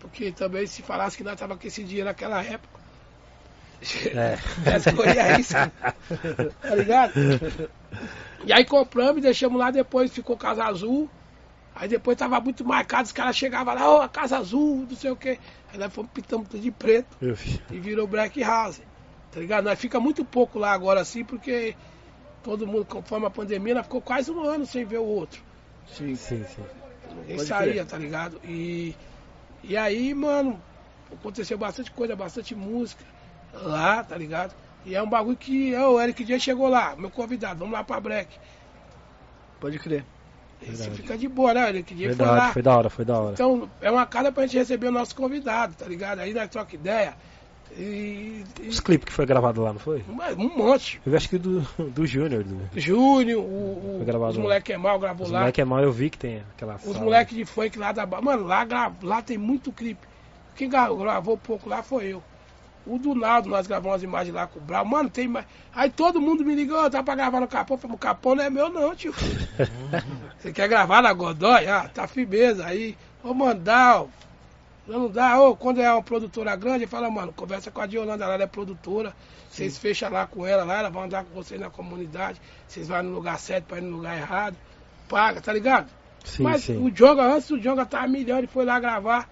[0.00, 2.71] Porque também se falasse que nós tava com esse dinheiro naquela época.
[4.14, 4.38] É.
[4.76, 5.54] Escolhia isso.
[5.54, 7.12] Tá ligado?
[8.44, 11.10] E aí compramos e deixamos lá depois, ficou Casa Azul.
[11.74, 15.10] Aí depois tava muito marcado, os caras chegavam lá, ô, a Casa Azul, não sei
[15.10, 15.38] o quê.
[15.72, 17.16] Aí nós fomos pintamos tudo de preto
[17.70, 18.80] e virou Black House.
[19.30, 19.64] Tá ligado?
[19.64, 21.74] Nós fica muito pouco lá agora assim, porque
[22.42, 25.42] todo mundo, conforme a pandemia, nós ficou quase um ano sem ver o outro.
[25.86, 26.14] Sim.
[26.14, 26.62] Sim, sim.
[27.16, 27.86] Ninguém Pode saía, crer.
[27.86, 28.40] tá ligado?
[28.44, 28.94] E,
[29.64, 30.62] e aí, mano,
[31.10, 33.04] aconteceu bastante coisa, bastante música
[33.52, 34.54] lá, tá ligado?
[34.84, 38.00] E é um bagulho que o Eric Dia chegou lá, meu convidado, vamos lá pra
[38.00, 38.36] Break.
[39.60, 40.04] Pode crer.
[40.60, 40.90] Verdade.
[40.92, 41.68] fica de boa, né?
[41.70, 42.52] Eric Dia foi lá.
[42.52, 43.32] foi da hora, foi da hora.
[43.34, 46.20] Então, é uma casa pra gente receber o nosso convidado, tá ligado?
[46.20, 47.14] Aí nós troca ideia.
[47.76, 50.04] E, e Os clipes que foi gravado lá, não foi?
[50.08, 51.00] um, um monte.
[51.06, 51.60] Eu acho que do,
[51.90, 52.44] do Júnior.
[52.44, 52.68] Do...
[52.78, 55.40] Júnior, o, o, os moleque é mal gravou Os lá.
[55.40, 56.98] moleque é mal, eu vi que tem aquela Os sala.
[57.04, 58.04] moleques de funk lá da.
[58.06, 58.66] Mano, lá,
[59.02, 60.06] lá tem muito clipe.
[60.54, 62.22] Quem gra- gravou pouco lá foi eu.
[62.84, 64.84] O do nós gravamos as imagens lá com o Brau.
[64.84, 65.46] Mano, tem mais.
[65.72, 67.76] Aí todo mundo me ligou, tá pra gravar no Capão?
[67.76, 69.14] Eu falei, o Capão não é meu não, tio.
[70.38, 71.66] Você quer gravar na Godoy?
[71.68, 72.66] Ah, tá firmeza.
[72.66, 74.10] Aí, ô Mandal.
[74.86, 78.42] Não dá, ô, quando é uma produtora grande, fala, mano, conversa com a Diolanda, ela
[78.42, 79.14] é produtora.
[79.48, 82.40] Vocês fecham lá com ela, lá, ela vai andar com vocês na comunidade.
[82.66, 84.56] Vocês vão no lugar certo pra ir no lugar errado.
[85.08, 85.88] Paga, tá ligado?
[86.24, 86.84] Sim, Mas sim.
[86.84, 89.28] o Jonga, antes o Jonga tava milhão, ele foi lá gravar.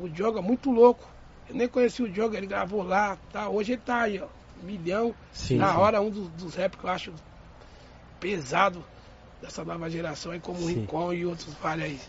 [0.00, 1.11] O Jonga, muito louco.
[1.52, 3.18] Eu nem conheci o Jonga, ele gravou lá.
[3.30, 3.48] Tá?
[3.48, 4.26] Hoje ele tá aí, ó.
[4.62, 5.14] Milhão.
[5.32, 5.78] Sim, Na sim.
[5.78, 7.12] hora, um dos, dos rap que eu acho
[8.18, 8.82] pesado
[9.40, 10.66] dessa nova geração aí, como o.
[10.66, 12.00] Rincon e outros vários aí,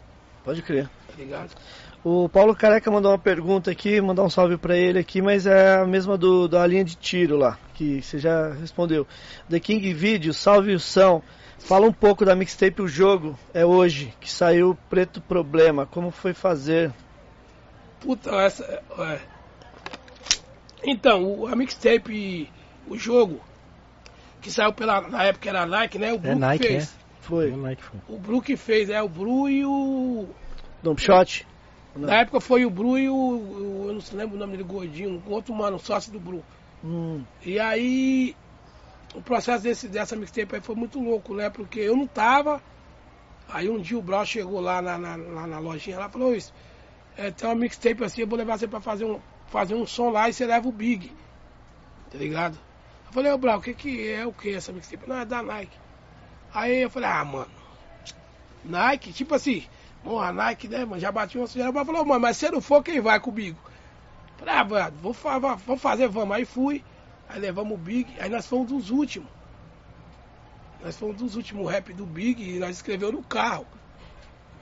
[0.46, 0.88] Pode crer.
[1.08, 1.50] tá ligado?
[2.04, 5.78] O Paulo Careca mandou uma pergunta aqui, mandar um salve pra ele aqui, mas é
[5.78, 9.08] a mesma do, da linha de tiro lá, que você já respondeu.
[9.50, 11.24] The King Video, salve o São.
[11.60, 15.86] Fala um pouco da mixtape O Jogo, é hoje, que saiu Preto Problema.
[15.86, 16.92] Como foi fazer?
[18.02, 18.64] Puta, essa.
[19.00, 19.20] é.
[20.86, 22.50] Então, o, a mixtape,
[22.88, 23.40] o jogo,
[24.42, 25.02] que saiu pela.
[25.02, 26.14] Na época era Nike, né?
[26.14, 26.96] O Bru É que Nike, fez.
[27.22, 27.52] Foi.
[27.52, 28.00] O Nike foi.
[28.10, 30.28] O Bru que fez, é o Bru e o.
[30.82, 31.48] Dom Shot?
[31.96, 32.08] Não.
[32.08, 34.64] Na época foi o Bru e o, o- Eu não se lembro o nome dele,
[34.64, 36.44] gordinho, um outro mano, sócio do Bru.
[36.84, 38.36] Hum, E aí,
[39.16, 41.50] o processo desse, dessa mixtape aí foi muito louco, né?
[41.50, 42.62] Porque eu não tava.
[43.48, 46.36] Aí um dia o Brau chegou lá na, na, lá na lojinha lá e falou
[46.36, 46.52] isso.
[47.16, 49.20] É, tem uma mixtape assim, eu vou levar você pra fazer um,
[49.54, 51.12] fazer um som lá e você leva o Big.
[52.12, 52.58] Tá ligado?
[53.06, 55.08] Eu falei, ô Brau, o que que é o que essa mixtape?
[55.08, 55.78] Não, é da Nike.
[56.52, 57.52] Aí eu falei, ah, mano,
[58.66, 59.68] Nike, tipo assim,
[60.04, 62.60] bom, a Nike, né, mano, já bati uma sujeira, mas falou, mano, mas se não
[62.60, 63.58] for, quem vai comigo?
[64.38, 66.36] Falei, ah, mano, vou, vamos fazer, vamos.
[66.36, 66.84] Aí fui,
[67.30, 69.30] aí levamos o Big, aí nós fomos dos últimos.
[70.84, 73.68] Nós fomos dos últimos rap do Big e nós escreveu no carro.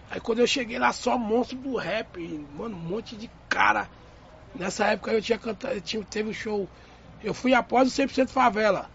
[0.09, 2.19] Aí quando eu cheguei lá, só monstro do rap,
[2.57, 3.89] mano, um monte de cara.
[4.55, 6.67] Nessa época eu tinha cantado, eu tinha, teve um show.
[7.23, 8.89] Eu fui após o 100% Favela.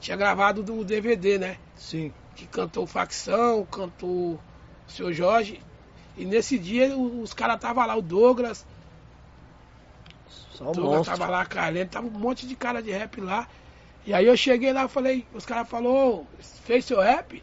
[0.00, 1.58] Tinha gravado do DVD, né?
[1.76, 2.12] sim.
[2.34, 4.40] que cantou Facção, cantou o
[4.88, 5.62] seu Jorge.
[6.16, 8.66] E nesse dia os caras estavam lá, o Douglas,
[10.50, 11.18] Só o o Douglas monstro.
[11.18, 13.48] tava lá, Carlene, tava um monte de cara de rap lá.
[14.04, 16.26] E aí eu cheguei lá e falei, os caras falaram,
[16.64, 17.42] fez seu rap?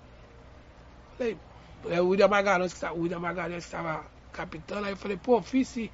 [1.17, 1.37] Falei,
[1.89, 5.17] é o William Magalhães que tá, o William Magalhães que tava capitando, aí eu falei,
[5.17, 5.89] pô, fiz sim.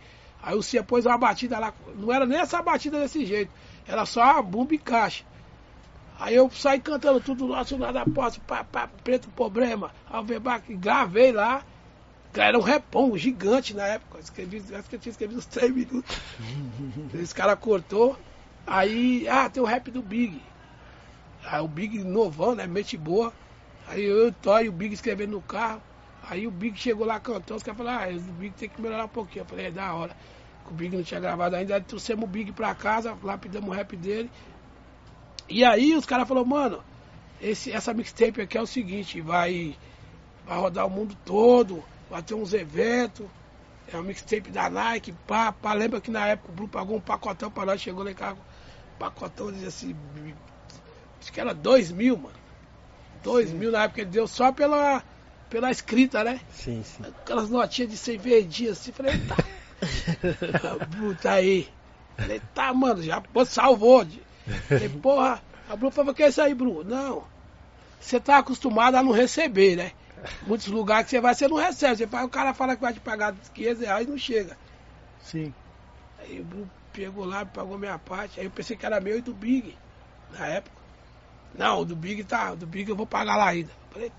[0.45, 3.51] Aí o Cia pôs uma batida lá, não era nem essa batida desse jeito,
[3.87, 5.23] era só a bumba e caixa.
[6.19, 11.65] Aí eu saí cantando tudo nosso nada posso, pá, pá, preto problema, Alvebac, gravei lá.
[12.31, 14.19] Era um repão gigante na época.
[14.19, 16.17] Escrevi, acho que eu tinha escrevido uns 3 minutos.
[17.15, 18.17] Esse cara cortou.
[18.67, 20.41] Aí, ah, tem o rap do Big.
[21.45, 22.67] Aí o Big novão, né?
[22.67, 23.31] Mente boa.
[23.87, 25.81] Aí eu, Toy e o Big escrevendo no carro.
[26.29, 29.05] Aí o Big chegou lá cantando, os caras falaram, ah, o Big tem que melhorar
[29.05, 29.43] um pouquinho.
[29.43, 30.15] Eu falei, é da hora.
[30.69, 33.95] O Big não tinha gravado ainda, aí trouxemos o Big pra casa, lapidamos o rap
[33.95, 34.31] dele.
[35.47, 36.83] E aí os caras falaram, mano,
[37.41, 39.75] esse, essa mixtape aqui é o seguinte, vai,
[40.45, 43.27] vai rodar o mundo todo, vai ter uns eventos,
[43.91, 45.73] é uma mixtape da Nike, pá, pá.
[45.73, 48.37] Lembra que na época o Blue pagou um pacotão pra nós, chegou lá em casa,
[48.97, 49.95] pacotão dizia assim,
[51.19, 52.35] acho que era dois mil, mano.
[53.23, 55.03] Dois mil na época ele deu só pela,
[55.49, 56.39] pela escrita, né?
[56.51, 57.03] Sim, sim.
[57.03, 59.35] Aquelas notinhas de 100 verdinhas assim, falei, tá.
[61.21, 61.69] Tá aí.
[62.17, 64.05] Falei, tá, mano, já salvou.
[64.67, 66.83] Falei, porra, a Bru falou, que é isso aí, Bru?
[66.83, 67.23] Não.
[67.99, 69.91] Você tá acostumado a não receber, né?
[70.45, 71.97] Muitos lugares que você vai, você não recebe.
[71.97, 74.57] Você faz, o cara fala que vai te pagar 500 reais e não chega.
[75.21, 75.53] Sim.
[76.19, 78.39] Aí o Bru pegou lá, pagou minha parte.
[78.39, 79.75] Aí eu pensei que era meu e do Big,
[80.31, 80.75] na época.
[81.57, 83.71] Não, o do Big tá, o do Big eu vou pagar lá ainda.
[83.91, 84.11] Falei,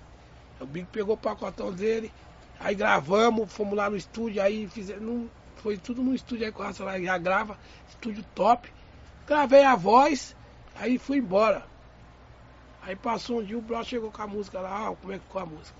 [0.59, 2.11] o Big pegou o pacotão dele,
[2.59, 5.29] aí gravamos, fomos lá no estúdio, aí fizemos, não,
[5.61, 7.57] foi tudo no estúdio aí com o Racionais, já grava,
[7.89, 8.71] estúdio top.
[9.25, 10.35] Gravei a voz,
[10.75, 11.65] aí fui embora.
[12.81, 15.25] Aí passou um dia, o Bro chegou com a música lá, ó, como é que
[15.25, 15.75] ficou a música?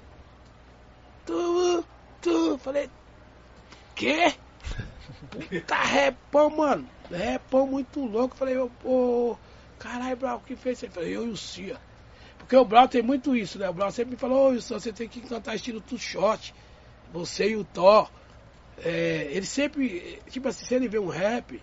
[1.26, 1.86] Tu,
[2.22, 2.90] tu, falei,
[3.96, 4.34] quê?
[5.30, 6.88] Puta repão, mano.
[7.10, 8.36] Repão muito louco.
[8.36, 9.38] Falei, ô, ô
[9.80, 10.84] caralho, Brau, o que fez?
[10.84, 11.80] Ele falou, eu e o Cia.
[12.38, 13.70] Porque o Brau tem muito isso, né?
[13.70, 16.54] O Brau sempre me falou, ô Wilson, você tem que cantar estilo two shot.
[17.14, 18.10] Você e o Thor.
[18.84, 21.62] É, ele sempre, tipo assim, se ele vê um rap,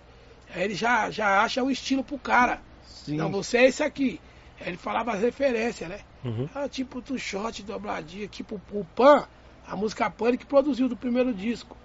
[0.55, 2.61] ele já, já acha o estilo pro cara.
[2.85, 3.17] Sim.
[3.17, 4.19] Não, você é esse aqui.
[4.59, 5.99] Ele falava as referências, né?
[6.23, 6.49] Uhum.
[6.55, 9.27] Ah, tipo two shot, dobradinha, tipo o Pan,
[9.67, 11.75] a música Pan que produziu do primeiro disco.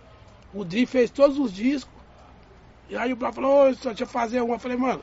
[0.53, 1.93] O Dri fez todos os discos.
[2.89, 4.55] E aí o Brau falou, ô, só deixa eu fazer uma.
[4.55, 5.03] Eu falei, mano.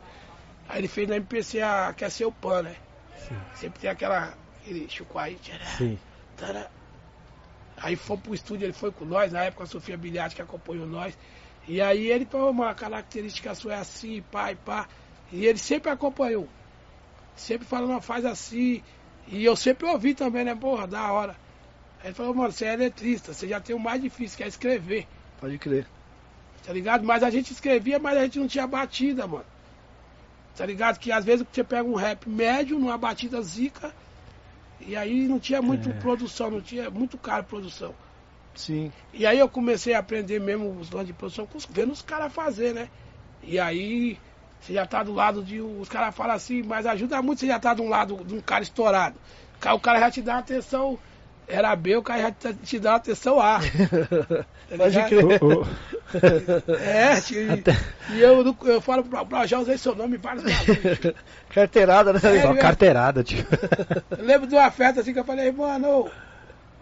[0.68, 2.76] Aí ele fez na MPC a Quer Ser o Pan, né?
[3.56, 4.34] Sempre tem aquela.
[4.62, 5.36] Aquele chucuaí.
[5.36, 5.98] tchará, Sim.
[6.36, 6.70] tará.
[7.78, 10.88] Aí foi pro estúdio, ele foi com nós, na época a Sofia Bilharte que acompanhou
[10.88, 11.18] nós.
[11.68, 14.88] E aí ele falou, uma característica sua é assim, pá e pá.
[15.32, 16.48] E ele sempre acompanhou.
[17.36, 18.82] Sempre falando, faz assim.
[19.28, 20.56] E eu sempre ouvi também, né?
[20.56, 21.36] Porra, da hora.
[22.00, 24.48] Aí ele falou, mano, você é eletrista, você já tem o mais difícil, que é
[24.48, 25.08] escrever.
[25.40, 25.86] Pode crer.
[26.66, 27.04] Tá ligado?
[27.04, 29.46] Mas a gente escrevia, mas a gente não tinha batida, mano.
[30.56, 30.98] Tá ligado?
[30.98, 33.94] Que às vezes você pega um rap médio, numa batida zica,
[34.80, 35.94] e aí não tinha muito É.
[35.94, 37.94] produção, não tinha muito caro produção.
[38.56, 38.92] Sim.
[39.14, 42.74] E aí eu comecei a aprender mesmo os donos de produção, vendo os caras fazer,
[42.74, 42.90] né?
[43.44, 44.18] E aí
[44.60, 45.62] você já tá do lado de.
[45.62, 48.42] Os caras falam assim, mas ajuda muito você já tá de um lado de um
[48.42, 49.20] cara estourado.
[49.56, 50.98] O cara- O cara já te dá uma atenção.
[51.48, 53.60] Era B, o cara já te, te dá uma atenção A.
[54.68, 55.40] Tá Pode crer.
[56.82, 57.64] É, tio, e,
[58.16, 61.00] e eu, eu falo pra, pra já usei seu nome em vários bagulhos.
[61.00, 61.16] tio.
[61.50, 62.20] Carteirada, né?
[62.22, 62.58] É, Só é.
[62.58, 63.46] carteirada, tio.
[64.12, 66.12] Eu lembro de uma festa assim que eu falei, mano,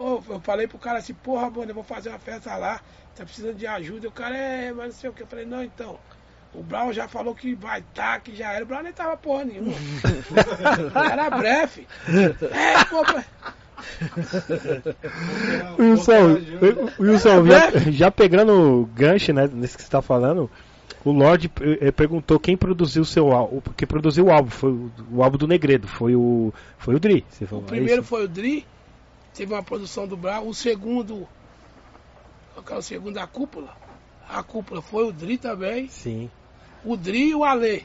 [0.00, 2.80] ô, eu falei pro cara assim, porra, mano, eu vou fazer uma festa lá,
[3.14, 4.06] tá precisando de ajuda.
[4.06, 5.22] E o cara, é, mas não sei o que.
[5.22, 5.96] Eu falei, não, então.
[6.52, 8.64] O Brown já falou que vai tá, que já era.
[8.64, 9.74] O Brown nem tava porra nenhuma.
[11.12, 11.86] era breve.
[12.08, 13.20] É, pô, pô.
[15.78, 16.38] Wilson,
[16.98, 20.50] Wilson É, já, já pegando o gancho, né, nesse que você tá falando,
[21.04, 21.50] O Lorde
[21.80, 23.60] eh, perguntou quem produziu o seu álbum.
[23.76, 26.52] Quem produziu o álbum foi o, o álbum do Negredo, foi o.
[26.78, 27.24] Foi o Dri.
[27.30, 28.08] Você falou, O é primeiro isso?
[28.08, 28.66] foi o Dri,
[29.34, 30.48] teve uma produção do Brau.
[30.48, 31.28] O segundo,
[32.54, 33.68] qual que é o segundo, a cúpula.
[34.28, 35.88] A cúpula foi o Dri também.
[35.88, 36.28] Sim.
[36.84, 37.82] O Dri e o Alê.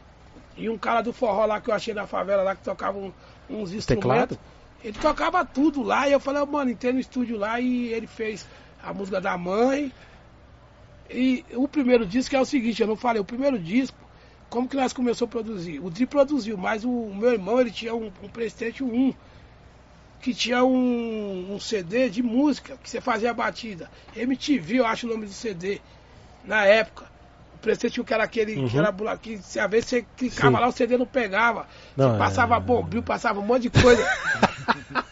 [0.58, 3.12] E um cara do forró lá que eu achei na favela lá que tocava um-
[3.50, 3.86] uns instrumentos.
[3.86, 4.40] Teclado?
[4.84, 6.08] Ele tocava tudo lá.
[6.08, 8.48] E eu falei, mano, entrei no estúdio lá e ele fez
[8.82, 9.92] a música da mãe.
[11.10, 13.98] E o primeiro disco é o seguinte, eu não falei, o primeiro disco,
[14.50, 15.80] como que nós começamos a produzir?
[15.80, 19.14] O Dri produziu, mas o, o meu irmão ele tinha um, um Playstation 1
[20.22, 23.90] que tinha um, um CD de música que você fazia a batida.
[24.16, 25.82] MTV, eu acho o nome do CD,
[26.46, 27.11] na época.
[27.62, 28.80] Playstation que era aquele, que Uhum.
[28.80, 30.62] era bula- que se às vezes você clicava Sim.
[30.64, 31.68] lá, o CD não pegava.
[31.96, 34.04] Não, passava é- bombril, passava um monte de coisa.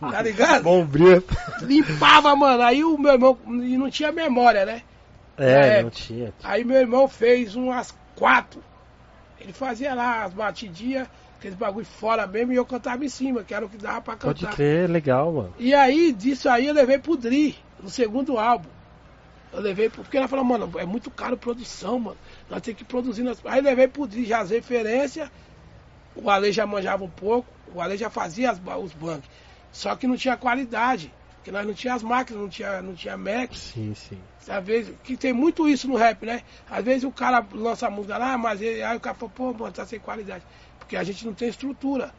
[0.00, 0.62] tá ligado?
[0.62, 1.22] Bom, Bria.
[1.62, 2.62] Limpava, mano.
[2.62, 4.82] Aí o meu irmão, e não tinha memória, né?
[5.36, 5.82] É, É.
[5.82, 6.32] não tinha.
[6.44, 8.62] Aí meu irmão fez umas quatro.
[9.40, 11.08] Ele fazia lá as batidinhas,
[11.38, 14.16] aqueles bagulho fora mesmo, e eu cantava em cima, que era o que dava pra
[14.16, 14.54] Pode cantar.
[14.54, 15.54] crer, legal, mano.
[15.58, 18.68] E aí, disso aí, eu levei pro Dri, no segundo álbum.
[19.52, 19.88] Eu levei.
[19.88, 22.18] Porque ela falou, mano, é muito caro produção, mano.
[22.48, 23.22] Nós temos que produzir.
[23.22, 23.44] Nas...
[23.44, 25.30] Aí levei pro Dri já as referências.
[26.14, 27.48] O Ale já manjava um pouco.
[27.74, 29.28] O Ale já fazia as os banks.
[29.72, 31.12] Só que não tinha qualidade.
[31.36, 33.54] Porque nós não tinha as máquinas, não tinha, não tinha Mac.
[33.54, 34.20] Sim, sim.
[34.46, 36.42] Às vezes, que tem muito isso no rap, né?
[36.68, 39.54] Às vezes o cara lança a música lá, mas ele, aí o cara fala, pô,
[39.54, 40.44] mano, tá sem qualidade.
[40.78, 42.12] Porque a gente não tem estrutura.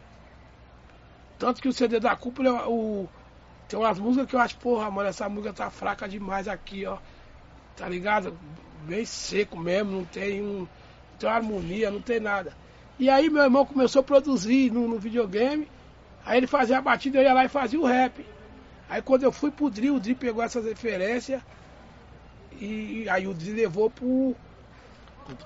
[1.37, 3.07] Tanto que o CD da cúpula, o,
[3.67, 6.97] tem umas músicas que eu acho, porra, mano, essa música tá fraca demais aqui, ó.
[7.81, 8.37] Tá ligado?
[8.83, 10.67] Bem seco mesmo, não tem, um, não
[11.17, 12.55] tem uma harmonia, não tem nada.
[12.99, 15.67] E aí meu irmão começou a produzir no, no videogame,
[16.23, 18.23] aí ele fazia a batida, eu ia lá e fazia o rap.
[18.87, 21.41] Aí quando eu fui pro Dri, o Dri pegou essas referências
[22.59, 24.35] e aí o Dri levou pro,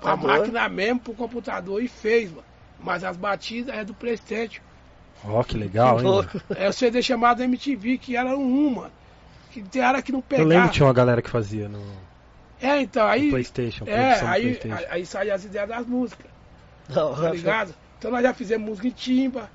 [0.03, 2.43] a máquina mesmo, pro computador e fez, mano.
[2.81, 4.61] Mas as batidas é do Playstation.
[5.23, 6.03] Ó, que legal, hein?
[6.05, 6.29] mano?
[6.53, 8.91] É o CD chamado MTV, que era um, mano.
[9.51, 10.49] Que tem hora que não Eu pegava.
[10.49, 11.81] lembro que tinha uma galera que fazia no
[12.61, 13.29] É, então, aí.
[13.29, 14.75] Playstation, É, aí, Playstation.
[14.77, 16.31] aí, aí saía as ideias das músicas,
[16.89, 17.75] Não, tá ligado?
[17.97, 19.49] Então nós já fizemos música em timba,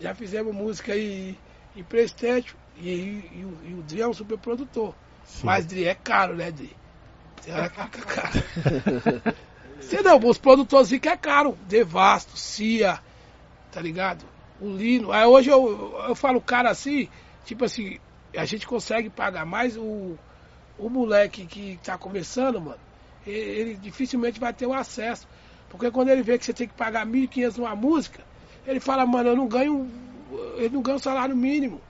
[0.00, 1.36] já fizemos música em,
[1.76, 4.94] em Playstation, e, e, o- e o Dri é um super produtor.
[5.24, 5.46] Sim.
[5.46, 6.74] Mas Dri é caro, né, Dri?
[7.42, 7.90] Fica caro.
[9.80, 11.56] Você não, os produtores que é caro.
[11.66, 12.98] Devasto, Cia,
[13.70, 14.24] tá ligado?
[14.60, 15.12] O Lino.
[15.12, 17.08] Aí hoje eu, eu falo cara assim,
[17.44, 17.98] tipo assim,
[18.36, 20.18] a gente consegue pagar mais o,
[20.78, 22.78] o moleque que tá começando, mano,
[23.26, 25.26] ele, ele dificilmente vai ter o acesso.
[25.70, 28.20] Porque quando ele vê que você tem que pagar 1.500 numa música,
[28.66, 29.88] ele fala, mano, eu não ganho,
[30.56, 31.80] eu não ganho salário mínimo.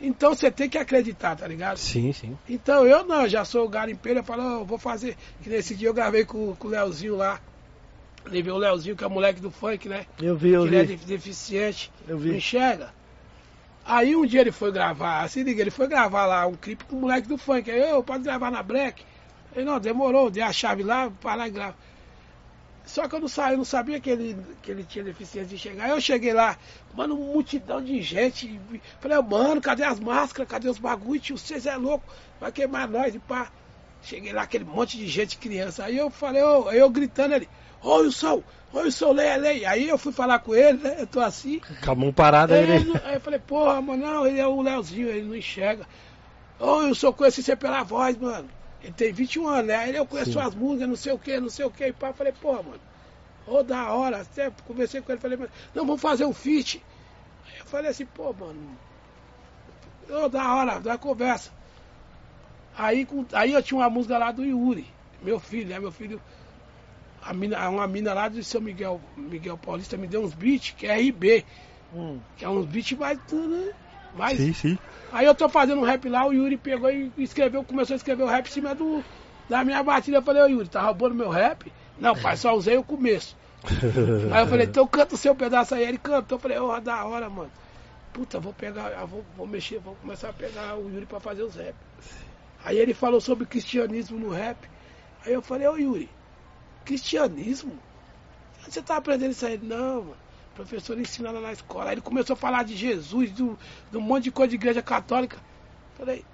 [0.00, 1.76] Então você tem que acreditar, tá ligado?
[1.76, 2.36] Sim, sim.
[2.48, 5.14] Então eu não, já sou garimpeiro, eu falo, "Ô, vou fazer.
[5.42, 7.38] Que nesse dia eu gravei com, com o Leozinho lá.
[8.24, 10.06] Levei o Leozinho, que é o moleque do funk, né?
[10.20, 10.96] Eu vi, eu que ele é vi.
[10.96, 12.34] de- deficiente, Eu não vi.
[12.36, 12.92] enxerga.
[13.84, 16.96] Aí um dia ele foi gravar, se liga, ele foi gravar lá um clipe com
[16.96, 17.70] o moleque do funk.
[17.70, 19.04] Aí eu, pode gravar na Black?
[19.54, 21.76] Ele, não, demorou, dei a chave lá, para lá e grava.
[22.84, 25.58] Só que eu não, sa- eu não sabia que ele, que ele tinha deficiência de
[25.58, 25.84] chegar.
[25.84, 26.58] Aí eu cheguei lá,
[26.94, 28.60] mano, multidão de gente.
[29.00, 30.48] Falei, mano, cadê as máscaras?
[30.48, 31.20] Cadê os bagulho?
[31.20, 33.50] Tio, vocês é louco, vai queimar nós e pá.
[34.02, 35.84] Cheguei lá, aquele monte de gente, criança.
[35.84, 37.48] Aí eu falei, aí eu gritando ali,
[37.82, 38.10] ô
[38.72, 39.70] Wilson, ô Wilson, leia, leia.
[39.70, 40.96] Aí eu fui falar com ele, né?
[41.00, 41.60] Eu tô assim.
[41.84, 42.92] Com a mão parada, Aí, ele.
[43.04, 45.86] aí eu falei, porra, mano, não, ele é o Leozinho, ele não enxerga.
[46.58, 48.48] Ô, eu só conheci você pela voz, mano.
[48.82, 49.76] Ele tem 21 anos, né?
[49.76, 50.38] Aí eu conheço Sim.
[50.40, 51.84] suas músicas, não sei o que, não sei o que.
[51.86, 52.80] E pá, eu falei, porra, mano.
[53.46, 54.20] Ô, da hora.
[54.20, 56.82] Até conversei com ele, falei, mas, não, vamos fazer um feat.
[57.46, 58.76] Aí eu falei assim, pô, mano.
[60.08, 61.50] Ô, da hora, da conversa.
[62.76, 64.86] Aí, com- aí eu tinha uma música lá do Yuri,
[65.22, 65.78] meu filho, né?
[65.78, 66.20] Meu filho,
[67.22, 70.86] a mina, uma mina lá de São Miguel, Miguel Paulista me deu uns beats, que
[70.86, 71.44] é RB,
[71.94, 72.20] Hum.
[72.36, 73.18] que é uns beats mais.
[73.32, 73.72] né?
[74.14, 74.78] mais Sim, sim.
[75.12, 78.22] Aí eu tô fazendo um rap lá, o Yuri pegou e escreveu, começou a escrever
[78.22, 79.02] o rap em cima do,
[79.48, 80.18] da minha batida.
[80.18, 81.70] Eu falei, ô Yuri, tá roubando meu rap?
[81.98, 83.36] Não, pai, só usei o começo.
[84.32, 85.82] Aí eu falei, então canta o seu pedaço aí.
[85.82, 87.50] Ele cantou, eu falei, ô, da hora, mano.
[88.12, 91.56] Puta, vou pegar, vou, vou mexer, vou começar a pegar o Yuri pra fazer os
[91.56, 91.74] rap.
[92.64, 94.56] Aí ele falou sobre cristianismo no rap.
[95.26, 96.08] Aí eu falei, ô Yuri,
[96.90, 97.78] cristianismo?
[98.66, 99.56] Você tá aprendendo isso aí?
[99.58, 100.16] Não, mano.
[100.52, 101.86] O professor ensina lá na escola.
[101.86, 103.56] Aí ele começou a falar de Jesus, do,
[103.94, 105.38] um monte de coisa de igreja católica.
[105.96, 106.24] Falei,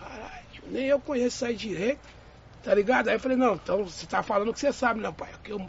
[0.00, 2.00] caralho, nem eu conheço isso aí direito.
[2.64, 3.08] Tá ligado?
[3.08, 5.30] Aí eu falei, não, então você tá falando o que você sabe, não, pai.
[5.44, 5.68] Que eu,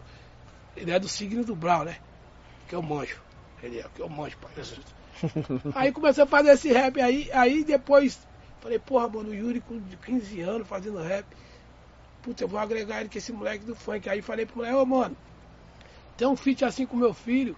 [0.75, 1.97] ele é do signo do Brau, né?
[2.67, 3.21] Que eu manjo.
[3.61, 4.51] Ele é que eu manjo, pai.
[5.75, 8.19] Aí comecei a fazer esse rap aí, aí depois
[8.59, 11.25] falei, porra, mano, o Yuri com 15 anos fazendo rap.
[12.25, 14.09] Puta, eu vou agregar ele com esse moleque do funk.
[14.09, 15.15] Aí falei pro moleque, ô mano,
[16.17, 17.55] tem um feat assim com meu filho.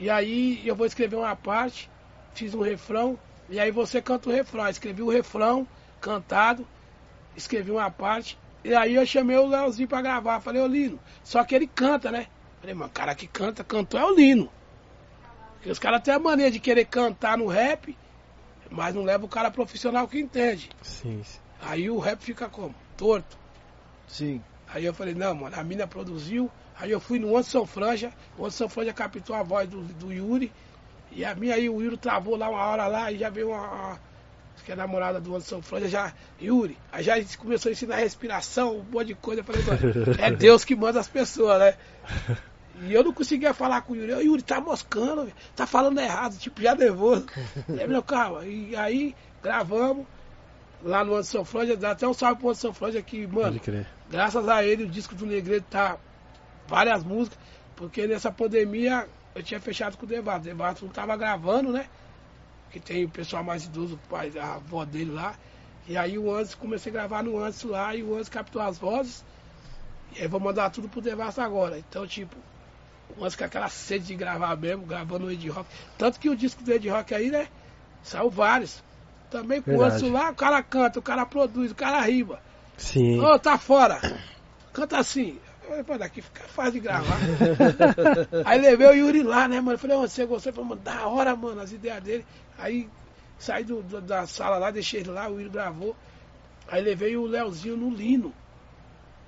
[0.00, 1.90] E aí eu vou escrever uma parte,
[2.32, 3.18] fiz um refrão,
[3.50, 4.64] e aí você canta o refrão.
[4.64, 5.68] Aí escrevi o refrão,
[6.00, 6.66] cantado,
[7.36, 10.40] escrevi uma parte, e aí eu chamei o Leozinho pra gravar.
[10.40, 12.28] Falei, ô Lino, só que ele canta, né?
[12.60, 14.50] Falei, mano, o cara que canta, cantou é o Lino.
[15.56, 17.96] Porque os caras têm a mania de querer cantar no rap,
[18.70, 20.70] mas não leva o cara profissional que entende.
[20.80, 21.38] Sim, sim.
[21.60, 22.74] Aí o rap fica como?
[22.96, 23.41] Torto.
[24.12, 24.42] Sim.
[24.68, 26.50] Aí eu falei, não, mano, a mina produziu.
[26.78, 30.52] Aí eu fui no Anderson Franja, o Anderson Franja captou a voz do, do Yuri.
[31.10, 33.60] E a minha aí, o Yuri travou lá uma hora lá e já veio uma.
[33.60, 34.12] uma
[34.64, 36.78] que é a namorada do Anderson Franja, já, Yuri.
[36.92, 39.40] Aí já começou a ensinar respiração, um monte de coisa.
[39.40, 39.80] Eu falei, mano,
[40.20, 41.74] é Deus que manda as pessoas, né?
[42.82, 44.12] E eu não conseguia falar com o Yuri.
[44.12, 47.26] O Yuri tá moscando, tá falando errado, tipo, já nervoso.
[47.68, 48.44] Aí, meu, calma.
[48.44, 50.06] E aí, gravamos
[50.84, 53.60] lá no Anderson Franja, dá até um salve pro Anderson Franja que, mano,
[54.10, 55.98] graças a ele o disco do Negreiro tá
[56.66, 57.38] várias músicas,
[57.76, 60.40] porque nessa pandemia eu tinha fechado com o Devato.
[60.40, 61.86] O Devato não tava gravando, né?
[62.70, 65.34] Que tem o pessoal mais idoso, pai, a avó dele lá.
[65.86, 68.78] E aí o Antes, comecei a gravar no Antes lá e o Antes captou as
[68.78, 69.24] vozes.
[70.16, 71.78] E aí vou mandar tudo pro Devato agora.
[71.78, 72.36] Então, tipo,
[73.16, 75.68] o Antes com aquela sede de gravar mesmo, gravando o Ed Rock.
[75.98, 77.48] Tanto que o disco do Ed Rock aí, né?
[78.02, 78.82] Saiu vários.
[79.32, 79.82] Também com o.
[79.82, 82.38] Antes lá, o cara canta, o cara produz, o cara rima.
[82.76, 83.18] Sim.
[83.20, 83.98] Ô, tá fora.
[84.72, 85.38] Canta assim.
[85.66, 87.16] Falei, pô, daqui fica fácil de gravar.
[88.44, 89.72] Aí levei o Yuri lá, né, mano?
[89.74, 90.50] Eu falei, ô, você gostou?
[90.50, 92.26] Ele falou, mano, da hora, mano, as ideias dele.
[92.58, 92.88] Aí
[93.38, 95.96] saí do, do- da sala lá, deixei ele lá, o Yuri gravou.
[96.68, 98.32] Aí levei o Leozinho no Lino.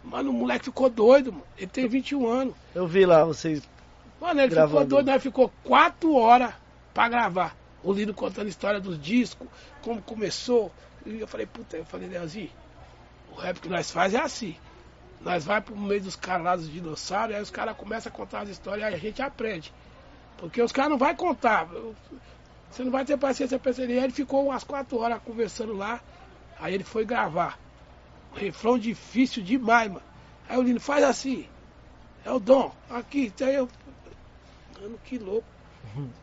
[0.03, 1.45] Mano, o moleque ficou doido, mano.
[1.57, 2.55] Ele tem 21 anos.
[2.75, 3.63] Eu vi lá vocês.
[4.21, 4.73] Mano, ele Gravando.
[4.81, 6.53] ficou doido, nós ficou quatro horas
[6.93, 7.57] pra gravar.
[7.85, 9.47] O Lino contando a história dos discos,
[9.83, 10.73] como começou.
[11.05, 12.51] E eu falei, puta, eu falei, Leozinho,
[13.31, 14.57] o rap que nós faz é assim.
[15.21, 18.41] Nós vai pro meio dos caras lá dos dinossauros, aí os caras começam a contar
[18.41, 19.73] as histórias e a gente aprende.
[20.39, 21.69] Porque os caras não vão contar.
[22.71, 23.93] Você não vai ter paciência pra ele.
[23.93, 26.01] Aí ele ficou umas quatro horas conversando lá.
[26.59, 27.59] Aí ele foi gravar.
[28.33, 30.03] O refrão difícil demais, mano.
[30.49, 31.47] Aí o Lino, faz assim.
[32.25, 33.27] É o Dom, aqui.
[33.27, 33.69] Então eu.
[34.81, 35.54] Mano, que louco.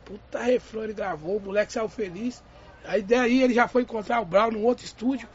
[0.05, 2.43] Puta refrão ele gravou, o moleque saiu feliz.
[2.83, 5.27] Aí daí ele já foi encontrar o Brown num outro estúdio.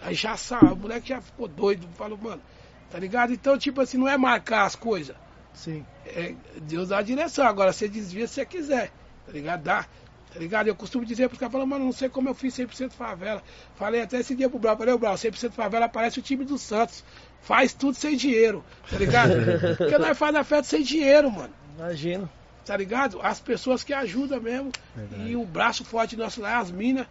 [0.00, 1.86] Aí já saiu, o moleque já ficou doido.
[1.94, 2.42] Falou, mano,
[2.90, 3.32] tá ligado?
[3.32, 5.16] Então, tipo assim, não é marcar as coisas.
[5.52, 5.84] Sim.
[6.04, 7.46] É, Deus dá a direção.
[7.46, 8.90] Agora você desvia se você quiser.
[9.26, 9.62] Tá ligado?
[9.62, 9.86] Dá.
[10.32, 10.68] Tá ligado?
[10.68, 13.42] Eu costumo dizer pros caras, falando, mano, não sei como eu fiz 100% favela.
[13.74, 16.58] Falei até esse dia pro Brau, falei, ô Brau, 100% favela parece o time do
[16.58, 17.02] Santos.
[17.40, 19.32] Faz tudo sem dinheiro, tá ligado?
[19.78, 21.54] Porque nós faz a festa sem dinheiro, mano.
[21.78, 22.28] Imagino.
[22.66, 23.20] Tá ligado?
[23.22, 24.72] As pessoas que ajudam mesmo.
[24.94, 25.30] Verdade.
[25.30, 27.06] E o braço forte nosso lá é as minas.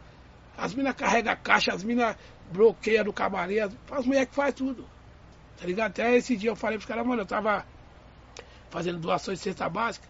[0.58, 2.16] As minas carregam a caixa, as minas
[2.52, 3.60] bloqueiam no camarim.
[3.60, 4.86] As, as mulheres que faz tudo.
[5.58, 5.92] Tá ligado?
[5.92, 7.66] Até esse dia eu falei pros caras, mano, eu tava
[8.70, 10.06] fazendo doações de cesta básica.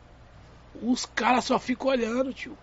[0.81, 2.57] Os caras só ficam olhando, tio.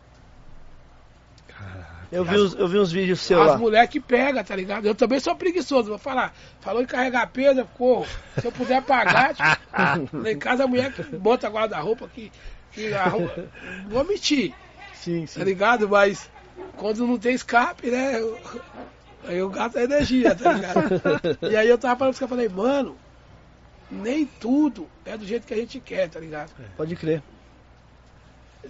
[2.10, 4.84] Eu vi, uns, eu vi uns vídeos seus As mulheres que pegam, tá ligado?
[4.84, 6.34] Eu também sou preguiçoso, vou falar.
[6.60, 8.06] Falou em carregar peso, eu corro.
[8.38, 12.30] Se eu puder pagar, tipo, lá em casa a mulher que bota guarda-roupa, que,
[13.84, 14.58] Vou mentir,
[14.92, 15.44] Sim, tá sim.
[15.44, 15.88] ligado?
[15.88, 16.30] Mas
[16.76, 18.20] quando não tem escape, né?
[18.20, 18.40] eu-
[19.22, 20.84] aí eu gasto a energia, tá ligado?
[21.44, 23.02] E aí eu tava falando pra você, eu falei, mano,
[23.90, 26.54] nem tudo é do jeito que a gente quer, tá ligado?
[26.76, 27.22] Pode crer.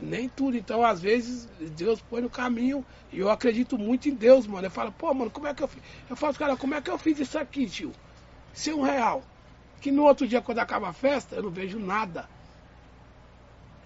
[0.01, 0.57] Nem tudo.
[0.57, 2.87] Então, às vezes, Deus põe no caminho.
[3.11, 4.67] E eu acredito muito em Deus, mano.
[4.67, 5.83] Eu falo, pô, mano, como é que eu fiz?
[6.09, 7.93] Eu falo, cara, como é que eu fiz isso aqui, tio?
[8.53, 9.29] Sem um real.
[9.81, 12.31] Que no outro dia, quando acaba a festa, eu não vejo nada.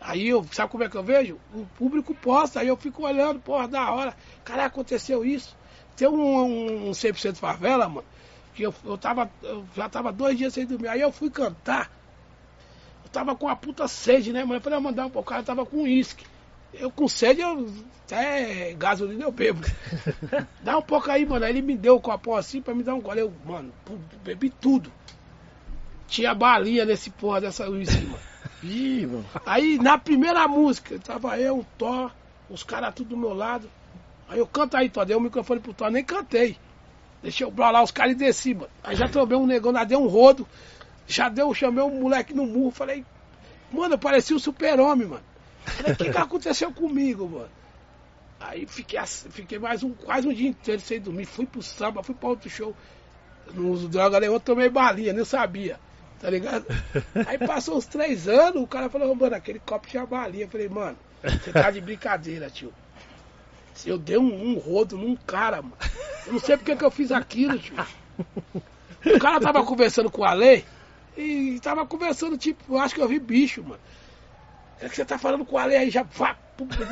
[0.00, 1.38] Aí eu, sabe como é que eu vejo?
[1.54, 4.14] O público posta, aí eu fico olhando, porra, da hora.
[4.44, 5.56] Cara, aconteceu isso.
[5.96, 8.06] Tem um, um, um 100% favela, mano,
[8.54, 10.88] que eu, eu, tava, eu já tava dois dias sem dormir.
[10.88, 11.90] Aí eu fui cantar.
[13.04, 14.56] Eu tava com a puta sede, né, mano?
[14.56, 16.26] Eu falei, ah, mandar um pouco, o cara tava com uísque.
[16.74, 17.66] Eu com sede, eu
[18.04, 19.60] até gasolina eu bebo.
[20.62, 21.44] Dá um pouco aí, mano.
[21.44, 23.20] Aí ele me deu o copão assim pra me dar um gole.
[23.20, 23.72] Eu, mano,
[24.22, 24.92] bebi tudo.
[26.06, 28.35] Tinha balinha nesse porra dessa uísque, mano.
[29.44, 32.10] Aí na primeira música, tava eu, o Thor,
[32.48, 33.70] os caras tudo do meu lado.
[34.28, 36.56] Aí eu canto aí, Thor, dei o microfone pro Thor, nem cantei.
[37.22, 38.70] Deixei o Brau lá, os caras e desci, mano.
[38.82, 40.46] Aí já trombei um negão, já dei um rodo.
[41.06, 43.04] Já deu, chamei um moleque no murro, falei,
[43.70, 45.22] mano, eu parecia um super-homem, mano.
[45.64, 47.48] Falei, o que, que aconteceu comigo, mano?
[48.40, 51.24] Aí fiquei, fiquei mais um, quase um dia inteiro sem dormir.
[51.24, 52.74] Fui pro samba, fui pra outro show.
[53.54, 55.78] Não uso droga nenhuma, tomei balinha, nem sabia.
[56.20, 56.66] Tá ligado?
[57.26, 60.44] Aí passou uns três anos, o cara falou, mano, aquele copo tinha balinha.
[60.44, 62.72] Eu falei, mano, você tá de brincadeira, tio.
[63.84, 65.76] Eu dei um, um rodo num cara, mano.
[66.26, 67.76] Eu não sei porque que eu fiz aquilo, tio.
[69.04, 70.64] O cara tava conversando com o Ale
[71.16, 73.80] e tava conversando, tipo, eu acho que eu vi bicho, mano.
[74.80, 76.04] É que você tá falando com o Ale aí já.
[76.04, 76.86] Pá, pum, deu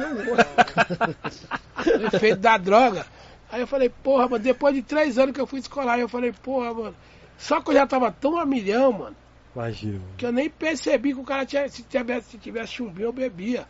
[2.03, 3.07] um efeito da droga.
[3.51, 6.33] Aí eu falei, porra, mano, depois de três anos que eu fui escolar, eu falei,
[6.33, 6.97] porra, mano.
[7.39, 9.17] Só que eu já tava tão a milhão, mano,
[9.55, 10.01] Imagina.
[10.17, 13.67] que eu nem percebi que o cara tinha, se tivesse, se tivesse chumbinho, eu bebia.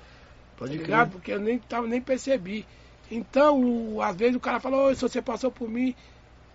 [0.56, 1.08] Pode crer.
[1.08, 2.64] Porque eu nem, tava, nem percebi.
[3.10, 5.94] Então, o- às vezes o cara fala, "Ô, se você passou por mim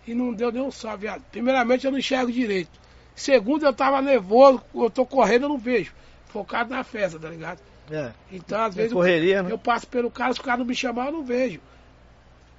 [0.08, 1.22] e não deu nem um salve, viado.
[1.32, 2.80] Primeiramente, eu não enxergo direito.
[3.16, 5.94] Segundo, eu tava nervoso, eu tô correndo, eu não vejo.
[6.28, 7.60] Focado na festa, tá ligado?
[7.92, 8.12] É.
[8.32, 9.52] Então, às É vezes, correria, né?
[9.52, 11.60] eu passo pelo cara, se o cara não me chamar, eu não vejo.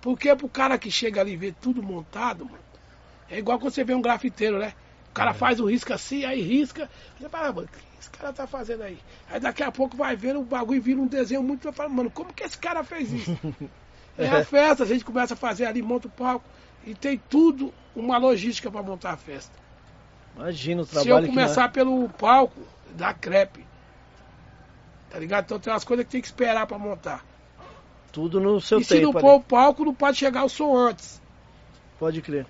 [0.01, 2.59] Porque pro cara que chega ali e vê tudo montado, mano,
[3.31, 4.73] é igual quando você vê um grafiteiro, né?
[5.11, 6.89] O cara faz um risco assim, aí risca.
[7.19, 8.99] Você fala, "Ah, mano, o que esse cara tá fazendo aí?
[9.31, 11.67] Aí daqui a pouco vai ver o bagulho e vira um desenho muito.
[11.69, 13.39] Eu falo, mano, como que esse cara fez isso?
[14.19, 16.45] é a festa, a gente começa a fazer ali, monta o palco.
[16.85, 19.53] E tem tudo uma logística pra montar a festa.
[20.37, 22.61] Imagina o Se eu trabalho que começar pelo palco,
[22.95, 23.67] dá crepe.
[25.11, 25.45] Tá ligado?
[25.45, 27.25] Então tem umas coisas que tem que esperar pra montar.
[28.13, 29.21] tudo no seu e se não tempo.
[29.21, 29.39] pôr ali.
[29.39, 31.21] o palco, não pode chegar o som antes.
[31.99, 32.47] Pode crer.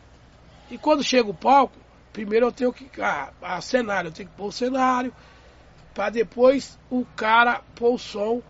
[0.71, 1.77] E quando chega o palco,
[2.13, 2.89] primeiro eu tenho que.
[3.01, 5.13] Ah, a cenário, eu tenho que pôr o cenário,
[5.93, 8.41] pra depois o cara pôr o som.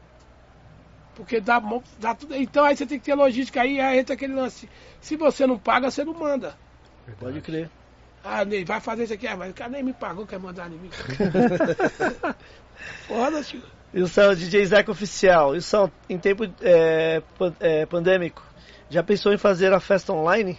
[1.14, 1.60] Porque dá,
[1.98, 2.34] dá tudo.
[2.36, 4.68] Então aí você tem que ter logística aí, aí entra aquele lance.
[5.00, 6.56] Se você não paga, você não manda.
[7.18, 7.70] Pode crer.
[8.22, 10.70] Ah, Ney, vai fazer isso aqui, ah, mas o cara nem me pagou, quer mandar
[10.70, 10.90] em mim.
[13.08, 13.62] Foda, tio.
[13.92, 15.54] E o Sal, DJ Zeca Oficial.
[15.54, 18.42] E o Sal, em tempo é, pan- é, pandêmico,
[18.88, 20.58] já pensou em fazer a festa online?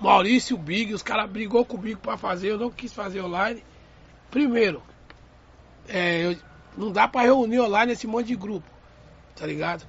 [0.00, 3.62] Maurício, Big, os caras brigou comigo pra fazer, eu não quis fazer online.
[4.30, 4.82] Primeiro,
[5.88, 6.36] é, eu-
[6.76, 8.66] não dá pra reunir online esse monte de grupo,
[9.36, 9.86] tá ligado?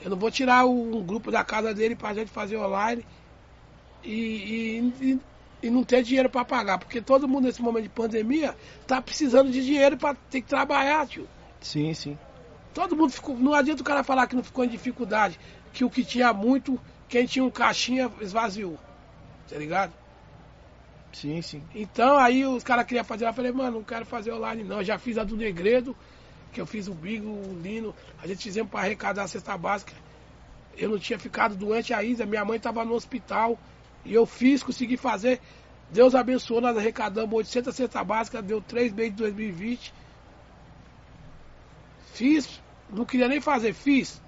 [0.00, 3.04] Eu não vou tirar o- um grupo da casa dele pra gente fazer online
[4.02, 5.20] e, e, e-
[5.64, 8.56] e não ter dinheiro pra pagar, porque todo mundo nesse momento de pandemia
[8.86, 11.28] tá precisando de dinheiro pra ter que trabalhar, tio.
[11.60, 12.18] Sim, sim.
[12.72, 13.36] Todo mundo ficou.
[13.36, 15.38] Não adianta o cara falar que não ficou em dificuldade.
[15.72, 18.78] Que o que tinha muito, quem tinha um caixinha esvaziou.
[19.50, 19.92] Tá ligado?
[21.12, 21.62] Sim, sim.
[21.74, 24.78] Então aí os caras queriam fazer, eu falei, mano, não quero fazer online não.
[24.78, 25.96] Eu já fiz a do Negredo,
[26.52, 29.92] que eu fiz o Bigo, o Lino, a gente fizemos para arrecadar a cesta básica.
[30.78, 33.58] Eu não tinha ficado doente ainda, minha mãe estava no hospital.
[34.04, 35.40] E eu fiz, consegui fazer.
[35.90, 39.92] Deus abençoou, nós arrecadamos 800 cesta básica, deu três meses de 2020.
[42.12, 44.22] Fiz, não queria nem fazer, fiz.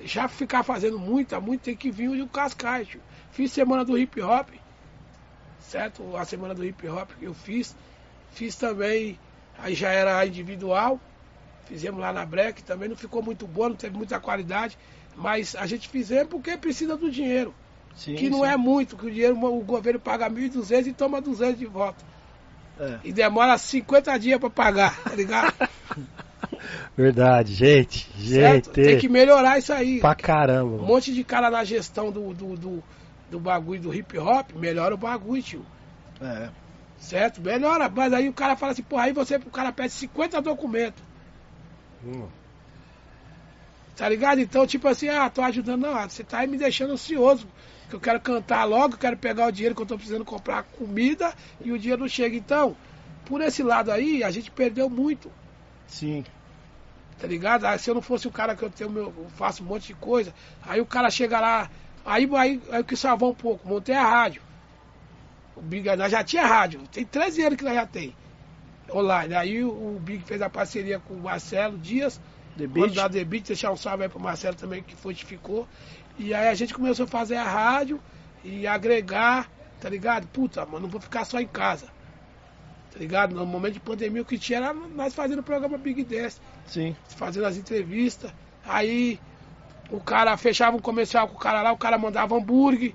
[0.00, 2.88] Já ficar fazendo muita, muito tem que vir o Cascais.
[3.32, 4.50] Fiz semana do hip hop
[5.70, 6.16] certo?
[6.16, 7.76] A semana do hip hop que eu fiz.
[8.32, 9.18] Fiz também,
[9.58, 11.00] aí já era individual.
[11.66, 14.76] Fizemos lá na Breck, também não ficou muito boa, não teve muita qualidade.
[15.16, 17.54] Mas a gente fizemos porque precisa do dinheiro.
[17.94, 18.46] sim que não sim.
[18.46, 22.04] é muito, que o dinheiro o governo paga 1.200 e toma 200 de volta.
[22.78, 22.98] É.
[23.04, 25.54] E demora 50 dias para pagar, tá ligado?
[26.96, 28.08] Verdade, gente.
[28.20, 28.74] certo?
[28.74, 28.88] Gente.
[28.88, 30.00] Tem que melhorar isso aí.
[30.00, 30.82] Pra caramba.
[30.82, 32.84] Um monte de cara na gestão do, do, do,
[33.30, 35.66] do bagulho do hip hop, melhora o bagulho, tio.
[36.20, 36.50] É.
[36.98, 37.40] Certo?
[37.40, 41.02] Melhora, mas aí o cara fala assim, porra, aí você, o cara pede 50 documentos,
[42.04, 42.28] Hum.
[43.96, 44.40] tá ligado?
[44.40, 47.46] Então, tipo assim, ah, tô ajudando, não, você tá aí me deixando ansioso,
[47.88, 50.62] que eu quero cantar logo, eu quero pegar o dinheiro que eu tô precisando comprar
[50.62, 52.36] comida e o dinheiro não chega.
[52.36, 52.76] Então,
[53.26, 55.30] por esse lado aí, a gente perdeu muito,
[55.86, 56.24] Sim.
[57.18, 57.64] tá ligado?
[57.66, 59.88] Ah, se eu não fosse o cara que eu tenho meu, eu faço um monte
[59.88, 61.70] de coisa, aí o cara chega lá,
[62.04, 64.42] aí, aí, aí o que salvou um pouco, montei a rádio.
[65.56, 68.14] O Big, nós já tinha rádio, tem 13 anos que nós já tem.
[68.92, 69.34] Online.
[69.34, 72.20] Aí o, o Big fez a parceria com o Marcelo Dias,
[72.56, 72.94] The Beat.
[72.94, 75.68] da The Beat, deixar um salve aí pro Marcelo também que fortificou.
[76.18, 78.00] E aí a gente começou a fazer a rádio
[78.44, 80.26] e agregar, tá ligado?
[80.28, 81.86] Puta, mano, não vou ficar só em casa.
[82.92, 83.34] Tá ligado?
[83.34, 86.96] No momento de pandemia o que tinha era nós fazendo o programa Big Dance Sim.
[87.08, 88.32] fazendo as entrevistas.
[88.64, 89.20] Aí
[89.90, 92.94] o cara fechava um comercial com o cara lá, o cara mandava hambúrguer.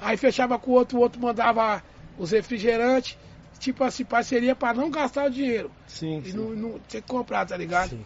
[0.00, 1.82] Aí fechava com o outro, o outro mandava
[2.18, 3.16] os refrigerantes.
[3.58, 5.70] Tipo assim, parceria pra não gastar o dinheiro.
[5.86, 6.20] Sim.
[6.24, 6.36] E sim.
[6.36, 7.90] não, não ter que comprar, tá ligado?
[7.90, 8.04] Sim.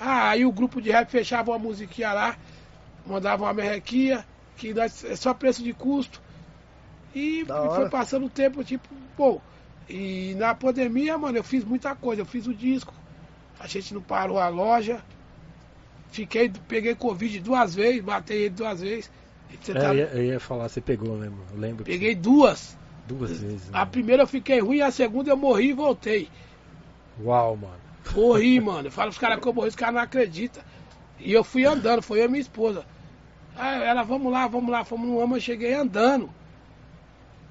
[0.00, 2.36] Ah, aí o grupo de rap fechava uma musiquinha lá,
[3.04, 4.24] mandava uma merrequinha,
[4.56, 6.22] que nós, é só preço de custo.
[7.14, 9.40] E, e foi passando o tempo, tipo, pô.
[9.88, 12.22] E na pandemia, mano, eu fiz muita coisa.
[12.22, 12.94] Eu fiz o disco,
[13.58, 15.02] a gente não parou a loja.
[16.10, 19.10] Fiquei, peguei Covid duas vezes, matei ele duas vezes.
[19.60, 21.38] Você É, tá- eu, ia, eu ia falar, você pegou mesmo.
[21.52, 21.84] Eu lembro.
[21.84, 22.76] que peguei duas.
[23.06, 23.68] você- duas vezes.
[23.72, 23.90] A né?
[23.90, 26.28] primeira eu fiquei ruim, a segunda eu morri e voltei.
[27.22, 27.78] Uau, mano.
[28.14, 28.88] Morri, mano.
[28.88, 30.62] Eu falo pros caras que eu morri, os caras não acreditam.
[31.18, 32.84] E eu fui andando, foi eu e minha esposa.
[33.56, 36.30] Ah, ela, vamos lá, vamos lá, fomos no ama, eu cheguei andando.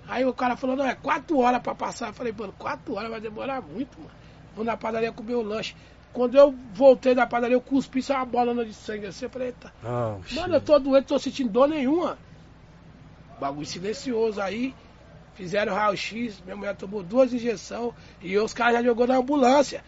[0.07, 2.07] Aí o cara falou, não, é quatro horas pra passar.
[2.09, 4.11] Eu falei, mano, quatro horas vai demorar muito, mano.
[4.55, 5.75] Vou na padaria comer o lanche.
[6.17, 9.25] Quando eu voltei da padaria, eu cuspi só uma bola de sangue assim.
[9.25, 9.71] Eu falei, eita.
[9.83, 12.17] Oh, Mano, eu tô doente, tô sentindo dor nenhuma.
[13.39, 14.73] Bagulho silencioso aí.
[15.35, 19.83] Fizeram raio-x, minha mulher tomou duas injeções e os caras já jogou na ambulância.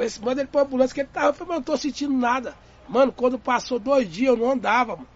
[0.00, 1.28] Esse, manda ele pra ambulância que ele tava.
[1.28, 2.56] Eu falei, mano, não tô sentindo nada.
[2.88, 5.08] Mano, quando passou dois dias eu não andava, mano.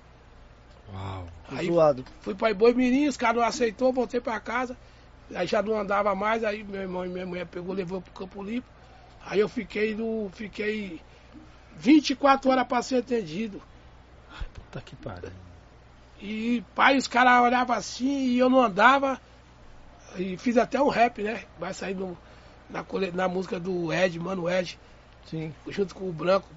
[0.95, 1.27] Uau.
[1.51, 2.05] Aí Zoado.
[2.21, 4.77] fui pra Boi Mirim, os caras não aceitou, voltei pra casa.
[5.35, 8.41] Aí já não andava mais, aí meu irmão e minha mulher pegou, levou pro Campo
[8.41, 8.69] Limpo.
[9.25, 10.31] Aí eu fiquei no.
[10.33, 11.01] Fiquei
[11.77, 13.63] 24 horas pra ser atendido.
[14.55, 15.31] Puta que pariu.
[16.21, 19.21] E pai, os caras olhavam assim e eu não andava.
[20.17, 21.45] E fiz até um rap, né?
[21.59, 22.17] Vai sair no-
[22.71, 22.85] na,
[23.15, 24.79] na música do Ed, mano Ed,
[25.27, 25.53] Sim.
[25.69, 26.49] junto com o Branco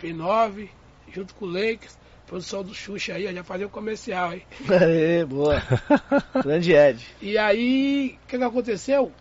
[0.00, 0.68] P9,
[1.12, 4.42] junto com o Lakers, produção do Xuxa aí, já fazia o comercial aí.
[4.70, 5.60] Aê, boa.
[6.42, 7.06] Grande Ed.
[7.20, 9.12] E aí, o que, que aconteceu?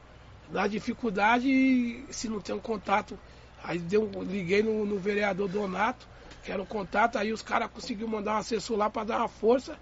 [0.51, 3.17] Na dificuldade, se não tem um contato,
[3.63, 6.05] aí deu, um- liguei no, no vereador Donato,
[6.43, 9.27] que era o contato, aí os caras conseguiram mandar um assessor lá para dar uma
[9.29, 9.77] força,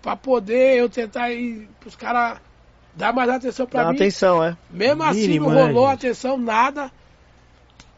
[0.00, 2.40] para poder eu tentar ir, os caras
[2.94, 3.96] dar mais atenção para mim.
[3.96, 4.56] atenção, é.
[4.70, 6.90] Mesmo assim não né, rolou atenção, nada.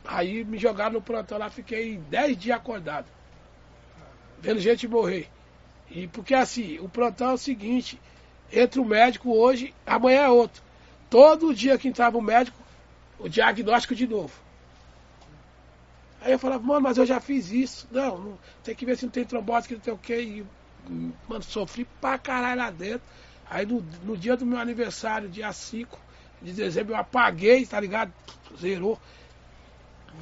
[0.04, 3.06] Aí me jogaram no plantão lá, fiquei 10 dias acordado.
[4.40, 5.28] Vendo gente morrer.
[5.90, 8.00] E porque assim, o plantão é o seguinte,
[8.52, 10.62] entra o médico hoje, amanhã é outro.
[11.10, 12.58] Todo dia que entrava o médico,
[13.18, 14.32] o diagnóstico de novo.
[16.20, 17.86] Aí eu falava, mano, mas eu já fiz isso.
[17.90, 20.20] Não, não- tem que ver se não tem trombose, que não tem o quê.
[20.20, 20.46] E,
[21.28, 23.02] mano, sofri pra caralho lá dentro.
[23.48, 25.98] Aí no, no dia do meu aniversário, dia 5
[26.42, 28.12] de dezembro, eu apaguei, tá ligado?
[28.60, 28.98] Zerou.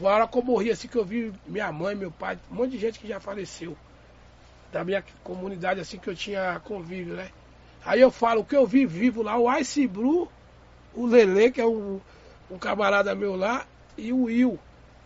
[0.00, 2.72] A hora que eu morri, assim que eu vi minha mãe, meu pai, um monte
[2.72, 3.76] de gente que já faleceu.
[4.72, 7.30] Da minha comunidade, assim, que eu tinha convívio, né?
[7.84, 10.30] Aí eu falo, o que eu vi vivo lá, o Ice Blue,
[10.96, 12.00] o Lele, que é um,
[12.50, 13.64] um camarada meu lá,
[13.96, 14.58] e o Will,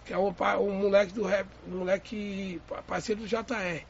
[0.06, 3.84] que é um, pa- um moleque do rap, um moleque pa- parceiro do JR.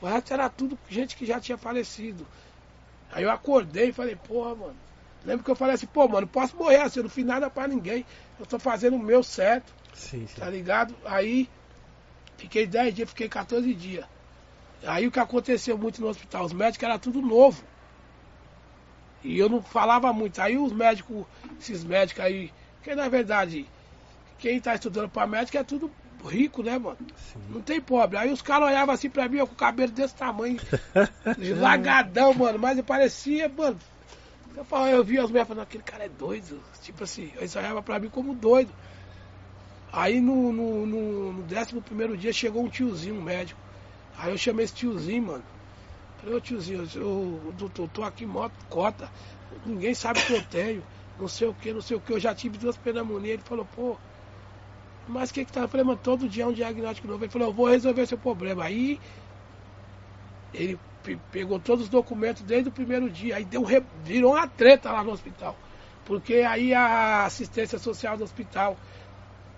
[0.00, 2.26] O resto era tudo gente que já tinha falecido.
[3.10, 4.76] Aí eu acordei e falei, porra, mano.
[5.24, 7.66] Lembro que eu falei assim, pô, mano, posso morrer assim, eu não fiz nada pra
[7.66, 8.04] ninguém.
[8.38, 10.36] Eu tô fazendo o meu certo, Sim, sim.
[10.38, 10.94] tá ligado?
[11.04, 11.48] Aí
[12.36, 14.04] fiquei 10 dias, fiquei 14 dias.
[14.86, 17.62] Aí o que aconteceu muito no hospital, os médicos era tudo novo.
[19.26, 20.40] E eu não falava muito.
[20.40, 21.26] Aí os médicos,
[21.60, 22.50] esses médicos aí,
[22.82, 23.66] que na verdade,
[24.38, 25.90] quem tá estudando pra médico é tudo
[26.24, 26.96] rico, né, mano?
[27.16, 27.40] sim.
[27.50, 28.16] Não tem pobre.
[28.16, 30.58] Aí os caras olhavam assim pra mim, eu com o cabelo desse tamanho,
[31.58, 32.58] lagadão, mano.
[32.58, 33.78] Mas eu parecia, mano.
[34.56, 36.62] Eu, falava, eu via as mulheres falando, aquele cara é doido.
[36.82, 38.72] Tipo assim, eles olhavam pra mim como doido.
[39.92, 43.58] Aí no, no, no, no décimo primeiro dia chegou um tiozinho, um médico.
[44.18, 45.55] Aí eu chamei esse tiozinho, mano.
[46.26, 49.10] Ô tiozinho, eu, doutor, tô aqui moto, cota.
[49.64, 50.84] Ninguém sabe o que eu tenho.
[51.16, 52.12] Não sei o que, não sei o que.
[52.12, 53.34] Eu já tive duas pneumonias.
[53.34, 53.98] Ele falou, pô,
[55.06, 55.60] mas o que que tá?
[55.62, 57.24] Eu falei, mano, todo dia é um diagnóstico novo.
[57.24, 58.64] Ele falou, eu vou resolver seu problema.
[58.64, 59.00] Aí
[60.52, 63.36] ele pe- pegou todos os documentos desde o primeiro dia.
[63.36, 63.62] Aí deu
[64.02, 65.56] virou uma treta lá no hospital.
[66.04, 68.78] Porque aí a assistência social do hospital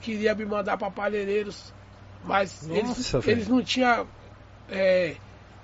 [0.01, 1.75] queria me mandar para Palheireiros.
[2.23, 3.33] Mas eles, Nossa, velho.
[3.33, 4.09] eles não tinham
[4.69, 5.17] é,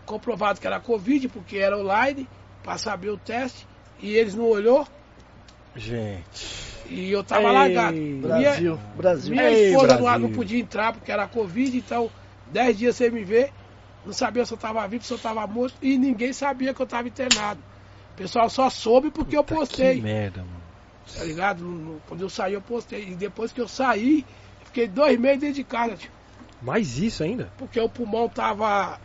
[0.04, 2.28] comprovado que era Covid, porque era online,
[2.62, 3.66] para saber o teste.
[4.00, 4.86] E eles não olhou
[5.76, 6.46] Gente.
[6.88, 7.96] e eu tava Ei, largado.
[7.96, 9.30] Minha- Brasil, Brasil.
[9.34, 10.18] minha Ei, esposa Brasil.
[10.18, 12.10] não podia entrar porque era Covid, então
[12.52, 13.52] 10 dias sem me ver,
[14.04, 16.84] não sabia se eu estava vivo, se eu estava morto, e ninguém sabia que eu
[16.84, 17.60] estava internado.
[18.12, 20.62] O pessoal só soube porque eu Puta, postei, Que merda, mano.
[21.16, 22.00] tá ligado?
[22.06, 23.08] Quando eu saí, eu postei.
[23.08, 24.24] E depois que eu saí,
[24.66, 26.10] fiquei dois meses dentro de casa, tio,
[26.62, 27.50] Mais isso ainda?
[27.58, 29.00] porque o pulmão tava.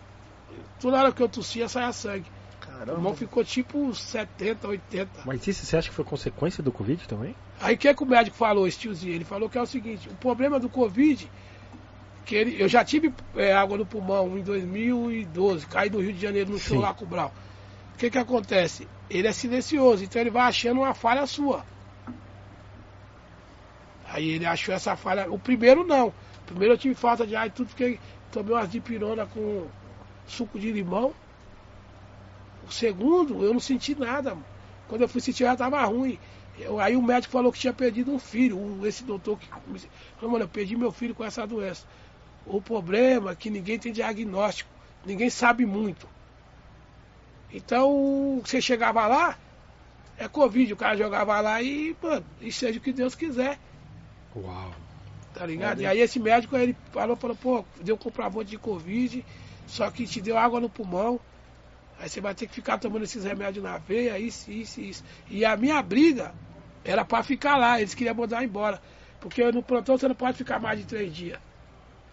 [0.79, 2.25] Toda hora que eu tossia, saia sangue.
[2.61, 3.15] O pulmão Caramba.
[3.15, 5.09] ficou tipo 70, 80.
[5.25, 7.35] Mas isso você acha que foi consequência do Covid também?
[7.59, 9.13] Aí o que, que o médico falou, esse tiozinho?
[9.13, 11.29] Ele falou que é o seguinte, o problema do Covid,
[12.25, 16.21] que ele, eu já tive é, água no pulmão em 2012, caí no Rio de
[16.21, 17.33] Janeiro no show lá com o Brau.
[17.95, 18.87] O que que acontece?
[19.09, 21.65] Ele é silencioso, então ele vai achando uma falha sua.
[24.07, 25.29] Aí ele achou essa falha.
[25.29, 26.07] O primeiro não.
[26.07, 26.13] O
[26.45, 27.99] primeiro eu tive falta de ar e tudo, fiquei,
[28.31, 29.67] tomei umas dipirona com
[30.29, 31.13] suco de limão.
[32.67, 34.31] O segundo, eu não senti nada.
[34.31, 34.45] mano.
[34.87, 36.17] Quando eu fui sentir, já tava ruim.
[36.57, 38.85] Eu- aí o médico falou que tinha perdido um filho.
[38.85, 41.85] esse doutor que falou, mano, eu perdi meu filho com essa doença.
[42.45, 44.69] O problema é que ninguém tem diagnóstico.
[45.05, 46.07] Ninguém sabe muito.
[47.51, 49.37] Então, você chegava lá,
[50.17, 50.73] é Covid.
[50.73, 53.57] O cara jogava lá e, mano, e seja o que Deus quiser.
[54.35, 54.73] Uau.
[55.33, 55.81] Tá ligado?
[55.81, 59.25] E aí esse médico ele falou, falou, pô, deu comprovante de Covid,
[59.69, 61.19] só que te deu água no pulmão.
[61.99, 65.03] Aí você vai ter que ficar tomando esses remédios na veia, isso, isso, isso.
[65.29, 66.33] E a minha briga
[66.83, 68.81] era pra ficar lá, eles queriam mandar embora.
[69.19, 71.39] Porque no plantão você não pode ficar mais de três dias.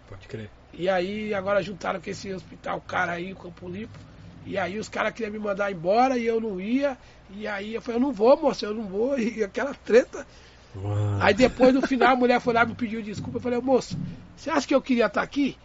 [0.07, 0.49] Pode crer.
[0.73, 3.97] E aí agora juntaram com esse hospital cara aí, o Campo Limpo.
[4.45, 6.97] E aí os caras queriam me mandar embora e eu não ia.
[7.31, 9.17] E aí eu falei, eu não vou, moça, eu não vou.
[9.19, 10.27] E aquela treta.
[10.75, 11.23] Mano.
[11.23, 13.37] Aí depois no final a mulher foi lá e me pediu desculpa.
[13.37, 13.97] Eu falei, moço,
[14.35, 15.57] você acha que eu queria estar aqui?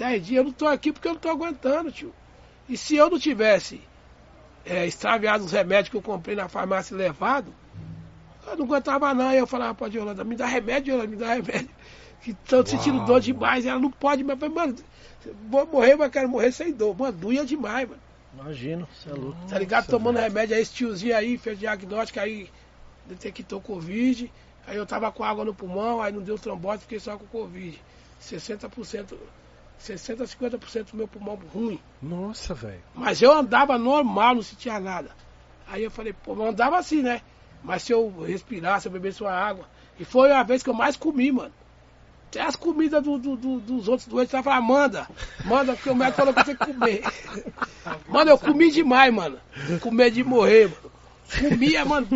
[0.00, 2.10] Dez dias, eu não tô aqui porque eu não tô aguentando, tio.
[2.66, 3.82] E se eu não tivesse
[4.64, 7.52] é, extraviado os remédios que eu comprei na farmácia e levado,
[8.46, 9.28] eu não aguentava não.
[9.28, 11.68] Aí eu falava pra Yolanda, me dá remédio, Yolanda, me dá remédio.
[12.22, 13.64] Que tô sentindo dor demais.
[13.64, 14.76] Ela não pode, mas eu falei, mano,
[15.48, 16.94] vou morrer, mas quero morrer sem dor.
[16.94, 18.00] Mano, doía demais, mano.
[18.34, 19.38] Imagino, você é louco.
[19.48, 19.84] Tá ligado?
[19.84, 20.28] Nossa, Tomando velho.
[20.28, 22.50] remédio, aí esse tiozinho aí fez diagnóstico, aí
[23.06, 24.30] detectou Covid.
[24.66, 27.80] Aí eu tava com água no pulmão, aí não deu trombose, fiquei só com Covid.
[28.20, 29.14] 60%,
[29.80, 30.24] 60% a
[30.58, 31.80] 50% do meu pulmão ruim.
[32.02, 32.82] Nossa, velho.
[32.94, 35.10] Mas eu andava normal, não sentia nada.
[35.66, 37.20] Aí eu falei, pô, eu andava assim, né?
[37.62, 39.66] Mas se eu respirasse, eu bebesse uma água.
[39.98, 41.52] E foi a vez que eu mais comi, mano.
[42.28, 45.08] Até as comidas do- do- do- dos outros doentes, ela falava, manda,
[45.44, 47.02] manda, porque o médico falou que eu tenho que comer.
[48.08, 49.40] Mano, eu comi demais, mano.
[49.80, 50.92] Com medo de morrer, mano.
[51.38, 52.08] Comia, mano.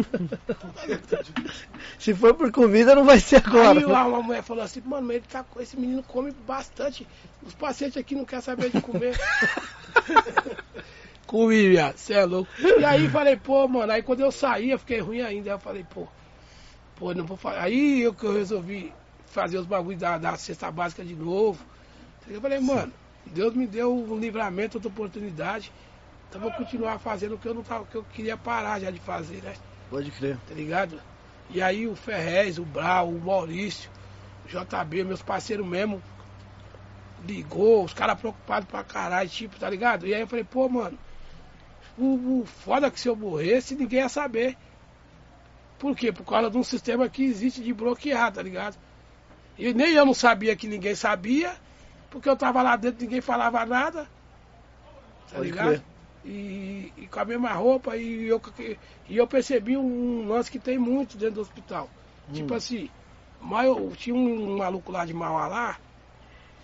[1.98, 3.78] Se for por comida, não vai ser agora.
[3.78, 7.06] Aí uma, uma mulher falou assim, mano, mas ele tá, esse menino come bastante.
[7.42, 9.18] Os pacientes aqui não querem saber de comer.
[11.26, 12.50] Comi, viado, cê é louco.
[12.58, 15.50] E aí falei, pô, mano, aí quando eu saí, eu fiquei ruim ainda.
[15.50, 16.06] Aí eu falei, pô,
[16.96, 17.60] pô, não vou fazer.
[17.60, 18.92] Aí eu que eu resolvi
[19.26, 21.64] fazer os bagulhos da, da cesta básica de novo.
[22.28, 22.92] Eu falei, mano,
[23.26, 25.72] Deus me deu um livramento, outra oportunidade.
[26.34, 28.90] Então vou continuar fazendo o que eu não tava, o que eu queria parar já
[28.90, 29.54] de fazer, né?
[29.88, 30.36] Pode crer.
[30.48, 31.00] tá ligado?
[31.48, 33.88] E aí o Ferrez, o Brau, o Maurício,
[34.44, 36.02] o JB, meus parceiros mesmo,
[37.24, 40.08] ligou, os caras preocupados pra caralho, tipo, tá ligado?
[40.08, 40.98] E aí eu falei, pô, mano,
[41.96, 44.56] o, o foda é que se eu morresse, ninguém ia saber.
[45.78, 46.10] Por quê?
[46.10, 48.76] Por causa de um sistema que existe de bloquear, tá ligado?
[49.56, 51.54] E nem eu não sabia que ninguém sabia,
[52.10, 54.08] porque eu tava lá dentro, ninguém falava nada.
[55.30, 55.68] Tá Pode ligado?
[55.68, 55.93] crer.
[56.24, 58.40] E, e com a mesma roupa, e eu,
[59.08, 61.88] e eu percebi um lance que tem muito dentro do hospital.
[62.32, 62.88] Tipo assim,
[63.40, 65.78] mas eu, tinha um maluco lá de Mauá lá,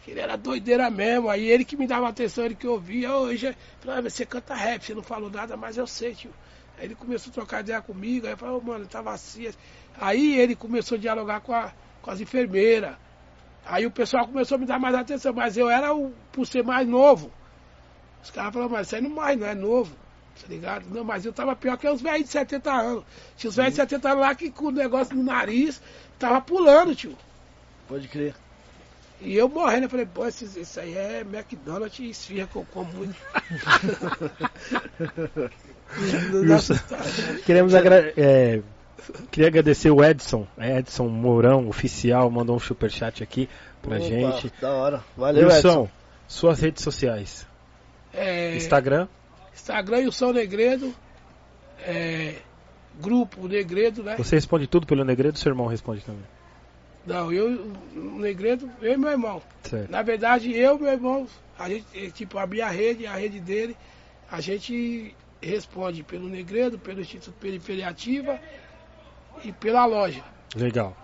[0.02, 3.24] que ele era doideira mesmo, aí ele que me dava atenção, ele que ouvia, "Ô,
[3.24, 6.30] hoje falava, você canta rap, você não falou nada, mas eu sei, tio.
[6.78, 9.46] Aí ele começou a trocar ideia comigo, aí eu falei, "Ô, mano, tava assim.
[9.46, 9.58] assim."
[10.00, 12.96] Aí ele começou a dialogar com, a- com as enfermeiras.
[13.66, 16.64] Aí o pessoal começou a me dar mais atenção, mas eu era o, por ser
[16.64, 17.30] mais novo.
[18.22, 19.94] Os caras falaram, mas você aí não mais, não é novo.
[20.40, 20.84] Tá ligado?
[20.90, 23.04] Não, mas eu tava pior que os velhos de 70 anos.
[23.36, 25.80] Tinha os velhos de 70 anos lá que com o negócio no nariz
[26.18, 27.16] tava pulando, tio.
[27.88, 28.34] Pode crer.
[29.20, 32.66] E eu morrendo, eu falei, pô, isso, isso aí é McDonald's e esfirra que eu
[32.72, 33.16] como muito.
[37.44, 38.62] Queremos agra é,
[39.30, 43.48] queria agradecer o Edson, Edson Mourão, oficial, mandou um superchat aqui
[43.82, 44.52] pra Opa, gente.
[44.60, 45.04] Da hora.
[45.16, 45.88] Valeu, Wilson, Edson.
[46.26, 47.49] suas redes sociais.
[48.12, 49.08] É, Instagram,
[49.54, 50.94] Instagram e o São Negredo.
[51.82, 52.36] É,
[53.00, 54.16] grupo Negredo, né?
[54.16, 56.24] você responde tudo pelo Negredo, seu irmão responde também.
[57.06, 59.42] Não, eu, o Negredo, eu e meu irmão.
[59.62, 59.90] Certo.
[59.90, 61.26] Na verdade, eu e meu irmão,
[61.58, 63.76] a gente, eh, tipo, a minha rede, a rede dele,
[64.30, 68.38] a gente responde pelo Negredo, pelo Instituto Periferia Ativa
[69.42, 70.22] e pela loja.
[70.54, 70.94] Legal.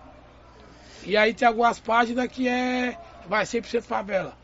[1.04, 2.98] E aí tem algumas páginas que é.
[3.28, 4.36] Vai 100% favela.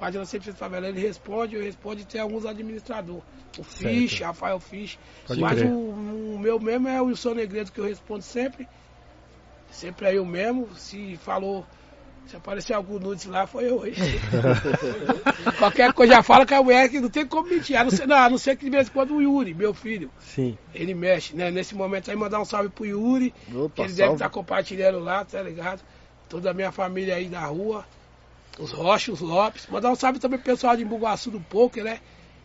[0.00, 3.22] Página 100% favela, ele responde, eu respondo e tem alguns administradores.
[3.58, 4.24] O Fish, Certo.
[4.24, 4.98] Rafael Fish.
[5.26, 8.66] Pode Mas o, o meu mesmo é o Wilson Negredo que eu respondo sempre.
[9.70, 10.68] Sempre é eu mesmo.
[10.74, 11.66] Se falou,
[12.26, 13.82] se aparecer algum nudes lá, foi eu.
[15.58, 17.76] Qualquer coisa já fala que a mulher que não tem como mentir.
[17.76, 19.74] A não ser, não, a não ser que de vez em quando o Yuri, meu
[19.74, 20.56] filho, Sim.
[20.74, 21.50] ele mexe, né?
[21.50, 23.34] Nesse momento aí mandar um salve pro Yuri.
[23.46, 24.14] Que Opa, ele deve salve.
[24.14, 25.82] estar compartilhando lá, tá ligado?
[26.28, 27.84] Toda a minha família aí da rua.
[28.60, 29.66] Os Rocha, os Lopes.
[29.68, 32.00] Mandar um salve também pro pessoal de Bugaçu do Poker, né?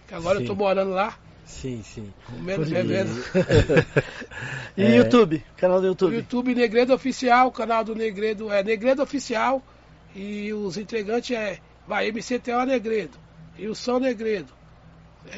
[0.07, 0.43] Que agora Sim.
[0.43, 2.13] eu tô morando lá, Sim, sim.
[2.25, 3.11] comendo, bebendo.
[4.77, 4.95] E É.
[4.97, 5.43] YouTube?
[5.57, 6.15] Canal do O YouTube.
[6.15, 9.61] YouTube Negredo Oficial, o canal do Negredo é Negredo Oficial.
[10.15, 13.17] E os entregantes é vai MCTO Negredo.
[13.57, 14.53] E o São Negredo.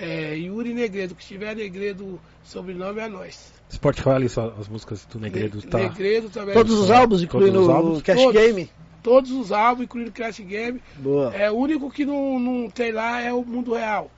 [0.02, 1.16] É Yuri Negredo.
[1.16, 3.54] Que tiver Negredo, sobrenome é nós.
[3.70, 5.78] Você pode falar ali só as músicas do Negredo, Ne- tá?
[5.80, 6.54] Negredo também.
[6.54, 8.00] Todos os álbuns, incluindo os álbuns?
[8.00, 8.34] o Cash Todos.
[8.42, 8.70] Game?
[9.04, 10.82] Todos os álbuns, incluindo Crash Game.
[10.98, 11.34] Boa.
[11.36, 14.12] É, o único que não, não tem lá é o Mundo Real,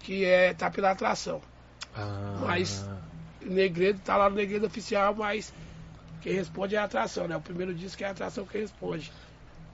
[0.00, 1.40] que é, tá pela atração.
[1.94, 2.84] Ah, Mas-
[3.44, 5.52] O Negredo tá lá no Negredo Oficial, mas
[6.20, 7.36] quem responde é a atração, né?
[7.36, 9.12] O primeiro disco é a atração que responde.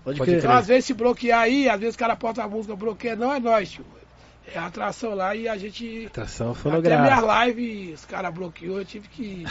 [0.05, 0.39] Pode, Pode crer.
[0.41, 3.33] Então, às vezes, se bloquear aí, às vezes o cara porta a música, bloqueia, não
[3.33, 3.85] é nós, tio.
[4.55, 6.07] É a atração lá e a gente.
[6.07, 7.03] Atração Até fonográfica.
[7.17, 9.45] minha live, os caras bloqueou, eu tive que.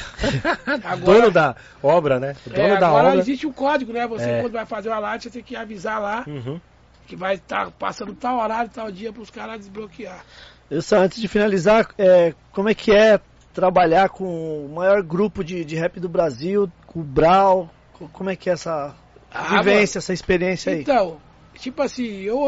[1.04, 2.36] Dono da obra, né?
[2.46, 3.20] O dono é, da agora obra.
[3.20, 4.06] existe um código, né?
[4.08, 4.42] Você É.
[4.42, 6.60] quando vai fazer uma live, você tem que avisar lá Uhum.
[7.08, 10.24] que vai estar passando tal horário, tal dia para os caras desbloquear.
[10.70, 13.20] Eu só antes de finalizar, é, como é que é
[13.54, 17.70] trabalhar com o maior grupo de, de rap do Brasil, com o Brau?
[17.94, 18.94] Co- Como é que é essa
[19.34, 20.82] Ah, vivência, essa experiência aí?
[20.82, 21.18] Então,
[21.56, 22.40] tipo assim, eu.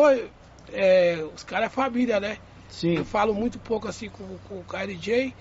[0.73, 2.37] É, os caras é família, né?
[2.69, 5.33] Eu Sim, falo muito pouco assim com, com o KLJ,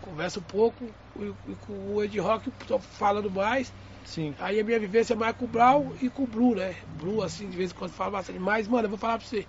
[0.00, 0.84] converso pouco,
[1.18, 3.72] e, e com o Ed Rock tô falando mais.
[4.04, 4.34] sim.
[4.38, 6.76] Aí a minha vivência é mais com o Brau e com o Bru, né?
[6.98, 8.38] Bru, assim, de vez em quando fala bastante.
[8.38, 9.46] Mas, mano, eu vou falar pra você.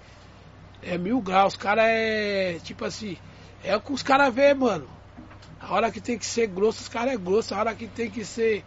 [0.82, 2.58] É mil graus, os caras é.
[2.64, 3.18] Tipo assim.
[3.64, 4.88] É o que os caras vê, mano.
[5.60, 7.54] A hora que tem que ser grosso, os caras é grosso.
[7.54, 8.64] A hora que tem que ser.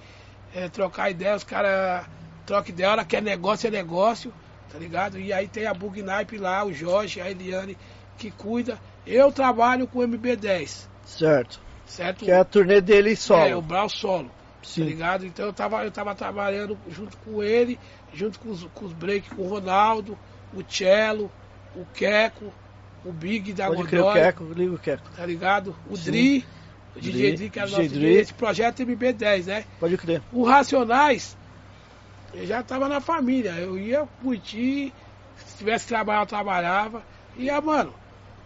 [0.55, 2.07] é, trocar ideia, os caras
[2.47, 2.89] trocam ideia.
[2.91, 4.33] A hora que é negócio, é negócio.
[4.73, 5.19] Tá ligado?
[5.21, 7.77] E aí tem a Bug Naipe lá, o Jorge, a Eliane,
[8.17, 8.79] que cuida.
[9.07, 11.61] Eu trabalho com o MB10, Certo.
[11.85, 12.25] certo?
[12.25, 13.43] Que é a turnê dele solo.
[13.45, 14.29] É, o Brau solo.
[14.29, 14.33] Tá
[14.69, 14.85] Sim.
[14.85, 15.27] ligado?
[15.27, 17.79] Então eu tava, eu tava trabalhando junto com ele,
[18.15, 20.17] junto com os, com os break, com o Ronaldo,
[20.55, 21.31] o Cello,
[21.75, 22.53] o Queco,
[23.05, 25.11] o Big da Pode crer o Queco, liga o Queco.
[25.17, 25.77] tá ligado?
[25.91, 26.11] O Sim.
[26.13, 26.47] Dri,
[26.97, 28.15] o Dri, DJ Dri, que era o nosso Dri.
[28.15, 29.65] Esse projeto MB10, né?
[29.81, 30.23] Pode crer.
[30.33, 31.37] O Racionais,
[32.35, 34.93] eu já tava na família, eu ia curtir,
[35.37, 37.03] se tivesse trabalho eu trabalhava.
[37.37, 37.95] E, ah, mano,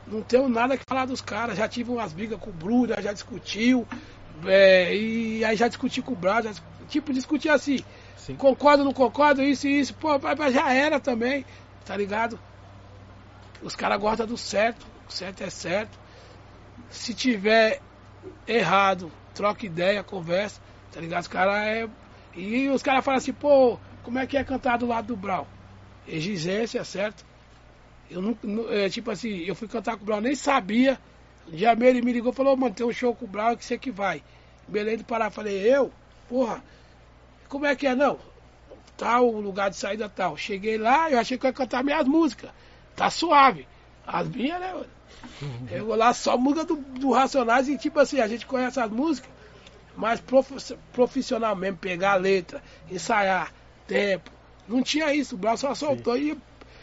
[0.07, 3.13] não tenho nada que falar dos caras, já tive umas brigas com o Bruno, já
[3.13, 3.87] discutiu,
[4.45, 6.53] é, e aí já discuti com o já,
[6.89, 7.85] tipo, discutir assim,
[8.17, 8.37] Sim.
[8.37, 10.09] concordo, não concordo, isso e isso, pô,
[10.53, 11.45] já era também,
[11.85, 12.39] tá ligado?
[13.63, 15.99] Os caras gostam do certo, o certo é certo.
[16.91, 17.81] Se tiver
[18.47, 20.61] errado, troca ideia, conversa,
[20.93, 21.23] tá ligado?
[21.23, 21.89] Os caras é.
[22.37, 25.49] E os caras falam assim, pô, como é que é cantar do lado do Brau?
[26.07, 27.25] Exigência, certo?
[28.11, 28.37] Eu não,
[28.71, 31.01] é, tipo assim, eu fui cantar com o Brau, nem sabia.
[31.49, 33.65] Um dia ele me ligou e falou, mano, tem um show com o Brau que
[33.65, 34.23] você que vai.
[34.69, 35.93] Belém do Pará, falei, eu?
[36.29, 36.63] Porra,
[37.49, 37.95] como é que é?
[37.95, 38.19] Não,
[38.97, 40.37] tal, lugar de saída tal.
[40.37, 42.51] Cheguei lá, eu achei que eu ia cantar minhas músicas.
[42.95, 43.67] Tá suave.
[44.07, 44.87] As minhas, né, mano?
[45.71, 48.91] Eu vou lá só música do, do Racionais e tipo assim, a gente conhece as
[48.91, 49.31] músicas,
[49.97, 53.53] mas profi- profissional mesmo, pegar a letra, ensaiar,
[53.87, 54.31] tempo.
[54.69, 56.37] Não tinha isso, o Brau só soltou e,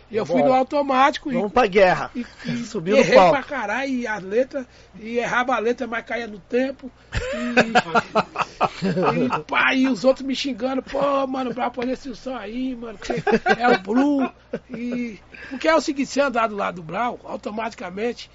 [0.09, 2.09] e eu fui no automático e, Vamos pra guerra.
[2.15, 3.31] e, e Subiu no errei palco.
[3.33, 4.65] pra caralho e as letras,
[4.99, 6.89] e errava a letra, mas caía no tempo.
[7.13, 7.73] E,
[9.39, 12.97] e, pá, e os outros me xingando, pô, mano, pra pôr esse som aí, mano,
[12.97, 13.13] que
[13.59, 14.31] é o Bru.
[14.69, 15.19] E,
[15.49, 18.29] porque é o seguinte, se andar do lado do Brau, automaticamente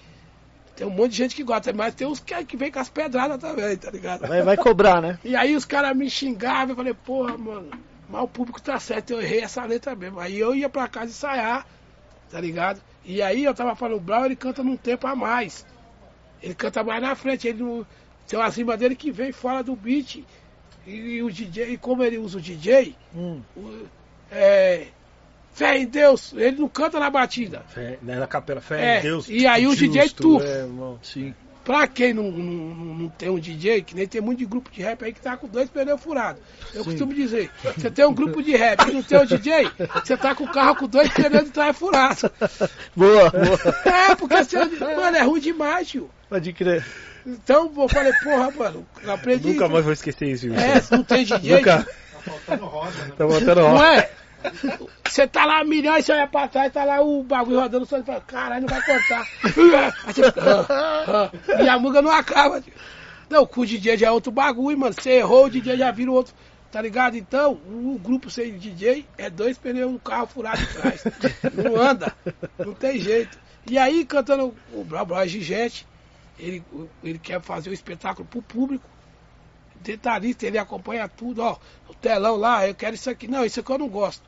[0.79, 2.89] tem um monte de gente que gosta, mas tem uns que, que vem com as
[2.89, 4.29] pedradas também, tá ligado?
[4.29, 5.19] Vai, vai cobrar, né?
[5.25, 7.69] E aí os caras me xingavam, eu falei, porra, mano,
[8.09, 10.21] mas o público tá certo, eu errei essa letra mesmo.
[10.21, 11.67] Aí eu ia pra casa ensaiar,
[12.31, 12.81] tá ligado?
[13.05, 15.67] E aí eu tava falando, o Brau ele canta num tempo a mais.
[16.41, 17.85] Ele canta mais na frente, ele não.
[18.29, 20.25] Tem umas rimas dele que vem fora do beat.
[20.87, 23.87] E, e o DJ, e como ele usa o DJ, Hum, o-
[24.31, 24.87] é.
[25.59, 27.63] Fé em Deus, ele não canta na batida.
[27.75, 29.29] Fé, né, na capela, fé É, em Deus.
[29.29, 30.47] e aí o DJ justo, tufa.
[30.47, 30.99] é, irmão.
[31.03, 31.35] sim.
[31.65, 34.71] Pra quem não, não, não- não tem um DJ, que nem tem muito de grupo
[34.71, 36.41] de rap aí que tá com dois pneus furados.
[36.73, 36.91] Eu Sim.
[36.91, 39.71] costumo dizer, você tem um grupo de rap e não tem um DJ,
[40.03, 42.23] você tá com o carro com dois pneus de trás furados.
[42.97, 43.59] Boa, boa.
[43.85, 46.09] É, porque você, mano, é ruim demais, tio.
[46.31, 46.87] Pode crer.
[47.27, 49.49] Então eu falei, porra, mano, aprendi.
[49.49, 50.55] Nunca mais vou esquecer isso, viu?
[50.55, 51.87] É, não tem DJ, Nunca.
[52.25, 52.61] Tá botando
[53.57, 53.95] não roda.
[53.97, 54.11] é?
[55.09, 58.21] Você tá lá milhões, você olha pra trás, tá lá o bagulho rodando, só fala,
[58.21, 59.27] caralho, não vai cortar.
[59.45, 61.63] Aí você ah, ah.
[61.63, 62.63] e a música não acaba.
[63.29, 64.95] Não, com o DJ já é outro bagulho, mano.
[64.95, 66.35] Você errou, o DJ já vira outro.
[66.71, 67.17] Tá ligado?
[67.17, 71.03] Então, o grupo sem DJ é dois pneus no carro furado de trás.
[71.55, 72.15] Não anda.
[72.59, 73.39] Não tem jeito.
[73.67, 75.87] E aí, cantando o Brau é Gigente,
[76.39, 76.63] ele,
[77.03, 78.85] ele quer fazer o espetáculo pro público.
[79.81, 81.59] Detalhista, ele acompanha tudo, ó.
[81.89, 83.29] O telão lá, eu quero isso aqui.
[83.29, 84.28] Não, isso aqui eu não gosto.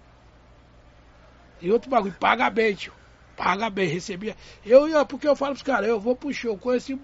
[1.60, 2.92] E outro bagulho, paga bem, tio.
[3.36, 4.36] Paga bem, recebia.
[4.64, 7.00] Eu ia, porque eu falo pros caras, eu vou pro show, conheci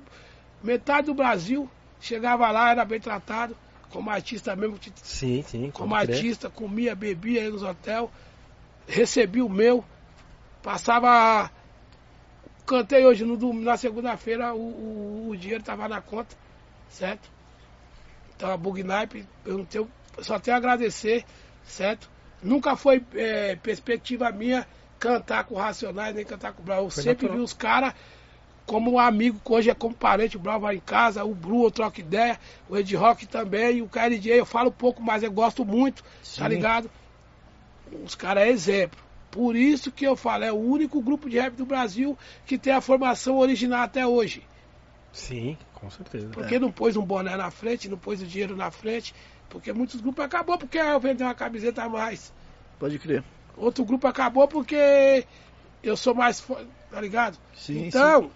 [0.62, 1.70] metade do Brasil,
[2.01, 3.57] chegava lá, era bem tratado,
[3.91, 5.70] como artista mesmo, Sim, sim.
[5.70, 6.17] como crer.
[6.17, 8.09] artista, comia, bebia aí nos hotéis,
[8.86, 9.85] recebi o meu,
[10.62, 11.51] passava.
[12.67, 16.36] Cantei hoje no na segunda-feira, o, o, o dinheiro tava na conta,
[16.91, 17.31] certo?
[18.35, 19.89] Então a Bug Naipe, eu não tenho,
[20.20, 21.25] só tenho a agradecer,
[21.65, 22.10] certo?
[22.47, 24.66] Nunca foi é, perspectiva minha
[24.99, 26.84] cantar com Racionais, nem cantar com o Brau.
[26.84, 27.36] Eu Foi sempre natural.
[27.36, 27.94] vi os caras
[28.65, 31.65] como um amigo, que hoje é como parente, o Brau vai em casa, o Bru
[31.65, 35.31] eu troco ideia, o Ed Rock também, e o KLJ eu falo pouco, mas eu
[35.31, 36.49] gosto muito, tá Sim.
[36.49, 36.91] ligado?
[38.05, 38.99] Os caras é exemplo.
[39.31, 42.73] Por isso que eu falo, é o único grupo de rap do Brasil que tem
[42.73, 44.42] a formação original até hoje.
[45.12, 46.28] Sim, com certeza.
[46.28, 49.15] Porque não pôs um boné na frente, não pôs o dinheiro na frente,
[49.49, 52.33] porque muitos grupos acabou porque eu vendi uma camiseta a mais.
[52.78, 53.23] Pode crer.
[53.57, 55.25] Outro grupo acabou porque
[55.83, 56.58] eu sou mais fo-
[56.91, 57.39] tá ligado?
[57.55, 58.31] Sim, então,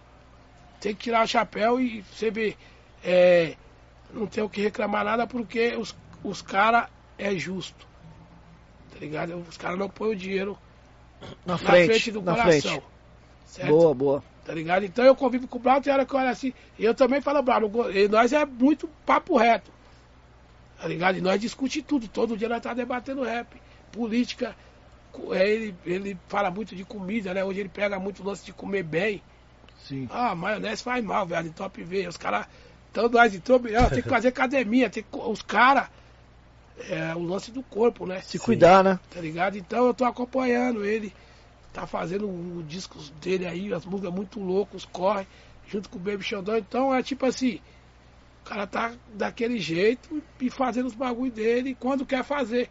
[0.80, 2.56] tem que tirar o chapéu e você vê,
[3.04, 3.54] é,
[4.12, 7.86] não tem o que reclamar nada porque os, os caras é justo.
[8.92, 9.36] Tá ligado?
[9.48, 10.58] Os caras não põem o dinheiro
[11.44, 12.70] Na na frente, frente do na coração.
[12.72, 12.84] frente.
[13.46, 13.68] Certo?
[13.68, 14.24] Boa, boa.
[14.44, 14.84] Tá ligado?
[14.84, 16.52] Então eu convivo com o Brown, tem hora que eu olho assim.
[16.78, 17.44] E eu também falo,
[17.92, 19.70] e nós é muito papo reto.
[20.80, 21.18] Tá ligado?
[21.18, 22.08] E nós discutimos tudo.
[22.08, 23.60] Todo dia nós tá debatendo rap,
[23.92, 24.56] política.
[25.32, 27.44] é, Ele, ele fala muito de comida, né?
[27.44, 29.22] Hoje ele pega muito o lance de comer bem.
[29.86, 30.08] Sim.
[30.10, 32.08] Ah, maionese faz mal, velho, top V.
[32.08, 32.46] Os caras.
[32.90, 35.88] Então nós entrou, ó, tem que fazer academia, tem que, os caras.
[36.88, 38.22] É o lance do corpo, né?
[38.22, 38.98] Se cuidar, né?
[39.10, 39.58] tá ligado?
[39.58, 41.12] Então eu tô acompanhando ele,
[41.74, 45.26] tá fazendo o discos dele aí, as músicas muito loucas, corre,
[45.68, 46.56] junto com o Baby Xandão.
[46.56, 47.60] Então é tipo assim,
[48.50, 52.68] cara tá daquele jeito e fazendo os bagulho dele quando quer fazer.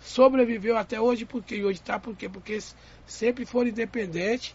[0.00, 2.28] Sobreviveu até hoje, porque e hoje tá por quê?
[2.28, 2.60] Porque
[3.06, 4.54] sempre foi independente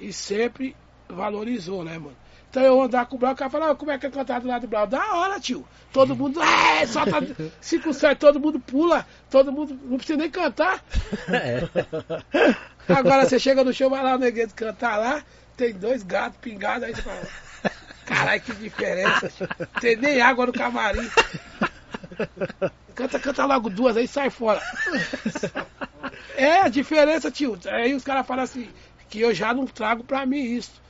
[0.00, 0.74] e sempre
[1.08, 2.16] valorizou, né, mano?
[2.50, 4.40] Então eu andar com o Brau, o cara fala, ah, como é que é cantar
[4.40, 4.84] do lado do Brau?
[4.84, 5.64] Da hora, tio.
[5.92, 7.20] Todo mundo, é, solta
[7.60, 10.82] 5, 7, todo mundo pula, todo mundo, não precisa nem cantar.
[11.30, 12.92] É.
[12.92, 15.22] Agora você chega no show, vai lá o negueiro cantar lá,
[15.56, 17.22] tem dois gatos pingados, aí você fala,
[18.14, 19.28] caralho, que diferença.
[19.28, 19.48] tio.
[19.80, 21.08] Tem nem água no camarim.
[22.94, 24.60] Canta, canta logo duas, aí sai fora.
[26.36, 27.58] É a diferença, tio.
[27.66, 28.68] Aí os caras falam assim,
[29.08, 30.80] que eu já não trago pra mim isso.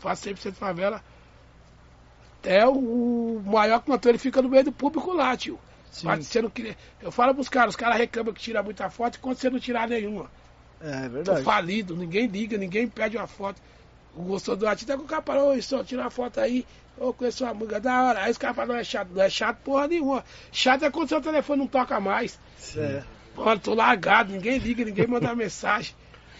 [0.00, 1.02] Faço 100% favela.
[2.40, 5.58] Até o maior cantor, ele fica no meio do público lá, tio.
[6.02, 9.16] Mas você não queria- Eu falo pros caras, os caras reclamam que tira muita foto
[9.16, 10.30] e quando você não tirar nenhuma.
[10.80, 11.42] É Tô verdade.
[11.42, 13.60] falido, ninguém liga, ninguém pede uma foto.
[14.14, 17.54] Gostou do artista, o cara parou, ô, só tira uma foto aí, ô, conheço uma
[17.54, 18.22] música da hora.
[18.24, 20.24] Aí os caras falam, não é chato, não é chato porra nenhuma.
[20.50, 22.38] Chato é quando seu telefone não toca mais.
[22.76, 23.02] É.
[23.36, 25.94] Mano, tô largado, ninguém liga, ninguém manda mensagem,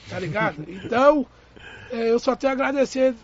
[0.09, 0.65] tá ligado?
[0.67, 1.25] Então,
[1.93, 3.15] é, eu só tenho a agradecer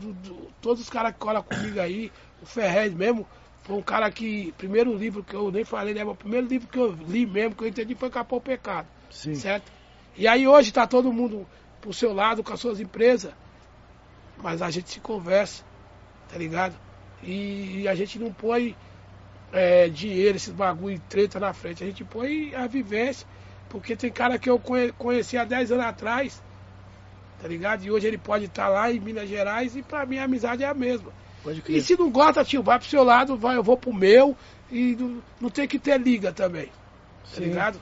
[0.00, 3.26] do- do- todos os caras que colam comigo aí, o Ferrez mesmo,
[3.64, 6.04] foi um cara que, primeiro livro que eu nem falei, né?
[6.04, 9.34] O primeiro livro que eu li mesmo, que eu entendi foi Capão Pecado, Sim.
[9.34, 9.72] certo?
[10.16, 11.44] E aí hoje tá todo mundo
[11.80, 13.32] pro seu lado com as suas empresas,
[14.42, 15.62] mas a gente se conversa,
[16.30, 16.74] tá ligado?
[17.22, 18.76] E, a gente não põe
[19.52, 21.82] é, dinheiro, esses bagulho, treta na frente.
[21.82, 23.26] A gente põe a vivência.
[23.68, 26.40] Porque tem cara que eu conhe- conheci há 10 anos atrás,
[27.42, 27.82] tá ligado?
[27.84, 30.68] E hoje ele pode estar lá em Minas Gerais e pra mim a amizade é
[30.68, 31.10] a mesma.
[31.42, 34.36] Pode E se não gosta, tio, vai pro seu lado, vai, eu vou pro meu
[34.70, 36.66] e não, não tem que ter liga também.
[36.66, 37.40] Tá Sim.
[37.42, 37.80] ligado?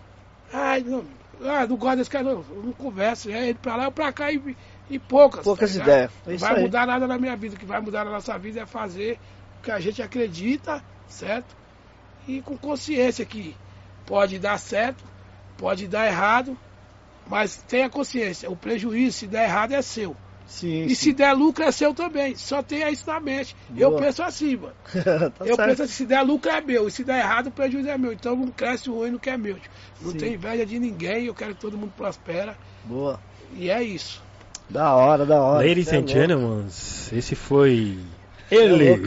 [0.52, 1.04] Ai, não,
[1.42, 3.30] ah, não gosta desse cara, não, eu não converso.
[3.30, 4.56] É ele pra lá, eu pra cá e,
[4.94, 5.44] e poucas.
[5.44, 6.10] Poucas tá ideias.
[6.26, 6.62] É Não vai aí.
[6.62, 7.54] mudar nada na minha vida.
[7.54, 9.18] O que vai mudar na nossa vida é fazer
[9.58, 11.56] o que a gente acredita, certo?
[12.26, 13.56] E com consciência que
[14.06, 15.02] pode dar certo,
[15.56, 16.56] pode dar errado,
[17.26, 18.50] mas tenha consciência.
[18.50, 20.16] O prejuízo, se der errado, é seu.
[20.46, 20.94] Sim, E sim.
[20.96, 22.36] se der lucro, é seu também.
[22.36, 23.56] Só tenha isso na mente.
[23.76, 24.02] Eu Boa.
[24.02, 24.74] penso assim, mano.
[24.92, 25.68] tá eu certo.
[25.68, 28.12] penso assim, se der lucro é meu, e se der errado, o prejuízo é meu.
[28.12, 29.56] Então não cresce o ruim no que é meu.
[30.00, 30.18] Não Sim.
[30.18, 32.56] tem inveja de ninguém, eu quero que todo mundo prospera.
[32.84, 33.18] Boa.
[33.54, 34.22] E é isso.
[34.72, 35.66] Da hora, da hora.
[35.66, 36.66] Ladies é and gentlemen,
[37.12, 37.98] esse foi
[38.50, 38.88] é ele.
[38.88, 39.06] louco.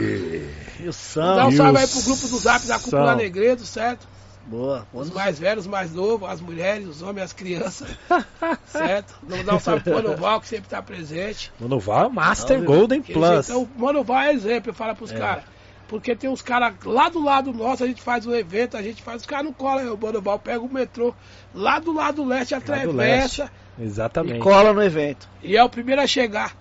[0.78, 1.56] E o Dá um Sam.
[1.56, 3.16] salve aí pro grupo do Zap da Cúpula.
[3.16, 4.06] Negredo, certo?
[4.46, 4.86] Boa.
[4.92, 7.88] Os mais velhos, os mais novos, as mulheres, os homens, as crianças.
[8.66, 9.18] certo?
[9.24, 11.52] Vamos dar um salve pro Manoval, que sempre tá presente.
[11.58, 13.48] Manoval Master Não, Golden Que Plus.
[13.48, 15.18] Então, o Manoval é exemplo, eu falo pros É.
[15.18, 15.44] caras.
[15.88, 19.02] Porque tem uns caras lá do lado nosso, a gente faz o evento, a gente
[19.02, 21.12] faz, os caras não colam, o Manoval pega o metrô
[21.52, 22.54] lá do lado leste.
[22.54, 24.36] atravessa Exatamente.
[24.38, 25.28] E cola no evento.
[25.42, 26.56] e é o primeiro a chegar.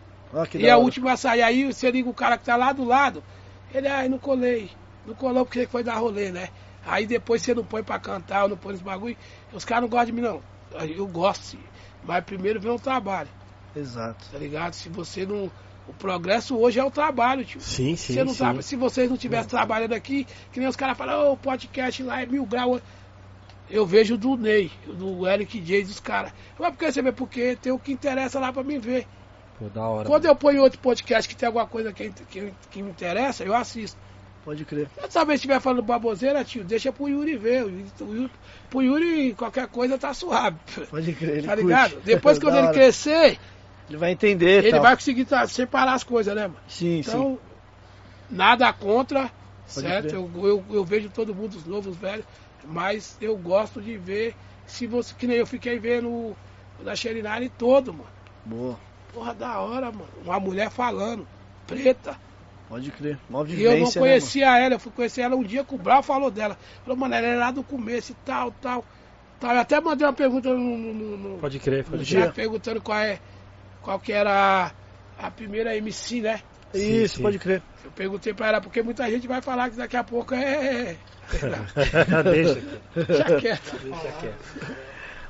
[0.50, 1.42] Que e é o último a sair.
[1.42, 3.24] Aí você liga o cara que tá lá do lado,
[3.74, 4.69] ele, ai, não colei.
[5.06, 6.50] Não colou porque foi dar rolê, né?
[6.85, 9.16] Aí depois você não põe pra cantar, ou não põe esse bagulho.
[9.53, 10.42] Os caras não gostam de mim, não.
[10.95, 11.60] Eu gosto, sim.
[12.03, 13.30] Mas primeiro vem o trabalho,
[13.76, 14.26] Exato.
[14.32, 14.74] tá ligado?
[14.74, 15.50] Se você não.
[15.88, 17.61] O progresso hoje é o trabalho, tio.
[17.61, 18.40] Sim, sim, Você não sim.
[18.40, 22.02] sabe, se vocês não estivessem trabalhando aqui, que nem os caras falam, ô, o podcast
[22.02, 22.82] lá é mil graus.
[23.69, 26.32] Eu vejo do Ney, do Eric J, dos caras.
[26.60, 27.11] Mas por que você vê?
[27.11, 29.08] Porque tem o que interessa lá pra mim ver.
[29.58, 30.08] Pô, da hora.
[30.08, 33.56] Quando eu ponho outro podcast que tem alguma coisa que, que, que me interessa, eu
[33.56, 33.98] assisto.
[34.44, 34.88] Pode crer.
[34.90, 37.64] Toda vez que estiver falando baboseira, tio, deixa pro Yuri ver.
[37.66, 37.69] O
[38.14, 38.32] Yuri-
[38.69, 40.58] Pro Yuri, qualquer coisa tá suave.
[40.92, 41.38] Pode crer.
[41.38, 41.64] Ele tá curte.
[41.66, 42.02] ligado?
[42.03, 43.40] Depois quando Da ele crescer,
[43.90, 44.60] Ele vai entender.
[44.66, 44.82] ele tal.
[44.84, 46.60] vai conseguir tá- separar as coisas, né, mano?
[46.68, 47.40] Sim, Então,
[48.30, 49.32] nada contra,
[49.66, 50.10] certo?
[50.10, 50.16] crer.
[50.16, 52.26] Eu, eu, eu vejo todo mundo, os novos, velhos,
[52.68, 54.35] mas eu gosto de ver,
[54.66, 56.35] se você, que nem eu fiquei vendo
[56.80, 58.10] O da Xerinari todo, mano.
[58.45, 58.77] Boa.
[59.14, 60.10] Porra, da hora, mano.
[60.24, 61.27] Uma mulher falando,
[61.66, 62.18] preta.
[62.68, 63.18] Pode crer.
[63.50, 66.02] E eu não né, conhecia ela, eu fui conhecer ela um dia que o Brau
[66.02, 66.58] falou dela.
[66.84, 68.84] Falou, mano, ela era lá do começo e tal, tal.
[69.40, 69.53] tal.
[69.53, 70.60] Eu até mandei uma pergunta no.
[70.77, 72.18] no, no- no- Pode crer, pode dia.
[72.18, 72.27] crer.
[72.27, 73.19] chat perguntando qual é.
[73.82, 74.72] Qual que era
[75.19, 76.42] a, a primeira MC, né?
[76.74, 77.22] Sim, Isso, sim.
[77.22, 77.61] pode crer.
[77.84, 80.98] Eu perguntei pra ela, porque muita gente vai falar que daqui a pouco é.
[82.23, 82.61] Deixa.
[82.95, 83.77] Já quieto.
[83.83, 84.75] Deixa quieto.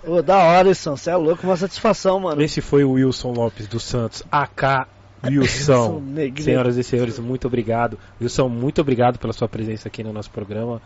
[0.03, 0.95] Ô, da hora, Wilson.
[0.95, 2.41] Você é louco, uma satisfação, mano.
[2.41, 4.87] Esse foi o Wilson Lopes dos Santos, AK
[5.23, 6.03] Wilson.
[6.39, 7.97] Senhoras e senhores, muito obrigado.
[8.21, 10.81] Wilson, muito obrigado pela sua presença aqui no nosso programa.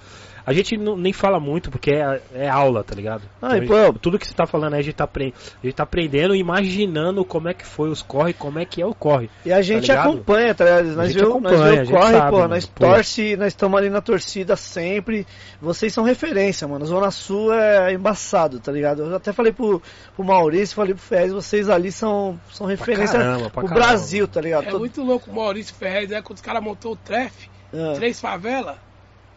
[0.46, 3.24] A gente não, nem fala muito porque é, é aula, tá ligado?
[3.42, 5.66] Ah, Então, gente- pô, tudo que você tá falando aí, a gente tá, apre- a
[5.66, 8.86] gente tá aprendendo e imaginando como é que foi os corre, como é que é
[8.86, 9.30] o corre.
[9.46, 10.10] E a gente ligado?
[10.10, 10.86] acompanha, tá ligado?
[10.96, 12.86] Nós acompanha, nós vê a o corre, sabe, pô, mano, nós pô.
[12.86, 15.26] torce, nós estamos ali na torcida sempre.
[15.62, 16.86] Vocês são referência, mano.
[16.86, 19.04] Zona Sul é embaçado, tá ligado?
[19.04, 19.82] Eu até falei pro,
[20.16, 23.76] pro Maurício, falei pro Fez, vocês ali são, são referência caramba, pra pro caramba.
[23.88, 24.64] Brasil, tá ligado?
[24.68, 26.22] É Todo- muito louco o Maurício Ferrez, né?
[26.22, 28.76] Quando os caras montou o Treff, Ah, três favelas,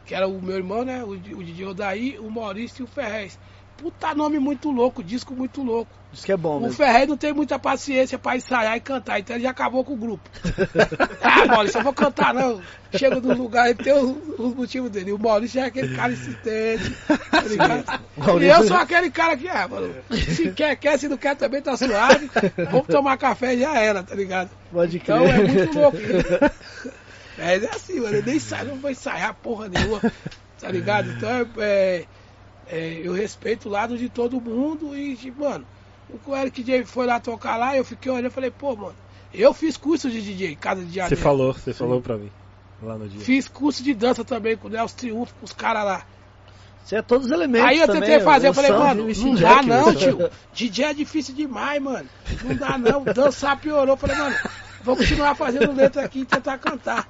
[0.04, 1.02] que era o meu irmão, né?
[1.04, 3.38] O, o Didi Odaí, o Maurício e o Ferrez.
[3.76, 5.90] Puta nome muito louco, disco muito louco.
[6.12, 6.76] Isso que é bom O mesmo.
[6.76, 9.96] Ferrez não tem muita paciência pra ensaiar e cantar, então ele já acabou com o
[9.96, 10.28] grupo.
[11.22, 12.60] ah, Maurício, eu vou cantar não.
[12.94, 15.12] Chega no lugar e tem os, os motivos dele.
[15.12, 16.94] O Maurício é aquele cara insistente,
[17.30, 18.02] tá ligado?
[18.40, 21.62] E eu sou aquele cara que, ah, mano, se quer, quer, se não quer também
[21.62, 22.30] tá suave.
[22.70, 24.50] Vamos tomar café e já era, tá ligado?
[24.70, 25.16] Pode crer.
[25.16, 25.98] Então é muito louco.
[27.42, 28.16] É, é assim, mano.
[28.16, 30.00] Eu nem sai, não vou ensaiar porra nenhuma.
[30.60, 31.10] Tá ligado?
[31.10, 32.06] Então é, é,
[32.68, 35.66] é, eu respeito o lado de todo mundo e, tipo, mano,
[36.26, 38.94] o Eric DJ foi lá tocar lá, eu fiquei olhando e falei, pô, mano,
[39.34, 42.30] eu fiz curso de DJ, casa de Você falou, você falou pra mim
[42.80, 43.20] lá no dia.
[43.20, 46.06] Fiz curso de dança também com o Nelson Triunfo, com os caras lá.
[46.84, 49.62] Você é todos os elementos Aí eu também, tentei fazer, eu falei, mano, não dá
[49.62, 50.30] não, tio.
[50.52, 52.08] DJ é difícil demais, mano.
[52.42, 53.04] Não dá não.
[53.04, 53.94] Dançar piorou.
[53.94, 54.36] Eu falei, mano,
[54.84, 57.08] vou continuar fazendo letra aqui e tentar cantar.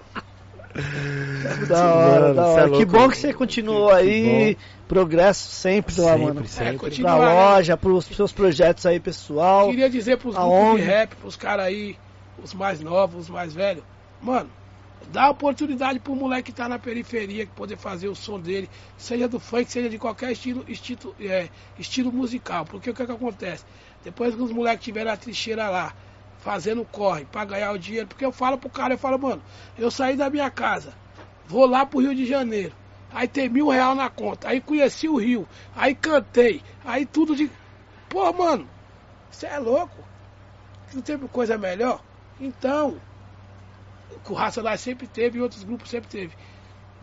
[1.69, 2.63] Da hora, Mano, da é hora.
[2.65, 4.59] que louco, bom que você continuou Que aí.
[4.89, 6.47] Progresso sempre lá, Sempre, mano.
[6.47, 6.75] sempre.
[6.75, 7.17] É, continua.
[7.17, 7.33] Pra né?
[7.33, 9.71] loja, pros seus projetos aí, pessoal.
[9.71, 10.83] Queria dizer pros grupos Aonde?
[10.83, 11.97] de rap, pros caras aí,
[12.43, 13.83] os mais novos, os mais velhos,
[14.21, 14.51] mano,
[15.11, 18.69] dá oportunidade pro moleque que tá na periferia, que poder fazer o som dele,
[18.99, 22.67] seja do funk, seja de qualquer estilo, estilo, é, estilo musical.
[22.67, 23.65] Porque o que, que acontece?
[24.05, 25.95] Depois que os moleques tiveram a trincheira lá,
[26.43, 29.43] fazendo corre pra ganhar o dinheiro, porque eu falo pro cara, eu falo, mano,
[29.79, 30.93] eu saí da minha casa,
[31.47, 32.75] vou lá pro Rio de Janeiro.
[33.13, 34.49] Aí tem mil real na conta.
[34.49, 35.47] Aí conheci o Rio.
[35.77, 36.63] Aí cantei.
[36.83, 37.51] Aí tudo de.
[38.09, 38.67] Pô, mano,
[39.31, 40.03] você é louco?
[40.95, 42.03] Não teve coisa melhor?
[42.41, 42.99] Então,
[44.29, 46.35] o Racionais sempre teve e outros grupos sempre teve.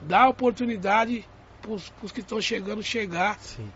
[0.02, 1.28] Dá oportunidade
[1.62, 3.40] pros, pros que estão chegando chegar.
[3.40, 3.72] Sim.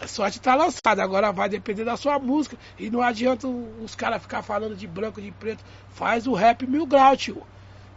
[0.00, 2.56] A sorte tá lançada, agora vai depender da sua música.
[2.78, 5.64] E não adianta os caras ficar falando de branco, de preto.
[5.90, 7.42] Faz o rap mil grau, tio.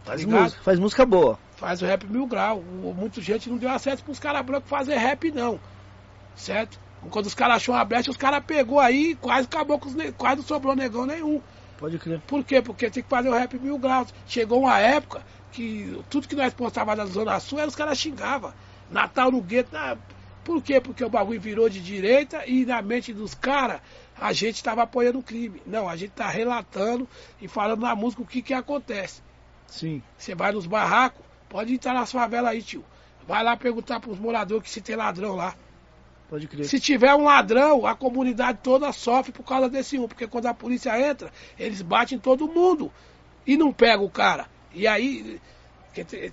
[0.04, 1.38] Tá Faz música, faz música boa.
[1.56, 2.60] Faz o rap mil grau.
[2.60, 5.60] Muita gente não deu acesso pros caras brancos fazer rap, não.
[6.34, 6.78] Certo?
[7.10, 9.94] Quando os caras achou a brecha, os caras pegou aí e quase acabou com os
[9.94, 11.40] ne- quase não sobrou negão nenhum.
[11.78, 12.20] Pode crer.
[12.26, 12.62] Por quê?
[12.62, 14.12] Porque tem que fazer o rap mil graus.
[14.26, 18.52] Chegou uma época que tudo que nós postava na Zona Sul, era os caras xingavam.
[18.90, 19.76] Natal no gueto.
[19.76, 19.96] ah,
[20.44, 20.80] por quê?
[20.80, 23.80] Porque o bagulho virou de direita e na mente dos caras
[24.18, 25.62] a gente estava apoiando o crime.
[25.66, 27.08] Não, a gente tá relatando
[27.40, 29.22] e falando na música o que que acontece.
[29.66, 30.02] Sim.
[30.18, 32.84] Você vai nos barracos, pode entrar na favela aí, tio.
[33.26, 35.54] Vai lá perguntar pros moradores que se tem ladrão lá.
[36.28, 36.64] Pode crer.
[36.64, 40.08] Se tiver um ladrão, a comunidade toda sofre por causa desse um.
[40.08, 42.90] Porque quando a polícia entra, eles batem em todo mundo
[43.46, 44.46] e não pegam o cara.
[44.74, 45.40] E aí,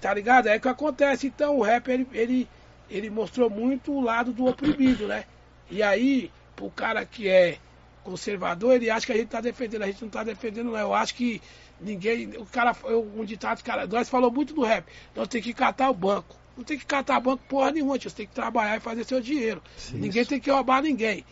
[0.01, 0.47] tá ligado?
[0.47, 1.27] É o que acontece.
[1.27, 2.49] Então o rap, ele, ele,
[2.89, 5.25] ele mostrou muito o lado do oprimido, né?
[5.69, 7.57] E aí, pro cara que é
[8.03, 9.83] conservador, ele acha que a gente tá defendendo.
[9.83, 10.77] A gente não tá defendendo, não.
[10.79, 11.41] Eu acho que
[11.79, 12.29] ninguém.
[12.37, 14.85] O cara, eu- um ditado, cara, nós falou muito do rap.
[15.15, 16.35] Nós tem que catar o banco.
[16.57, 18.09] Não tem que catar banco porra nenhuma, tio.
[18.09, 19.61] Você tem que trabalhar e fazer seu dinheiro.
[19.77, 19.97] Sim.
[19.99, 21.23] ninguém tem que roubar ninguém.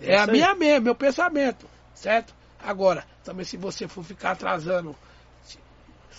[0.00, 2.34] É É, a minha mesmo, meu pensamento, certo?
[2.58, 4.96] Agora, também se você for ficar atrasando,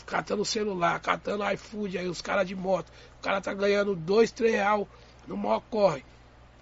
[0.06, 2.90] catando celular, catando iFood, aí os caras de moto,
[3.20, 4.88] o cara tá ganhando dois, três real
[5.28, 6.04] no maior corre.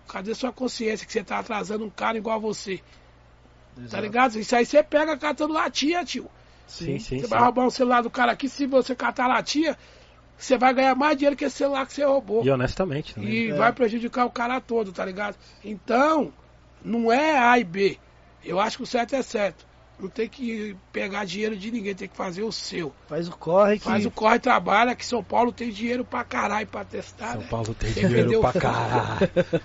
[0.07, 2.77] Cadê sua consciência que você tá atrasando um cara igual a você?
[3.75, 4.03] Tá Exato.
[4.03, 4.39] ligado?
[4.39, 6.29] Isso aí você pega catando latinha, tio.
[6.67, 7.29] Sim, sim, Você sim.
[7.29, 9.77] vai roubar um celular do cara aqui, se você catar latinha,
[10.37, 12.43] você vai ganhar mais dinheiro que esse celular que você roubou.
[12.45, 13.29] E honestamente também.
[13.31, 13.53] E É.
[13.53, 15.35] vai prejudicar o cara todo, tá ligado?
[15.63, 16.31] Então,
[16.83, 17.97] não é A e B.
[18.43, 19.65] Eu acho que o certo é certo.
[19.99, 22.93] Não tem que pegar dinheiro de ninguém, tem que fazer o seu.
[23.07, 23.85] Faz o corre que.
[23.85, 27.33] Faz o corre e trabalha, que São Paulo tem dinheiro pra caralho pra testar.
[27.33, 27.47] São né?
[27.49, 29.29] Paulo tem dinheiro vendeu- pra caralho.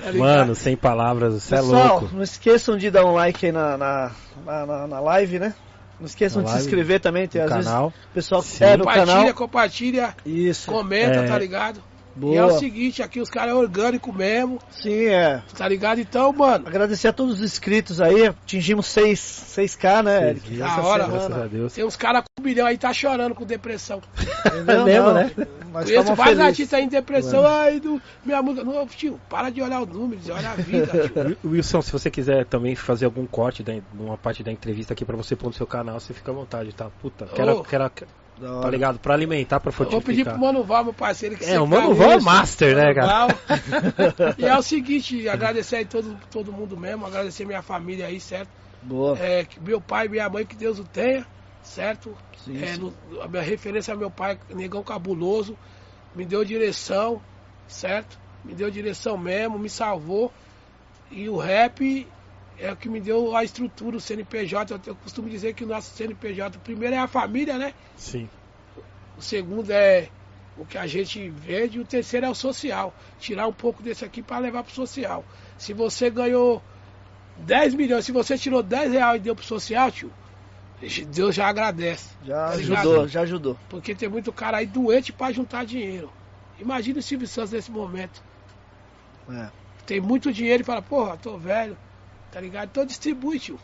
[0.00, 0.12] Tá?
[0.14, 2.14] Mano, sem palavras, você é Pessoal, louco.
[2.14, 4.10] não esqueçam de dar um like aí na, na,
[4.44, 5.54] na, na- na live, né?
[5.98, 7.88] Não esqueçam de se inscrever também, tem No às canal.
[7.90, 9.34] vezes o pessoal que é no Compartilha, canal.
[9.34, 10.70] compartilha, Isso.
[10.70, 11.26] comenta, É.
[11.28, 11.82] tá ligado?
[12.20, 12.34] Boa.
[12.34, 15.42] E é o seguinte, aqui os caras é orgânico mesmo, Sim, é.
[15.56, 16.00] tá ligado?
[16.00, 19.18] Então, mano, Agradecer a todos os inscritos aí, atingimos 6,
[19.56, 20.56] 6K, né, Seis Eric?
[20.58, 21.48] Da hora, Graças a semana.
[21.48, 21.72] Deus.
[21.72, 24.02] tem uns caras com um milhão aí tá chorando com depressão.
[24.46, 24.80] Entendeu?
[24.80, 25.30] É mesmo, né?
[25.72, 26.40] Nós Conheço vários felizes.
[26.40, 28.64] artistas aí em depressão, ai, do, minha música.
[28.64, 31.36] Não, tio, para de olhar os números, olha a vida, tio.
[31.48, 35.16] Wilson, se você quiser também fazer algum corte da, numa parte da entrevista aqui pra
[35.16, 36.90] você pôr no seu canal, você fica à vontade, tá?
[37.00, 37.62] Puta, quero, Ô.
[37.62, 37.90] quero.
[38.40, 38.98] Tá ligado?
[38.98, 40.38] Pra alimentar, pra Eu vou pedir pro fortificar.
[40.38, 43.28] Mano Val, meu parceiro, que É, o Mano faz Val é master, né, cara?
[44.38, 48.50] E é o seguinte, agradecer aí todo, todo mundo mesmo, agradecer minha família aí, certo?
[48.82, 49.18] Boa.
[49.18, 51.26] É, que meu pai e minha mãe, que Deus o tenha,
[51.62, 52.16] certo?
[52.36, 52.80] Sim, É, sim.
[52.80, 55.56] no- a minha referência é meu pai, negão cabuloso,
[56.14, 57.22] me deu direção,
[57.66, 58.18] certo?
[58.44, 60.32] Me deu direção mesmo, me salvou.
[61.10, 62.10] E o rap
[62.60, 64.74] é o que me deu a estrutura, o CNPJ.
[64.74, 67.72] Eu, eu costumo dizer que o nosso CNPJ, o primeiro é a família, né?
[67.96, 68.28] Sim.
[69.16, 70.08] O segundo é
[70.56, 72.94] o que a gente vende e o terceiro é o social.
[73.18, 75.24] Tirar um pouco desse aqui para levar pro social.
[75.56, 76.62] Se você ganhou
[77.38, 80.12] 10 milhões, se você tirou 10 reais e deu pro social, tio,
[81.08, 82.10] Deus já agradece.
[82.24, 83.58] Já Tá ajudou, já ajudou.
[83.68, 86.10] Porque tem muito cara aí doente para juntar dinheiro.
[86.58, 88.22] Imagina o Silvio Santos nesse momento.
[89.30, 89.48] É.
[89.86, 91.76] Tem muito dinheiro e fala, porra, tô velho,
[92.32, 92.68] tá ligado?
[92.70, 93.58] Então distribui, tio.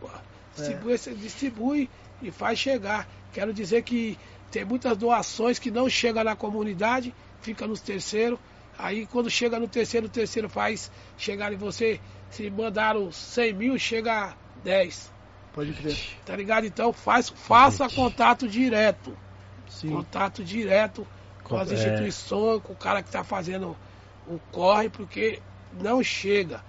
[0.00, 0.22] Porra,
[0.56, 1.90] distribui, você distribui
[2.22, 3.08] e faz chegar.
[3.32, 4.18] Quero dizer que
[4.50, 8.38] tem muitas doações que não chegam na comunidade, fica nos terceiros.
[8.78, 12.00] Aí quando chega no terceiro, o terceiro faz chegar em você.
[12.30, 15.12] Se mandaram 100 mil, chega a 10.
[15.52, 15.96] Pode crer.
[16.24, 16.66] Tá ligado?
[16.66, 19.16] Então faz, faça contato direto.
[19.68, 19.90] Sim.
[19.90, 21.06] Contato direto
[21.42, 21.74] com as É.
[21.74, 23.76] instituições, com o cara que está fazendo
[24.26, 25.40] o corre, porque
[25.80, 26.62] não chega.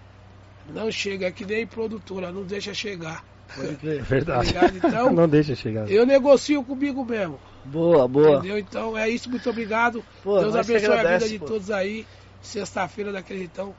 [0.74, 3.24] Não chega, é que nem produtora, não deixa chegar.
[3.56, 4.04] Pode É crer.
[4.04, 4.54] verdade.
[4.54, 4.66] Tá?
[4.74, 5.90] Então- Não deixa chegar.
[5.90, 7.40] Eu negocio comigo mesmo.
[7.66, 8.38] Boa, boa.
[8.38, 8.60] Entendeu?
[8.60, 10.04] Então é isso, muito obrigado.
[10.24, 11.46] Pô, Deus abençoe a agradece, vida de pô.
[11.46, 12.06] todos aí.
[12.42, 13.74] Sexta-feira daquele então,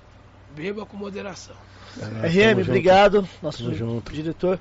[0.57, 1.55] beba com moderação.
[2.23, 2.69] É, RM, junto.
[2.69, 3.28] obrigado.
[3.43, 4.12] Nosso Tamo junto.
[4.12, 4.59] diretor.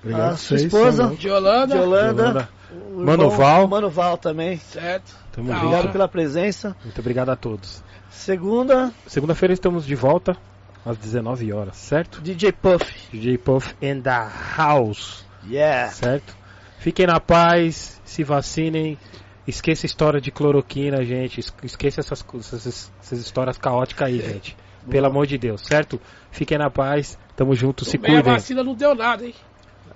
[0.00, 2.22] Obrigado a a sua esposa, tamo De Holanda, de Holanda.
[2.22, 2.48] Yolanda.
[2.96, 3.68] o Mano Val.
[3.68, 4.58] Mano Val também.
[4.58, 5.14] certo?
[5.32, 5.58] Tamo junto.
[5.58, 5.92] Obrigado hora.
[5.92, 6.76] pela presença.
[6.84, 7.82] Muito obrigado a todos.
[8.10, 10.36] Segunda, Segunda-feira estamos de volta
[10.84, 12.20] às 19 horas, certo?
[12.20, 12.84] DJ Puff.
[13.12, 14.10] DJ Puff in the
[14.56, 15.90] house, Yeah.
[15.90, 16.36] certo?
[16.78, 18.98] Fiquem na paz, se vacinem.
[19.46, 21.40] Esqueça a história de cloroquina, gente.
[21.40, 24.56] Es- Esqueça essas, essas, essas histórias caóticas aí, gente.
[24.88, 26.00] Pelo amor de Deus, certo?
[26.30, 27.18] Fiquem na paz.
[27.36, 28.32] Tamo junto, se Tomei a cuidem.
[28.34, 29.34] vacina não deu nada, hein?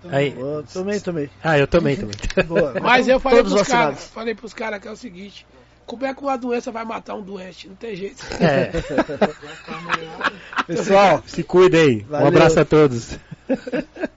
[0.09, 1.31] Aí, Boa, tomei, tomei.
[1.43, 2.15] ah, eu também, também.
[2.47, 2.75] Boa.
[2.81, 5.45] Mas eu falei Todos pros caras, falei pros caras que é o seguinte,
[5.87, 7.69] como é que uma doença vai matar um doente?
[7.69, 8.25] Não tem jeito.
[8.41, 8.73] É,
[10.67, 12.05] Pessoal, se cuidem.
[12.11, 13.17] Um abraço a todos.